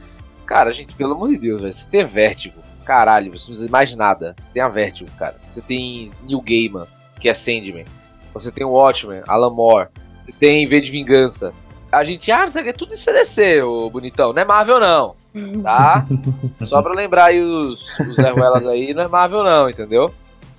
Cara, 0.45 0.73
gente, 0.73 0.93
pelo 0.93 1.13
amor 1.13 1.30
de 1.30 1.38
Deus, 1.38 1.61
velho, 1.61 1.71
você 1.71 1.89
tem 1.89 2.03
Vértigo, 2.03 2.59
caralho, 2.84 3.32
você 3.32 3.43
não 3.43 3.51
precisa 3.51 3.65
de 3.67 3.71
mais 3.71 3.95
nada. 3.95 4.36
Você 4.38 4.51
tem 4.51 4.61
a 4.61 4.67
Vértigo, 4.67 5.09
cara. 5.17 5.38
Você 5.49 5.61
tem 5.61 6.11
Neil 6.28 6.41
Gaiman, 6.41 6.86
que 7.17 7.30
é 7.30 7.34
Sandman. 7.34 7.86
Você 8.34 8.51
tem 8.51 8.65
o 8.65 8.71
Watchmen, 8.71 9.23
Alan 9.26 9.51
Moore. 9.51 9.88
Você 10.19 10.34
tem 10.34 10.67
V 10.67 10.82
de 10.82 10.91
Vingança. 10.91 11.53
A 11.89 12.03
gente, 12.03 12.30
ah, 12.30 12.45
que, 12.51 12.73
tudo 12.73 12.93
isso 12.93 13.09
é 13.09 13.13
DC, 13.13 13.61
ô 13.61 13.89
bonitão. 13.89 14.34
Não 14.34 14.41
é 14.41 14.43
Marvel, 14.43 14.82
não, 14.82 15.15
tá? 15.63 16.05
Só 16.65 16.82
pra 16.82 16.93
lembrar 16.93 17.28
aí 17.28 17.39
os, 17.39 17.97
os 18.01 18.17
Zé 18.17 18.32
Ruelas 18.32 18.67
aí, 18.67 18.93
não 18.93 19.03
é 19.03 19.07
Marvel, 19.07 19.45
não, 19.45 19.69
entendeu? 19.69 20.13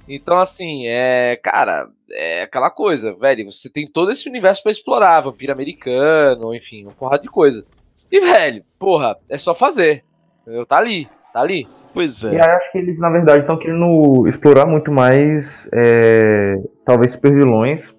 Então, 0.08 0.38
assim, 0.38 0.86
é. 0.86 1.36
Cara, 1.42 1.88
é 2.10 2.42
aquela 2.42 2.70
coisa, 2.70 3.14
velho. 3.16 3.50
Você 3.50 3.68
tem 3.68 3.86
todo 3.86 4.10
esse 4.10 4.28
universo 4.28 4.62
pra 4.62 4.72
explorar, 4.72 5.20
vampiro 5.20 5.52
americano, 5.52 6.54
enfim, 6.54 6.84
uma 6.84 6.92
porrada 6.92 7.22
de 7.22 7.28
coisa. 7.28 7.64
E, 8.10 8.20
velho, 8.20 8.64
porra, 8.78 9.16
é 9.28 9.36
só 9.36 9.54
fazer. 9.54 10.04
Entendeu? 10.42 10.64
Tá 10.64 10.78
ali, 10.78 11.08
tá 11.32 11.40
ali. 11.40 11.66
Pois 11.92 12.22
E 12.22 12.36
é. 12.36 12.42
aí 12.42 12.50
acho 12.50 12.72
que 12.72 12.78
eles, 12.78 13.00
na 13.00 13.08
verdade, 13.08 13.40
estão 13.40 13.58
querendo 13.58 14.28
explorar 14.28 14.66
muito 14.66 14.92
mais, 14.92 15.68
é, 15.72 16.56
talvez, 16.84 17.12
super 17.12 17.32
vilões, 17.32 17.96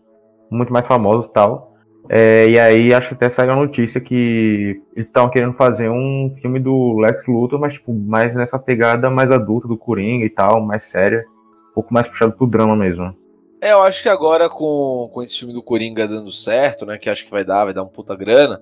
muito 0.52 0.72
mais 0.72 0.88
famosos 0.88 1.26
e 1.26 1.34
tal. 1.34 1.76
É, 2.10 2.48
e 2.48 2.58
aí 2.58 2.94
acho 2.94 3.10
que 3.10 3.16
até 3.16 3.30
saiu 3.30 3.52
a 3.52 3.56
notícia 3.56 4.00
que 4.00 4.82
eles 4.96 5.08
estavam 5.08 5.30
querendo 5.30 5.54
fazer 5.54 5.90
um 5.90 6.32
filme 6.42 6.60
do 6.60 7.00
Lex 7.00 7.26
Luthor, 7.28 7.60
mas 7.60 7.74
tipo, 7.74 7.94
mais 7.94 8.34
nessa 8.34 8.58
pegada 8.58 9.10
mais 9.10 9.30
adulta 9.30 9.68
do 9.68 9.78
Coringa 9.78 10.26
e 10.26 10.30
tal, 10.30 10.62
mais 10.62 10.84
séria, 10.84 11.26
um 11.28 11.37
pouco 11.78 11.94
mais 11.94 12.08
puxado 12.08 12.34
pro 12.34 12.48
drama 12.48 12.76
mesmo. 12.76 13.16
É, 13.62 13.72
eu 13.72 13.82
acho 13.84 14.02
que 14.02 14.10
agora 14.10 14.50
com, 14.50 15.10
com 15.14 15.22
esse 15.22 15.38
filme 15.38 15.54
do 15.54 15.62
Coringa 15.62 16.08
dando 16.08 16.32
certo, 16.32 16.86
né? 16.86 16.98
Que 16.98 17.08
acho 17.10 17.24
que 17.26 17.30
vai 17.32 17.44
dar, 17.46 17.66
vai 17.66 17.74
dar 17.74 17.84
um 17.84 17.88
puta 17.88 18.16
grana. 18.16 18.60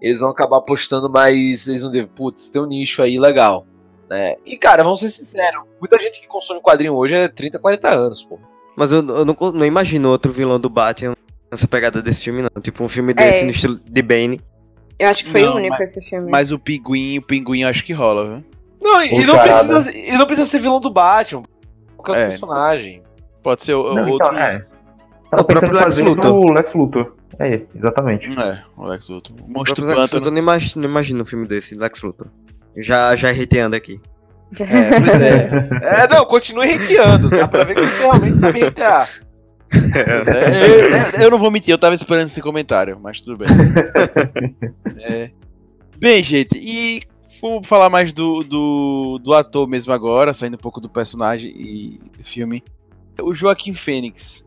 Eles 0.00 0.20
vão 0.20 0.30
acabar 0.30 0.58
apostando 0.58 1.10
mais. 1.10 1.66
Eles 1.68 1.82
vão 1.82 1.90
dizer, 1.90 2.06
putz, 2.08 2.48
tem 2.48 2.60
um 2.62 2.66
nicho 2.66 3.02
aí 3.02 3.18
legal. 3.18 3.66
né? 4.08 4.36
E, 4.46 4.56
cara, 4.56 4.82
vamos 4.82 5.00
ser 5.00 5.08
sinceros, 5.10 5.62
muita 5.80 5.98
gente 5.98 6.20
que 6.20 6.26
consome 6.26 6.60
quadrinho 6.60 6.94
hoje 6.94 7.14
é 7.14 7.28
30, 7.28 7.58
40 7.58 7.88
anos, 7.94 8.22
pô. 8.24 8.38
Mas 8.76 8.90
eu, 8.90 8.98
eu 9.06 9.24
não, 9.24 9.36
não 9.52 9.64
imagino 9.66 10.10
outro 10.10 10.32
vilão 10.32 10.58
do 10.58 10.68
Batman 10.70 11.14
nessa 11.50 11.68
pegada 11.68 12.00
desse 12.02 12.22
filme, 12.22 12.42
não. 12.42 12.62
Tipo, 12.62 12.82
um 12.84 12.88
filme 12.88 13.12
desse 13.14 13.40
É. 13.40 13.44
no 13.44 13.50
estilo 13.50 13.78
de 13.84 14.02
Bane. 14.02 14.40
Eu 14.98 15.08
acho 15.08 15.24
que 15.24 15.30
foi 15.30 15.42
Não, 15.42 15.54
o 15.54 15.56
único 15.56 15.76
mas- 15.78 15.90
esse 15.96 16.00
filme. 16.08 16.30
Mas 16.30 16.50
o 16.52 16.58
pinguim, 16.58 17.18
o 17.18 17.22
pinguim 17.22 17.64
acho 17.64 17.84
que 17.84 17.92
rola, 17.92 18.24
viu? 18.26 18.44
Não, 18.82 19.02
e, 19.02 19.24
não 19.24 19.38
precisa, 19.38 19.90
e 19.96 20.12
não 20.18 20.26
precisa 20.26 20.46
ser 20.48 20.58
vilão 20.60 20.78
do 20.78 20.90
Batman. 20.90 21.42
Qualquer 22.04 22.24
É. 22.26 22.28
personagem. 22.28 23.02
Pode 23.42 23.64
ser 23.64 23.74
o- 23.74 23.94
Não, 23.94 24.08
outro. 24.08 24.28
então, 24.28 24.38
é. 24.38 24.64
O 25.26 25.30
Tava 25.30 25.44
pensando 25.44 25.70
próprio 25.70 25.70
em 25.70 25.72
Lex 25.74 25.84
fazer 25.84 26.02
Luthor. 26.02 26.32
o 26.34 26.52
Lex 26.52 26.74
Luthor. 26.74 27.12
É, 27.40 27.60
exatamente. 27.74 28.40
É, 28.40 28.62
o 28.76 28.86
Lex 28.86 29.08
Luthor. 29.08 29.36
O 29.40 29.44
O 29.44 29.50
Monstro 29.52 29.84
Lex 29.84 30.12
Luthor, 30.12 30.30
não 30.30 30.38
imagino, 30.38 30.82
não 30.82 30.88
imagino 30.90 31.22
um 31.22 31.26
filme 31.26 31.46
desse, 31.46 31.74
Lex 31.74 32.00
Luthor. 32.02 32.28
Já, 32.76 33.14
já 33.16 33.30
hateando 33.30 33.74
aqui. 33.76 34.00
É, 34.58 35.00
pois 35.00 35.20
é. 35.20 35.48
É, 36.04 36.08
não, 36.08 36.24
continue 36.26 36.72
hateando. 36.74 37.28
Dá 37.30 37.48
pra 37.48 37.64
ver 37.64 37.74
que 37.74 37.82
você 37.84 38.02
realmente 38.02 38.38
sabe 38.38 38.62
hatear. 38.62 39.10
É, 39.72 41.18
eu, 41.18 41.24
eu 41.24 41.30
não 41.30 41.38
vou 41.38 41.50
mentir, 41.50 41.72
eu 41.72 41.78
tava 41.78 41.94
esperando 41.96 42.26
esse 42.26 42.40
comentário, 42.40 42.96
mas 43.02 43.20
tudo 43.20 43.38
bem. 43.38 43.48
É. 45.00 45.30
Bem, 45.98 46.22
gente, 46.22 46.56
e 46.56 47.02
vamos 47.40 47.66
falar 47.66 47.90
mais 47.90 48.12
do, 48.12 48.42
do, 48.44 49.18
do 49.22 49.34
ator 49.34 49.68
mesmo 49.68 49.92
agora, 49.92 50.32
saindo 50.32 50.54
um 50.54 50.58
pouco 50.58 50.80
do 50.80 50.88
personagem 50.88 51.52
e 51.56 52.00
do 52.18 52.24
filme. 52.24 52.62
O 53.22 53.34
Joaquim 53.34 53.72
Fênix. 53.72 54.44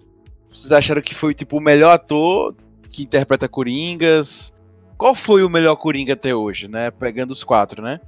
Vocês 0.48 0.72
acharam 0.72 1.02
que 1.02 1.14
foi 1.16 1.34
tipo 1.34 1.58
o 1.58 1.62
melhor 1.62 1.92
ator 1.94 2.56
que 2.90 3.04
interpreta 3.04 3.48
Coringas? 3.48 4.52
Qual 4.98 5.14
foi 5.14 5.44
o 5.44 5.50
melhor 5.50 5.76
Coringa 5.76 6.14
até 6.14 6.34
hoje, 6.34 6.68
né? 6.68 6.90
Pegando 6.90 7.32
os 7.32 7.44
quatro, 7.44 7.82
né? 7.82 8.00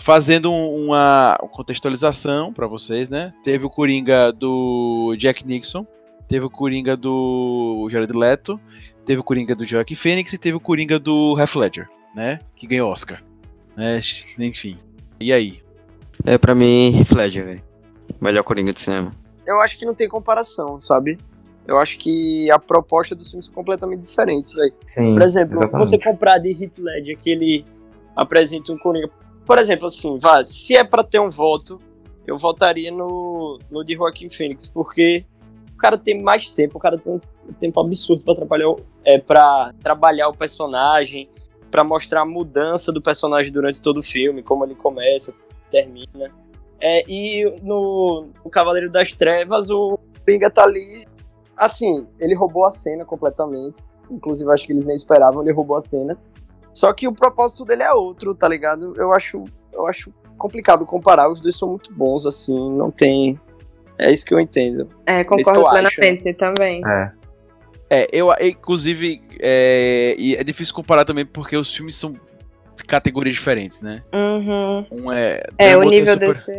Fazendo 0.00 0.50
um- 0.50 0.86
uma 0.86 1.38
contextualização 1.52 2.52
pra 2.52 2.66
vocês, 2.66 3.08
né? 3.08 3.32
Teve 3.44 3.64
o 3.66 3.70
Coringa 3.70 4.32
do 4.32 5.14
Jack 5.16 5.46
Nixon, 5.46 5.86
teve 6.26 6.44
o 6.44 6.50
Coringa 6.50 6.96
do 6.96 7.86
Jared 7.90 8.12
Leto, 8.12 8.58
teve 9.06 9.20
o 9.20 9.24
Coringa 9.24 9.54
do 9.54 9.64
Joaquin 9.64 9.94
Phoenix 9.94 10.32
e 10.32 10.38
teve 10.38 10.56
o 10.56 10.60
Coringa 10.60 10.98
do 10.98 11.36
Heath 11.38 11.54
Ledger, 11.54 11.88
né? 12.16 12.40
Que 12.56 12.66
ganhou 12.66 12.90
Oscar. 12.90 13.22
Né? 13.76 14.00
Enfim. 14.38 14.78
E 15.20 15.32
aí? 15.32 15.60
É, 16.24 16.36
pra 16.38 16.54
mim, 16.54 16.96
Heath 16.98 17.12
Ledger, 17.12 17.44
velho. 17.44 17.62
Melhor 18.20 18.42
Coringa 18.42 18.72
de 18.72 18.80
cinema. 18.80 19.12
Eu 19.46 19.60
acho 19.60 19.76
que 19.78 19.84
não 19.84 19.94
tem 19.94 20.08
comparação, 20.08 20.78
sabe? 20.78 21.14
Eu 21.66 21.78
acho 21.78 21.96
que 21.98 22.50
a 22.50 22.58
proposta 22.58 23.14
dos 23.14 23.30
filmes 23.30 23.46
são 23.46 23.54
completamente 23.54 24.00
diferentes, 24.02 24.54
velho. 24.54 24.72
Por 25.14 25.22
exemplo, 25.22 25.58
exatamente. 25.58 25.86
você 25.86 25.98
comprar 25.98 26.38
de 26.38 26.50
Heath 26.50 26.78
Ledger 26.78 27.18
que 27.18 27.30
ele 27.30 27.64
apresenta 28.16 28.72
um 28.72 28.78
Coringa. 28.78 29.08
Por 29.44 29.58
exemplo, 29.58 29.86
assim, 29.86 30.18
vá, 30.18 30.44
se 30.44 30.76
é 30.76 30.84
pra 30.84 31.02
ter 31.02 31.20
um 31.20 31.30
voto, 31.30 31.80
eu 32.26 32.36
votaria 32.36 32.90
no, 32.92 33.58
no 33.70 33.84
de 33.84 33.94
Joaquim 33.94 34.28
Phoenix, 34.28 34.66
porque 34.66 35.24
o 35.74 35.76
cara 35.76 35.98
tem 35.98 36.22
mais 36.22 36.48
tempo, 36.50 36.78
o 36.78 36.80
cara 36.80 36.96
tem 36.98 37.12
um 37.14 37.52
tempo 37.54 37.80
absurdo 37.80 38.22
pra 38.22 38.34
trabalhar, 38.34 38.68
o- 38.70 38.80
é, 39.04 39.18
pra 39.18 39.72
trabalhar 39.82 40.28
o 40.28 40.36
personagem, 40.36 41.28
pra 41.72 41.82
mostrar 41.82 42.20
a 42.20 42.26
mudança 42.26 42.92
do 42.92 43.00
personagem 43.00 43.50
durante 43.50 43.80
todo 43.80 44.00
o 44.00 44.02
filme, 44.02 44.42
como 44.42 44.62
ele 44.64 44.74
começa, 44.74 45.32
termina. 45.70 46.30
É, 46.78 47.02
e 47.08 47.44
no, 47.62 48.28
no 48.44 48.50
Cavaleiro 48.50 48.90
das 48.90 49.12
Trevas, 49.12 49.70
o 49.70 49.98
Coringa 50.24 50.50
tá 50.50 50.64
ali 50.64 51.04
assim, 51.56 52.06
ele 52.18 52.34
roubou 52.34 52.66
a 52.66 52.70
cena 52.70 53.04
completamente. 53.04 53.94
Inclusive, 54.10 54.50
acho 54.52 54.66
que 54.66 54.72
eles 54.72 54.86
nem 54.86 54.94
esperavam, 54.94 55.42
ele 55.42 55.52
roubou 55.52 55.76
a 55.76 55.80
cena. 55.80 56.18
Só 56.74 56.92
que 56.92 57.08
o 57.08 57.12
propósito 57.12 57.64
dele 57.64 57.82
é 57.82 57.92
outro, 57.92 58.34
tá 58.34 58.48
ligado? 58.48 58.94
Eu 58.96 59.12
acho, 59.12 59.44
eu 59.72 59.86
acho 59.86 60.12
complicado 60.36 60.84
comparar. 60.84 61.30
Os 61.30 61.40
dois 61.40 61.56
são 61.56 61.68
muito 61.68 61.92
bons, 61.94 62.26
assim, 62.26 62.70
não 62.72 62.90
tem. 62.90 63.40
É 63.98 64.10
isso 64.10 64.24
que 64.26 64.34
eu 64.34 64.40
entendo. 64.40 64.88
É, 65.06 65.22
concordo 65.24 65.60
eu 65.60 65.66
acho, 65.68 65.96
plenamente 65.96 66.34
também. 66.34 66.82
É. 66.86 67.12
É, 67.94 68.08
eu, 68.10 68.30
inclusive, 68.40 69.20
é, 69.38 70.14
e 70.16 70.34
é 70.34 70.42
difícil 70.42 70.74
comparar 70.74 71.04
também 71.04 71.26
porque 71.26 71.54
os 71.54 71.74
filmes 71.74 71.94
são 71.94 72.12
de 72.74 72.84
categorias 72.84 73.34
diferentes, 73.34 73.82
né? 73.82 74.02
Uhum. 74.14 74.86
Um 74.90 75.12
é. 75.12 75.42
É, 75.58 75.76
o 75.76 75.82
nível 75.82 76.14
super- 76.14 76.32
desse. 76.32 76.50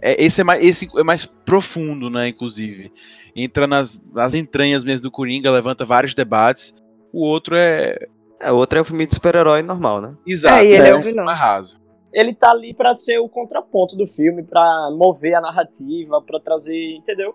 É, 0.00 0.24
esse, 0.24 0.40
é 0.40 0.44
mais, 0.44 0.64
esse 0.64 0.88
é 0.96 1.02
mais 1.02 1.26
profundo, 1.26 2.08
né? 2.08 2.28
Inclusive. 2.28 2.90
Entra 3.36 3.66
nas, 3.66 4.00
nas 4.10 4.32
entranhas 4.32 4.84
mesmo 4.84 5.02
do 5.02 5.10
Coringa, 5.10 5.50
levanta 5.50 5.84
vários 5.84 6.14
debates. 6.14 6.72
O 7.12 7.26
outro 7.26 7.56
é. 7.56 7.98
É, 8.40 8.50
o 8.50 8.56
outro 8.56 8.78
é 8.78 8.80
o 8.80 8.86
filme 8.86 9.06
de 9.06 9.14
super-herói 9.14 9.60
normal, 9.62 10.00
né? 10.00 10.14
Exato, 10.26 10.64
É, 10.64 10.64
e 10.64 10.72
ele 10.72 10.88
é 10.88 10.96
um 10.96 11.00
o 11.00 11.04
filme 11.04 11.22
mais 11.22 11.38
raso. 11.38 11.78
Ele 12.14 12.34
tá 12.34 12.50
ali 12.50 12.72
pra 12.72 12.94
ser 12.94 13.18
o 13.18 13.28
contraponto 13.28 13.96
do 13.96 14.06
filme, 14.06 14.42
pra 14.42 14.88
mover 14.96 15.34
a 15.34 15.42
narrativa, 15.42 16.22
pra 16.22 16.40
trazer, 16.40 16.94
entendeu? 16.94 17.34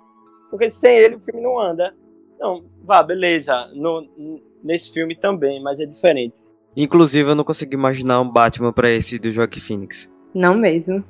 Porque 0.49 0.71
sem 0.71 0.97
ele 0.97 1.15
o 1.15 1.19
filme 1.19 1.41
não 1.41 1.59
anda. 1.59 1.93
Não, 2.39 2.63
vá, 2.83 3.03
beleza. 3.03 3.57
No, 3.75 4.07
nesse 4.63 4.91
filme 4.93 5.15
também, 5.15 5.61
mas 5.61 5.79
é 5.79 5.85
diferente. 5.85 6.41
Inclusive, 6.77 7.31
eu 7.31 7.35
não 7.35 7.43
consigo 7.43 7.73
imaginar 7.73 8.21
um 8.21 8.29
Batman 8.29 8.71
pra 8.71 8.89
esse 8.89 9.19
do 9.19 9.31
Joaquin 9.31 9.59
Phoenix. 9.59 10.09
Não 10.33 10.55
mesmo. 10.55 11.03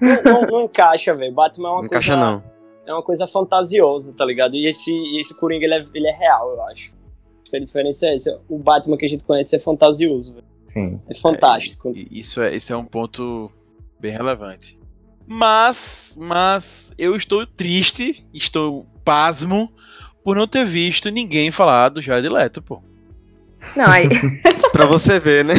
Não, 0.00 0.22
não- 0.22 0.46
não 0.46 0.62
encaixa, 0.62 1.14
velho. 1.14 1.32
Batman 1.32 1.68
é 1.68 1.70
uma 1.72 1.82
Não 1.82 1.88
coisa. 1.88 2.04
encaixa, 2.04 2.16
não. 2.16 2.42
é 2.86 2.92
uma 2.92 3.02
coisa 3.02 3.26
fantasiosa, 3.28 4.10
tá 4.16 4.24
ligado? 4.24 4.56
E 4.56 4.66
esse, 4.66 4.90
esse 5.16 5.38
Coringa, 5.38 5.64
ele 5.64 5.74
é, 5.74 5.86
ele 5.94 6.08
é 6.08 6.12
real, 6.16 6.50
eu 6.52 6.62
acho. 6.64 6.90
A 7.54 7.58
diferença 7.58 8.06
é 8.06 8.14
essa. 8.14 8.40
O 8.48 8.58
Batman 8.58 8.96
que 8.96 9.04
a 9.04 9.08
gente 9.08 9.22
conhece 9.24 9.54
é 9.54 9.58
fantasioso, 9.58 10.32
velho. 10.32 10.46
Sim. 10.66 11.00
É 11.06 11.14
fantástico. 11.14 11.92
E 11.94 12.08
Isso 12.18 12.40
é, 12.40 12.56
isso 12.56 12.72
é 12.72 12.76
um 12.76 12.84
ponto 12.84 13.52
bem 14.00 14.10
relevante. 14.10 14.78
Mas, 15.26 16.16
mas 16.18 16.90
eu 16.98 17.14
estou 17.14 17.46
triste, 17.46 18.26
estou 18.34 18.86
pasmo 19.04 19.70
por 20.24 20.36
não 20.36 20.46
ter 20.46 20.64
visto 20.64 21.10
ninguém 21.10 21.50
falar 21.50 21.88
do 21.88 22.00
Jared 22.00 22.28
Leto, 22.28 22.62
pô. 22.62 22.82
Não, 23.76 23.86
aí. 23.90 24.08
Pra 24.72 24.86
você 24.86 25.20
ver, 25.20 25.44
né? 25.44 25.54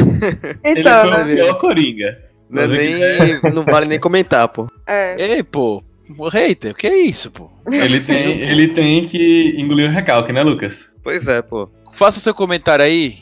Ele 0.64 0.80
então, 0.80 1.08
foi 1.08 1.22
o 1.22 1.24
né? 1.26 1.34
pior 1.36 1.54
Coringa. 1.58 2.18
Não, 2.50 2.62
é 2.62 2.66
nem, 2.68 2.94
não 3.54 3.64
vale 3.64 3.86
nem 3.86 3.98
comentar, 3.98 4.48
pô. 4.48 4.66
É. 4.86 5.14
Ei, 5.36 5.42
pô, 5.42 5.82
o 6.18 6.28
hater, 6.28 6.72
o 6.72 6.74
que 6.74 6.86
é 6.86 6.96
isso, 6.96 7.30
pô? 7.30 7.48
Ele 7.70 8.00
tem, 8.00 8.40
ele 8.42 8.68
tem 8.74 9.08
que 9.08 9.54
engolir 9.56 9.88
o 9.88 9.92
recalque, 9.92 10.32
né, 10.32 10.42
Lucas? 10.42 10.86
Pois 11.02 11.26
é, 11.28 11.40
pô. 11.42 11.68
Faça 11.92 12.18
seu 12.20 12.34
comentário 12.34 12.84
aí. 12.84 13.18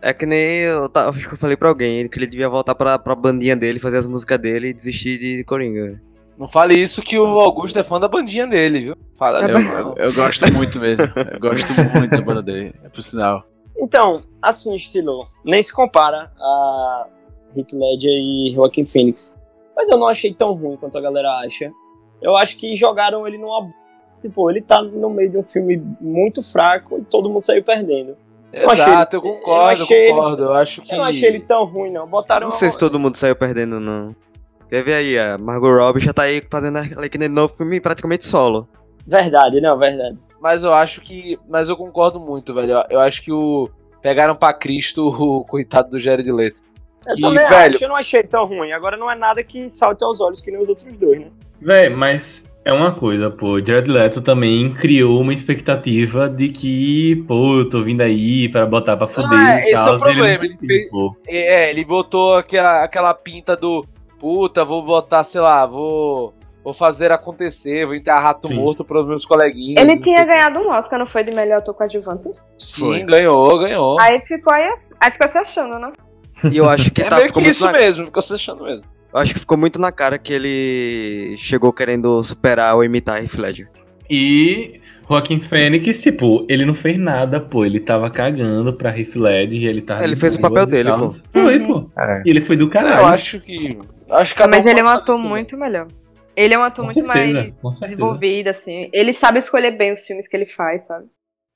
É 0.00 0.12
que 0.12 0.24
nem 0.24 0.60
eu 0.60 0.88
ta- 0.88 1.08
acho 1.10 1.28
que 1.28 1.34
eu 1.34 1.38
falei 1.38 1.56
pra 1.56 1.68
alguém 1.68 2.08
que 2.08 2.18
ele 2.18 2.26
devia 2.26 2.48
voltar 2.48 2.74
pra, 2.74 2.98
pra 2.98 3.14
bandinha 3.14 3.54
dele, 3.56 3.78
fazer 3.80 3.98
as 3.98 4.06
músicas 4.06 4.38
dele 4.38 4.68
e 4.68 4.72
desistir 4.74 5.18
de 5.18 5.44
Coringa. 5.44 6.00
Não 6.38 6.46
fale 6.48 6.74
isso 6.74 7.02
que 7.02 7.18
o 7.18 7.26
Augusto 7.40 7.78
é 7.78 7.82
fã 7.82 7.98
da 7.98 8.06
bandinha 8.06 8.46
dele, 8.46 8.80
viu? 8.80 8.96
Fala 9.16 9.40
É 9.40 9.44
assim, 9.44 9.66
Eu, 9.66 9.76
eu- 9.78 9.94
eu 9.96 10.14
gosto 10.14 10.52
muito 10.52 10.78
mesmo. 10.78 11.04
Eu 11.32 11.40
gosto 11.40 11.72
muito 11.98 12.10
da 12.16 12.22
banda 12.22 12.42
dele, 12.42 12.72
é 12.84 12.88
por 12.88 13.02
sinal. 13.02 13.44
Então, 13.76 14.22
assim, 14.40 14.74
estilo, 14.76 15.14
nem 15.44 15.62
se 15.62 15.72
compara 15.72 16.30
a 16.38 17.06
Heath 17.56 17.72
Ledger 17.72 18.12
e 18.12 18.52
Joaquin 18.54 18.84
Phoenix. 18.84 19.36
Mas 19.76 19.88
eu 19.88 19.98
não 19.98 20.06
achei 20.08 20.32
tão 20.32 20.52
ruim 20.54 20.76
quanto 20.76 20.96
a 20.96 21.00
galera 21.00 21.28
acha. 21.44 21.72
Eu 22.22 22.36
acho 22.36 22.56
que 22.56 22.74
jogaram 22.76 23.26
ele 23.26 23.38
numa. 23.38 23.70
Tipo, 24.20 24.50
ele 24.50 24.60
tá 24.60 24.82
no 24.82 25.08
meio 25.10 25.30
de 25.30 25.38
um 25.38 25.44
filme 25.44 25.80
muito 26.00 26.42
fraco 26.42 26.98
e 26.98 27.02
todo 27.02 27.28
mundo 27.30 27.42
saiu 27.42 27.62
perdendo. 27.62 28.16
Eu 28.52 28.68
achei 28.70 28.84
Exato, 28.84 29.16
eu 29.16 29.20
ele- 29.24 29.32
concordo, 29.32 29.80
eu 29.80 29.84
achei 29.84 30.10
eu 30.10 30.14
concordo. 30.14 30.42
Eu 30.44 30.52
acho 30.54 30.82
que. 30.82 30.92
Eu 30.92 30.98
não 30.98 31.04
achei 31.04 31.28
ele 31.28 31.40
tão 31.40 31.64
ruim, 31.64 31.92
não. 31.92 32.06
Botaram. 32.06 32.48
Não 32.48 32.56
sei 32.56 32.70
se 32.70 32.78
todo 32.78 32.98
mundo 32.98 33.16
saiu 33.16 33.36
perdendo, 33.36 33.78
não. 33.78 34.14
Quer 34.68 34.84
ver 34.84 34.94
aí, 34.94 35.18
a 35.18 35.38
Margot 35.38 35.70
Robbie 35.76 36.00
já 36.00 36.12
tá 36.12 36.22
aí 36.22 36.42
fazendo 36.50 36.76
aquele 36.78 37.28
novo 37.28 37.54
filme 37.56 37.80
praticamente 37.80 38.26
solo. 38.26 38.68
Verdade, 39.06 39.60
não, 39.60 39.78
verdade. 39.78 40.18
Mas 40.40 40.62
eu 40.62 40.72
acho 40.74 41.00
que. 41.00 41.38
Mas 41.48 41.68
eu 41.68 41.76
concordo 41.76 42.20
muito, 42.20 42.52
velho. 42.54 42.72
Eu- 42.90 43.00
acho 43.00 43.22
que 43.22 43.32
o. 43.32 43.68
Pegaram 44.02 44.36
pra 44.36 44.52
Cristo 44.52 45.08
o 45.08 45.44
coitado 45.44 45.90
do 45.90 45.98
Jared 45.98 46.30
Leto. 46.30 46.60
Eu 47.06 47.16
E, 47.16 47.20
também 47.20 47.48
velho- 47.48 47.74
acho, 47.76 47.84
eu 47.84 47.88
não 47.88 47.96
achei 47.96 48.22
tão 48.22 48.44
ruim. 48.46 48.70
Agora 48.72 48.96
não 48.96 49.10
é 49.10 49.14
nada 49.16 49.42
que 49.42 49.68
salte 49.68 50.04
aos 50.04 50.20
olhos 50.20 50.40
que 50.40 50.50
nem 50.50 50.60
os 50.60 50.68
outros 50.68 50.96
dois, 50.98 51.20
né? 51.20 51.26
Véi, 51.60 51.88
mas 51.88 52.44
é 52.64 52.72
uma 52.72 52.94
coisa, 52.94 53.28
pô. 53.30 53.58
Jared 53.58 53.90
Leto 53.90 54.20
também 54.20 54.72
criou 54.74 55.20
uma 55.20 55.32
expectativa 55.34 56.28
de 56.28 56.50
que, 56.50 57.16
pô, 57.26 57.60
eu 57.60 57.70
tô 57.70 57.82
vindo 57.82 58.02
aí 58.02 58.48
pra 58.50 58.66
botar 58.66 58.96
pra 58.96 59.08
fuder 59.08 59.38
Ah, 59.38 59.60
e 59.60 59.64
esse 59.64 59.74
é 59.74 59.80
o 59.80 59.84
tal. 59.86 59.98
problema, 59.98 60.28
ele 60.44 60.48
não 60.50 60.58
fez-. 60.58 60.88
É, 61.26 61.70
ele 61.70 61.84
botou 61.84 62.36
aquela, 62.36 62.84
aquela 62.84 63.14
pinta 63.14 63.56
do. 63.56 63.84
Puta, 64.18 64.64
vou 64.64 64.82
botar, 64.84 65.22
sei 65.24 65.40
lá, 65.40 65.64
vou. 65.66 66.34
Vou 66.64 66.74
fazer 66.74 67.10
acontecer, 67.10 67.86
vou 67.86 67.94
enterrar 67.94 68.22
rato 68.24 68.48
Sim. 68.48 68.54
morto 68.54 68.84
pros 68.84 69.06
meus 69.06 69.24
coleguinhas. 69.24 69.80
Ele 69.80 69.98
tinha 70.00 70.22
ganhado 70.24 70.58
um 70.58 70.68
Oscar, 70.70 70.98
não 70.98 71.06
foi 71.06 71.24
de 71.24 71.30
melhor 71.30 71.58
ator 71.58 71.72
coadjuvante? 71.72 72.28
Sim, 72.58 72.80
Foi. 72.80 73.02
ganhou, 73.04 73.58
ganhou. 73.58 73.96
Aí 74.00 74.20
ficou 74.26 74.52
aí, 74.54 74.68
aí 75.00 75.10
ficou 75.10 75.28
se 75.28 75.38
achando, 75.38 75.78
né? 75.78 75.92
E 76.52 76.58
eu 76.58 76.68
acho 76.68 76.90
que 76.90 77.00
é 77.00 77.08
tá, 77.08 77.16
meio 77.16 77.28
ficou 77.28 77.42
que 77.42 77.48
isso 77.48 77.64
na, 77.64 77.72
mesmo, 77.72 78.04
ficou 78.06 78.22
se 78.22 78.34
achando 78.34 78.64
mesmo. 78.64 78.84
eu 79.14 79.18
acho 79.20 79.32
que 79.32 79.40
ficou 79.40 79.56
muito 79.56 79.78
na 79.80 79.90
cara 79.90 80.18
que 80.18 80.32
ele 80.32 81.36
chegou 81.38 81.72
querendo 81.72 82.22
superar 82.22 82.74
ou 82.74 82.84
imitar 82.84 83.22
Heath 83.22 83.34
Ledger. 83.38 83.70
E 84.10 84.78
Joaquim 85.08 85.40
Fênix, 85.40 86.02
tipo, 86.02 86.44
ele 86.50 86.66
não 86.66 86.74
fez 86.74 86.98
nada, 86.98 87.40
pô. 87.40 87.64
Ele 87.64 87.80
tava 87.80 88.10
cagando 88.10 88.74
pra 88.74 88.90
Heath 88.98 89.14
Ledger 89.16 89.62
e 89.62 89.66
ele 89.66 89.80
tava. 89.80 90.04
Ele 90.04 90.16
fez 90.16 90.34
o 90.36 90.40
papel 90.40 90.66
dele, 90.66 90.90
pô. 90.92 91.08
Foi, 91.32 91.58
Uhum. 91.60 91.84
pô. 91.84 91.90
É. 92.02 92.22
E 92.26 92.30
ele 92.30 92.42
foi 92.42 92.56
do 92.56 92.68
caralho. 92.68 93.00
Eu 93.00 93.06
acho 93.06 93.40
que. 93.40 93.78
Acho 94.10 94.34
que 94.34 94.46
Mas 94.46 94.64
um 94.64 94.68
ele 94.68 94.80
é 94.80 94.84
um 94.84 94.88
ator 94.88 95.16
fazer 95.16 95.28
muito 95.28 95.56
melhor. 95.56 95.88
Ele 96.34 96.54
é 96.54 96.58
um 96.58 96.62
ator 96.62 96.84
Com 96.84 96.92
muito 96.92 97.04
certeza, 97.04 97.56
mais 97.62 97.80
desenvolvido, 97.80 98.48
assim. 98.48 98.88
Ele 98.92 99.12
sabe 99.12 99.38
escolher 99.40 99.72
bem 99.72 99.92
os 99.92 100.06
filmes 100.06 100.28
que 100.28 100.36
ele 100.36 100.46
faz, 100.46 100.84
sabe? 100.84 101.06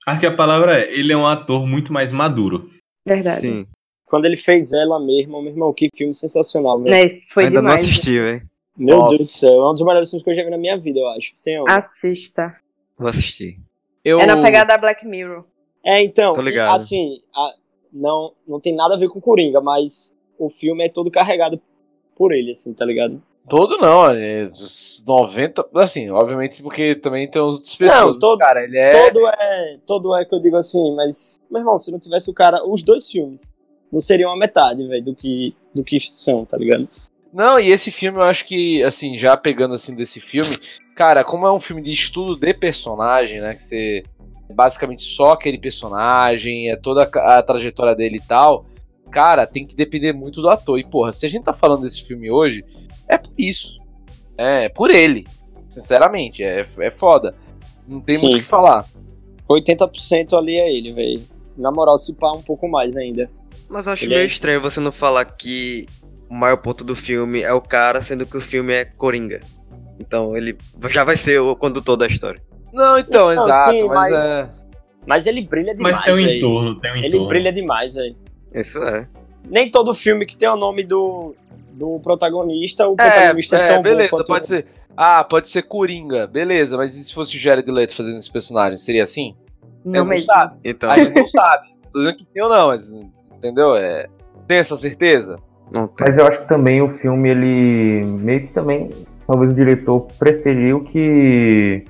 Acho 0.06 0.20
que 0.20 0.26
a 0.26 0.34
palavra 0.36 0.80
é, 0.80 0.92
ele 0.92 1.12
é 1.12 1.16
um 1.16 1.26
ator 1.26 1.66
muito 1.66 1.92
mais 1.92 2.12
maduro. 2.12 2.68
Verdade. 3.06 3.40
Sim. 3.40 3.66
Quando 4.06 4.24
ele 4.24 4.36
fez 4.36 4.72
ela 4.72 4.98
mesmo, 4.98 5.40
meu 5.40 5.52
irmão, 5.52 5.72
que 5.72 5.88
filme 5.94 6.12
sensacional. 6.12 6.78
Né? 6.80 7.20
Foi 7.30 7.44
Ainda 7.44 7.60
demais. 7.60 7.80
não 7.80 7.88
assisti, 7.88 8.18
velho. 8.18 8.42
Meu 8.76 8.96
Nossa. 8.98 9.10
Deus 9.10 9.20
do 9.20 9.26
céu, 9.32 9.62
é 9.62 9.70
um 9.70 9.72
dos 9.72 9.84
melhores 9.84 10.10
filmes 10.10 10.24
que 10.24 10.30
eu 10.30 10.34
já 10.34 10.44
vi 10.44 10.50
na 10.50 10.58
minha 10.58 10.76
vida, 10.76 10.98
eu 10.98 11.08
acho. 11.10 11.32
Sem 11.36 11.60
onda. 11.60 11.76
Assista. 11.76 12.56
Vou 12.98 13.08
assistir. 13.08 13.58
Eu... 14.04 14.18
É 14.18 14.26
na 14.26 14.42
pegada 14.42 14.66
da 14.74 14.78
Black 14.78 15.06
Mirror. 15.06 15.44
É, 15.84 16.02
então, 16.02 16.32
Tô 16.32 16.42
ligado. 16.42 16.74
assim, 16.74 17.20
a- 17.34 17.54
não, 17.92 18.32
não 18.46 18.60
tem 18.60 18.74
nada 18.74 18.94
a 18.94 18.98
ver 18.98 19.08
com 19.08 19.20
Coringa, 19.20 19.60
mas 19.60 20.18
o 20.38 20.48
filme 20.48 20.84
é 20.84 20.88
todo 20.88 21.10
carregado 21.10 21.60
por 22.16 22.32
ele, 22.32 22.50
assim, 22.50 22.72
tá 22.74 22.84
ligado? 22.84 23.22
Todo 23.48 23.76
não, 23.78 24.06
é 24.06 24.46
dos 24.46 25.02
90. 25.06 25.66
Assim, 25.74 26.08
obviamente, 26.10 26.62
porque 26.62 26.94
também 26.94 27.28
tem 27.28 27.42
os 27.42 27.54
outros 27.56 27.74
pessoas. 27.74 28.00
Não, 28.12 28.18
todo- 28.18 28.38
Cara, 28.38 28.62
ele 28.62 28.78
é. 28.78 29.10
Todo 29.10 29.26
é, 29.28 29.78
todo 29.84 30.16
é 30.16 30.24
que 30.24 30.34
eu 30.34 30.40
digo 30.40 30.56
assim, 30.56 30.94
mas, 30.94 31.38
meu 31.50 31.60
irmão, 31.60 31.76
se 31.76 31.90
não 31.90 31.98
tivesse 31.98 32.30
o 32.30 32.34
cara, 32.34 32.64
os 32.64 32.82
dois 32.82 33.10
filmes 33.10 33.50
não 33.92 34.00
seriam 34.00 34.30
a 34.32 34.36
metade, 34.36 34.86
velho, 34.86 35.04
do 35.04 35.14
que, 35.14 35.54
do 35.74 35.82
que 35.82 35.98
são, 36.00 36.44
tá 36.44 36.56
ligado? 36.56 36.88
Não, 37.32 37.58
e 37.58 37.70
esse 37.70 37.90
filme 37.90 38.18
eu 38.18 38.22
acho 38.24 38.44
que, 38.46 38.82
assim, 38.84 39.18
já 39.18 39.36
pegando 39.36 39.74
assim 39.74 39.94
desse 39.94 40.20
filme, 40.20 40.58
cara, 40.94 41.24
como 41.24 41.46
é 41.46 41.52
um 41.52 41.60
filme 41.60 41.82
de 41.82 41.90
estudo 41.92 42.36
de 42.36 42.54
personagem, 42.54 43.40
né? 43.40 43.54
Que 43.54 43.62
você. 43.62 44.02
é 44.48 44.52
Basicamente 44.52 45.02
só 45.02 45.32
aquele 45.32 45.58
personagem, 45.58 46.70
é 46.70 46.76
toda 46.76 47.02
a 47.02 47.42
trajetória 47.42 47.94
dele 47.94 48.16
e 48.22 48.26
tal. 48.28 48.66
Cara, 49.12 49.46
tem 49.46 49.66
que 49.66 49.76
depender 49.76 50.12
muito 50.12 50.40
do 50.42 50.48
ator. 50.48 50.78
E, 50.78 50.84
porra, 50.84 51.12
se 51.12 51.24
a 51.26 51.28
gente 51.28 51.44
tá 51.44 51.52
falando 51.52 51.82
desse 51.82 52.02
filme 52.02 52.30
hoje, 52.30 52.62
é 53.08 53.16
por 53.18 53.32
isso. 53.38 53.76
É, 54.38 54.68
por 54.70 54.90
ele. 54.90 55.26
Sinceramente, 55.68 56.42
é, 56.42 56.66
é 56.78 56.90
foda. 56.90 57.34
Não 57.86 58.00
tem 58.00 58.14
Sim. 58.14 58.26
muito 58.30 58.40
o 58.40 58.44
que 58.44 58.48
falar. 58.50 58.86
80% 59.48 60.36
ali 60.36 60.56
é 60.56 60.72
ele, 60.72 60.92
velho. 60.92 61.22
Na 61.56 61.70
moral, 61.70 61.96
se 61.98 62.14
pá 62.14 62.32
um 62.32 62.42
pouco 62.42 62.68
mais 62.68 62.96
ainda. 62.96 63.30
Mas 63.68 63.86
eu 63.86 63.92
acho 63.92 64.04
Ele 64.04 64.14
meio 64.14 64.22
é- 64.24 64.26
estranho 64.26 64.60
você 64.60 64.80
não 64.80 64.92
falar 64.92 65.24
que 65.24 65.86
o 66.28 66.34
maior 66.34 66.56
ponto 66.56 66.82
do 66.84 66.96
filme 66.96 67.42
é 67.42 67.52
o 67.52 67.60
cara, 67.60 68.00
sendo 68.00 68.24
que 68.26 68.36
o 68.36 68.40
filme 68.40 68.72
é 68.72 68.84
Coringa. 68.84 69.40
Então 70.00 70.36
ele 70.36 70.56
já 70.88 71.04
vai 71.04 71.16
ser 71.16 71.38
o 71.40 71.54
condutor 71.54 71.96
da 71.96 72.06
história. 72.06 72.40
Não, 72.72 72.98
então, 72.98 73.34
Não, 73.34 73.44
exato, 73.44 73.70
sim, 73.72 73.84
mas, 73.88 74.10
mas- 74.12 74.20
é. 74.20 74.50
Mas 75.06 75.26
ele 75.26 75.42
brilha 75.42 75.74
demais, 75.74 75.96
Mas 75.96 76.04
tem 76.04 76.14
um 76.26 76.28
entorno, 76.28 76.78
tem 76.78 76.92
um 76.92 76.96
Ele 76.96 77.08
entorno. 77.08 77.28
brilha 77.28 77.52
demais, 77.52 77.94
velho. 77.94 78.16
Isso 78.54 78.78
é. 78.78 79.06
Nem 79.48 79.70
todo 79.70 79.92
filme 79.94 80.24
que 80.26 80.36
tem 80.36 80.48
o 80.48 80.56
nome 80.56 80.84
do, 80.84 81.34
do 81.72 81.98
protagonista, 82.00 82.86
o 82.88 82.92
É, 82.92 83.10
protagonista 83.10 83.56
é, 83.56 83.60
é, 83.68 83.72
tão 83.74 83.82
beleza, 83.82 84.10
bom 84.10 84.16
quanto 84.18 84.26
pode 84.26 84.46
ser. 84.46 84.66
Ah, 84.96 85.24
pode 85.24 85.48
ser 85.48 85.62
Coringa, 85.62 86.26
beleza, 86.26 86.76
mas 86.76 86.94
e 86.94 87.02
se 87.02 87.14
fosse 87.14 87.36
o 87.36 87.40
Jared 87.40 87.68
Leto 87.70 87.96
fazendo 87.96 88.16
esse 88.18 88.30
personagem? 88.30 88.76
Seria 88.76 89.02
assim? 89.02 89.34
Não 89.84 90.00
não 90.00 90.06
mesmo. 90.06 90.26
sabe. 90.26 90.56
Então, 90.62 90.90
A 90.90 90.98
gente 90.98 91.18
não 91.18 91.26
sabe. 91.26 91.68
Tô 91.90 91.98
dizendo 91.98 92.16
que 92.16 92.26
tem 92.26 92.42
ou 92.42 92.48
não, 92.48 92.68
mas. 92.68 92.92
Entendeu? 93.36 93.74
É, 93.74 94.06
tem 94.46 94.58
essa 94.58 94.76
certeza? 94.76 95.36
não 95.74 95.88
tem. 95.88 96.06
Mas 96.06 96.18
eu 96.18 96.26
acho 96.26 96.42
que 96.42 96.48
também 96.48 96.82
o 96.82 96.90
filme, 96.98 97.28
ele 97.30 98.04
meio 98.06 98.42
que 98.46 98.52
também, 98.52 98.90
talvez 99.26 99.50
o 99.52 99.54
diretor 99.54 100.06
preferiu 100.18 100.84
que, 100.84 101.84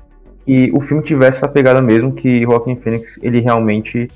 que 0.47 0.71
o 0.73 0.81
filme 0.81 1.03
tivesse 1.03 1.39
essa 1.39 1.49
pegada 1.49 1.83
mesmo, 1.83 2.15
que 2.15 2.43
Joaquin 2.43 2.77
Phoenix, 2.77 3.19
ele 3.23 3.41
realmente 3.41 4.09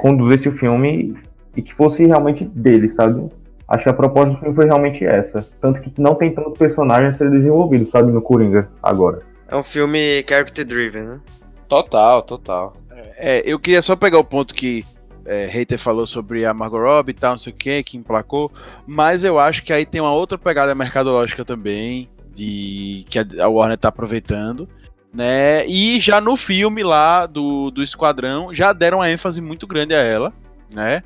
conduzisse 0.00 0.48
o 0.48 0.52
filme 0.52 1.14
e 1.56 1.62
que 1.62 1.74
fosse 1.74 2.04
realmente 2.06 2.44
dele, 2.44 2.88
sabe? 2.88 3.28
Acho 3.68 3.84
que 3.84 3.90
a 3.90 3.94
proposta 3.94 4.34
do 4.34 4.40
filme 4.40 4.54
foi 4.54 4.64
realmente 4.66 5.04
essa. 5.04 5.46
Tanto 5.60 5.80
que 5.80 5.92
não 6.00 6.14
tem 6.14 6.34
tantos 6.34 6.58
personagens 6.58 7.14
a 7.14 7.18
serem 7.18 7.32
desenvolvidos, 7.32 7.90
sabe, 7.90 8.10
no 8.10 8.20
Coringa 8.20 8.68
agora. 8.82 9.20
É 9.48 9.56
um 9.56 9.62
filme 9.62 10.24
character 10.28 10.64
driven, 10.64 11.02
né? 11.02 11.20
Total, 11.68 12.22
total. 12.22 12.72
É, 13.16 13.42
eu 13.44 13.58
queria 13.58 13.80
só 13.80 13.94
pegar 13.94 14.18
o 14.18 14.24
ponto 14.24 14.54
que 14.54 14.84
é, 15.24 15.46
Hater 15.46 15.78
falou 15.78 16.06
sobre 16.06 16.44
a 16.44 16.52
Margot 16.52 16.80
Robbie 16.80 17.12
e 17.12 17.14
tal, 17.14 17.32
não 17.32 17.38
sei 17.38 17.52
o 17.52 17.56
que, 17.56 17.82
que 17.84 17.96
emplacou, 17.96 18.50
mas 18.86 19.22
eu 19.22 19.38
acho 19.38 19.62
que 19.62 19.72
aí 19.72 19.86
tem 19.86 20.00
uma 20.00 20.12
outra 20.12 20.36
pegada 20.36 20.74
mercadológica 20.74 21.44
também, 21.44 22.08
de 22.34 23.04
que 23.08 23.18
a 23.18 23.44
a 23.44 23.48
Warner 23.48 23.78
tá 23.78 23.88
aproveitando, 23.88 24.68
né? 25.14 25.66
E 25.66 26.00
já 26.00 26.20
no 26.20 26.36
filme 26.36 26.82
lá 26.82 27.26
do, 27.26 27.70
do 27.70 27.82
Esquadrão, 27.82 28.54
já 28.54 28.72
deram 28.72 28.98
uma 28.98 29.10
ênfase 29.10 29.40
muito 29.40 29.66
grande 29.66 29.94
a 29.94 30.02
ela, 30.02 30.32
né? 30.72 31.02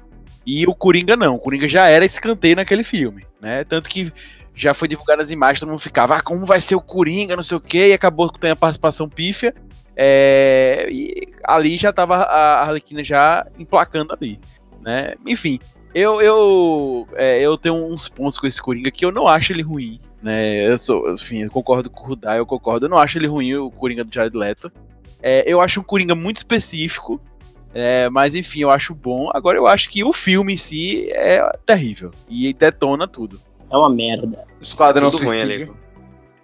E 0.47 0.67
o 0.67 0.75
Coringa 0.75 1.17
não, 1.17 1.37
o 1.37 1.39
Coringa 1.39 1.69
já 1.69 1.89
era 1.89 2.05
escanteio 2.05 2.57
naquele 2.57 2.85
filme, 2.85 3.25
né? 3.41 3.65
Tanto 3.65 3.89
que 3.89 4.13
já 4.55 4.73
foi 4.73 4.87
divulgado 4.87 5.21
as 5.21 5.31
imagens, 5.31 5.61
todo 5.61 5.71
mundo 5.71 5.81
ficava, 5.81 6.17
ah, 6.17 6.21
como 6.21 6.47
vai 6.47 6.61
ser 6.61 6.77
o 6.77 6.81
Coringa, 6.81 7.35
não 7.35 7.43
sei 7.43 7.57
o 7.57 7.61
que, 7.61 7.89
e 7.89 7.93
acabou 7.93 8.31
que 8.31 8.39
tem 8.39 8.51
a 8.51 8.57
participação 8.57 9.09
pífia. 9.09 9.55
É, 9.97 10.89
e 10.91 11.29
ali 11.45 11.79
já 11.79 11.93
tava 11.93 12.17
a 12.17 12.63
Arlequina 12.63 13.03
já 13.05 13.47
emplacando 13.59 14.13
ali, 14.13 14.41
né? 14.81 15.15
Enfim, 15.27 15.59
eu 15.95 16.21
eu, 16.21 17.07
é, 17.15 17.41
eu 17.41 17.57
tenho 17.57 17.77
uns 17.77 18.09
pontos 18.09 18.39
com 18.39 18.47
esse 18.47 18.61
Coringa 18.61 18.91
que 18.91 19.05
eu 19.05 19.13
não 19.13 19.29
acho 19.29 19.53
ele 19.53 19.63
ruim, 19.63 20.01
né? 20.23 20.69
Eu 20.69 20.77
sou, 20.77 21.13
enfim, 21.15 21.43
eu 21.43 21.51
concordo 21.51 21.89
com 21.89 22.05
o 22.05 22.09
Rudai, 22.09 22.39
eu 22.39 22.47
concordo, 22.47 22.87
eu 22.87 22.91
não 22.91 22.99
acho 22.99 23.19
ele 23.19 23.29
ruim 23.29 23.55
o 23.55 23.71
Coringa 23.71 24.05
do 24.05 24.13
Jared 24.13 24.37
Leto. 24.37 24.71
É, 25.23 25.45
eu 25.47 25.61
acho 25.61 25.81
um 25.81 25.85
Coringa 25.85 26.15
muito 26.15 26.39
específico, 26.39 27.21
é, 27.75 28.09
mas 28.09 28.35
enfim, 28.35 28.61
eu 28.61 28.71
acho 28.71 28.95
bom. 28.95 29.31
Agora 29.35 29.59
eu 29.59 29.67
acho 29.67 29.91
que 29.91 30.03
o 30.05 30.13
filme 30.13 30.55
em 30.55 30.57
si 30.57 31.09
é 31.11 31.43
terrível 31.67 32.11
e 32.29 32.53
detona 32.53 33.07
tudo. 33.09 33.41
É 33.71 33.77
uma 33.77 33.91
merda. 33.91 34.47
Esquadrão 34.61 35.09
ruim 35.11 35.19
Suicida. 35.27 35.43
ali. 35.53 35.71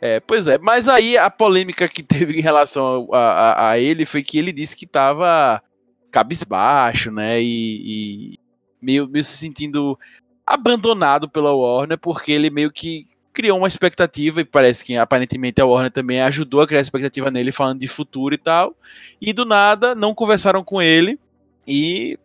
É, 0.02 0.18
pois 0.18 0.48
é, 0.48 0.56
mas 0.58 0.88
aí 0.88 1.16
a 1.18 1.30
polêmica 1.30 1.86
que 1.86 2.02
teve 2.04 2.38
em 2.38 2.42
relação 2.42 3.08
a, 3.12 3.18
a- 3.18 3.70
a 3.70 3.78
ele 3.78 4.04
foi 4.06 4.22
que 4.22 4.38
ele 4.38 4.52
disse 4.52 4.76
que 4.76 4.86
tava 4.86 5.62
cabisbaixo, 6.10 7.10
né? 7.10 7.40
E, 7.40 8.32
e 8.34 8.38
meio, 8.82 9.06
meio 9.08 9.24
se 9.24 9.36
sentindo 9.36 9.98
abandonado 10.46 11.28
pela 11.28 11.52
Warner, 11.54 11.98
porque 11.98 12.32
ele 12.32 12.50
meio 12.50 12.72
que 12.72 13.06
criou 13.32 13.58
uma 13.58 13.68
expectativa, 13.68 14.40
e 14.40 14.44
parece 14.44 14.84
que 14.84 14.96
aparentemente 14.96 15.60
a 15.60 15.66
Warner 15.66 15.90
também 15.90 16.20
ajudou 16.22 16.60
a 16.60 16.66
criar 16.66 16.80
expectativa 16.80 17.30
nele, 17.30 17.52
falando 17.52 17.80
de 17.80 17.88
futuro 17.88 18.34
e 18.34 18.38
tal. 18.38 18.74
E 19.20 19.32
do 19.32 19.44
nada, 19.44 19.94
não 19.94 20.14
conversaram 20.14 20.64
com 20.64 20.80
ele 20.80 21.18
e 21.66 22.18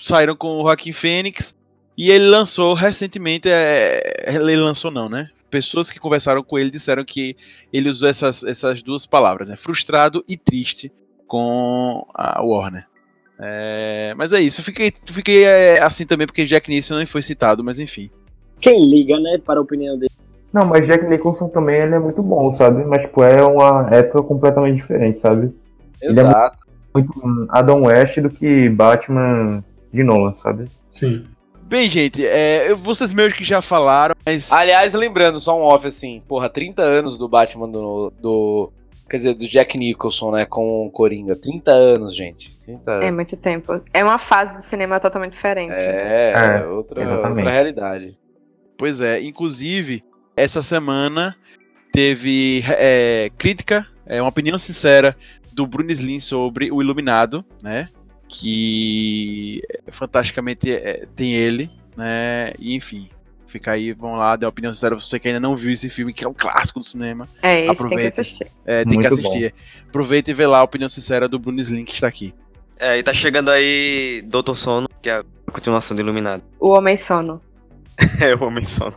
saíram 0.00 0.36
com 0.36 0.58
o 0.58 0.62
Joaquim 0.62 0.92
Fênix. 0.92 1.56
E 1.96 2.10
ele 2.10 2.26
lançou 2.26 2.74
recentemente, 2.74 3.48
é, 3.48 4.26
ele 4.26 4.56
lançou 4.56 4.90
não, 4.90 5.08
né? 5.08 5.30
Pessoas 5.50 5.90
que 5.90 5.98
conversaram 5.98 6.42
com 6.42 6.58
ele 6.58 6.70
disseram 6.70 7.04
que 7.04 7.36
ele 7.72 7.88
usou 7.88 8.08
essas, 8.08 8.44
essas 8.44 8.82
duas 8.82 9.06
palavras, 9.06 9.48
né? 9.48 9.56
Frustrado 9.56 10.24
e 10.28 10.36
triste 10.36 10.92
com 11.26 12.06
a 12.14 12.42
Warner. 12.42 12.86
É, 13.38 14.14
mas 14.16 14.32
é 14.32 14.40
isso, 14.40 14.60
eu 14.60 14.64
fiquei, 14.64 14.92
fiquei 15.04 15.44
é, 15.44 15.82
assim 15.82 16.06
também 16.06 16.26
porque 16.26 16.44
Jack 16.44 16.70
Nicholson 16.70 16.98
não 16.98 17.06
foi 17.06 17.20
citado, 17.20 17.62
mas 17.62 17.78
enfim. 17.78 18.10
Quem 18.60 18.88
liga, 18.88 19.18
né, 19.18 19.36
para 19.36 19.60
a 19.60 19.62
opinião 19.62 19.98
dele? 19.98 20.12
Não, 20.56 20.64
mas 20.66 20.86
Jack 20.86 21.04
Nicholson 21.06 21.48
também 21.48 21.76
ele 21.82 21.94
é 21.94 21.98
muito 21.98 22.22
bom, 22.22 22.50
sabe? 22.52 22.82
Mas, 22.84 23.02
tipo, 23.02 23.22
é 23.22 23.42
uma 23.44 23.86
época 23.94 24.22
completamente 24.22 24.76
diferente, 24.76 25.18
sabe? 25.18 25.54
Ele 26.00 26.18
é 26.18 26.22
muito- 26.22 26.36
Exato. 26.36 26.58
Muito 26.94 27.46
Adam 27.50 27.82
West 27.84 28.18
do 28.20 28.30
que 28.30 28.70
Batman 28.70 29.62
de 29.92 30.02
Nolan, 30.02 30.32
sabe? 30.32 30.64
Sim. 30.90 31.26
Bem, 31.64 31.90
gente, 31.90 32.24
é, 32.26 32.72
vocês 32.74 33.12
meio 33.12 33.30
que 33.32 33.44
já 33.44 33.60
falaram, 33.60 34.14
mas 34.24 34.50
Aliás, 34.50 34.94
lembrando, 34.94 35.38
só 35.38 35.58
um 35.58 35.62
off 35.62 35.86
assim, 35.86 36.22
porra, 36.26 36.48
30 36.48 36.80
anos 36.80 37.18
do 37.18 37.28
Batman 37.28 37.68
do. 37.68 38.10
do 38.18 38.72
quer 39.10 39.18
dizer, 39.18 39.34
do 39.34 39.46
Jack 39.46 39.76
Nicholson, 39.76 40.30
né, 40.30 40.46
com 40.46 40.86
o 40.86 40.90
Coringa. 40.90 41.36
30 41.36 41.70
anos, 41.74 42.16
gente. 42.16 42.56
30 42.64 42.92
É 42.92 42.94
anos. 42.96 43.10
muito 43.14 43.36
tempo. 43.36 43.78
É 43.92 44.02
uma 44.02 44.18
fase 44.18 44.54
do 44.54 44.62
cinema 44.62 44.98
totalmente 44.98 45.32
diferente. 45.32 45.72
É, 45.74 46.32
É, 46.62 46.66
outra, 46.66 47.02
exatamente. 47.02 47.36
outra 47.38 47.50
realidade. 47.52 48.18
Pois 48.78 49.00
é, 49.00 49.20
inclusive, 49.22 50.02
essa 50.36 50.62
semana 50.62 51.36
teve 51.92 52.62
é, 52.68 53.30
crítica, 53.38 53.86
é, 54.04 54.20
uma 54.20 54.28
opinião 54.28 54.58
sincera 54.58 55.16
do 55.52 55.66
Bruno 55.66 55.90
Slim 55.90 56.20
sobre 56.20 56.70
o 56.70 56.82
Iluminado, 56.82 57.44
né? 57.62 57.88
Que 58.28 59.62
fantasticamente 59.90 60.70
é, 60.70 61.06
tem 61.16 61.32
ele, 61.34 61.70
né? 61.96 62.52
E 62.58 62.74
enfim, 62.74 63.08
fica 63.46 63.72
aí, 63.72 63.92
vão 63.92 64.16
lá, 64.16 64.36
dê 64.36 64.44
uma 64.44 64.50
opinião 64.50 64.74
sincera. 64.74 64.94
Você 64.94 65.18
que 65.18 65.28
ainda 65.28 65.40
não 65.40 65.56
viu 65.56 65.72
esse 65.72 65.88
filme, 65.88 66.12
que 66.12 66.24
é 66.24 66.28
um 66.28 66.34
clássico 66.34 66.80
do 66.80 66.84
cinema, 66.84 67.26
É, 67.42 67.60
esse 67.60 67.66
tem 67.66 67.66
que 67.66 67.70
Aproveita. 67.84 68.20
assistir. 68.20 68.46
é, 68.66 68.84
tem 68.84 68.98
que 69.00 69.08
Muito 69.08 69.14
assistir. 69.28 69.54
Aproveita 69.88 70.30
e 70.30 70.34
vê 70.34 70.46
lá 70.46 70.58
a 70.58 70.62
opinião 70.64 70.88
sincera 70.88 71.28
do 71.28 71.38
Bruno 71.38 71.60
Slim 71.60 71.84
que 71.84 71.94
está 71.94 72.06
aqui. 72.08 72.34
É, 72.78 72.98
e 72.98 73.02
tá 73.02 73.14
chegando 73.14 73.50
aí 73.50 74.22
Doutor 74.26 74.54
Sono, 74.54 74.86
que 75.00 75.08
é 75.08 75.14
a 75.14 75.24
continuação 75.50 75.94
de 75.94 76.02
Iluminado. 76.02 76.42
O 76.60 76.68
Homem 76.70 76.96
Sono. 76.98 77.40
É 78.20 78.34
o 78.34 78.44
Homem 78.44 78.64
Sono. 78.64 78.94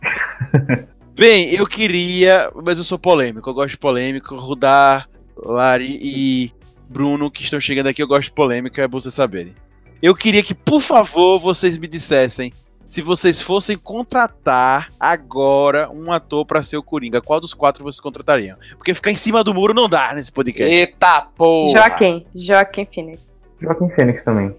Bem, 1.14 1.54
eu 1.54 1.66
queria, 1.66 2.50
mas 2.62 2.76
eu 2.76 2.84
sou 2.84 2.98
polêmico, 2.98 3.48
eu 3.48 3.54
gosto 3.54 3.70
de 3.70 3.78
polêmico. 3.78 4.36
Rudar, 4.36 5.08
Lari 5.36 5.98
e 6.02 6.52
Bruno 6.90 7.30
que 7.30 7.42
estão 7.42 7.58
chegando 7.58 7.86
aqui, 7.86 8.02
eu 8.02 8.06
gosto 8.06 8.24
de 8.24 8.32
polêmica, 8.32 8.82
é 8.82 8.88
bom 8.88 9.00
vocês 9.00 9.14
saberem. 9.14 9.54
Eu 10.02 10.14
queria 10.14 10.42
que, 10.42 10.54
por 10.54 10.82
favor, 10.82 11.38
vocês 11.38 11.78
me 11.78 11.88
dissessem 11.88 12.52
Se 12.84 13.00
vocês 13.00 13.40
fossem 13.40 13.78
contratar 13.78 14.90
agora 15.00 15.90
um 15.90 16.12
ator 16.12 16.44
pra 16.44 16.62
ser 16.62 16.76
o 16.76 16.82
Coringa, 16.82 17.22
qual 17.22 17.40
dos 17.40 17.54
quatro 17.54 17.82
vocês 17.82 18.00
contratariam? 18.00 18.58
Porque 18.76 18.92
ficar 18.92 19.10
em 19.10 19.16
cima 19.16 19.42
do 19.42 19.54
muro 19.54 19.72
não 19.72 19.88
dá 19.88 20.12
nesse 20.14 20.30
podcast. 20.30 20.72
Eita 20.72 21.22
porra! 21.34 21.78
Joaquim, 21.78 22.24
Joaquim 22.34 22.84
Phoenix. 22.84 23.26
Joaquim 23.60 23.88
Fênix 23.88 24.22
também. 24.22 24.54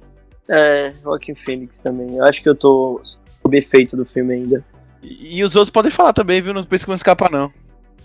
É, 0.49 0.89
Joaquim 0.89 1.35
Phoenix 1.35 1.81
também. 1.81 2.17
Eu 2.17 2.25
acho 2.25 2.41
que 2.41 2.49
eu 2.49 2.55
tô 2.55 2.99
sob 3.03 3.57
efeito 3.57 3.95
do 3.95 4.05
filme 4.05 4.33
ainda. 4.33 4.65
E, 5.07 5.39
e 5.39 5.43
os 5.43 5.55
outros 5.55 5.69
podem 5.69 5.91
falar 5.91 6.13
também, 6.13 6.41
viu? 6.41 6.53
Não 6.53 6.63
pense 6.63 6.83
que 6.83 6.89
vão 6.89 6.95
escapar, 6.95 7.31
não. 7.31 7.51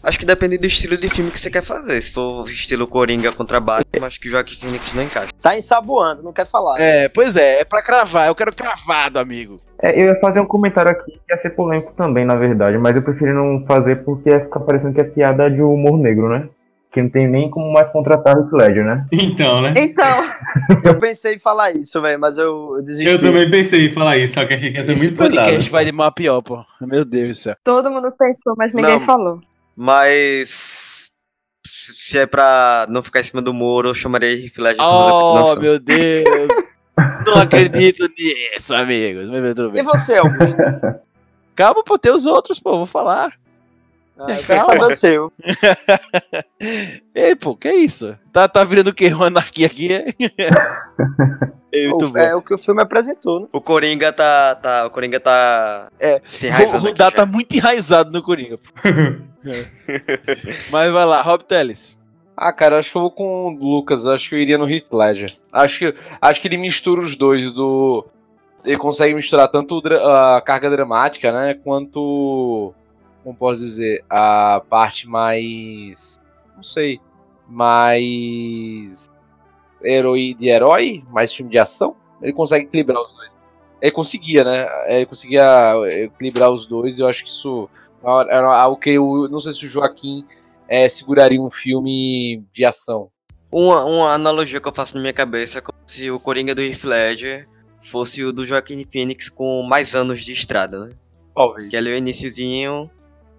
Acho 0.02 0.18
que 0.18 0.26
depende 0.26 0.58
do 0.58 0.66
estilo 0.66 0.96
de 0.96 1.08
filme 1.08 1.30
que 1.30 1.38
você 1.38 1.48
quer 1.48 1.62
fazer. 1.62 2.02
Se 2.02 2.10
for 2.10 2.48
estilo 2.50 2.88
Coringa 2.88 3.32
contra 3.32 3.60
Batman, 3.60 4.06
acho 4.06 4.20
que 4.20 4.28
o 4.28 4.32
Joaquim 4.32 4.56
Phoenix 4.56 4.92
não 4.92 5.02
encaixa. 5.04 5.28
Tá 5.40 5.56
ensaboando, 5.56 6.24
não 6.24 6.32
quer 6.32 6.44
falar. 6.44 6.80
É, 6.80 7.08
pois 7.08 7.36
é, 7.36 7.60
é 7.60 7.64
pra 7.64 7.80
cravar. 7.80 8.26
Eu 8.26 8.34
quero 8.34 8.52
cravado, 8.52 9.20
amigo. 9.20 9.60
É, 9.80 10.00
eu 10.00 10.06
ia 10.06 10.20
fazer 10.20 10.40
um 10.40 10.46
comentário 10.46 10.90
aqui 10.90 11.12
que 11.12 11.20
ia 11.30 11.36
ser 11.36 11.50
polêmico 11.50 11.92
também, 11.96 12.24
na 12.24 12.34
verdade, 12.34 12.78
mas 12.78 12.96
eu 12.96 13.02
preferi 13.02 13.32
não 13.32 13.64
fazer 13.64 14.04
porque 14.04 14.30
ia 14.30 14.40
ficar 14.40 14.60
parecendo 14.60 14.94
que 14.94 15.00
é 15.00 15.04
piada 15.04 15.48
de 15.48 15.62
humor 15.62 15.96
negro, 15.96 16.28
né? 16.28 16.48
Que 16.92 17.00
não 17.00 17.08
tem 17.08 17.26
nem 17.26 17.48
como 17.48 17.72
mais 17.72 17.88
contratar 17.90 18.36
o 18.36 18.56
Ledger, 18.56 18.84
né? 18.84 19.06
Então, 19.10 19.62
né? 19.62 19.72
Então, 19.76 20.24
Eu 20.84 20.98
pensei 21.00 21.36
em 21.36 21.38
falar 21.38 21.72
isso, 21.72 22.00
velho, 22.02 22.20
mas 22.20 22.36
eu, 22.36 22.74
eu 22.76 22.82
desisti. 22.82 23.10
Eu 23.10 23.18
também 23.18 23.50
pensei 23.50 23.86
em 23.88 23.94
falar 23.94 24.18
isso, 24.18 24.34
só 24.34 24.44
que 24.44 24.52
achei 24.54 24.70
que 24.70 24.78
ia 24.78 24.84
ser 24.84 24.92
Esse 24.92 25.02
muito 25.04 25.16
podcast 25.16 25.50
pesado. 25.52 25.70
vai 25.70 25.84
de 25.86 25.92
mal 25.92 26.06
a 26.08 26.12
pior, 26.12 26.42
pô. 26.42 26.62
Meu 26.82 27.04
Deus 27.04 27.28
do 27.28 27.34
céu. 27.34 27.56
todo 27.64 27.90
mundo 27.90 28.12
pensou, 28.12 28.54
mas 28.58 28.72
ninguém 28.74 28.98
Não. 28.98 29.06
falou. 29.06 29.40
Mas. 29.74 31.08
Se 31.66 32.18
é 32.18 32.26
pra 32.26 32.86
não 32.90 33.02
ficar 33.02 33.20
em 33.20 33.24
cima 33.24 33.40
do 33.40 33.54
muro, 33.54 33.88
eu 33.88 33.94
chamaria 33.94 34.32
Heath 34.44 34.58
Ledger 34.58 34.84
Oh, 34.84 35.56
meu 35.56 35.78
Deus. 35.80 36.48
Não 37.24 37.40
acredito 37.40 38.06
nisso, 38.18 38.74
amigos. 38.74 39.26
Mas 39.30 39.54
tudo 39.54 39.78
E 39.78 39.82
você, 39.82 40.16
Augusto? 40.16 40.56
Calma, 41.56 41.82
pô, 41.82 41.98
tem 41.98 42.12
os 42.12 42.26
outros, 42.26 42.60
pô, 42.60 42.76
vou 42.76 42.86
falar. 42.86 43.32
Ah, 44.18 44.32
eu 44.36 44.44
quero 44.44 44.60
saber 44.60 44.84
o 44.84 44.90
seu. 44.94 45.32
Ei, 47.14 47.34
pô, 47.34 47.56
que 47.56 47.70
isso? 47.72 48.16
Tá, 48.32 48.48
tá 48.48 48.64
virando 48.64 48.88
o 48.88 48.94
quê? 48.94 49.12
Uma 49.12 49.26
anarquia 49.26 49.66
aqui, 49.66 49.92
é? 49.92 50.06
É 51.72 51.88
muito 51.88 52.10
bom. 52.10 52.18
É 52.18 52.34
o 52.36 52.42
que 52.42 52.52
o 52.52 52.58
filme 52.58 52.82
apresentou, 52.82 53.40
né? 53.40 53.46
O 53.50 53.60
Coringa 53.60 54.12
tá. 54.12 54.54
tá 54.56 54.86
o 54.86 54.90
Coringa 54.90 55.18
tá. 55.18 55.88
É, 55.98 56.20
se 56.28 56.48
O 56.48 56.78
Rudá 56.78 57.10
tá 57.10 57.24
muito 57.24 57.56
enraizado 57.56 58.10
no 58.10 58.22
Coringa. 58.22 58.58
pô. 58.58 58.70
É. 59.46 59.66
Mas 60.70 60.92
vai 60.92 61.06
lá, 61.06 61.22
Rob 61.22 61.44
Teles. 61.44 61.98
Ah, 62.36 62.52
cara, 62.52 62.78
acho 62.78 62.90
que 62.90 62.96
eu 62.96 63.02
vou 63.02 63.10
com 63.10 63.46
o 63.46 63.50
Lucas. 63.50 64.06
Acho 64.06 64.28
que 64.28 64.34
eu 64.34 64.38
iria 64.38 64.58
no 64.58 64.68
Heath 64.68 64.92
Ledger. 64.92 65.36
Acho 65.52 65.78
que, 65.78 65.94
acho 66.20 66.40
que 66.40 66.48
ele 66.48 66.56
mistura 66.56 67.00
os 67.00 67.16
dois 67.16 67.52
do... 67.52 68.06
Ele 68.64 68.76
consegue 68.76 69.14
misturar 69.14 69.48
tanto 69.48 69.80
o 69.80 70.06
a 70.08 70.40
carga 70.40 70.70
dramática, 70.70 71.32
né? 71.32 71.54
Quanto... 71.54 72.74
Como 73.22 73.36
posso 73.36 73.60
dizer? 73.60 74.04
A 74.08 74.62
parte 74.68 75.06
mais... 75.06 76.20
Não 76.56 76.62
sei. 76.62 77.00
Mais... 77.48 79.10
Herói 79.82 80.34
de 80.34 80.48
herói? 80.48 81.04
Mais 81.10 81.32
filme 81.32 81.50
de 81.50 81.58
ação? 81.58 81.96
Ele 82.20 82.32
consegue 82.32 82.66
equilibrar 82.66 83.02
os 83.02 83.14
dois. 83.14 83.36
Ele 83.80 83.92
conseguia, 83.92 84.44
né? 84.44 84.66
Ele 84.86 85.06
conseguia 85.06 85.44
equilibrar 86.04 86.50
os 86.50 86.66
dois 86.66 86.98
e 86.98 87.02
eu 87.02 87.08
acho 87.08 87.24
que 87.24 87.30
isso... 87.30 87.68
Era 88.28 88.60
algo 88.60 88.80
que 88.80 88.90
eu... 88.90 89.28
Não 89.30 89.40
sei 89.40 89.52
se 89.52 89.66
o 89.66 89.68
Joaquim 89.68 90.24
é, 90.68 90.88
seguraria 90.88 91.40
um 91.40 91.50
filme 91.50 92.44
de 92.52 92.64
ação. 92.64 93.10
Uma, 93.50 93.84
uma 93.84 94.12
analogia 94.12 94.60
que 94.60 94.66
eu 94.66 94.74
faço 94.74 94.94
na 94.94 95.00
minha 95.00 95.12
cabeça 95.12 95.58
é 95.58 95.60
como 95.60 95.78
se 95.86 96.10
o 96.10 96.18
Coringa 96.18 96.54
do 96.54 96.62
Heath 96.62 96.84
Ledger 96.84 97.46
fosse 97.82 98.24
o 98.24 98.32
do 98.32 98.46
Joaquin 98.46 98.84
Phoenix 98.90 99.28
com 99.28 99.62
mais 99.62 99.94
anos 99.94 100.24
de 100.24 100.32
estrada, 100.32 100.86
né? 100.86 100.90
Talvez. 101.34 101.68
Que 101.68 101.76
ali 101.76 101.90
é 101.90 101.94
o 101.94 101.96
iniciozinho 101.98 102.90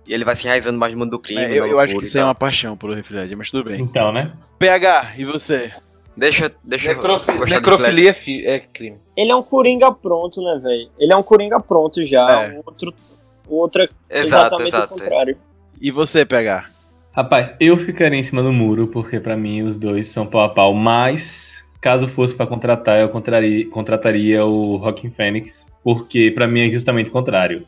e 0.08 0.14
ele 0.14 0.24
vai 0.26 0.36
se 0.36 0.46
enraizando 0.46 0.78
mais 0.78 0.94
no 0.94 1.00
mundo 1.00 1.12
do 1.12 1.20
crime. 1.20 1.42
É, 1.42 1.52
eu, 1.60 1.66
eu 1.66 1.80
acho 1.80 1.96
que 1.96 2.02
e 2.04 2.06
isso 2.06 2.18
é 2.18 2.24
uma 2.24 2.36
paixão 2.36 2.76
pelo 2.76 2.94
Refred, 2.94 3.36
mas 3.36 3.50
tudo 3.50 3.70
bem. 3.70 3.82
Então, 3.82 4.12
né? 4.12 4.32
PH, 4.60 5.14
e 5.18 5.26
você? 5.26 5.72
Deixa, 6.16 6.52
deixa 6.64 6.92
eu 6.92 6.96
Necrofi- 6.96 7.32
Ledger. 7.32 7.50
necrofilia 7.50 8.12
é 8.12 8.56
é 8.56 8.60
crime. 8.60 8.98
Ele 9.18 9.32
é 9.32 9.36
um 9.36 9.42
Coringa 9.42 9.92
pronto, 9.92 10.42
né, 10.44 10.60
velho? 10.62 10.90
Ele 11.00 11.12
é 11.12 11.16
um 11.16 11.24
Coringa 11.24 11.60
pronto 11.60 12.06
já. 12.06 12.44
É. 12.44 12.60
O 12.60 12.64
outro, 12.66 12.94
o 13.48 13.56
outro 13.56 13.82
é 14.10 14.20
Exato, 14.20 14.26
exatamente 14.56 14.64
o 14.64 14.78
exato. 14.78 14.94
contrário. 14.94 15.38
E 15.82 15.90
você, 15.90 16.24
PH? 16.24 16.66
Rapaz, 17.16 17.52
eu 17.60 17.78
ficaria 17.78 18.18
em 18.20 18.24
cima 18.24 18.42
do 18.44 18.52
muro, 18.52 18.88
porque 18.88 19.20
pra 19.20 19.36
mim 19.36 19.64
os 19.64 19.76
dois 19.76 20.10
são 20.10 20.26
pau 20.26 20.42
a 20.44 20.50
pau, 20.50 20.74
mas 20.74 21.64
caso 21.82 22.08
fosse 22.10 22.34
pra 22.34 22.48
contratar, 22.48 23.00
eu 23.02 23.10
contraria, 23.10 23.68
contrataria 23.70 24.46
o 24.46 24.78
Rockin' 24.78 25.12
Phoenix, 25.12 25.66
porque 25.84 26.32
pra 26.32 26.48
mim 26.48 26.62
é 26.68 26.72
justamente 26.72 27.10
o 27.10 27.12
contrário. 27.12 27.64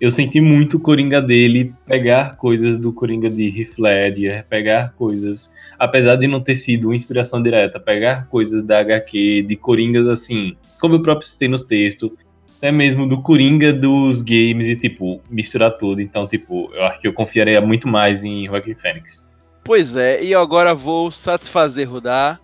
Eu 0.00 0.10
senti 0.10 0.40
muito 0.40 0.76
o 0.76 0.80
Coringa 0.80 1.22
dele 1.22 1.72
pegar 1.86 2.36
coisas 2.36 2.78
do 2.78 2.92
Coringa 2.92 3.30
de 3.30 3.60
Heath 3.60 3.78
Ledger, 3.78 4.44
pegar 4.48 4.92
coisas, 4.96 5.50
apesar 5.78 6.16
de 6.16 6.26
não 6.26 6.40
ter 6.40 6.56
sido 6.56 6.88
uma 6.88 6.96
inspiração 6.96 7.42
direta, 7.42 7.78
pegar 7.78 8.26
coisas 8.26 8.62
da 8.62 8.80
HQ, 8.80 9.42
de 9.42 9.56
Coringas 9.56 10.06
assim, 10.08 10.56
como 10.80 10.96
eu 10.96 11.02
próprio 11.02 11.28
citei 11.28 11.48
nos 11.48 11.62
textos, 11.62 12.10
até 12.58 12.72
mesmo 12.72 13.06
do 13.06 13.20
Coringa 13.22 13.72
dos 13.72 14.20
games 14.22 14.66
e, 14.66 14.76
tipo, 14.76 15.20
misturar 15.30 15.72
tudo. 15.72 16.00
Então, 16.00 16.26
tipo, 16.26 16.70
eu 16.74 16.84
acho 16.84 17.00
que 17.00 17.06
eu 17.06 17.12
confiaria 17.12 17.60
muito 17.60 17.86
mais 17.86 18.24
em 18.24 18.46
Joaquin 18.46 18.74
Phoenix. 18.74 19.24
Pois 19.62 19.96
é, 19.96 20.22
e 20.22 20.32
eu 20.32 20.40
agora 20.40 20.74
vou 20.74 21.10
satisfazer 21.10 21.88
Rudá 21.88 22.38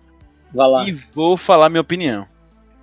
Vai 0.53 0.67
lá. 0.67 0.87
e 0.87 0.97
vou 1.13 1.37
falar 1.37 1.69
minha 1.69 1.81
opinião. 1.81 2.25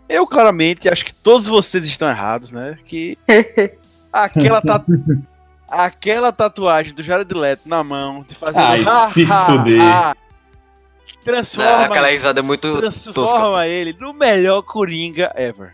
Eu 0.09 0.27
claramente 0.27 0.89
acho 0.89 1.05
que 1.05 1.13
todos 1.13 1.47
vocês 1.47 1.87
estão 1.87 2.09
errados, 2.09 2.51
né? 2.51 2.79
Que 2.85 3.19
aquela, 4.25 4.61
ta- 4.61 4.85
aquela 5.69 6.33
tatuagem 6.33 6.95
do 6.95 7.03
Jared 7.03 7.33
Leto 7.35 7.69
na 7.69 7.83
mão, 7.85 8.25
de 8.27 8.35
fazer 8.35 8.59
Ai, 8.59 8.85
se 9.13 9.27
fuder. 9.27 10.17
transforma, 11.25 11.71
Não, 11.73 11.85
aquela 11.85 12.09
risada 12.09 12.41
é 12.41 12.43
muito 12.43 12.63
tosca. 12.63 12.81
transforma 12.81 13.67
ele 13.67 13.95
no 13.99 14.13
melhor 14.13 14.63
Coringa 14.63 15.33
ever. 15.37 15.73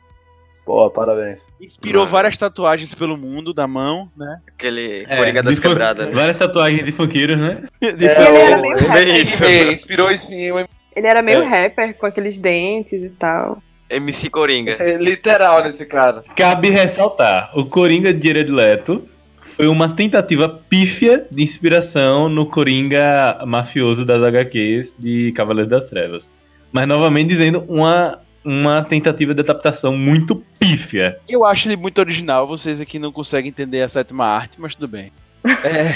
Pô, 0.64 0.88
parabéns. 0.90 1.42
Inspirou 1.60 2.02
Mano. 2.04 2.10
várias 2.12 2.36
tatuagens 2.38 2.94
pelo 2.94 3.18
mundo 3.18 3.52
da 3.52 3.66
mão, 3.66 4.10
né? 4.16 4.40
Aquele 4.48 5.04
É, 5.06 5.16
Coringa 5.18 5.42
das 5.42 5.58
quebradas. 5.58 6.06
né? 6.06 6.12
Várias 6.12 6.38
tatuagens 6.38 6.82
de 6.86 6.90
funkeiros, 6.92 7.36
né? 7.38 7.64
De- 7.80 7.88
ele 7.88 8.04
era 8.06 8.56
meio 8.56 8.74
é 8.74 9.18
isso. 9.18 9.44
É, 9.44 9.72
inspirou 9.72 10.10
inspirou 10.10 10.66
Ele 10.96 11.06
era 11.06 11.20
meio 11.20 11.42
É. 11.42 11.46
rapper 11.46 11.94
com 11.98 12.06
aqueles 12.06 12.38
dentes 12.38 13.04
e 13.04 13.10
tal. 13.10 13.62
MC 13.96 14.30
Coringa. 14.30 14.76
é 14.80 14.96
literal 14.96 15.62
nesse 15.64 15.86
cara. 15.86 16.24
Cabe 16.36 16.70
ressaltar, 16.70 17.50
o 17.54 17.64
Coringa 17.64 18.12
de 18.12 18.26
Jared 18.26 18.50
Leto 18.50 19.08
foi 19.56 19.68
uma 19.68 19.88
tentativa 19.94 20.48
pífia 20.48 21.26
de 21.30 21.42
inspiração 21.42 22.28
no 22.28 22.46
Coringa 22.46 23.40
mafioso 23.46 24.04
das 24.04 24.22
HQs 24.22 24.94
de 24.98 25.32
Cavaleiros 25.32 25.70
das 25.70 25.88
Trevas. 25.88 26.30
Mas, 26.72 26.86
novamente 26.86 27.28
dizendo, 27.28 27.64
uma, 27.68 28.18
uma 28.44 28.82
tentativa 28.82 29.32
de 29.32 29.40
adaptação 29.40 29.96
muito 29.96 30.42
pífia. 30.58 31.18
Eu 31.28 31.44
acho 31.44 31.68
ele 31.68 31.76
muito 31.76 31.98
original, 31.98 32.48
vocês 32.48 32.80
aqui 32.80 32.98
não 32.98 33.12
conseguem 33.12 33.48
entender 33.50 33.82
a 33.82 33.88
sétima 33.88 34.26
arte, 34.26 34.60
mas 34.60 34.74
tudo 34.74 34.88
bem. 34.88 35.12
É, 35.44 35.94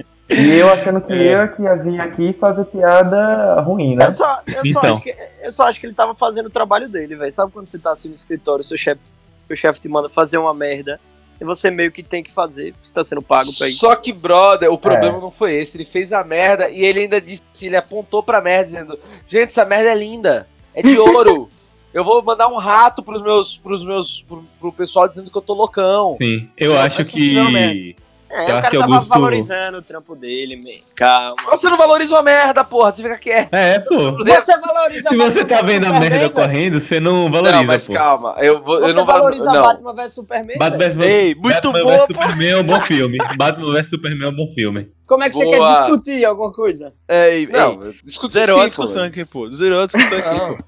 E 0.30 0.54
eu 0.56 0.68
achando 0.72 1.00
que 1.00 1.12
eu 1.12 1.48
que 1.48 1.62
ia 1.62 1.74
vir 1.76 2.00
aqui 2.00 2.32
fazer 2.32 2.64
piada 2.66 3.60
ruim, 3.62 3.96
né? 3.96 4.06
Eu 4.06 4.12
só, 4.12 4.40
eu, 4.46 4.54
só 4.54 4.62
Então. 4.64 4.92
acho 4.94 5.02
que, 5.02 5.16
eu 5.42 5.52
só 5.52 5.64
acho 5.66 5.80
que 5.80 5.86
ele 5.86 5.94
tava 5.94 6.14
fazendo 6.14 6.46
o 6.46 6.50
trabalho 6.50 6.88
dele, 6.88 7.16
velho. 7.16 7.32
Sabe 7.32 7.52
quando 7.52 7.68
você 7.68 7.78
tá 7.78 7.90
assim 7.92 8.08
no 8.08 8.14
escritório, 8.14 8.62
seu 8.64 8.76
chefe 8.78 9.00
seu 9.48 9.56
chefe 9.56 9.80
te 9.80 9.88
manda 9.88 10.08
fazer 10.08 10.38
uma 10.38 10.54
merda 10.54 11.00
e 11.40 11.44
você 11.44 11.70
meio 11.72 11.90
que 11.90 12.04
tem 12.04 12.22
que 12.22 12.30
fazer, 12.30 12.72
porque 12.72 12.86
você 12.86 12.94
tá 12.94 13.02
sendo 13.02 13.20
pago 13.22 13.50
pra 13.58 13.66
isso. 13.68 13.78
Só 13.78 13.96
que, 13.96 14.12
brother, 14.12 14.70
o 14.72 14.78
problema 14.78 15.18
não 15.18 15.30
foi 15.30 15.54
esse. 15.54 15.76
Ele 15.76 15.84
fez 15.84 16.12
a 16.12 16.22
merda 16.22 16.68
e 16.70 16.84
ele 16.84 17.00
ainda 17.00 17.20
disse, 17.20 17.42
ele 17.62 17.74
apontou 17.76 18.22
pra 18.22 18.40
merda, 18.40 18.64
dizendo: 18.66 18.98
Gente, 19.26 19.48
essa 19.48 19.64
merda 19.64 19.90
é 19.90 19.94
linda, 19.94 20.46
é 20.74 20.82
de 20.82 20.96
ouro. 20.98 21.48
Eu 21.92 22.04
vou 22.04 22.22
mandar 22.22 22.46
um 22.46 22.56
rato 22.56 23.02
pros 23.02 23.20
meus, 23.20 23.58
pros 23.58 23.84
meus, 23.84 24.22
pro, 24.22 24.44
pro 24.60 24.72
pessoal 24.72 25.08
dizendo 25.08 25.28
que 25.28 25.36
eu 25.36 25.42
tô 25.42 25.54
loucão. 25.54 26.14
Sim, 26.22 26.48
eu 26.56 26.72
É, 26.74 26.82
acho 26.82 27.04
que. 27.06 27.96
É, 28.32 28.42
Eu 28.42 28.44
o 28.44 28.46
cara 28.60 28.70
que 28.70 28.78
tava 28.78 28.92
Augusto- 28.94 29.08
valorizando 29.08 29.78
o 29.78 29.82
trampo 29.82 30.14
dele, 30.14 30.56
man. 30.56 30.78
Calma. 30.94 31.34
Você 31.50 31.68
não 31.68 31.76
valorizou 31.76 32.16
a 32.16 32.22
merda, 32.22 32.62
porra. 32.62 32.92
Você 32.92 33.02
fica 33.02 33.18
quieto. 33.18 33.52
É, 33.52 33.78
pô. 33.80 34.24
Você 34.24 34.56
valoriza 34.56 35.08
Se 35.08 35.16
você 35.16 35.44
tá 35.44 35.62
vendo 35.62 35.84
a 35.84 35.88
Superman, 35.88 36.00
merda 36.00 36.18
velho? 36.18 36.30
correndo, 36.30 36.80
você 36.80 37.00
não 37.00 37.24
valoriza, 37.30 37.56
não, 37.56 37.64
mas 37.64 37.86
pô. 37.88 37.92
calma. 37.92 38.34
Eu, 38.38 38.62
vou, 38.62 38.76
eu 38.76 38.82
Você 38.86 38.92
não 38.92 39.04
valo- 39.04 39.18
valoriza 39.24 39.52
não. 39.52 39.62
Batman 39.62 39.94
vs 39.94 40.12
Superman? 40.14 40.58
Batman 40.58 40.78
vs 40.88 40.96
Ei, 41.06 41.34
muito 41.34 41.54
Batman 41.72 41.82
boa, 41.82 41.96
vs 41.96 42.06
pô. 42.06 42.14
Superman 42.14 42.48
é 42.50 42.56
um 42.56 42.62
bom 42.64 42.80
filme. 42.82 43.18
Batman 43.36 43.72
vs 43.72 43.88
Superman 43.90 44.28
é 44.28 44.30
um 44.30 44.36
bom 44.36 44.52
filme. 44.54 44.88
Como 45.08 45.24
é 45.24 45.28
que 45.28 45.34
você 45.36 45.44
Boa. 45.44 45.56
quer 45.68 45.72
discutir 45.88 46.24
alguma 46.24 46.52
coisa? 46.52 46.92
Ei, 47.08 47.48
Não, 47.48 47.84
ei, 47.86 47.94
discute 48.04 48.32
zerou 48.32 48.58
a 48.60 48.62
sim, 48.62 48.68
discussão 48.68 49.02
pô. 49.02 49.08
aqui, 49.08 49.24
pô. 49.24 49.50
Zerou 49.50 49.82
a 49.82 49.86
discussão 49.86 50.18
aqui, 50.18 50.28
Não. 50.38 50.56
pô. 50.56 50.64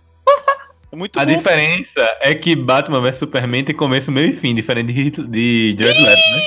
É 0.91 0.97
muito 0.97 1.19
A 1.19 1.25
bom. 1.25 1.37
diferença 1.37 2.17
é 2.21 2.35
que 2.35 2.57
Batman 2.57 3.01
vs 3.01 3.19
Superman 3.19 3.65
tem 3.65 3.75
começo, 3.75 4.11
meio 4.11 4.31
e 4.31 4.37
fim, 4.37 4.53
diferente 4.55 4.93
de, 4.93 5.11
de 5.75 5.77
Jared 5.79 6.03
Leto, 6.03 6.17
né? 6.33 6.43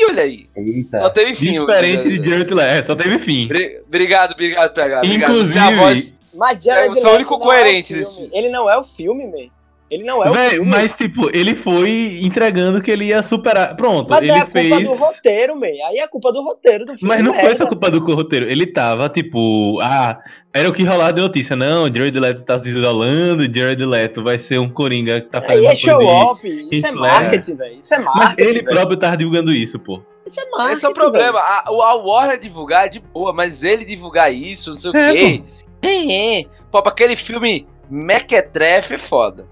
Ih, 0.00 0.06
olha 0.06 0.22
aí. 0.22 0.46
Só 0.54 0.60
Eita. 0.60 1.10
teve 1.10 1.34
fim. 1.34 1.60
Diferente 1.60 2.18
de 2.18 2.28
Jared 2.30 2.54
Leto, 2.54 2.60
é, 2.70 2.82
só 2.82 2.94
teve 2.96 3.18
fim. 3.20 3.46
Bri- 3.48 3.80
Obrigado, 3.86 4.32
obrigado, 4.32 4.72
PH. 4.74 4.98
Obrigado. 4.98 5.30
Inclusive- 5.30 5.52
Você 5.52 5.58
é 5.58 5.62
a 5.62 5.76
voz- 5.76 6.14
Mas 6.34 6.58
é- 6.58 6.60
Jared 6.70 6.94
você 6.94 7.00
é 7.00 7.02
o 7.02 7.04
Leto 7.06 7.16
único 7.16 7.32
não 7.34 7.40
coerente 7.40 7.92
é 7.92 7.96
o 7.96 7.98
desse. 8.00 8.28
Ele 8.32 8.48
não 8.48 8.68
é 8.70 8.76
o 8.78 8.84
filme, 8.84 9.24
man. 9.26 9.48
Ele 9.94 10.02
não 10.04 10.24
é 10.24 10.30
o 10.30 10.34
Véi, 10.34 10.50
filme. 10.50 10.70
mas, 10.70 10.96
tipo, 10.96 11.30
ele 11.36 11.54
foi 11.54 12.18
entregando 12.22 12.82
que 12.82 12.90
ele 12.90 13.06
ia 13.06 13.22
superar. 13.22 13.76
Pronto, 13.76 14.10
Mas 14.10 14.24
ele 14.24 14.32
é 14.32 14.36
a 14.40 14.44
culpa 14.44 14.58
fez. 14.60 14.82
do 14.88 14.94
roteiro, 14.94 15.54
man. 15.58 15.66
Aí 15.66 15.98
é 15.98 16.02
a 16.02 16.08
culpa 16.08 16.32
do 16.32 16.42
roteiro 16.42 16.84
do 16.84 16.98
filme. 16.98 17.14
Mas 17.14 17.22
não 17.24 17.32
foi 17.34 17.50
essa 17.52 17.66
culpa 17.66 17.90
do 17.90 17.98
roteiro. 18.14 18.50
Ele 18.50 18.66
tava, 18.66 19.08
tipo, 19.08 19.78
ah, 19.80 20.18
era 20.52 20.68
o 20.68 20.72
que 20.72 20.82
rolava 20.84 21.12
de 21.12 21.20
notícia. 21.20 21.54
Não, 21.54 21.86
Jared 21.86 22.18
Leto 22.18 22.42
tá 22.42 22.58
se 22.58 22.68
isolando, 22.68 23.44
Jared 23.44 23.84
Leto 23.84 24.22
vai 24.22 24.38
ser 24.38 24.58
um 24.58 24.68
Coringa 24.68 25.20
que 25.20 25.28
tá 25.28 25.40
fazendo. 25.40 25.58
Aí 25.60 25.66
é 25.66 25.74
show 25.74 26.02
off. 26.04 26.46
Isso 26.48 26.86
é 26.86 26.90
Hitler. 26.90 26.94
marketing, 26.94 27.54
velho. 27.56 27.78
Isso 27.78 27.94
é 27.94 27.98
Mas 27.98 28.14
marketing. 28.16 28.48
ele 28.50 28.62
velho. 28.62 28.70
próprio 28.76 28.96
tava 28.96 29.16
divulgando 29.16 29.52
isso, 29.52 29.78
pô. 29.78 30.02
Isso 30.26 30.40
é 30.40 30.44
marketing. 30.50 30.72
Esse 30.76 30.86
é 30.86 30.88
o 30.88 30.94
problema. 30.94 31.38
A, 31.38 31.64
o- 31.70 31.82
a 31.82 31.94
Warner 31.94 32.38
divulgar 32.40 32.86
é 32.86 32.88
de 32.88 32.98
boa, 33.00 33.32
mas 33.32 33.62
ele 33.62 33.84
divulgar 33.84 34.32
isso, 34.32 34.70
não 34.70 34.76
sei 34.78 34.90
o 34.90 34.96
É, 34.96 35.12
quê. 35.12 35.42
É, 35.82 36.38
é. 36.40 36.44
Pô, 36.72 36.82
pra 36.82 36.90
aquele 36.90 37.14
filme 37.14 37.66
Mequetrefe 37.90 38.94
é 38.94 38.98
foda. 38.98 39.46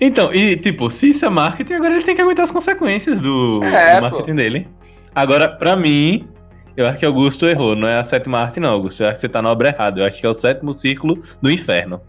Então, 0.00 0.32
e 0.32 0.56
tipo, 0.56 0.90
se 0.90 1.10
isso 1.10 1.24
é 1.24 1.28
marketing, 1.28 1.74
agora 1.74 1.94
ele 1.94 2.04
tem 2.04 2.14
que 2.14 2.22
aguentar 2.22 2.44
as 2.44 2.50
consequências 2.50 3.20
do, 3.20 3.60
É, 3.64 3.96
do 3.96 4.02
marketing 4.02 4.34
dele. 4.34 4.68
Agora, 5.14 5.48
pra 5.48 5.74
mim, 5.74 6.28
eu 6.76 6.86
acho 6.86 6.98
que 6.98 7.06
Augusto 7.06 7.46
errou. 7.46 7.74
Não 7.74 7.88
é 7.88 7.98
a 7.98 8.04
sétima 8.04 8.38
arte, 8.38 8.60
não, 8.60 8.70
Augusto. 8.70 9.02
Eu 9.02 9.08
acho 9.08 9.16
que 9.16 9.20
você 9.22 9.28
tá 9.28 9.40
na 9.40 9.50
obra 9.50 9.68
errada. 9.68 10.00
Eu 10.00 10.04
acho 10.04 10.20
que 10.20 10.26
é 10.26 10.28
o 10.28 10.34
sétimo 10.34 10.74
círculo 10.74 11.22
do 11.40 11.50
inferno. 11.50 12.00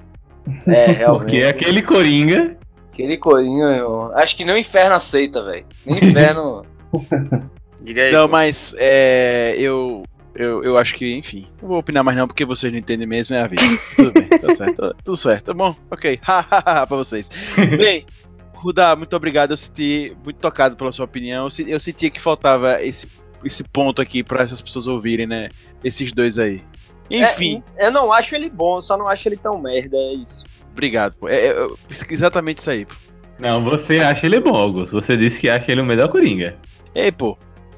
É, 0.68 0.88
realmente. 0.92 1.20
Porque 1.20 1.44
aquele 1.44 1.82
Coringa. 1.82 2.58
Aquele 2.92 3.18
corinho, 3.18 3.64
eu 3.64 4.12
acho 4.16 4.36
que 4.36 4.44
nem 4.44 4.56
o 4.56 4.58
inferno 4.58 4.96
aceita, 4.96 5.44
velho. 5.44 5.66
Nem 5.86 6.00
o 6.00 6.06
inferno. 6.06 6.66
Diga 7.80 8.02
aí. 8.02 8.12
Não, 8.12 8.28
pô. 8.28 8.32
mas 8.32 8.74
é, 8.80 9.56
eu, 9.56 10.02
eu, 10.38 10.64
eu 10.64 10.78
acho 10.78 10.96
que, 10.96 11.14
enfim, 11.16 11.48
não 11.62 11.70
vou 11.70 11.80
opinar 11.80 12.04
mais 12.04 12.18
não, 12.18 12.28
porque 12.28 12.46
vocês 12.46 12.72
não 12.72 12.80
entendem 12.80 13.08
mesmo, 13.08 13.36
é 13.36 13.42
a 13.42 13.48
vida. 13.48 13.62
Tudo 13.96 14.12
bem, 14.14 14.28
tá 14.30 14.56
certo, 14.56 14.96
tudo 15.04 15.18
certo, 15.18 15.46
tá 15.46 15.54
bom? 15.54 15.76
Ok, 15.92 16.20
hahaha 16.24 16.88
pra 16.88 16.98
vocês. 16.98 17.30
Bem, 17.78 18.06
Rudá, 18.54 18.96
muito 18.96 19.16
obrigado, 19.16 19.52
eu 19.52 19.58
senti 19.58 20.16
muito 20.24 20.38
tocado 20.38 20.76
pela 20.76 20.92
sua 20.92 21.06
opinião, 21.06 21.46
eu 21.46 21.50
se- 21.52 21.70
eu 21.70 21.80
sentia 21.80 22.10
que 22.10 22.20
faltava 22.20 22.82
esse, 22.84 23.08
esse 23.44 23.64
ponto 23.64 24.02
aqui 24.02 24.24
pra 24.24 24.44
essas 24.44 24.62
pessoas 24.62 24.88
ouvirem, 24.88 25.28
né, 25.28 25.50
esses 25.84 26.12
dois 26.14 26.40
aí. 26.40 26.62
Enfim, 27.10 27.64
É, 27.78 27.88
eu 27.88 27.92
não 27.92 28.12
acho 28.12 28.36
ele 28.36 28.50
bom, 28.50 28.78
eu 28.78 28.82
só 28.82 28.98
não 28.98 29.08
acho 29.08 29.28
ele 29.30 29.38
tão 29.38 29.58
merda, 29.62 29.96
é 29.96 30.14
isso. 30.14 30.44
obrigado, 30.72 31.14
pô. 31.20 31.30
É, 31.30 31.48
é, 31.48 31.68
exatamente 32.10 32.58
isso 32.58 32.70
aí, 32.70 32.86
pô. 32.86 32.94
Não, 33.40 33.64
você 33.64 34.00
acha 34.00 34.26
ele 34.26 34.40
bom, 34.40 34.56
Augusto. 34.56 35.00
Você 35.00 35.16
disse 35.16 35.40
que 35.40 35.48
acha 35.48 35.72
ele 35.72 35.80
o 35.82 35.86
melhor 35.86 36.10
Coringa. 36.10 36.58
Ei, 36.96 37.12
pô, 37.12 37.38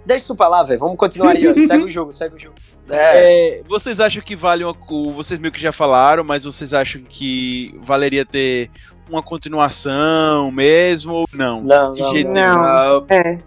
Deixa 0.10 0.24
isso 0.24 0.36
pra 0.36 0.48
lá, 0.48 0.64
velho. 0.64 0.80
Vamos 0.80 0.98
continuar 0.98 1.36
aí, 1.36 1.48
ó. 1.48 1.54
Segue 1.62 1.84
o 1.84 1.90
jogo, 1.90 2.12
segue 2.12 2.36
o 2.36 2.40
jogo. 2.40 2.56
É, 2.90 3.60
É, 3.60 3.64
vocês 3.68 4.00
acham 4.00 4.24
que 4.24 4.36
vale 4.36 4.64
uma. 4.64 4.74
Vocês 5.14 5.40
meio 5.40 5.52
que 5.52 5.62
já 5.62 5.72
falaram, 5.72 6.24
mas 6.24 6.44
vocês 6.44 6.74
acham 6.74 7.04
que 7.04 7.78
valeria 7.84 8.26
ter 8.26 8.72
uma 9.08 9.22
continuação 9.22 10.52
mesmo 10.52 11.14
ou 11.14 11.26
não? 11.32 11.62
Não, 11.62 11.92
De 11.92 12.02
não, 12.02 12.12
jeito 12.12 12.28
não. 12.28 12.34
nenhum. 12.34 12.56
Não, 12.56 13.06
é, 13.08 13.38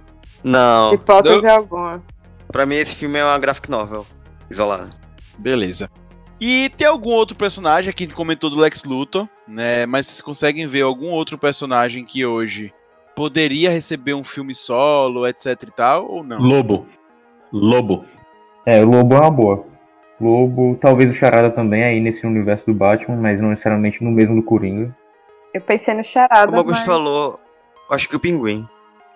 Não, 0.44 0.94
hipótese 0.94 1.48
alguma. 1.48 2.00
pra 2.46 2.64
mim 2.64 2.76
esse 2.76 2.94
filme 2.94 3.18
é 3.18 3.24
uma 3.24 3.38
graphic 3.40 3.68
novel. 3.68 4.06
Isolada. 4.48 4.90
Beleza. 5.36 5.90
E 6.40 6.68
tem 6.76 6.86
algum 6.86 7.10
outro 7.10 7.36
personagem 7.36 7.90
aqui 7.90 8.06
que 8.06 8.14
comentou 8.14 8.50
do 8.50 8.58
Lex 8.58 8.84
Luthor, 8.84 9.28
né? 9.48 9.84
Mas 9.86 10.06
vocês 10.06 10.20
conseguem 10.20 10.66
ver 10.68 10.82
algum 10.82 11.10
outro 11.10 11.36
personagem 11.36 12.04
que 12.04 12.24
hoje 12.24 12.72
poderia 13.14 13.70
receber 13.70 14.14
um 14.14 14.24
filme 14.24 14.54
solo, 14.54 15.26
etc 15.26 15.62
e 15.62 15.70
tal, 15.70 16.10
ou 16.10 16.24
não? 16.24 16.38
Lobo. 16.38 16.86
Lobo. 17.52 18.04
É, 18.64 18.82
o 18.82 18.88
Lobo 18.88 19.14
é 19.14 19.20
uma 19.20 19.30
boa. 19.30 19.66
Lobo, 20.20 20.78
talvez 20.80 21.10
o 21.10 21.14
Charada 21.14 21.50
também 21.50 21.82
aí 21.82 22.00
nesse 22.00 22.26
universo 22.26 22.66
do 22.66 22.74
Batman, 22.74 23.16
mas 23.16 23.40
não 23.40 23.48
necessariamente 23.50 24.02
no 24.04 24.10
mesmo 24.10 24.36
do 24.36 24.42
Coringa. 24.42 24.94
Eu 25.52 25.60
pensei 25.60 25.94
no 25.94 26.04
Charada, 26.04 26.46
Como 26.46 26.56
o 26.56 26.60
Augusto 26.60 26.78
mas... 26.78 26.86
falou, 26.86 27.40
acho 27.90 28.08
que 28.08 28.16
o 28.16 28.20
Pinguim. 28.20 28.66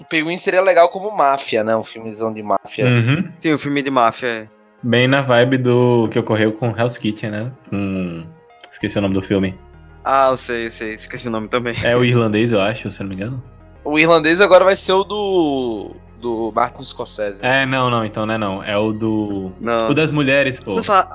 o 0.00 0.04
Pinguim 0.04 0.36
seria 0.36 0.60
legal 0.60 0.88
como 0.88 1.10
máfia, 1.16 1.62
né? 1.62 1.76
Um 1.76 1.84
filmezão 1.84 2.32
de 2.32 2.42
máfia. 2.42 2.86
Uhum. 2.86 3.30
Sim, 3.38 3.52
o 3.52 3.58
filme 3.58 3.82
de 3.82 3.90
máfia 3.90 4.26
é. 4.26 4.48
Bem 4.82 5.08
na 5.08 5.22
vibe 5.22 5.58
do 5.58 6.08
que 6.10 6.18
ocorreu 6.18 6.52
com 6.52 6.76
Hell's 6.76 6.98
Kitchen, 6.98 7.30
né? 7.30 7.52
Com... 7.70 8.24
Esqueci 8.72 8.98
o 8.98 9.00
nome 9.00 9.14
do 9.14 9.22
filme. 9.22 9.58
Ah, 10.04 10.28
eu 10.30 10.36
sei, 10.36 10.66
eu 10.66 10.70
sei, 10.70 10.94
esqueci 10.94 11.28
o 11.28 11.30
nome 11.30 11.48
também. 11.48 11.74
É 11.82 11.96
o 11.96 12.04
irlandês, 12.04 12.52
eu 12.52 12.60
acho, 12.60 12.90
se 12.90 13.00
eu 13.00 13.04
não 13.04 13.08
me 13.08 13.16
engano. 13.16 13.42
O 13.86 13.98
irlandês 13.98 14.40
agora 14.40 14.64
vai 14.64 14.74
ser 14.76 14.92
o 14.92 15.04
do. 15.04 15.96
do 16.20 16.52
Martin 16.54 16.82
Scorsese. 16.82 17.38
É, 17.42 17.64
não, 17.64 17.88
não, 17.88 18.04
então 18.04 18.26
não 18.26 18.34
é 18.34 18.38
não. 18.38 18.62
É 18.64 18.76
o 18.76 18.92
do. 18.92 19.52
Não. 19.60 19.90
O 19.90 19.94
das 19.94 20.10
mulheres, 20.10 20.58
pô. 20.58 20.74
Não 20.74 20.82
são, 20.82 21.08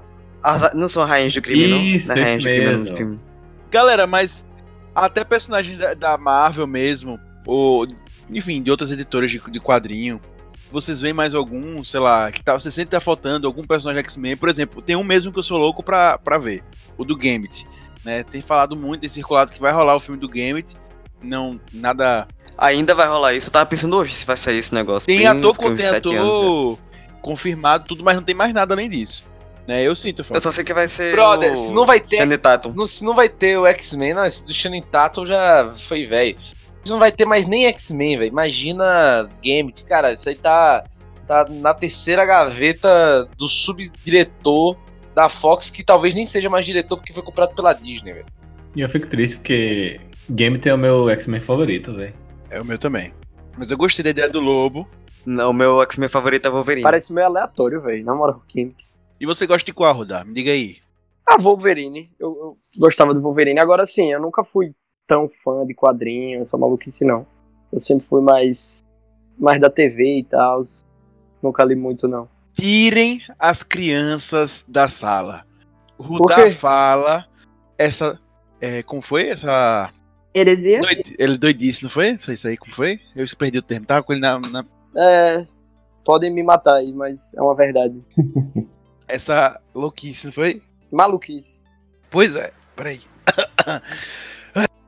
não 0.73 0.87
são 0.89 1.05
rainhas 1.05 1.33
do 1.33 1.41
crime, 1.41 1.67
não? 1.67 1.81
Isso, 1.81 2.07
Não 2.07 2.15
é 2.15 2.21
rainhas 2.21 2.37
esse 2.37 2.47
do 2.47 2.49
crime 2.49 2.75
mesmo. 2.83 2.97
filme. 2.97 3.19
Galera, 3.69 4.07
mas 4.07 4.45
até 4.95 5.23
personagens 5.23 5.77
da, 5.77 5.93
da 5.93 6.17
Marvel 6.17 6.65
mesmo, 6.67 7.19
ou 7.45 7.85
enfim, 8.29 8.61
de 8.61 8.71
outras 8.71 8.91
editoras 8.91 9.29
de, 9.31 9.39
de 9.39 9.59
quadrinho, 9.59 10.19
vocês 10.71 11.01
veem 11.01 11.13
mais 11.13 11.35
algum, 11.35 11.83
sei 11.83 11.99
lá, 11.99 12.31
que 12.31 12.41
tá, 12.41 12.53
você 12.57 12.71
sente 12.71 12.85
que 12.85 12.91
tá 12.91 12.99
faltando 13.01 13.45
algum 13.47 13.63
personagem 13.63 13.99
X-Men? 14.03 14.37
Por 14.37 14.47
exemplo, 14.47 14.81
tem 14.81 14.95
um 14.95 15.03
mesmo 15.03 15.31
que 15.31 15.39
eu 15.39 15.43
sou 15.43 15.57
louco 15.57 15.83
pra, 15.83 16.17
pra 16.17 16.37
ver, 16.37 16.63
o 16.97 17.03
do 17.03 17.15
Gambit. 17.17 17.67
Né? 18.05 18.23
Tem 18.23 18.41
falado 18.41 18.75
muito, 18.75 19.01
tem 19.01 19.09
circulado 19.09 19.51
que 19.51 19.59
vai 19.59 19.73
rolar 19.73 19.95
o 19.95 19.99
filme 19.99 20.19
do 20.19 20.27
Gambit. 20.29 20.73
Não, 21.21 21.59
nada. 21.73 22.27
Ainda 22.61 22.93
vai 22.95 23.07
rolar 23.07 23.33
isso. 23.33 23.47
Eu 23.47 23.51
tava 23.51 23.65
pensando 23.65 23.97
hoje 23.97 24.13
se 24.13 24.25
vai 24.25 24.37
sair 24.37 24.59
esse 24.59 24.73
negócio. 24.73 25.07
Tem 25.07 25.25
ator, 25.25 25.51
uns- 25.51 26.77
tem 26.77 27.19
confirmado, 27.21 27.85
tudo, 27.87 28.03
mas 28.03 28.15
não 28.15 28.23
tem 28.23 28.35
mais 28.35 28.53
nada 28.53 28.73
além 28.73 28.87
disso. 28.89 29.23
Né? 29.67 29.83
Eu 29.83 29.95
sinto, 29.95 30.23
Eu 30.29 30.41
só 30.41 30.51
sei 30.51 30.63
que 30.63 30.73
vai 30.73 30.87
ser. 30.87 31.11
Brother, 31.13 31.51
o 31.51 31.55
se 31.55 31.71
não 31.71 31.85
vai 31.85 31.99
ter- 31.99 32.37
Tatum. 32.37 32.71
Não, 32.75 32.85
se 32.87 33.03
não 33.03 33.15
vai 33.15 33.29
ter 33.29 33.57
o 33.57 33.65
X-Men, 33.65 34.13
não, 34.13 34.25
esse 34.25 34.45
do 34.45 34.53
Shannon 34.53 34.81
Tatum 34.81 35.25
já 35.25 35.73
foi 35.75 36.05
velho. 36.05 36.37
Se 36.83 36.91
não 36.91 36.97
vai 36.99 37.11
ter 37.11 37.25
mais 37.25 37.45
nem 37.47 37.65
X-Men, 37.67 38.17
velho. 38.17 38.29
Imagina 38.29 39.29
Gambit, 39.43 39.83
cara, 39.85 40.13
isso 40.13 40.27
aí 40.29 40.35
tá, 40.35 40.83
tá 41.27 41.45
na 41.49 41.73
terceira 41.73 42.25
gaveta 42.25 43.27
do 43.37 43.47
subdiretor 43.47 44.77
da 45.15 45.29
Fox, 45.29 45.69
que 45.69 45.83
talvez 45.83 46.15
nem 46.15 46.25
seja 46.25 46.49
mais 46.49 46.65
diretor 46.65 46.97
porque 46.97 47.13
foi 47.13 47.23
comprado 47.23 47.53
pela 47.55 47.73
Disney, 47.73 48.13
velho. 48.13 48.25
E 48.75 48.81
eu 48.81 48.89
fico 48.89 49.07
triste 49.07 49.35
porque 49.37 49.99
Gambit 50.29 50.67
é 50.69 50.73
o 50.73 50.77
meu 50.77 51.09
X-Men 51.09 51.41
favorito, 51.41 51.93
velho. 51.93 52.13
É 52.51 52.59
o 52.59 52.65
meu 52.65 52.77
também. 52.77 53.13
Mas 53.57 53.71
eu 53.71 53.77
gostei 53.77 54.03
da 54.03 54.09
ideia 54.09 54.29
do 54.29 54.41
Lobo. 54.41 54.87
Não, 55.25 55.51
o 55.51 55.53
meu 55.53 55.81
X-Men 55.83 56.09
favorito 56.09 56.47
é 56.47 56.51
Wolverine. 56.51 56.83
Parece 56.83 57.13
meio 57.13 57.27
aleatório, 57.27 57.81
velho. 57.81 58.03
Na 58.03 58.13
moral, 58.13 58.43
Games. 58.53 58.93
E 59.19 59.25
você 59.25 59.47
gosta 59.47 59.65
de 59.65 59.73
qual, 59.73 59.95
Rodar? 59.95 60.25
Me 60.25 60.33
diga 60.33 60.51
aí. 60.51 60.77
Ah, 61.25 61.37
Wolverine. 61.39 62.11
Eu, 62.19 62.27
eu 62.27 62.55
gostava 62.79 63.13
do 63.13 63.21
Wolverine. 63.21 63.59
Agora 63.59 63.85
sim, 63.85 64.11
eu 64.11 64.19
nunca 64.19 64.43
fui 64.43 64.75
tão 65.07 65.29
fã 65.43 65.65
de 65.65 65.73
quadrinhos, 65.73 66.47
essa 66.47 66.57
maluquice, 66.57 67.05
não. 67.05 67.25
Eu 67.71 67.79
sempre 67.79 68.05
fui 68.05 68.21
mais, 68.21 68.83
mais 69.39 69.61
da 69.61 69.69
TV 69.69 70.19
e 70.19 70.23
tal. 70.25 70.61
Nunca 71.41 71.63
li 71.63 71.75
muito, 71.75 72.07
não. 72.07 72.27
tirem 72.53 73.21
as 73.39 73.63
crianças 73.63 74.65
da 74.67 74.89
sala. 74.89 75.45
Rudá 75.97 76.51
fala 76.51 77.25
essa. 77.77 78.19
É, 78.59 78.83
como 78.83 79.01
foi? 79.01 79.29
Essa. 79.29 79.89
Heresia? 80.33 80.79
Doid... 80.79 81.15
Ele 81.19 81.37
doidice, 81.37 81.83
não 81.83 81.89
foi? 81.89 82.11
Isso 82.11 82.31
isso 82.31 82.47
aí, 82.47 82.57
como 82.57 82.73
foi? 82.73 82.99
Eu 83.15 83.25
perdi 83.37 83.57
o 83.57 83.61
termo, 83.61 83.85
tava 83.85 84.03
com 84.03 84.13
ele 84.13 84.21
na. 84.21 84.39
na- 84.39 84.65
É. 84.95 85.45
Podem 86.05 86.31
me 86.31 86.41
matar 86.41 86.75
aí, 86.75 86.93
mas 86.93 87.33
é 87.35 87.41
uma 87.41 87.55
verdade. 87.55 88.01
Essa 89.07 89.59
louquice, 89.75 90.25
não 90.25 90.33
foi? 90.33 90.61
Maluquice. 90.91 91.59
Pois 92.09 92.35
é, 92.35 92.51
peraí. 92.75 93.01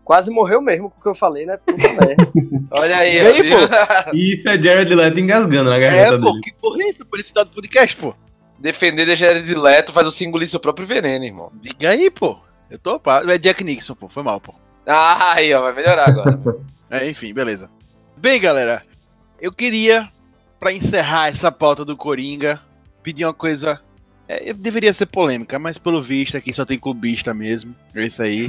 Quase 0.03 0.29
morreu 0.31 0.61
mesmo 0.61 0.89
com 0.89 0.99
o 0.99 1.01
que 1.03 1.07
eu 1.09 1.15
falei, 1.15 1.45
né? 1.45 1.55
Puta 1.57 1.77
merda. 1.77 2.15
Olha 2.71 2.97
aí, 2.97 3.19
aí, 3.19 3.41
viu? 3.41 3.57
E 4.13 4.33
isso 4.35 4.49
é 4.49 4.61
Jared 4.61 4.93
Leto 4.93 5.19
engasgando 5.19 5.69
na 5.69 5.77
É, 5.77 5.79
garganta 5.79 6.19
pô, 6.23 6.31
dele. 6.31 6.43
que 6.43 6.53
porra 6.55 6.83
é 6.83 6.89
isso? 6.89 7.05
Por 7.05 7.19
esse 7.19 7.33
dado 7.33 7.49
do 7.49 7.55
podcast, 7.55 7.95
pô. 7.95 8.13
Defender 8.59 9.05
de 9.05 9.15
Jared 9.15 9.55
Leto 9.55 9.93
faz 9.93 10.05
você 10.05 10.25
engolir 10.25 10.49
seu 10.49 10.59
próprio 10.59 10.85
veneno, 10.87 11.23
irmão. 11.23 11.51
Diga 11.61 11.89
aí, 11.91 12.09
pô. 12.09 12.37
Eu 12.69 12.77
tô. 12.79 12.99
É 13.29 13.37
Jack 13.37 13.63
Nixon, 13.63 13.95
pô. 13.95 14.09
Foi 14.09 14.23
mal, 14.23 14.41
pô. 14.41 14.53
Ah, 14.85 15.35
aí, 15.35 15.53
ó, 15.53 15.61
vai 15.61 15.73
melhorar 15.73 16.09
agora. 16.09 16.39
É, 16.89 17.09
enfim, 17.09 17.33
beleza. 17.33 17.71
Bem, 18.15 18.39
galera, 18.39 18.83
eu 19.41 19.51
queria, 19.51 20.07
pra 20.59 20.71
encerrar 20.71 21.29
essa 21.29 21.51
pauta 21.51 21.83
do 21.83 21.97
Coringa, 21.97 22.61
pedir 23.01 23.25
uma 23.25 23.33
coisa. 23.33 23.81
é, 24.27 24.53
deveria 24.53 24.93
ser 24.93 25.07
polêmica, 25.07 25.57
mas 25.57 25.79
pelo 25.79 26.03
visto 26.03 26.37
aqui 26.37 26.53
só 26.53 26.65
tem 26.65 26.77
clubista 26.77 27.33
mesmo. 27.33 27.75
É 27.95 28.05
isso 28.05 28.21
aí. 28.21 28.47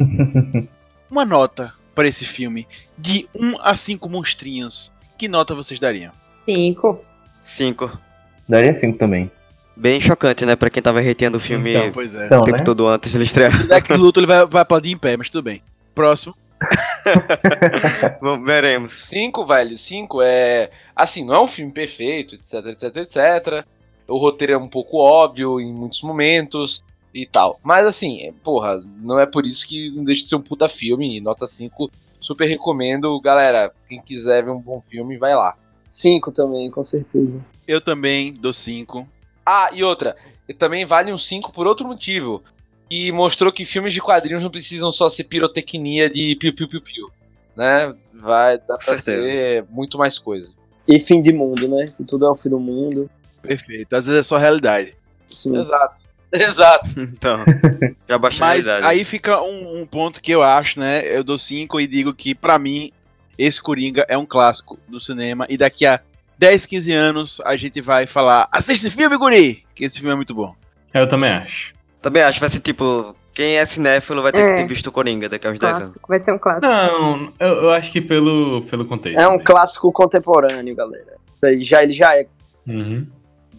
uma 1.11 1.25
nota 1.25 1.73
para 1.95 2.07
esse 2.07 2.27
filme 2.27 2.69
de 2.99 3.27
1 3.35 3.57
a 3.63 3.75
5 3.75 4.07
monstrinhos. 4.11 4.93
Que 5.17 5.27
nota 5.27 5.55
vocês 5.55 5.81
dariam? 5.81 6.13
Cinco. 6.45 7.03
Cinco. 7.43 7.99
Daria 8.47 8.75
5 8.75 8.99
também. 8.99 9.31
Bem 9.75 10.01
chocante, 10.01 10.45
né? 10.45 10.55
Pra 10.55 10.69
quem 10.69 10.83
tava 10.83 11.01
reteando 11.01 11.39
o 11.39 11.41
filme 11.41 11.75
Então. 11.75 11.93
Pois 11.93 12.15
é. 12.15 12.27
Então, 12.27 12.43
o 12.43 12.45
tempo 12.45 12.59
né? 12.59 12.65
todo 12.65 12.87
antes 12.87 13.11
de 13.11 13.17
ele 13.17 13.25
estrear. 13.25 13.57
Se 13.57 13.67
der 13.67 13.81
que 13.81 13.95
luto, 13.95 14.21
ele 14.21 14.27
vai, 14.27 14.45
vai 14.47 14.63
aplaudir 14.63 14.91
em 14.93 14.99
pé, 14.99 15.17
mas 15.17 15.31
tudo 15.31 15.43
bem. 15.43 15.63
Próximo. 15.95 16.35
Veremos. 18.45 19.05
Cinco, 19.05 19.45
velho, 19.45 19.77
cinco 19.77 20.23
é. 20.23 20.71
Assim, 20.97 21.25
não 21.25 21.35
é 21.35 21.43
um 21.43 21.47
filme 21.47 21.73
perfeito, 21.73 22.35
etc, 22.35 22.67
etc, 22.67 22.97
etc. 22.97 23.67
O 24.09 24.19
roteiro 24.19 24.55
é 24.55 24.59
um 24.59 24.69
pouco 24.69 24.99
óbvio 24.99 25.61
em 25.61 25.73
muitos 25.73 26.03
momentos 26.03 26.83
e 27.13 27.27
tal. 27.27 27.61
Mas 27.63 27.87
assim, 27.87 28.23
é, 28.23 28.33
porra, 28.43 28.83
não 29.01 29.19
é 29.19 29.27
por 29.27 29.47
isso 29.47 29.67
que 29.67 29.91
não 29.91 30.05
deixa 30.05 30.23
de 30.23 30.29
ser 30.29 30.37
um 30.37 30.43
puta 30.43 30.69
filme. 30.69 31.17
E 31.17 31.21
nota 31.21 31.47
5 31.47 31.91
Super 32.25 32.49
recomendo. 32.49 33.21
Galera, 33.21 33.71
quem 33.87 34.01
quiser 34.01 34.43
ver 34.43 34.51
um 34.51 34.59
bom 34.59 34.81
filme, 34.81 35.19
vai 35.19 35.37
lá. 35.37 35.59
Cinco 35.87 36.33
também, 36.33 36.71
com 36.71 36.83
certeza. 36.83 37.39
Eu 37.69 37.83
também 37.83 38.33
dou 38.33 38.51
5. 38.51 39.07
Ah, 39.45 39.69
e 39.75 39.85
outra, 39.85 40.17
e 40.49 40.55
também 40.55 40.87
vale 40.87 41.13
um 41.13 41.19
5 41.19 41.53
por 41.53 41.67
outro 41.67 41.87
motivo. 41.87 42.43
Que 42.89 43.11
mostrou 43.13 43.53
que 43.53 43.65
filmes 43.65 43.93
de 43.93 44.01
quadrinhos 44.01 44.43
não 44.43 44.51
precisam 44.51 44.91
só 44.91 45.09
ser 45.09 45.25
pirotecnia 45.25 46.09
de 46.11 46.37
piu-piu-piu-piu. 46.37 47.11
Né? 47.57 47.95
Vai 48.13 48.59
dar 48.59 48.79
pra 48.79 48.97
ser 48.97 49.65
muito 49.71 49.97
mais 49.97 50.19
coisa. 50.19 50.53
E 50.87 50.99
fim 50.99 51.21
de 51.21 51.33
mundo, 51.33 51.67
né? 51.69 51.93
Que 51.97 52.05
tudo 52.05 52.27
é 52.27 52.31
o 52.31 52.35
fim 52.35 52.51
do 52.51 52.61
mundo. 52.61 53.11
Perfeito. 53.41 53.95
Às 53.95 54.07
vezes 54.07 54.21
é 54.21 54.23
só 54.23 54.37
realidade. 54.37 54.95
Sim. 55.27 55.57
Exato. 55.57 56.01
Exato. 56.33 56.89
Então, 56.99 57.45
já 58.09 58.19
baixou 58.19 58.45
a 58.45 58.49
Mas 58.49 58.67
realidade. 58.67 58.93
aí 58.93 59.05
fica 59.05 59.41
um, 59.41 59.81
um 59.83 59.87
ponto 59.87 60.21
que 60.21 60.33
eu 60.33 60.43
acho, 60.43 60.81
né? 60.81 61.05
Eu 61.07 61.23
dou 61.23 61.39
5 61.39 61.81
e 61.81 61.87
digo 61.87 62.13
que, 62.13 62.35
pra 62.35 62.59
mim, 62.59 62.93
esse 63.39 63.63
Coringa 63.63 64.05
é 64.09 64.19
um 64.19 64.27
clássico 64.27 64.79
do 64.89 64.99
cinema. 64.99 65.47
E 65.49 65.57
daqui 65.57 65.87
a 65.87 66.01
10, 66.39 66.67
15 66.67 66.93
anos 66.93 67.41
a 67.45 67.57
gente 67.57 67.81
vai 67.81 68.07
falar: 68.07 68.49
assiste 68.51 68.87
esse 68.87 68.91
filme, 68.95 69.17
Guri! 69.17 69.65
Que 69.75 69.85
esse 69.85 69.99
filme 69.99 70.13
é 70.13 70.17
muito 70.17 70.35
bom. 70.35 70.55
Eu 70.93 71.09
também 71.09 71.31
acho. 71.31 71.73
Também 72.05 72.23
acho 72.23 72.35
que 72.35 72.41
vai 72.43 72.51
ser 72.51 72.61
tipo, 72.61 73.17
quem 73.33 73.57
é 73.57 73.65
cinéfilo 73.65 74.21
vai 74.23 74.31
ter 74.31 74.39
É. 74.41 74.57
que 74.57 74.63
ter 74.63 74.69
visto 74.69 74.89
o 74.89 74.93
Coringa 74.93 75.27
daqui 75.27 75.47
a 75.47 75.51
uns 75.51 75.59
10 75.59 75.73
anos. 75.73 75.85
Clássico, 75.87 76.09
vai 76.09 76.19
ser 76.21 76.33
um 76.33 76.39
clássico. 76.39 76.67
Não, 76.67 77.33
eu, 77.41 77.49
eu 77.49 77.71
acho 77.71 77.91
que 77.91 78.01
pelo, 78.03 78.63
pelo 78.69 78.85
contexto. 78.85 79.19
É 79.19 79.27
um 79.27 79.31
também. 79.31 79.45
clássico 79.45 79.91
contemporâneo, 79.91 80.77
galera. 80.77 81.17
Já, 81.63 81.83
ele 81.83 81.95
já 81.95 82.15
é. 82.15 82.27
Uhum. 82.67 83.07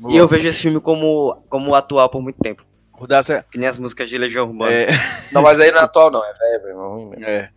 E 0.10 0.16
eu 0.16 0.28
vejo 0.28 0.48
esse 0.48 0.60
filme 0.62 0.80
como, 0.80 1.42
como 1.50 1.74
atual 1.74 2.08
por 2.08 2.22
muito 2.22 2.38
tempo. 2.40 2.64
Rodaça, 2.92 3.44
Que 3.52 3.58
nem 3.58 3.68
as 3.68 3.78
músicas 3.80 4.08
de 4.10 4.18
Legião 4.18 4.48
Urbana. 4.48 4.72
é, 4.72 4.88
Não, 5.34 5.42
mas 5.42 5.60
aí 5.60 5.72
não 5.72 5.80
é 5.80 5.84
atual, 5.84 6.12
não. 6.12 6.24
É 6.24 6.34
velho, 6.34 6.56
é 6.56 6.64
mesmo. 6.64 7.14
é, 7.26 7.50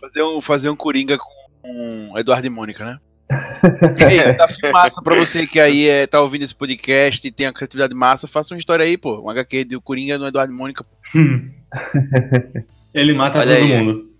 fazer, 0.00 0.22
um, 0.22 0.40
fazer 0.40 0.70
um 0.70 0.76
Coringa 0.76 1.18
com 1.18 2.14
Eduardo 2.16 2.46
e 2.46 2.50
Mônica, 2.50 2.84
né? 2.84 2.98
É 3.28 4.14
isso, 4.16 4.36
tá 4.36 4.46
filmaça 4.60 5.02
pra 5.02 5.16
você 5.16 5.46
que 5.46 5.58
aí 5.58 5.88
é, 5.88 6.06
tá 6.06 6.20
ouvindo 6.20 6.42
esse 6.42 6.54
podcast 6.54 7.26
e 7.26 7.32
tem 7.32 7.46
a 7.46 7.52
criatividade 7.52 7.94
massa, 7.94 8.28
faça 8.28 8.54
uma 8.54 8.58
história 8.58 8.84
aí, 8.84 8.96
pô. 8.96 9.20
Um 9.20 9.30
HQ 9.30 9.64
do 9.64 9.80
Coringa 9.80 10.16
no 10.18 10.26
Eduardo 10.26 10.52
Mônica. 10.52 10.84
pô. 10.84 10.90
Ele 12.94 13.12
mata 13.12 13.38
Olha 13.38 13.56
todo 13.56 13.64
aí. 13.64 13.78
mundo. 13.82 14.10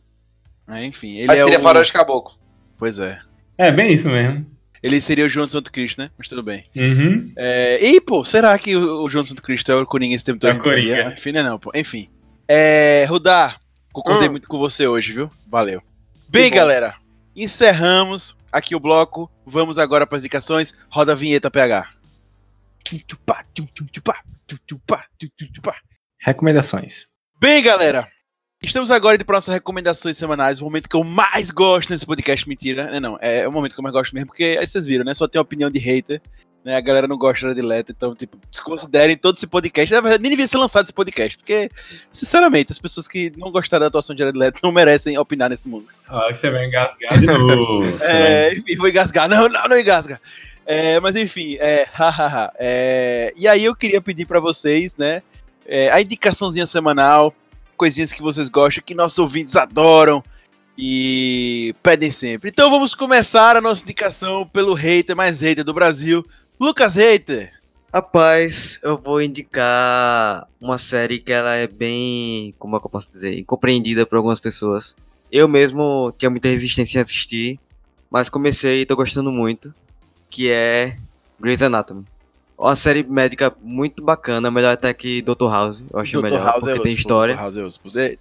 É, 0.68 0.84
enfim, 0.84 1.16
ele 1.16 1.28
Mas 1.28 1.38
é 1.38 1.44
seria 1.44 1.58
o... 1.58 1.62
Faroeste 1.62 1.92
Caboclo. 1.92 2.34
Pois 2.76 2.98
é. 2.98 3.18
É, 3.56 3.70
bem 3.70 3.94
isso 3.94 4.08
mesmo. 4.08 4.44
Ele 4.82 5.00
seria 5.00 5.24
o 5.24 5.28
João 5.28 5.48
Santo 5.48 5.72
Cristo, 5.72 5.98
né? 6.02 6.10
Mas 6.18 6.28
tudo 6.28 6.42
bem. 6.42 6.64
Uhum. 6.76 7.32
É, 7.36 7.78
e, 7.82 8.00
pô, 8.00 8.24
será 8.24 8.58
que 8.58 8.76
o, 8.76 9.08
João 9.08 9.24
Santo 9.24 9.42
Cristo 9.42 9.72
é 9.72 9.76
o 9.76 9.86
Coringa 9.86 10.14
esse 10.14 10.24
tempo 10.24 10.38
todo? 10.38 10.50
É 10.50 10.54
o? 10.54 10.58
Coringa. 10.58 11.12
Enfim, 11.16 11.32
não, 11.32 11.40
é 11.40 11.42
não, 11.44 11.58
pô. 11.58 11.70
Enfim. 11.74 12.08
É, 12.46 13.06
Rudar, 13.08 13.58
concordei 13.92 14.28
Hum. 14.28 14.32
muito 14.32 14.46
com 14.48 14.58
você 14.58 14.86
hoje, 14.86 15.12
viu? 15.12 15.30
Valeu. 15.48 15.82
Bem, 16.28 16.50
galera, 16.50 16.94
encerramos 17.34 18.35
aqui 18.50 18.74
o 18.74 18.80
bloco. 18.80 19.30
Vamos 19.44 19.78
agora 19.78 20.06
para 20.06 20.18
as 20.18 20.24
indicações. 20.24 20.74
Roda 20.88 21.12
a 21.12 21.16
vinheta, 21.16 21.50
PH. 21.50 21.88
Recomendações. 26.20 27.06
Bem, 27.40 27.62
galera, 27.62 28.08
estamos 28.62 28.90
agora 28.90 29.16
indo 29.16 29.24
para 29.24 29.36
nossas 29.36 29.54
recomendações 29.54 30.16
semanais, 30.16 30.60
o 30.60 30.64
momento 30.64 30.88
que 30.88 30.96
eu 30.96 31.04
mais 31.04 31.50
gosto 31.50 31.90
nesse 31.90 32.06
podcast, 32.06 32.48
mentira, 32.48 32.84
é 32.96 33.00
não, 33.00 33.18
é 33.20 33.46
o 33.46 33.52
momento 33.52 33.74
que 33.74 33.80
eu 33.80 33.82
mais 33.82 33.92
gosto 33.92 34.14
mesmo, 34.14 34.28
porque 34.28 34.56
aí 34.58 34.66
vocês 34.66 34.86
viram, 34.86 35.04
né, 35.04 35.14
só 35.14 35.28
tem 35.28 35.40
opinião 35.40 35.70
de 35.70 35.78
hater, 35.78 36.22
né, 36.66 36.76
a 36.76 36.80
galera 36.80 37.06
não 37.06 37.16
gosta 37.16 37.54
de 37.54 37.62
Leto, 37.62 37.92
então, 37.92 38.12
tipo, 38.12 38.36
desconsiderem 38.50 39.16
todo 39.16 39.36
esse 39.36 39.46
podcast, 39.46 39.94
na 39.94 40.00
verdade, 40.00 40.20
nem 40.20 40.30
devia 40.30 40.48
ser 40.48 40.58
lançado 40.58 40.82
esse 40.82 40.92
podcast, 40.92 41.38
porque, 41.38 41.70
sinceramente, 42.10 42.72
as 42.72 42.78
pessoas 42.80 43.06
que 43.06 43.32
não 43.36 43.52
gostaram 43.52 43.82
da 43.82 43.86
atuação 43.86 44.16
de 44.16 44.18
Jared 44.18 44.36
Leto 44.36 44.58
não 44.64 44.72
merecem 44.72 45.16
opinar 45.16 45.48
nesse 45.48 45.68
mundo. 45.68 45.86
Ah, 46.08 46.26
você 46.28 46.50
vai 46.50 46.66
engasgar 46.66 47.20
de 47.20 47.26
novo. 47.26 47.86
É, 48.02 48.52
enfim, 48.52 48.74
vou 48.74 48.88
engasgar. 48.88 49.28
Não, 49.28 49.48
não, 49.48 49.68
não 49.68 49.78
engasga. 49.78 50.20
É, 50.66 50.98
mas 50.98 51.14
enfim, 51.14 51.56
é, 51.60 51.86
hahaha. 51.92 52.52
É, 52.58 53.32
e 53.36 53.46
aí 53.46 53.64
eu 53.64 53.76
queria 53.76 54.00
pedir 54.00 54.26
pra 54.26 54.40
vocês, 54.40 54.96
né, 54.96 55.22
é, 55.66 55.88
a 55.92 56.02
indicaçãozinha 56.02 56.66
semanal, 56.66 57.32
coisinhas 57.76 58.12
que 58.12 58.20
vocês 58.20 58.48
gostam, 58.48 58.82
que 58.84 58.92
nossos 58.92 59.20
ouvintes 59.20 59.54
adoram 59.54 60.20
e 60.76 61.76
pedem 61.80 62.10
sempre. 62.10 62.50
Então 62.50 62.68
vamos 62.70 62.92
começar 62.92 63.56
a 63.56 63.60
nossa 63.60 63.84
indicação 63.84 64.44
pelo 64.48 64.74
hater 64.74 65.14
mais 65.14 65.40
hater 65.40 65.64
do 65.64 65.72
Brasil, 65.72 66.24
Lucas 66.58 66.94
Hater. 66.96 67.52
Rapaz, 67.92 68.78
eu 68.82 68.98
vou 68.98 69.22
indicar 69.22 70.46
uma 70.60 70.76
série 70.76 71.18
que 71.18 71.32
ela 71.32 71.54
é 71.54 71.66
bem, 71.66 72.54
como 72.58 72.76
é 72.76 72.80
que 72.80 72.86
eu 72.86 72.90
posso 72.90 73.10
dizer, 73.10 73.38
incompreendida 73.38 74.04
por 74.04 74.16
algumas 74.16 74.40
pessoas. 74.40 74.94
Eu 75.32 75.48
mesmo 75.48 76.12
tinha 76.18 76.28
muita 76.30 76.48
resistência 76.48 76.98
em 76.98 77.02
assistir, 77.02 77.60
mas 78.10 78.28
comecei 78.28 78.82
e 78.82 78.86
tô 78.86 78.94
gostando 78.96 79.30
muito, 79.32 79.72
que 80.28 80.50
é 80.50 80.96
Grey's 81.40 81.62
Anatomy. 81.62 82.04
Uma 82.58 82.76
série 82.76 83.02
médica 83.02 83.54
muito 83.62 84.02
bacana, 84.02 84.50
melhor 84.50 84.72
até 84.72 84.92
que 84.92 85.22
Dr. 85.22 85.48
House, 85.50 85.82
eu 85.92 85.98
acho 85.98 86.12
Dr. 86.18 86.22
melhor, 86.22 86.44
House 86.44 86.64
porque 86.64 86.80
é 86.80 86.82
tem 86.82 86.94
história. 86.94 87.34
Dr. 87.34 87.40
House 87.40 87.56
é 87.56 87.62
osso. 87.62 87.80
Você- 87.84 88.18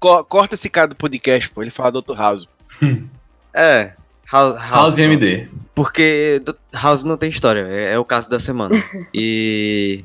Corta 0.00 0.54
esse 0.56 0.68
cara 0.68 0.88
do 0.88 0.96
podcast, 0.96 1.48
pô. 1.50 1.62
Ele 1.62 1.70
fala 1.70 1.92
Dr. 1.92 2.14
House. 2.16 2.48
É, 3.54 3.92
House, 4.32 4.58
House 4.62 4.98
MD. 4.98 5.46
Porque 5.74 6.42
House 6.72 7.04
não 7.04 7.18
tem 7.18 7.28
história, 7.28 7.66
é, 7.68 7.92
é 7.92 7.98
o 7.98 8.04
caso 8.04 8.30
da 8.30 8.40
semana. 8.40 8.82
e 9.12 10.02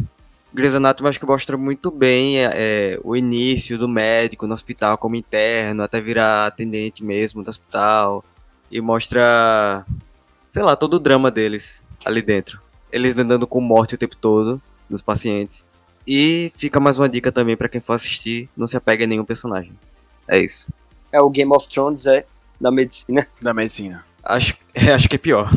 Grey's 0.54 0.76
Anatomy 0.76 1.10
acho 1.10 1.20
que 1.20 1.26
mostra 1.26 1.56
muito 1.56 1.90
bem 1.90 2.40
é, 2.40 2.52
é, 2.54 2.99
o 3.04 3.16
início 3.16 3.78
do 3.78 3.88
médico 3.88 4.45
no 4.45 4.54
hospital 4.54 4.98
como 4.98 5.16
interno, 5.16 5.82
até 5.82 6.02
virar 6.02 6.48
atendente 6.48 7.06
mesmo 7.06 7.41
do 7.41 7.49
hospital. 7.49 8.24
E 8.70 8.82
mostra, 8.82 9.86
sei 10.49 10.62
lá, 10.62 10.76
todo 10.76 10.95
o 10.95 10.99
drama 10.99 11.32
deles 11.32 11.86
ali 12.04 12.22
dentro. 12.22 12.60
Eles 12.91 13.16
lidando 13.16 13.48
com 13.48 13.62
morte 13.62 13.95
o 13.95 13.98
tempo 13.98 14.16
todo 14.18 14.62
dos 14.90 15.02
pacientes. 15.02 15.66
E 16.06 16.52
fica 16.58 16.82
mais 16.82 16.99
uma 16.99 17.08
dica 17.08 17.32
também 17.32 17.56
pra 17.56 17.70
quem 17.70 17.80
for 17.80 17.94
assistir, 17.94 18.49
não 18.58 18.68
se 18.68 18.76
apegue 18.76 19.06
a 19.06 19.08
nenhum 19.08 19.26
personagem. 19.26 19.74
É 20.28 20.38
isso. 20.38 20.70
É 21.12 21.22
o 21.22 21.30
Game 21.30 21.54
of 21.54 21.68
Thrones, 21.70 22.06
é, 22.06 22.22
da 22.60 22.72
medicina. 22.72 23.28
Da 23.41 23.54
medicina. 23.54 24.06
Acho, 24.28 24.56
é, 24.74 24.91
acho 24.91 25.08
que 25.08 25.16
é 25.16 25.20
pior. 25.20 25.49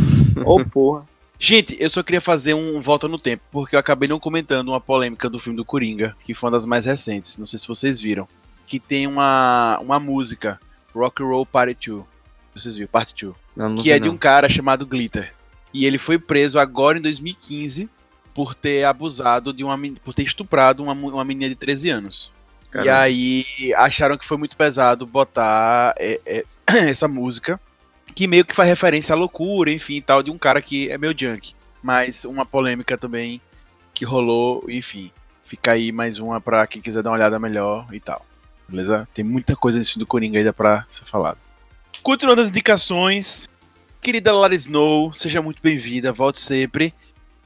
Ô, 0.44 0.64
porra. 0.64 1.04
Gente, 1.42 1.74
eu 1.80 1.88
só 1.88 2.02
queria 2.02 2.20
fazer 2.20 2.52
um 2.52 2.82
volta 2.82 3.08
no 3.08 3.18
tempo, 3.18 3.42
porque 3.50 3.74
eu 3.74 3.80
acabei 3.80 4.06
não 4.06 4.20
comentando 4.20 4.68
uma 4.68 4.80
polêmica 4.80 5.28
do 5.28 5.38
filme 5.38 5.56
do 5.56 5.64
Coringa, 5.64 6.14
que 6.22 6.34
foi 6.34 6.48
uma 6.48 6.58
das 6.58 6.66
mais 6.66 6.84
recentes, 6.84 7.38
não 7.38 7.46
sei 7.46 7.58
se 7.58 7.66
vocês 7.66 7.98
viram, 7.98 8.28
que 8.66 8.78
tem 8.78 9.06
uma, 9.06 9.78
uma 9.80 9.98
música, 9.98 10.60
Rock 10.94 11.22
and 11.22 11.26
Roll 11.26 11.46
Party 11.46 11.74
2, 11.92 12.04
vocês 12.54 12.76
viram, 12.76 12.90
Parte 12.92 13.24
2, 13.24 13.34
Não, 13.56 13.70
não 13.70 13.82
que 13.82 13.90
é 13.90 13.98
de 13.98 14.08
não. 14.08 14.16
um 14.16 14.18
cara 14.18 14.50
chamado 14.50 14.84
Glitter, 14.84 15.32
e 15.72 15.86
ele 15.86 15.96
foi 15.96 16.18
preso 16.18 16.58
agora 16.58 16.98
em 16.98 17.00
2015 17.00 17.88
por 18.34 18.54
ter 18.54 18.84
abusado 18.84 19.50
de 19.52 19.64
uma, 19.64 19.78
por 20.04 20.12
ter 20.12 20.24
estuprado 20.24 20.82
uma, 20.82 20.92
uma 20.92 21.24
menina 21.24 21.48
de 21.48 21.54
13 21.54 21.88
anos. 21.88 22.30
E 22.68 22.72
Caramba. 22.72 23.00
aí 23.00 23.46
acharam 23.76 24.16
que 24.18 24.24
foi 24.24 24.36
muito 24.36 24.56
pesado 24.56 25.06
botar 25.06 25.94
é, 25.98 26.20
é, 26.26 26.44
essa 26.88 27.08
música, 27.08 27.58
que 28.14 28.26
meio 28.26 28.44
que 28.44 28.54
faz 28.54 28.68
referência 28.68 29.14
à 29.14 29.16
loucura, 29.16 29.70
enfim, 29.70 30.00
tal, 30.00 30.22
de 30.22 30.30
um 30.30 30.38
cara 30.38 30.60
que 30.60 30.90
é 30.90 30.98
meio 30.98 31.14
junk. 31.16 31.54
Mas 31.82 32.24
uma 32.24 32.44
polêmica 32.44 32.98
também 32.98 33.40
que 33.94 34.04
rolou, 34.04 34.64
enfim. 34.68 35.10
Fica 35.42 35.72
aí 35.72 35.90
mais 35.90 36.18
uma 36.18 36.40
pra 36.40 36.66
quem 36.66 36.80
quiser 36.80 37.02
dar 37.02 37.10
uma 37.10 37.16
olhada 37.16 37.38
melhor 37.38 37.86
e 37.92 38.00
tal. 38.00 38.24
Beleza? 38.68 39.08
Tem 39.12 39.24
muita 39.24 39.56
coisa 39.56 39.78
nesse 39.78 39.98
do 39.98 40.06
Coringa 40.06 40.38
ainda 40.38 40.52
pra 40.52 40.86
ser 40.90 41.04
falado. 41.04 41.38
Continuando 42.02 42.40
as 42.40 42.48
indicações, 42.48 43.48
querida 44.00 44.32
Lara 44.32 44.54
Snow, 44.54 45.12
seja 45.12 45.42
muito 45.42 45.60
bem-vinda, 45.62 46.12
volte 46.12 46.40
sempre. 46.40 46.94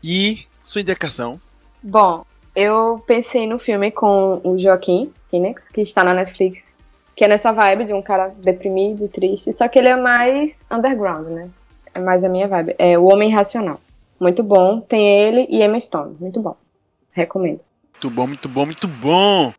E 0.02 0.46
sua 0.62 0.82
indicação. 0.82 1.40
Bom, 1.82 2.26
eu 2.54 3.02
pensei 3.06 3.46
no 3.46 3.58
filme 3.58 3.90
com 3.90 4.40
o 4.44 4.58
Joaquim 4.58 5.12
Phoenix, 5.30 5.68
que 5.68 5.80
está 5.80 6.04
na 6.04 6.14
Netflix, 6.14 6.76
que 7.14 7.24
é 7.24 7.28
nessa 7.28 7.52
vibe 7.52 7.86
de 7.86 7.92
um 7.92 8.02
cara 8.02 8.34
deprimido, 8.42 9.08
triste, 9.08 9.52
só 9.52 9.68
que 9.68 9.78
ele 9.78 9.88
é 9.88 9.96
mais 9.96 10.64
underground, 10.70 11.28
né? 11.28 11.48
É 11.94 12.00
mais 12.00 12.24
a 12.24 12.28
minha 12.28 12.48
vibe. 12.48 12.74
É 12.78 12.98
O 12.98 13.04
Homem 13.04 13.30
Racional. 13.30 13.80
Muito 14.18 14.42
bom. 14.42 14.80
Tem 14.80 15.06
ele 15.06 15.46
e 15.48 15.62
Emma 15.62 15.78
Stone. 15.78 16.16
Muito 16.18 16.40
bom. 16.40 16.56
Recomendo. 17.12 17.60
Muito 17.92 18.10
bom, 18.10 18.26
muito 18.26 18.48
bom, 18.48 18.66
muito 18.66 18.88
bom. 18.88 19.52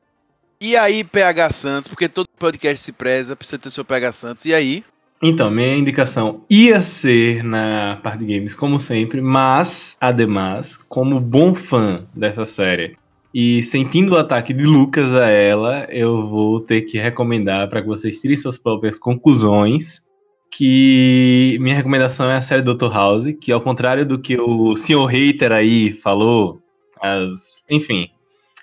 E 0.59 0.75
aí, 0.75 1.03
PH 1.03 1.51
Santos, 1.51 1.87
porque 1.87 2.09
todo 2.09 2.27
podcast 2.37 2.83
se 2.83 2.91
preza, 2.91 3.35
precisa 3.35 3.57
ter 3.57 3.69
seu 3.69 3.85
PH 3.85 4.11
Santos. 4.11 4.45
E 4.45 4.53
aí? 4.53 4.83
Então, 5.21 5.49
minha 5.49 5.75
indicação 5.75 6.41
ia 6.49 6.81
ser 6.81 7.43
na 7.43 7.99
parte 8.03 8.23
de 8.23 8.37
games, 8.37 8.53
como 8.53 8.79
sempre, 8.79 9.21
mas, 9.21 9.95
ademais, 9.99 10.77
como 10.89 11.19
bom 11.19 11.55
fã 11.55 12.05
dessa 12.13 12.45
série 12.45 12.97
e 13.37 13.61
sentindo 13.63 14.13
o 14.13 14.17
ataque 14.17 14.53
de 14.53 14.63
Lucas 14.63 15.13
a 15.13 15.29
ela, 15.29 15.85
eu 15.89 16.25
vou 16.25 16.61
ter 16.61 16.83
que 16.83 16.97
recomendar 16.97 17.67
para 17.67 17.81
que 17.81 17.87
vocês 17.89 18.21
tirem 18.21 18.37
suas 18.37 18.57
próprias 18.57 18.97
conclusões. 18.97 20.01
Que 20.49 21.57
minha 21.59 21.75
recomendação 21.75 22.31
é 22.31 22.37
a 22.37 22.41
série 22.41 22.61
Dr. 22.61 22.89
House, 22.93 23.25
que 23.41 23.51
ao 23.51 23.59
contrário 23.59 24.05
do 24.05 24.17
que 24.17 24.39
o 24.39 24.77
senhor 24.77 25.07
hater 25.07 25.51
aí 25.51 25.91
falou, 26.01 26.61
as, 27.01 27.57
enfim, 27.69 28.09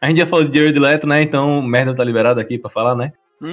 a 0.00 0.06
gente 0.06 0.20
já 0.20 0.26
falou 0.26 0.48
de 0.48 0.58
Jared 0.58 0.78
Leto, 0.78 1.06
né? 1.06 1.20
Então 1.20 1.60
merda 1.60 1.94
tá 1.94 2.02
liberado 2.02 2.40
aqui 2.40 2.56
pra 2.56 2.70
falar, 2.70 2.94
né? 2.94 3.12
Hum, 3.42 3.52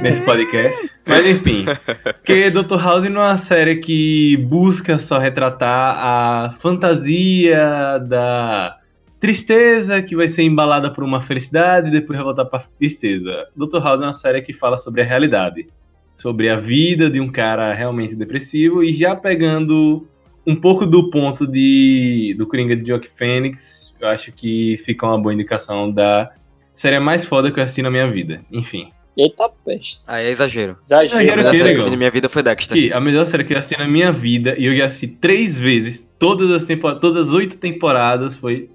nesse 0.00 0.20
podcast. 0.20 0.90
Mas 1.04 1.26
enfim, 1.26 1.64
porque 2.04 2.50
Dr. 2.50 2.78
House 2.80 3.10
não 3.10 3.20
é 3.20 3.30
uma 3.30 3.38
série 3.38 3.80
que 3.80 4.36
busca 4.36 5.00
só 5.00 5.18
retratar 5.18 5.98
a 5.98 6.54
fantasia 6.60 7.98
da 7.98 8.76
tristeza 9.22 10.02
que 10.02 10.16
vai 10.16 10.28
ser 10.28 10.42
embalada 10.42 10.90
por 10.90 11.04
uma 11.04 11.20
felicidade 11.22 11.86
e 11.86 11.92
depois 11.92 12.16
vai 12.16 12.24
voltar 12.24 12.44
para 12.44 12.64
tristeza. 12.76 13.46
Dr. 13.54 13.78
House 13.78 14.02
é 14.02 14.04
uma 14.04 14.12
série 14.12 14.42
que 14.42 14.52
fala 14.52 14.78
sobre 14.78 15.00
a 15.00 15.04
realidade, 15.04 15.68
sobre 16.16 16.50
a 16.50 16.56
vida 16.56 17.08
de 17.08 17.20
um 17.20 17.30
cara 17.30 17.72
realmente 17.72 18.16
depressivo 18.16 18.82
e 18.82 18.92
já 18.92 19.14
pegando 19.14 20.08
um 20.44 20.56
pouco 20.56 20.84
do 20.84 21.08
ponto 21.08 21.46
de 21.46 22.34
do 22.36 22.48
Coringa 22.48 22.74
de 22.74 22.88
Joaquin 22.88 23.10
Phoenix, 23.14 23.94
eu 24.00 24.08
acho 24.08 24.32
que 24.32 24.82
fica 24.84 25.06
uma 25.06 25.20
boa 25.20 25.32
indicação 25.32 25.88
da 25.88 26.32
série 26.74 26.98
mais 26.98 27.24
foda 27.24 27.52
que 27.52 27.60
eu 27.60 27.62
assisti 27.62 27.80
na 27.80 27.92
minha 27.92 28.10
vida. 28.10 28.42
Enfim. 28.50 28.90
Eita 29.16 29.48
peste. 29.64 30.00
Aí 30.08 30.26
é 30.26 30.30
exagero. 30.30 30.76
Exagero. 30.82 31.00
A 31.00 31.04
Exagero 31.04 31.36
melhor 31.36 31.50
que 31.52 31.58
série 31.58 31.74
que 31.74 31.80
eu 31.80 31.84
vi 31.84 31.90
na 31.92 31.96
minha 31.96 32.10
vida 32.10 32.28
foi 32.28 32.42
Dexter. 32.42 32.76
Que 32.76 32.92
a 32.92 33.00
melhor 33.00 33.24
série 33.26 33.44
que 33.44 33.54
eu 33.54 33.58
assisti 33.58 33.78
na 33.78 33.86
minha 33.86 34.10
vida, 34.10 34.56
e 34.58 34.64
eu 34.64 34.76
já 34.76 34.86
assisti 34.86 35.06
três 35.06 35.60
vezes, 35.60 36.04
todas 36.18 36.50
as 36.50 36.64
temporadas, 36.64 37.00
todas 37.00 37.28
as 37.28 37.32
oito 37.32 37.56
temporadas, 37.56 38.34
foi 38.34 38.68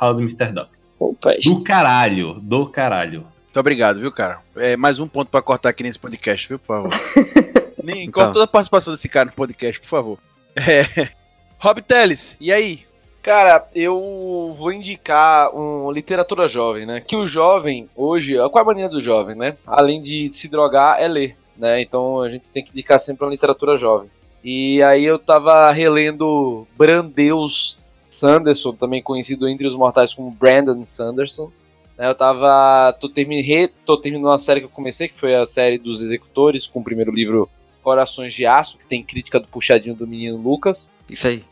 House 0.00 0.18
Mr. 0.20 0.52
Doc. 0.52 0.68
Pô, 0.98 1.14
peste. 1.20 1.54
Do 1.54 1.62
caralho, 1.64 2.34
do 2.40 2.66
caralho. 2.66 3.20
Muito 3.44 3.60
obrigado, 3.60 4.00
viu, 4.00 4.12
cara? 4.12 4.38
É, 4.56 4.76
mais 4.76 4.98
um 4.98 5.06
ponto 5.08 5.30
pra 5.30 5.42
cortar 5.42 5.70
aqui 5.70 5.82
nesse 5.82 5.98
podcast, 5.98 6.48
viu, 6.48 6.58
por 6.58 6.66
favor. 6.66 6.90
Nem, 7.82 8.02
Então. 8.04 8.12
corta 8.22 8.32
toda 8.32 8.44
a 8.44 8.48
participação 8.48 8.92
desse 8.92 9.08
cara 9.08 9.26
no 9.26 9.32
podcast, 9.32 9.80
por 9.80 9.86
favor. 9.86 10.18
É. 10.54 11.08
Rob 11.58 11.80
Teles, 11.82 12.36
e 12.40 12.52
aí? 12.52 12.84
Cara, 13.22 13.66
eu 13.74 14.54
vou 14.56 14.70
indicar 14.72 15.54
um 15.54 15.90
literatura 15.90 16.46
jovem, 16.48 16.86
né? 16.86 17.00
Que 17.00 17.16
o 17.16 17.26
jovem, 17.26 17.88
hoje, 17.96 18.36
qual 18.36 18.58
é 18.58 18.60
a 18.60 18.64
mania 18.64 18.88
do 18.88 19.00
jovem, 19.00 19.34
né? 19.34 19.56
Além 19.66 20.00
de 20.02 20.30
se 20.32 20.48
drogar, 20.48 21.00
é 21.00 21.08
ler, 21.08 21.36
né? 21.56 21.80
Então 21.80 22.20
a 22.22 22.30
gente 22.30 22.50
tem 22.50 22.62
que 22.62 22.70
indicar 22.70 23.00
sempre 23.00 23.24
uma 23.24 23.30
literatura 23.32 23.76
jovem. 23.76 24.08
E 24.44 24.80
aí 24.82 25.04
eu 25.04 25.18
tava 25.18 25.72
relendo 25.72 26.68
Brandeus 26.76 27.78
Sanderson, 28.16 28.72
também 28.74 29.02
conhecido 29.02 29.48
entre 29.48 29.66
os 29.66 29.74
mortais 29.74 30.12
como 30.14 30.30
Brandon 30.30 30.84
Sanderson. 30.84 31.50
né? 31.98 32.08
Eu 32.08 32.14
tava. 32.14 32.92
Tô, 33.00 33.08
termi- 33.08 33.68
tô 33.84 33.96
terminando 33.96 34.30
uma 34.30 34.38
série 34.38 34.60
que 34.60 34.66
eu 34.66 34.70
comecei, 34.70 35.08
que 35.08 35.16
foi 35.16 35.34
a 35.34 35.46
série 35.46 35.78
dos 35.78 36.00
Executores, 36.02 36.66
com 36.66 36.80
o 36.80 36.84
primeiro 36.84 37.12
livro 37.12 37.48
Corações 37.82 38.34
de 38.34 38.44
Aço, 38.46 38.78
que 38.78 38.86
tem 38.86 39.02
crítica 39.02 39.38
do 39.38 39.46
puxadinho 39.46 39.94
do 39.94 40.06
menino 40.06 40.36
Lucas. 40.36 40.90
Isso 41.08 41.26
aí. 41.28 41.44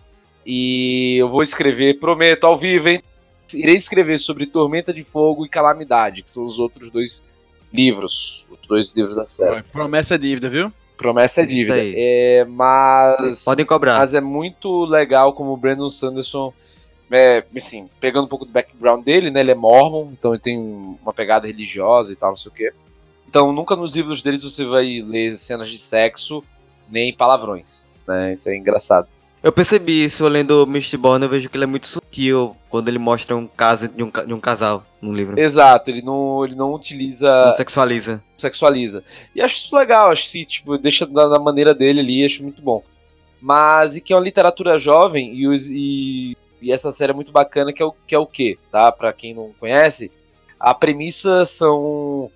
E 0.46 1.16
eu 1.18 1.28
vou 1.28 1.42
escrever, 1.42 1.98
prometo, 1.98 2.44
ao 2.44 2.58
vivo, 2.58 2.88
hein? 2.88 3.02
Irei 3.54 3.76
escrever 3.76 4.18
sobre 4.18 4.46
Tormenta 4.46 4.92
de 4.92 5.02
Fogo 5.04 5.46
e 5.46 5.48
Calamidade, 5.48 6.22
que 6.22 6.30
são 6.30 6.44
os 6.44 6.58
outros 6.58 6.90
dois 6.90 7.24
livros. 7.72 8.46
Os 8.50 8.66
dois 8.66 8.94
livros 8.94 9.14
da 9.14 9.24
série. 9.24 9.62
Promessa 9.62 10.14
é 10.16 10.18
dívida, 10.18 10.48
viu? 10.50 10.72
Promessa 11.04 11.42
é 11.42 11.44
dívida. 11.44 11.76
É, 11.78 12.46
mas. 12.48 13.44
Podem 13.44 13.66
cobrar. 13.66 13.98
Mas 13.98 14.14
é 14.14 14.22
muito 14.22 14.86
legal 14.86 15.34
como 15.34 15.52
o 15.52 15.56
Brandon 15.56 15.90
Sanderson. 15.90 16.50
É, 17.10 17.44
assim, 17.54 17.90
pegando 18.00 18.24
um 18.24 18.28
pouco 18.28 18.46
do 18.46 18.50
background 18.50 19.04
dele, 19.04 19.30
né? 19.30 19.40
Ele 19.40 19.50
é 19.50 19.54
mormon, 19.54 20.08
então 20.12 20.32
ele 20.32 20.40
tem 20.40 20.58
uma 20.58 21.12
pegada 21.12 21.46
religiosa 21.46 22.10
e 22.10 22.16
tal, 22.16 22.30
não 22.30 22.38
sei 22.38 22.50
o 22.50 22.54
quê. 22.54 22.72
Então 23.28 23.52
nunca 23.52 23.76
nos 23.76 23.94
livros 23.94 24.22
deles 24.22 24.42
você 24.42 24.64
vai 24.64 25.02
ler 25.06 25.36
cenas 25.36 25.68
de 25.68 25.76
sexo 25.76 26.42
nem 26.88 27.12
palavrões. 27.12 27.86
Né? 28.08 28.32
Isso 28.32 28.48
é 28.48 28.56
engraçado. 28.56 29.06
Eu 29.44 29.52
percebi 29.52 30.06
isso 30.06 30.26
lendo 30.26 30.66
Mistborn, 30.66 31.22
eu 31.22 31.28
vejo 31.30 31.50
que 31.50 31.56
ele 31.58 31.64
é 31.64 31.66
muito 31.66 31.86
sutil 31.86 32.56
quando 32.70 32.88
ele 32.88 32.98
mostra 32.98 33.36
um 33.36 33.46
caso 33.46 33.86
de 33.88 34.02
um, 34.02 34.10
de 34.10 34.32
um 34.32 34.40
casal 34.40 34.86
no 35.02 35.12
livro. 35.12 35.38
Exato, 35.38 35.90
ele 35.90 36.00
não, 36.00 36.42
ele 36.42 36.54
não 36.54 36.72
utiliza. 36.72 37.28
Não 37.48 37.52
sexualiza. 37.52 38.22
sexualiza. 38.38 39.04
E 39.34 39.42
acho 39.42 39.56
isso 39.56 39.76
legal, 39.76 40.10
acho 40.10 40.30
que 40.30 40.46
tipo, 40.46 40.78
deixa 40.78 41.04
da, 41.06 41.28
da 41.28 41.38
maneira 41.38 41.74
dele 41.74 42.00
ali, 42.00 42.24
acho 42.24 42.42
muito 42.42 42.62
bom. 42.62 42.82
Mas 43.38 43.96
e 43.96 44.00
que 44.00 44.14
é 44.14 44.16
uma 44.16 44.22
literatura 44.22 44.78
jovem 44.78 45.34
e, 45.34 45.46
os- 45.46 45.68
e, 45.70 46.34
e 46.62 46.72
essa 46.72 46.90
série 46.90 47.12
é 47.12 47.14
muito 47.14 47.30
bacana 47.30 47.70
que 47.70 47.82
é 47.82 47.84
o 47.84 47.92
que 47.92 48.14
é 48.14 48.18
o 48.18 48.26
quê, 48.26 48.56
tá? 48.72 48.90
Para 48.90 49.12
quem 49.12 49.34
não 49.34 49.52
conhece, 49.60 50.10
a 50.58 50.72
premissa 50.72 51.44
são 51.44 52.30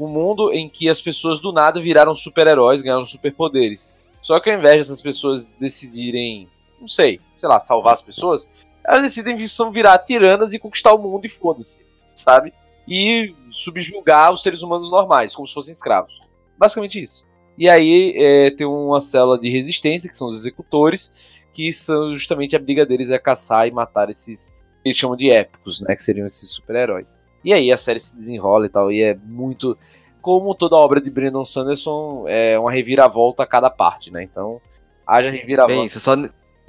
um 0.00 0.08
mundo 0.08 0.50
em 0.50 0.66
que 0.66 0.88
as 0.88 0.98
pessoas 1.02 1.38
do 1.38 1.52
nada 1.52 1.78
viraram 1.78 2.14
super-heróis, 2.14 2.80
ganharam 2.80 3.04
superpoderes. 3.04 3.92
Só 4.22 4.40
que 4.40 4.48
ao 4.48 4.56
invés 4.58 4.78
dessas 4.78 5.02
pessoas 5.02 5.58
decidirem, 5.58 6.48
não 6.84 6.88
sei, 6.88 7.20
sei 7.34 7.48
lá, 7.48 7.58
salvar 7.58 7.94
as 7.94 8.02
pessoas, 8.02 8.50
elas 8.84 9.02
decidem 9.02 9.36
virar 9.72 9.98
tiranas 9.98 10.52
e 10.52 10.58
conquistar 10.58 10.92
o 10.94 10.98
mundo 10.98 11.24
e 11.24 11.28
foda-se, 11.28 11.86
sabe? 12.14 12.52
e 12.86 13.34
subjugar 13.50 14.32
os 14.32 14.42
seres 14.42 14.62
humanos 14.62 14.90
normais, 14.90 15.34
como 15.34 15.48
se 15.48 15.54
fossem 15.54 15.72
escravos. 15.72 16.20
Basicamente 16.56 17.00
isso. 17.00 17.24
E 17.56 17.68
aí 17.68 18.14
é, 18.16 18.50
tem 18.50 18.66
uma 18.66 19.00
célula 19.00 19.38
de 19.38 19.48
resistência, 19.48 20.08
que 20.08 20.16
são 20.16 20.28
os 20.28 20.36
executores, 20.36 21.14
que 21.52 21.72
são 21.72 22.12
justamente 22.12 22.54
a 22.54 22.58
briga 22.58 22.84
deles 22.84 23.10
é 23.10 23.18
caçar 23.18 23.66
e 23.66 23.70
matar 23.70 24.10
esses 24.10 24.52
que 24.82 24.88
eles 24.88 24.98
chamam 24.98 25.16
de 25.16 25.30
épicos, 25.30 25.80
né? 25.80 25.94
Que 25.94 26.02
seriam 26.02 26.26
esses 26.26 26.50
super-heróis. 26.50 27.08
E 27.44 27.52
aí 27.52 27.72
a 27.72 27.76
série 27.76 28.00
se 28.00 28.16
desenrola 28.16 28.66
e 28.66 28.68
tal, 28.68 28.90
e 28.92 29.02
é 29.02 29.14
muito. 29.14 29.78
Como 30.20 30.54
toda 30.54 30.76
obra 30.76 31.00
de 31.00 31.10
Brandon 31.10 31.44
Sanderson, 31.44 32.24
é 32.26 32.58
uma 32.58 32.72
reviravolta 32.72 33.42
a 33.42 33.46
cada 33.46 33.68
parte, 33.68 34.10
né? 34.10 34.22
Então, 34.22 34.60
haja 35.06 35.30
reviravolta. 35.30 35.74
Bem, 35.74 35.86
isso 35.86 36.00
só, 36.00 36.16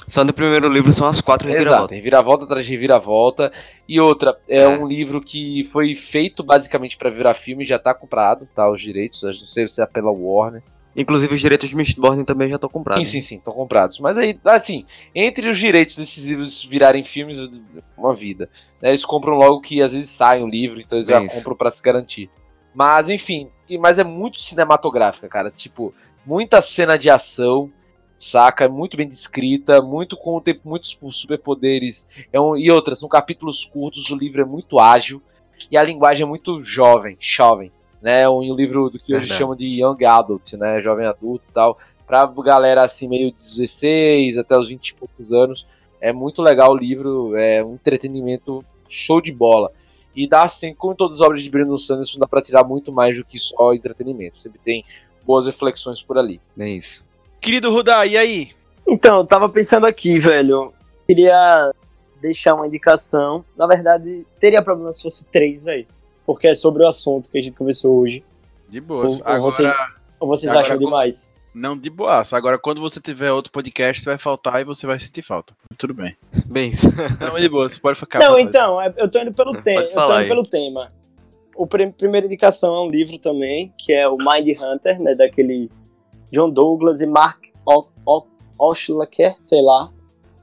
só 0.07 0.23
no 0.23 0.33
primeiro 0.33 0.67
livro 0.69 0.91
são 0.93 1.07
as 1.07 1.19
quatro 1.21 1.47
Exato, 1.47 1.59
reviravoltas. 1.63 1.95
reviravolta 1.97 2.43
atrás 2.45 2.65
de 2.65 2.71
reviravolta. 2.71 3.51
E 3.87 3.99
outra, 3.99 4.37
é, 4.47 4.61
É. 4.61 4.67
um 4.67 4.87
livro 4.87 5.21
que 5.21 5.63
foi 5.65 5.95
feito 5.95 6.43
basicamente 6.43 6.97
pra 6.97 7.09
virar 7.09 7.33
filme, 7.33 7.65
já 7.65 7.79
tá 7.79 7.93
comprado, 7.93 8.47
tá? 8.55 8.69
Os 8.69 8.81
direitos, 8.81 9.21
eu 9.23 9.29
não 9.29 9.33
sei 9.33 9.67
se 9.67 9.81
é 9.81 9.85
pela 9.85 10.11
Warner. 10.11 10.61
Inclusive 10.97 11.35
os 11.35 11.41
direitos 11.41 11.67
de 11.67 11.75
Mistborn 11.75 12.23
também 12.23 12.47
já 12.47 12.55
estão 12.55 12.69
comprados. 12.69 13.05
Sim, 13.05 13.19
sim, 13.19 13.27
sim, 13.27 13.35
estão 13.35 13.53
comprados. 13.53 13.99
Mas 13.99 14.17
aí, 14.17 14.39
assim, 14.45 14.85
entre 15.13 15.49
os 15.49 15.57
direitos 15.57 15.97
desses 15.97 16.25
livros 16.25 16.63
virarem 16.63 17.03
filmes, 17.03 17.37
uma 17.97 18.13
vida. 18.13 18.49
né? 18.81 18.89
Eles 18.89 19.03
compram 19.03 19.33
logo 19.35 19.59
que 19.59 19.81
às 19.81 19.91
vezes 19.91 20.09
sai 20.09 20.41
um 20.41 20.47
livro, 20.47 20.79
então 20.79 20.97
eles 20.97 21.07
já 21.09 21.21
Isso. 21.21 21.35
compram 21.35 21.53
pra 21.55 21.69
se 21.69 21.83
garantir. 21.83 22.29
Mas, 22.73 23.09
enfim, 23.09 23.49
mas 23.79 23.99
é 23.99 24.03
muito 24.05 24.39
cinematográfica, 24.39 25.27
cara. 25.27 25.49
Tipo, 25.49 25.93
muita 26.25 26.61
cena 26.61 26.97
de 26.97 27.09
ação, 27.09 27.69
saca? 28.17 28.65
É 28.65 28.67
muito 28.67 28.97
bem 28.97 29.07
descrita, 29.07 29.81
muito 29.81 30.17
com 30.17 30.41
muitos 30.63 30.97
superpoderes. 31.11 32.07
É 32.31 32.39
um, 32.39 32.55
e 32.55 32.71
outras, 32.71 32.99
são 32.99 33.09
capítulos 33.09 33.65
curtos, 33.65 34.09
o 34.09 34.15
livro 34.15 34.41
é 34.41 34.45
muito 34.45 34.79
ágil 34.79 35.21
e 35.69 35.77
a 35.77 35.83
linguagem 35.83 36.23
é 36.23 36.27
muito 36.27 36.61
jovem, 36.63 37.17
jovem. 37.19 37.71
Né, 38.01 38.29
um 38.29 38.53
livro 38.53 38.87
do 38.87 38.99
que 38.99 39.13
hoje 39.13 39.21
Verdade. 39.21 39.39
chamam 39.39 39.55
de 39.55 39.81
Young 39.81 40.05
Adult, 40.05 40.53
né? 40.53 40.79
Jovem 40.79 41.07
adulto 41.07 41.43
e 41.49 41.51
tal 41.51 41.75
pra 42.05 42.25
galera 42.25 42.83
assim, 42.83 43.07
meio 43.07 43.31
16 43.31 44.37
até 44.37 44.57
os 44.57 44.69
20 44.69 44.89
e 44.89 44.93
poucos 44.93 45.33
anos. 45.33 45.65
É 45.99 46.13
muito 46.13 46.41
legal 46.41 46.71
o 46.71 46.77
livro, 46.77 47.35
é 47.35 47.63
um 47.63 47.73
entretenimento 47.73 48.63
show 48.87 49.19
de 49.19 49.31
bola. 49.31 49.71
E 50.15 50.27
dá 50.27 50.43
assim, 50.43 50.73
como 50.73 50.95
todas 50.95 51.15
as 51.15 51.21
obras 51.21 51.41
de 51.41 51.49
Brandon 51.49 51.77
Sanderson, 51.77 52.19
dá 52.19 52.27
pra 52.27 52.41
tirar 52.41 52.63
muito 52.63 52.91
mais 52.91 53.17
do 53.17 53.25
que 53.25 53.37
só 53.37 53.73
entretenimento. 53.73 54.37
Sempre 54.39 54.59
tem 54.63 54.83
boas 55.25 55.45
reflexões 55.47 56.01
por 56.01 56.17
ali. 56.17 56.39
É 56.57 56.69
isso. 56.69 57.03
Querido 57.45 57.71
Rudá, 57.71 58.05
e 58.07 58.17
aí? 58.17 58.49
Então, 58.87 59.17
eu 59.19 59.23
tava 59.25 59.47
pensando 59.47 59.85
aqui, 59.85 60.17
velho. 60.17 60.65
Queria 61.07 61.71
deixar 62.19 62.55
uma 62.55 62.65
indicação. 62.65 63.45
Na 63.55 63.67
verdade, 63.67 64.25
teria 64.39 64.63
problema 64.63 64.91
se 64.91 65.03
fosse 65.03 65.27
três, 65.27 65.63
velho. 65.63 65.85
Porque 66.25 66.47
é 66.47 66.55
sobre 66.55 66.83
o 66.83 66.87
assunto 66.87 67.29
que 67.29 67.37
a 67.37 67.41
gente 67.43 67.55
conversou 67.55 67.97
hoje. 67.99 68.23
De 68.67 68.81
boas. 68.81 69.13
Ou- 69.13 69.19
ou 69.19 69.23
Agora, 69.27 69.41
você- 69.51 69.73
Ou 70.19 70.27
vocês 70.27 70.49
Agora, 70.51 70.65
acham 70.65 70.79
demais? 70.79 71.37
não 71.53 71.77
de 71.77 71.87
boas. 71.87 72.33
Agora, 72.33 72.57
quando 72.57 72.81
você 72.81 72.99
tiver 72.99 73.31
outro 73.31 73.51
podcast, 73.51 74.01
você 74.01 74.09
vai 74.09 74.17
faltar 74.17 74.59
e 74.61 74.63
você 74.63 74.87
vai 74.87 74.99
sentir 74.99 75.21
falta. 75.21 75.53
Tudo 75.77 75.93
bem. 75.93 76.17
Bem. 76.47 76.71
Não, 77.21 77.39
de 77.39 77.47
boa, 77.47 77.69
você 77.69 77.79
pode 77.79 77.99
ficar. 77.99 78.17
Não, 78.19 78.39
então, 78.39 78.81
é- 78.81 78.91
eu 78.97 79.07
tô 79.11 79.19
indo 79.19 79.31
pelo 79.31 79.53
tema. 79.61 79.81
Eu 79.81 79.91
tô 79.93 80.03
indo 80.05 80.13
aí. 80.13 80.27
pelo 80.27 80.43
tema. 80.43 80.91
O 81.55 81.67
prim- 81.67 81.91
primeira 81.91 82.25
indicação 82.25 82.73
é 82.73 82.81
um 82.81 82.89
livro 82.89 83.19
também, 83.19 83.71
que 83.77 83.93
é 83.93 84.07
o 84.09 84.17
Mind 84.17 84.57
Hunter, 84.59 84.99
né? 84.99 85.13
Daquele 85.13 85.69
John 86.31 86.49
Douglas 86.49 87.01
e 87.01 87.05
Mark 87.07 87.45
O- 87.65 87.85
O- 88.05 88.23
Oshlecker, 88.59 89.35
sei 89.39 89.61
lá. 89.61 89.91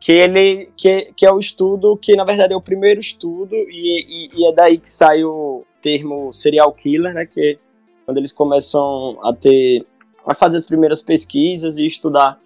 Que 0.01 0.13
ele. 0.13 0.71
Que, 0.77 1.13
que 1.17 1.25
é 1.25 1.33
o 1.33 1.39
estudo, 1.39 1.97
que 1.97 2.17
na 2.17 2.25
verdade 2.25 2.53
é 2.53 2.57
o 2.57 2.61
primeiro 2.61 2.99
estudo, 2.99 3.55
e, 3.55 4.27
e- 4.27 4.31
e 4.41 4.47
é 4.47 4.53
daí 4.53 4.77
que 4.79 4.91
sai 4.91 5.23
o 5.25 5.65
termo 5.81 6.33
serial 6.33 6.73
killer, 6.73 7.15
né? 7.15 7.25
Que 7.27 7.53
é 7.53 7.57
quando 8.05 8.19
eles 8.19 8.33
começam 8.33 9.19
a 9.23 9.33
ter. 9.33 9.85
a 10.27 10.35
fazer 10.35 10.59
as 10.59 10.67
primeiras 10.67 11.01
pesquisas 11.03 11.79
e 11.79 11.87
estudar 11.87 12.39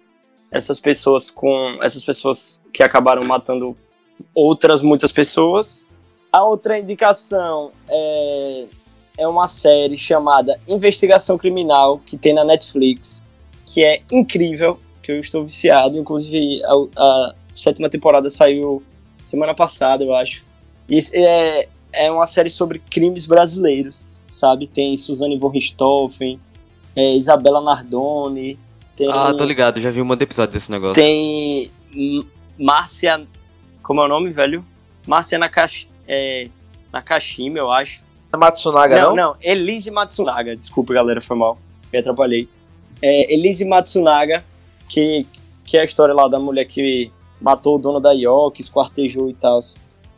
essas 0.51 0.79
pessoas 0.79 1.29
com. 1.31 1.79
essas 1.81 2.05
pessoas 2.05 2.61
que 2.71 2.83
acabaram 2.83 3.23
matando 3.25 3.73
outras 4.35 4.81
muitas 4.83 5.11
pessoas. 5.11 5.89
A 6.31 6.43
outra 6.43 6.77
indicação 6.77 7.71
é, 7.89 8.65
é 9.17 9.27
uma 9.27 9.47
série 9.47 9.97
chamada 9.97 10.59
Investigação 10.67 11.37
Criminal, 11.37 11.97
que 12.05 12.17
tem 12.17 12.33
na 12.33 12.43
Netflix, 12.43 13.19
que 13.67 13.83
é 13.83 14.01
incrível, 14.11 14.79
que 15.03 15.11
eu 15.11 15.19
estou 15.19 15.43
viciado. 15.43 15.97
Inclusive, 15.97 16.61
a, 16.63 16.73
a 16.97 17.35
sétima 17.53 17.89
temporada 17.89 18.29
saiu 18.29 18.81
semana 19.23 19.53
passada, 19.53 20.03
eu 20.03 20.15
acho. 20.15 20.43
E 20.89 20.99
é, 21.13 21.67
é 21.91 22.11
uma 22.11 22.25
série 22.25 22.49
sobre 22.49 22.79
crimes 22.79 23.25
brasileiros, 23.25 24.19
sabe? 24.29 24.67
Tem 24.67 24.95
Suzane 24.95 25.37
von 25.37 25.49
Richthofen, 25.49 26.39
é, 26.95 27.13
Isabela 27.15 27.61
Nardoni, 27.61 28.57
tem, 28.95 29.07
Ah, 29.11 29.31
tô 29.31 29.43
ligado, 29.43 29.79
já 29.79 29.91
vi 29.91 30.01
um 30.01 30.05
monte 30.05 30.19
de 30.19 30.23
episódio 30.23 30.53
desse 30.53 30.71
negócio. 30.71 30.95
tem 30.95 31.69
Márcia, 32.57 33.27
como 33.83 34.01
é 34.01 34.05
o 34.05 34.07
nome, 34.07 34.31
velho? 34.31 34.65
Márcia 35.05 35.37
Nakashi, 35.37 35.87
é, 36.07 36.47
Nakashima, 36.91 37.59
eu 37.59 37.71
acho. 37.71 38.01
Matsunaga, 38.35 39.01
não, 39.01 39.09
não? 39.09 39.15
não, 39.15 39.35
Elise 39.41 39.91
Matsunaga, 39.91 40.55
desculpa 40.55 40.93
galera, 40.93 41.21
foi 41.21 41.37
mal, 41.37 41.57
me 41.91 41.99
atrapalhei. 41.99 42.49
É, 43.01 43.33
Elise 43.33 43.65
Matsunaga, 43.65 44.43
que, 44.87 45.25
que 45.65 45.77
é 45.77 45.81
a 45.81 45.85
história 45.85 46.13
lá 46.13 46.27
da 46.27 46.39
mulher 46.39 46.65
que 46.65 47.11
matou 47.41 47.75
o 47.75 47.79
dono 47.79 47.99
da 47.99 48.11
York, 48.11 48.61
esquartejou 48.61 49.29
e 49.29 49.33
tal. 49.33 49.59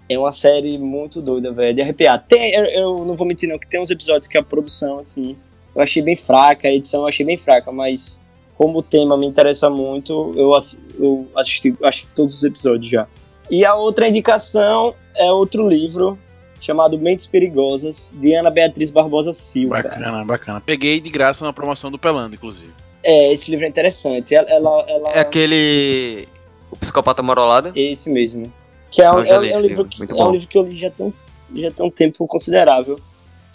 É 0.07 0.17
uma 0.17 0.31
série 0.31 0.77
muito 0.77 1.21
doida, 1.21 1.51
velho, 1.51 1.75
de 1.75 1.81
arrepiar. 1.81 2.23
Tem, 2.27 2.53
eu, 2.53 2.65
eu 2.65 3.05
não 3.05 3.15
vou 3.15 3.27
mentir 3.27 3.47
não, 3.47 3.59
que 3.59 3.67
tem 3.67 3.79
uns 3.79 3.91
episódios 3.91 4.27
que 4.27 4.37
a 4.37 4.43
produção, 4.43 4.97
assim, 4.97 5.35
eu 5.75 5.81
achei 5.81 6.01
bem 6.01 6.15
fraca, 6.15 6.67
a 6.67 6.71
edição 6.71 7.01
eu 7.01 7.07
achei 7.07 7.25
bem 7.25 7.37
fraca, 7.37 7.71
mas 7.71 8.21
como 8.57 8.79
o 8.79 8.83
tema 8.83 9.15
me 9.15 9.25
interessa 9.25 9.69
muito, 9.69 10.33
eu, 10.35 10.51
eu 10.99 11.27
assisti, 11.35 11.75
acho 11.83 12.01
que 12.01 12.15
todos 12.15 12.37
os 12.37 12.43
episódios 12.43 12.89
já. 12.89 13.07
E 13.49 13.63
a 13.63 13.75
outra 13.75 14.07
indicação 14.07 14.93
é 15.15 15.31
outro 15.31 15.67
livro 15.67 16.17
chamado 16.59 16.97
Mentes 16.99 17.25
Perigosas, 17.25 18.13
de 18.15 18.33
Ana 18.35 18.49
Beatriz 18.49 18.89
Barbosa 18.89 19.33
Silva. 19.33 19.75
Bacana, 19.81 20.25
bacana. 20.25 20.61
Peguei 20.61 20.99
de 20.99 21.09
graça 21.09 21.43
na 21.45 21.53
promoção 21.53 21.89
do 21.91 21.97
Pelando, 21.97 22.35
inclusive. 22.35 22.71
É, 23.03 23.31
esse 23.31 23.49
livro 23.49 23.65
é 23.65 23.69
interessante. 23.69 24.35
Ela, 24.35 24.49
ela, 24.49 24.85
ela- 24.87 25.09
É 25.11 25.19
aquele. 25.19 26.27
O 26.71 26.75
Psicopata 26.77 27.23
Morolada? 27.23 27.71
esse 27.75 28.09
mesmo. 28.09 28.51
Que 28.91 29.01
é, 29.01 29.11
um, 29.11 29.19
Eu 29.19 29.25
já 29.25 29.35
é, 29.35 29.39
li 29.39 29.49
é 29.51 29.55
um 29.55 29.59
esse 29.59 29.67
livro 29.67 29.85
que, 29.85 30.03
é 30.03 30.23
um 30.23 30.31
livro 30.31 30.47
que 30.47 30.57
eu 30.57 30.63
li 30.63 30.79
já 30.79 30.89
tem, 30.91 31.13
já 31.55 31.71
tem 31.71 31.85
um 31.85 31.91
tempo 31.91 32.27
considerável. 32.27 32.99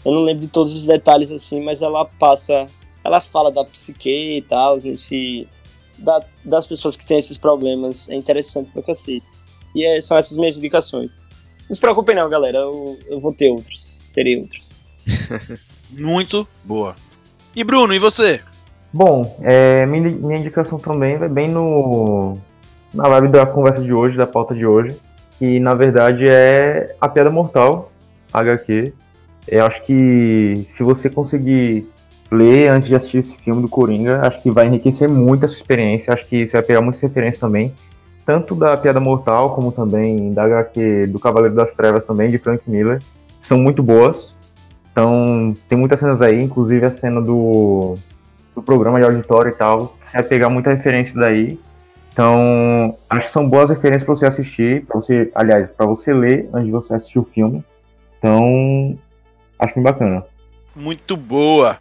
Eu 0.05 0.13
não 0.13 0.23
lembro 0.23 0.41
de 0.43 0.49
todos 0.49 0.75
os 0.75 0.85
detalhes 0.85 1.31
assim, 1.31 1.63
mas 1.63 1.83
ela 1.83 2.05
passa, 2.05 2.67
ela 3.03 3.21
fala 3.21 3.51
da 3.51 3.65
psique 3.65 4.37
e 4.39 4.43
tal, 4.43 4.77
nesse 4.77 5.47
da- 5.99 6.23
das 6.45 6.67
pessoas 6.67 6.97
que 6.97 7.05
têm 7.07 7.19
esses 7.19 7.37
problemas. 7.39 8.09
É 8.09 8.15
interessante 8.15 8.71
pra 8.71 8.83
cacete. 8.83 9.45
E 9.75 9.85
é, 9.85 10.01
são 10.01 10.17
essas 10.17 10.37
minhas 10.37 10.57
indicações. 10.57 11.27
Não 11.69 11.75
se 11.75 11.81
preocupem 11.81 12.15
não, 12.15 12.29
galera. 12.29 12.59
Eu, 12.59 12.99
eu 13.09 13.21
vou 13.21 13.33
ter 13.33 13.49
outros. 13.49 14.03
Terei 14.13 14.37
outros. 14.37 14.83
Muito 15.91 16.47
boa. 16.65 16.95
E 17.55 17.63
Bruno, 17.63 17.95
e 17.95 17.99
você? 17.99 18.41
Bom, 18.93 19.37
é, 19.43 19.85
minha, 19.87 20.11
minha 20.11 20.39
indicação 20.39 20.79
também 20.79 21.17
vai 21.17 21.29
bem 21.29 21.49
no 21.49 22.37
na 22.93 23.09
vibe 23.09 23.29
da 23.29 23.45
conversa 23.45 23.81
de 23.81 23.93
hoje, 23.93 24.17
da 24.17 24.27
pauta 24.27 24.55
de 24.55 24.65
hoje, 24.65 24.97
que 25.39 25.59
na 25.59 25.75
verdade 25.75 26.27
é 26.29 26.95
A 27.01 27.09
Piada 27.09 27.31
Mortal, 27.31 27.91
HQ. 28.33 28.93
Eu 29.49 29.67
acho 29.67 29.83
que 29.83 30.65
se 30.67 30.83
você 30.83 31.11
conseguir 31.11 31.89
ler 32.31 32.71
antes 32.71 32.89
de 32.89 32.95
assistir 32.95 33.19
esse 33.19 33.37
filme 33.37 33.61
do 33.61 33.69
Coringa, 33.69 34.21
acho 34.27 34.41
que 34.43 34.51
vai 34.51 34.67
enriquecer 34.67 35.09
muito 35.09 35.45
a 35.45 35.49
sua 35.49 35.57
experiência, 35.57 36.15
acho 36.15 36.27
que 36.27 36.47
você 36.47 36.53
vai 36.53 36.63
pegar 36.63 36.81
muitas 36.81 37.03
referências 37.03 37.41
também, 37.41 37.75
tanto 38.25 38.55
da 38.55 38.77
Piada 38.77 39.01
Mortal 39.01 39.55
como 39.55 39.73
também 39.73 40.33
da 40.33 40.45
HQ 40.45 41.09
do 41.09 41.19
Cavaleiro 41.19 41.55
das 41.55 41.73
Trevas 41.75 42.05
também, 42.05 42.31
de 42.31 42.39
Frank 42.39 42.63
Miller, 42.67 43.03
são 43.41 43.59
muito 43.59 43.83
boas. 43.83 44.35
Então, 44.91 45.55
tem 45.69 45.77
muitas 45.77 46.01
cenas 46.01 46.23
aí, 46.23 46.41
inclusive 46.43 46.87
a 46.87 46.91
cena 46.91 47.21
do 47.21 47.99
do 48.55 48.63
programa 48.63 48.99
de 48.99 49.05
auditório 49.05 49.51
e 49.51 49.55
tal, 49.55 49.97
você 50.01 50.17
vai 50.17 50.23
pegar 50.23 50.49
muita 50.49 50.73
referência 50.73 51.19
daí. 51.19 51.59
Então, 52.13 52.97
acho 53.11 53.27
que 53.27 53.33
são 53.33 53.49
boas 53.49 53.69
referências 53.69 54.05
para 54.05 54.15
você 54.15 54.27
assistir, 54.27 54.85
para 54.87 55.01
você, 55.01 55.33
aliás, 55.35 55.69
para 55.71 55.85
você 55.85 56.15
ler 56.15 56.49
antes 56.53 56.67
de 56.67 56.71
você 56.71 56.95
assistir 56.95 57.19
o 57.19 57.25
filme. 57.25 57.65
Então, 58.19 58.97
acho 59.59 59.75
bem 59.75 59.83
bacana. 59.83 60.25
Muito 60.77 61.17
boa. 61.17 61.77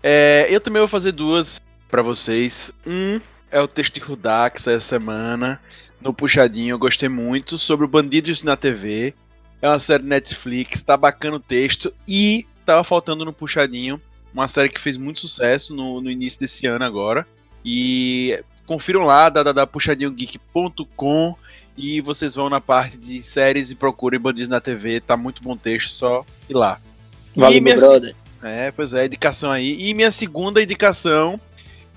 É, 0.00 0.46
eu 0.48 0.60
também 0.60 0.80
vou 0.80 0.88
fazer 0.88 1.10
duas 1.10 1.60
pra 1.90 2.02
vocês. 2.02 2.72
Um 2.86 3.20
é 3.54 3.60
o 3.60 3.68
texto 3.68 3.94
de 3.94 4.00
Rudax 4.00 4.66
essa 4.66 4.80
semana, 4.80 5.60
no 6.00 6.12
Puxadinho, 6.12 6.74
eu 6.74 6.78
gostei 6.78 7.08
muito, 7.08 7.56
sobre 7.56 7.86
o 7.86 7.88
Bandidos 7.88 8.42
na 8.42 8.56
TV. 8.56 9.14
É 9.62 9.68
uma 9.68 9.78
série 9.78 10.02
Netflix, 10.02 10.82
tá 10.82 10.96
bacana 10.96 11.36
o 11.36 11.40
texto 11.40 11.94
e 12.06 12.44
tava 12.66 12.82
faltando 12.82 13.24
no 13.24 13.32
Puxadinho, 13.32 14.02
uma 14.32 14.48
série 14.48 14.68
que 14.68 14.80
fez 14.80 14.96
muito 14.96 15.20
sucesso 15.20 15.72
no, 15.72 16.00
no 16.00 16.10
início 16.10 16.40
desse 16.40 16.66
ano 16.66 16.84
agora. 16.84 17.24
E 17.64 18.42
confiram 18.66 19.04
lá, 19.04 19.28
www.puxadinhogeek.com 19.28 21.36
e 21.78 22.00
vocês 22.00 22.34
vão 22.34 22.50
na 22.50 22.60
parte 22.60 22.98
de 22.98 23.22
séries 23.22 23.70
e 23.70 23.76
procurem 23.76 24.18
Bandidos 24.18 24.48
na 24.48 24.60
TV, 24.60 25.00
tá 25.00 25.16
muito 25.16 25.40
bom 25.44 25.56
texto, 25.56 25.90
só 25.90 26.26
ir 26.50 26.54
lá. 26.54 26.80
Valeu, 27.36 27.56
E 27.56 27.60
minha 27.60 27.76
brother. 27.76 28.16
é, 28.42 28.72
pois 28.72 28.92
é, 28.94 29.06
indicação 29.06 29.52
aí. 29.52 29.88
E 29.88 29.94
minha 29.94 30.10
segunda 30.10 30.60
indicação 30.60 31.38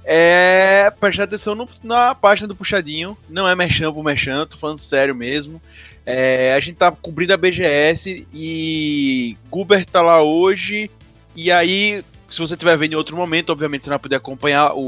é 0.09 0.89
prestar 1.01 1.23
atenção 1.23 1.53
no- 1.53 1.67
na 1.84 2.15
página 2.15 2.47
do 2.47 2.55
Puxadinho. 2.55 3.17
Não 3.29 3.45
é 3.47 3.53
merchan 3.55 3.91
por 3.91 4.03
merchan, 4.03 4.45
tô 4.45 4.55
falando 4.55 4.77
sério 4.77 5.13
mesmo. 5.13 5.61
É, 6.05 6.53
a 6.53 6.59
gente 6.61 6.77
tá 6.77 6.89
cobrindo 6.89 7.34
a 7.34 7.38
BGS 7.38 8.25
e 8.34 9.35
Guber 9.49 9.85
tá 9.85 10.01
lá 10.01 10.21
hoje. 10.21 10.89
E 11.35 11.51
aí, 11.51 12.01
se 12.29 12.39
você 12.39 12.53
estiver 12.53 12.77
vendo 12.77 12.93
em 12.93 12.95
outro 12.95 13.17
momento, 13.17 13.49
obviamente 13.51 13.84
você 13.84 13.89
não 13.89 13.97
vai 13.97 14.01
poder 14.03 14.15
acompanhar 14.15 14.71
o, 14.73 14.79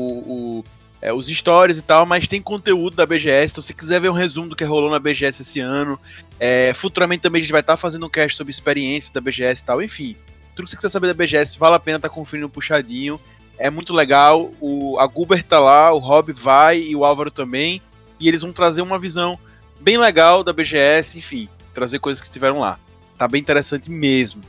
o- 0.59 0.63
é, 1.01 1.11
os 1.13 1.27
stories 1.27 1.77
e 1.77 1.81
tal, 1.81 2.05
mas 2.05 2.27
tem 2.27 2.41
conteúdo 2.41 2.95
da 2.95 3.05
BGS. 3.05 3.51
Então, 3.51 3.61
se 3.61 3.73
quiser 3.73 3.99
ver 3.99 4.09
um 4.09 4.13
resumo 4.13 4.47
do 4.49 4.55
que 4.55 4.63
rolou 4.63 4.89
na 4.89 4.99
BGS 4.99 5.41
esse 5.41 5.59
ano, 5.59 5.99
é, 6.39 6.73
futuramente 6.73 7.21
também 7.23 7.39
a 7.39 7.43
gente 7.43 7.51
vai 7.51 7.61
estar 7.61 7.75
fazendo 7.77 8.05
um 8.05 8.09
cast 8.09 8.37
sobre 8.37 8.51
experiência 8.51 9.13
da 9.13 9.19
BGS 9.19 9.61
e 9.61 9.65
tal, 9.65 9.81
enfim 9.83 10.15
tudo 10.55 10.65
que 10.65 10.71
você 10.71 10.75
quiser 10.75 10.89
saber 10.89 11.07
da 11.07 11.13
BGS, 11.13 11.57
vale 11.57 11.75
a 11.75 11.79
pena 11.79 11.95
estar 11.99 12.09
conferindo 12.09 12.47
o 12.47 12.49
puxadinho. 12.49 13.17
É 13.59 13.69
muito 13.69 13.93
legal. 13.93 14.49
O, 14.61 14.97
a 14.97 15.05
Guber 15.05 15.43
tá 15.43 15.59
lá, 15.59 15.93
o 15.93 15.99
Rob 15.99 16.31
vai 16.31 16.79
e 16.79 16.95
o 16.95 17.03
Álvaro 17.03 17.29
também. 17.29 17.81
E 18.19 18.27
eles 18.27 18.41
vão 18.41 18.53
trazer 18.53 18.81
uma 18.81 18.97
visão 18.97 19.37
bem 19.79 19.97
legal 19.97 20.43
da 20.43 20.53
BGS, 20.53 21.17
enfim, 21.17 21.47
trazer 21.73 21.99
coisas 21.99 22.23
que 22.23 22.31
tiveram 22.31 22.59
lá. 22.59 22.79
Tá 23.17 23.27
bem 23.27 23.41
interessante 23.41 23.91
mesmo. 23.91 24.41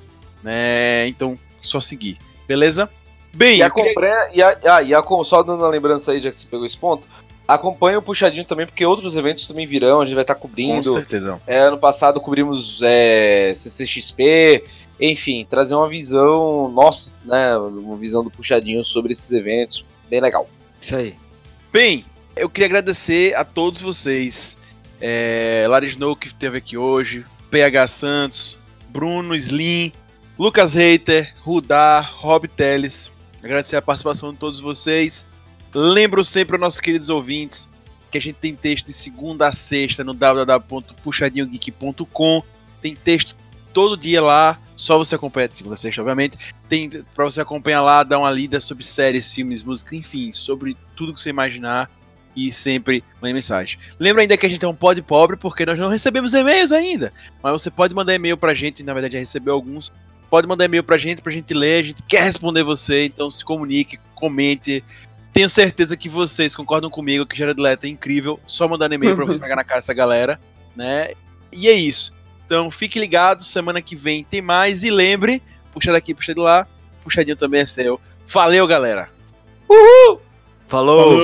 Né? 0.42 1.08
Então, 1.08 1.38
só 1.60 1.80
seguir. 1.80 2.16
Beleza? 2.46 2.88
Bem, 3.32 3.58
E 3.58 3.60
eu 3.60 3.70
queria-. 3.70 4.30
E, 4.32 4.42
a, 4.42 4.58
ah, 4.76 4.82
e 4.82 4.94
a, 4.94 5.02
só 5.24 5.42
dando 5.42 5.60
uma 5.60 5.68
lembrança 5.68 6.12
aí, 6.12 6.20
já 6.20 6.30
que 6.30 6.36
você 6.36 6.46
pegou 6.46 6.66
esse 6.66 6.76
ponto. 6.76 7.06
Acompanha 7.46 7.98
o 7.98 8.02
Puxadinho 8.02 8.44
também, 8.44 8.64
porque 8.64 8.86
outros 8.86 9.16
eventos 9.16 9.46
também 9.48 9.66
virão, 9.66 10.00
a 10.00 10.04
gente 10.04 10.14
vai 10.14 10.22
estar 10.22 10.36
com 10.36 10.42
cobrindo. 10.42 10.92
certeza. 10.92 11.40
É, 11.48 11.58
ano 11.58 11.78
passado 11.78 12.20
cobrimos 12.20 12.80
é, 12.80 13.52
CCXP, 13.56 14.62
enfim, 15.00 15.46
trazer 15.48 15.74
uma 15.74 15.88
visão 15.88 16.70
nossa, 16.70 17.10
né? 17.24 17.56
Uma 17.56 17.96
visão 17.96 18.22
do 18.22 18.30
Puxadinho 18.30 18.84
sobre 18.84 19.12
esses 19.12 19.32
eventos. 19.32 19.84
Bem 20.08 20.20
legal. 20.20 20.48
Isso 20.80 20.94
aí. 20.94 21.14
Bem, 21.72 22.04
eu 22.36 22.50
queria 22.50 22.66
agradecer 22.66 23.34
a 23.34 23.44
todos 23.44 23.80
vocês. 23.80 24.56
É, 25.00 25.64
Lara 25.68 25.86
Snow, 25.86 26.14
que 26.14 26.26
esteve 26.26 26.58
aqui 26.58 26.76
hoje, 26.76 27.24
PH 27.50 27.88
Santos, 27.88 28.58
Bruno 28.90 29.34
Slim, 29.34 29.92
Lucas 30.38 30.74
Reiter, 30.74 31.32
Rudá, 31.40 32.00
Rob 32.00 32.46
Teles. 32.48 33.10
Agradecer 33.42 33.76
a 33.76 33.82
participação 33.82 34.32
de 34.32 34.38
todos 34.38 34.60
vocês. 34.60 35.24
Lembro 35.72 36.24
sempre 36.24 36.56
aos 36.56 36.60
nossos 36.60 36.80
queridos 36.80 37.08
ouvintes 37.08 37.68
que 38.10 38.18
a 38.18 38.20
gente 38.20 38.36
tem 38.36 38.54
texto 38.54 38.84
de 38.86 38.92
segunda 38.92 39.48
a 39.48 39.52
sexta 39.52 40.02
no 40.02 40.12
www.puxadinhogeek.com. 40.12 42.42
Tem 42.82 42.96
texto 42.96 43.36
todo 43.72 43.96
dia 43.96 44.20
lá, 44.20 44.58
só 44.80 44.96
você 44.96 45.14
acompanha 45.14 45.46
de 45.46 45.58
segunda 45.58 45.74
a 45.74 45.76
sexta, 45.76 46.00
obviamente. 46.00 46.38
Tem 46.66 46.88
para 47.14 47.26
você 47.26 47.38
acompanhar 47.42 47.82
lá, 47.82 48.02
dar 48.02 48.18
uma 48.18 48.30
lida 48.30 48.62
sobre 48.62 48.82
séries, 48.82 49.32
filmes, 49.32 49.62
música, 49.62 49.94
enfim, 49.94 50.32
sobre 50.32 50.74
tudo 50.96 51.12
que 51.12 51.20
você 51.20 51.28
imaginar 51.28 51.90
e 52.34 52.50
sempre 52.50 53.04
mande 53.20 53.34
mensagem. 53.34 53.78
Lembra 53.98 54.22
ainda 54.22 54.38
que 54.38 54.46
a 54.46 54.48
gente 54.48 54.64
é 54.64 54.68
um 54.68 54.74
pod 54.74 55.02
pobre 55.02 55.36
porque 55.36 55.66
nós 55.66 55.78
não 55.78 55.90
recebemos 55.90 56.32
e-mails 56.32 56.72
ainda, 56.72 57.12
mas 57.42 57.52
você 57.52 57.70
pode 57.70 57.94
mandar 57.94 58.14
e-mail 58.14 58.38
pra 58.38 58.54
gente, 58.54 58.82
na 58.82 58.94
verdade 58.94 59.12
já 59.12 59.18
recebeu 59.18 59.52
alguns. 59.52 59.92
Pode 60.30 60.46
mandar 60.46 60.64
e-mail 60.64 60.82
pra 60.82 60.96
gente, 60.96 61.20
pra 61.20 61.30
gente 61.30 61.52
ler, 61.52 61.80
a 61.80 61.86
gente 61.86 62.02
quer 62.04 62.22
responder 62.22 62.62
você, 62.62 63.04
então 63.04 63.30
se 63.30 63.44
comunique, 63.44 64.00
comente. 64.14 64.82
Tenho 65.30 65.50
certeza 65.50 65.94
que 65.94 66.08
vocês 66.08 66.54
concordam 66.54 66.88
comigo 66.88 67.26
que 67.26 67.36
Jared 67.36 67.60
Leto 67.60 67.84
é 67.84 67.88
incrível, 67.88 68.40
só 68.46 68.66
mandando 68.66 68.94
e-mail 68.94 69.14
pra 69.14 69.26
você 69.26 69.38
pegar 69.40 69.56
na 69.56 69.64
cara 69.64 69.80
dessa 69.80 69.92
galera, 69.92 70.40
né? 70.74 71.10
E 71.52 71.68
é 71.68 71.74
isso. 71.74 72.18
Então 72.50 72.68
fique 72.68 72.98
ligado, 72.98 73.44
semana 73.44 73.80
que 73.80 73.94
vem 73.94 74.24
tem 74.24 74.42
mais 74.42 74.82
e 74.82 74.90
lembre, 74.90 75.40
puxa 75.72 75.92
daqui, 75.92 76.12
puxa 76.12 76.34
de 76.34 76.40
lá, 76.40 76.66
puxadinho 77.04 77.36
também 77.36 77.60
é 77.60 77.64
seu. 77.64 78.00
Valeu, 78.26 78.66
galera. 78.66 79.08
Falou! 80.66 81.20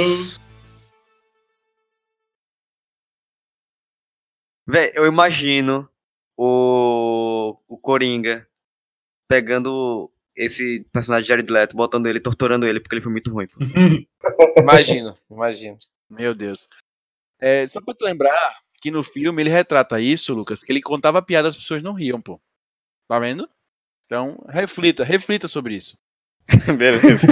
Véi, 4.68 4.92
eu 4.94 5.04
imagino 5.04 5.90
o, 6.36 7.58
o 7.66 7.76
Coringa 7.76 8.46
pegando 9.28 10.08
esse 10.36 10.86
personagem 10.92 11.24
de 11.24 11.28
Jared 11.28 11.52
Leto, 11.52 11.76
botando 11.76 12.06
ele, 12.06 12.20
torturando 12.20 12.68
ele, 12.68 12.78
porque 12.78 12.94
ele 12.94 13.02
foi 13.02 13.10
muito 13.10 13.32
ruim. 13.32 13.48
Imagino, 14.56 15.16
imagino. 15.28 15.76
Meu 16.08 16.34
Deus. 16.34 16.68
É, 17.40 17.66
só 17.66 17.80
pra 17.80 17.94
te 17.94 18.04
lembrar 18.04 18.60
que 18.86 18.90
no 18.92 19.02
filme 19.02 19.42
ele 19.42 19.50
retrata 19.50 20.00
isso, 20.00 20.32
Lucas, 20.32 20.62
que 20.62 20.70
ele 20.70 20.80
contava 20.80 21.20
piada, 21.20 21.48
as 21.48 21.56
pessoas 21.56 21.82
não 21.82 21.92
riam, 21.92 22.20
pô. 22.20 22.40
Tá 23.08 23.18
vendo? 23.18 23.48
Então, 24.04 24.38
reflita, 24.48 25.02
reflita 25.02 25.48
sobre 25.48 25.74
isso. 25.74 25.98
Beleza. 26.78 27.26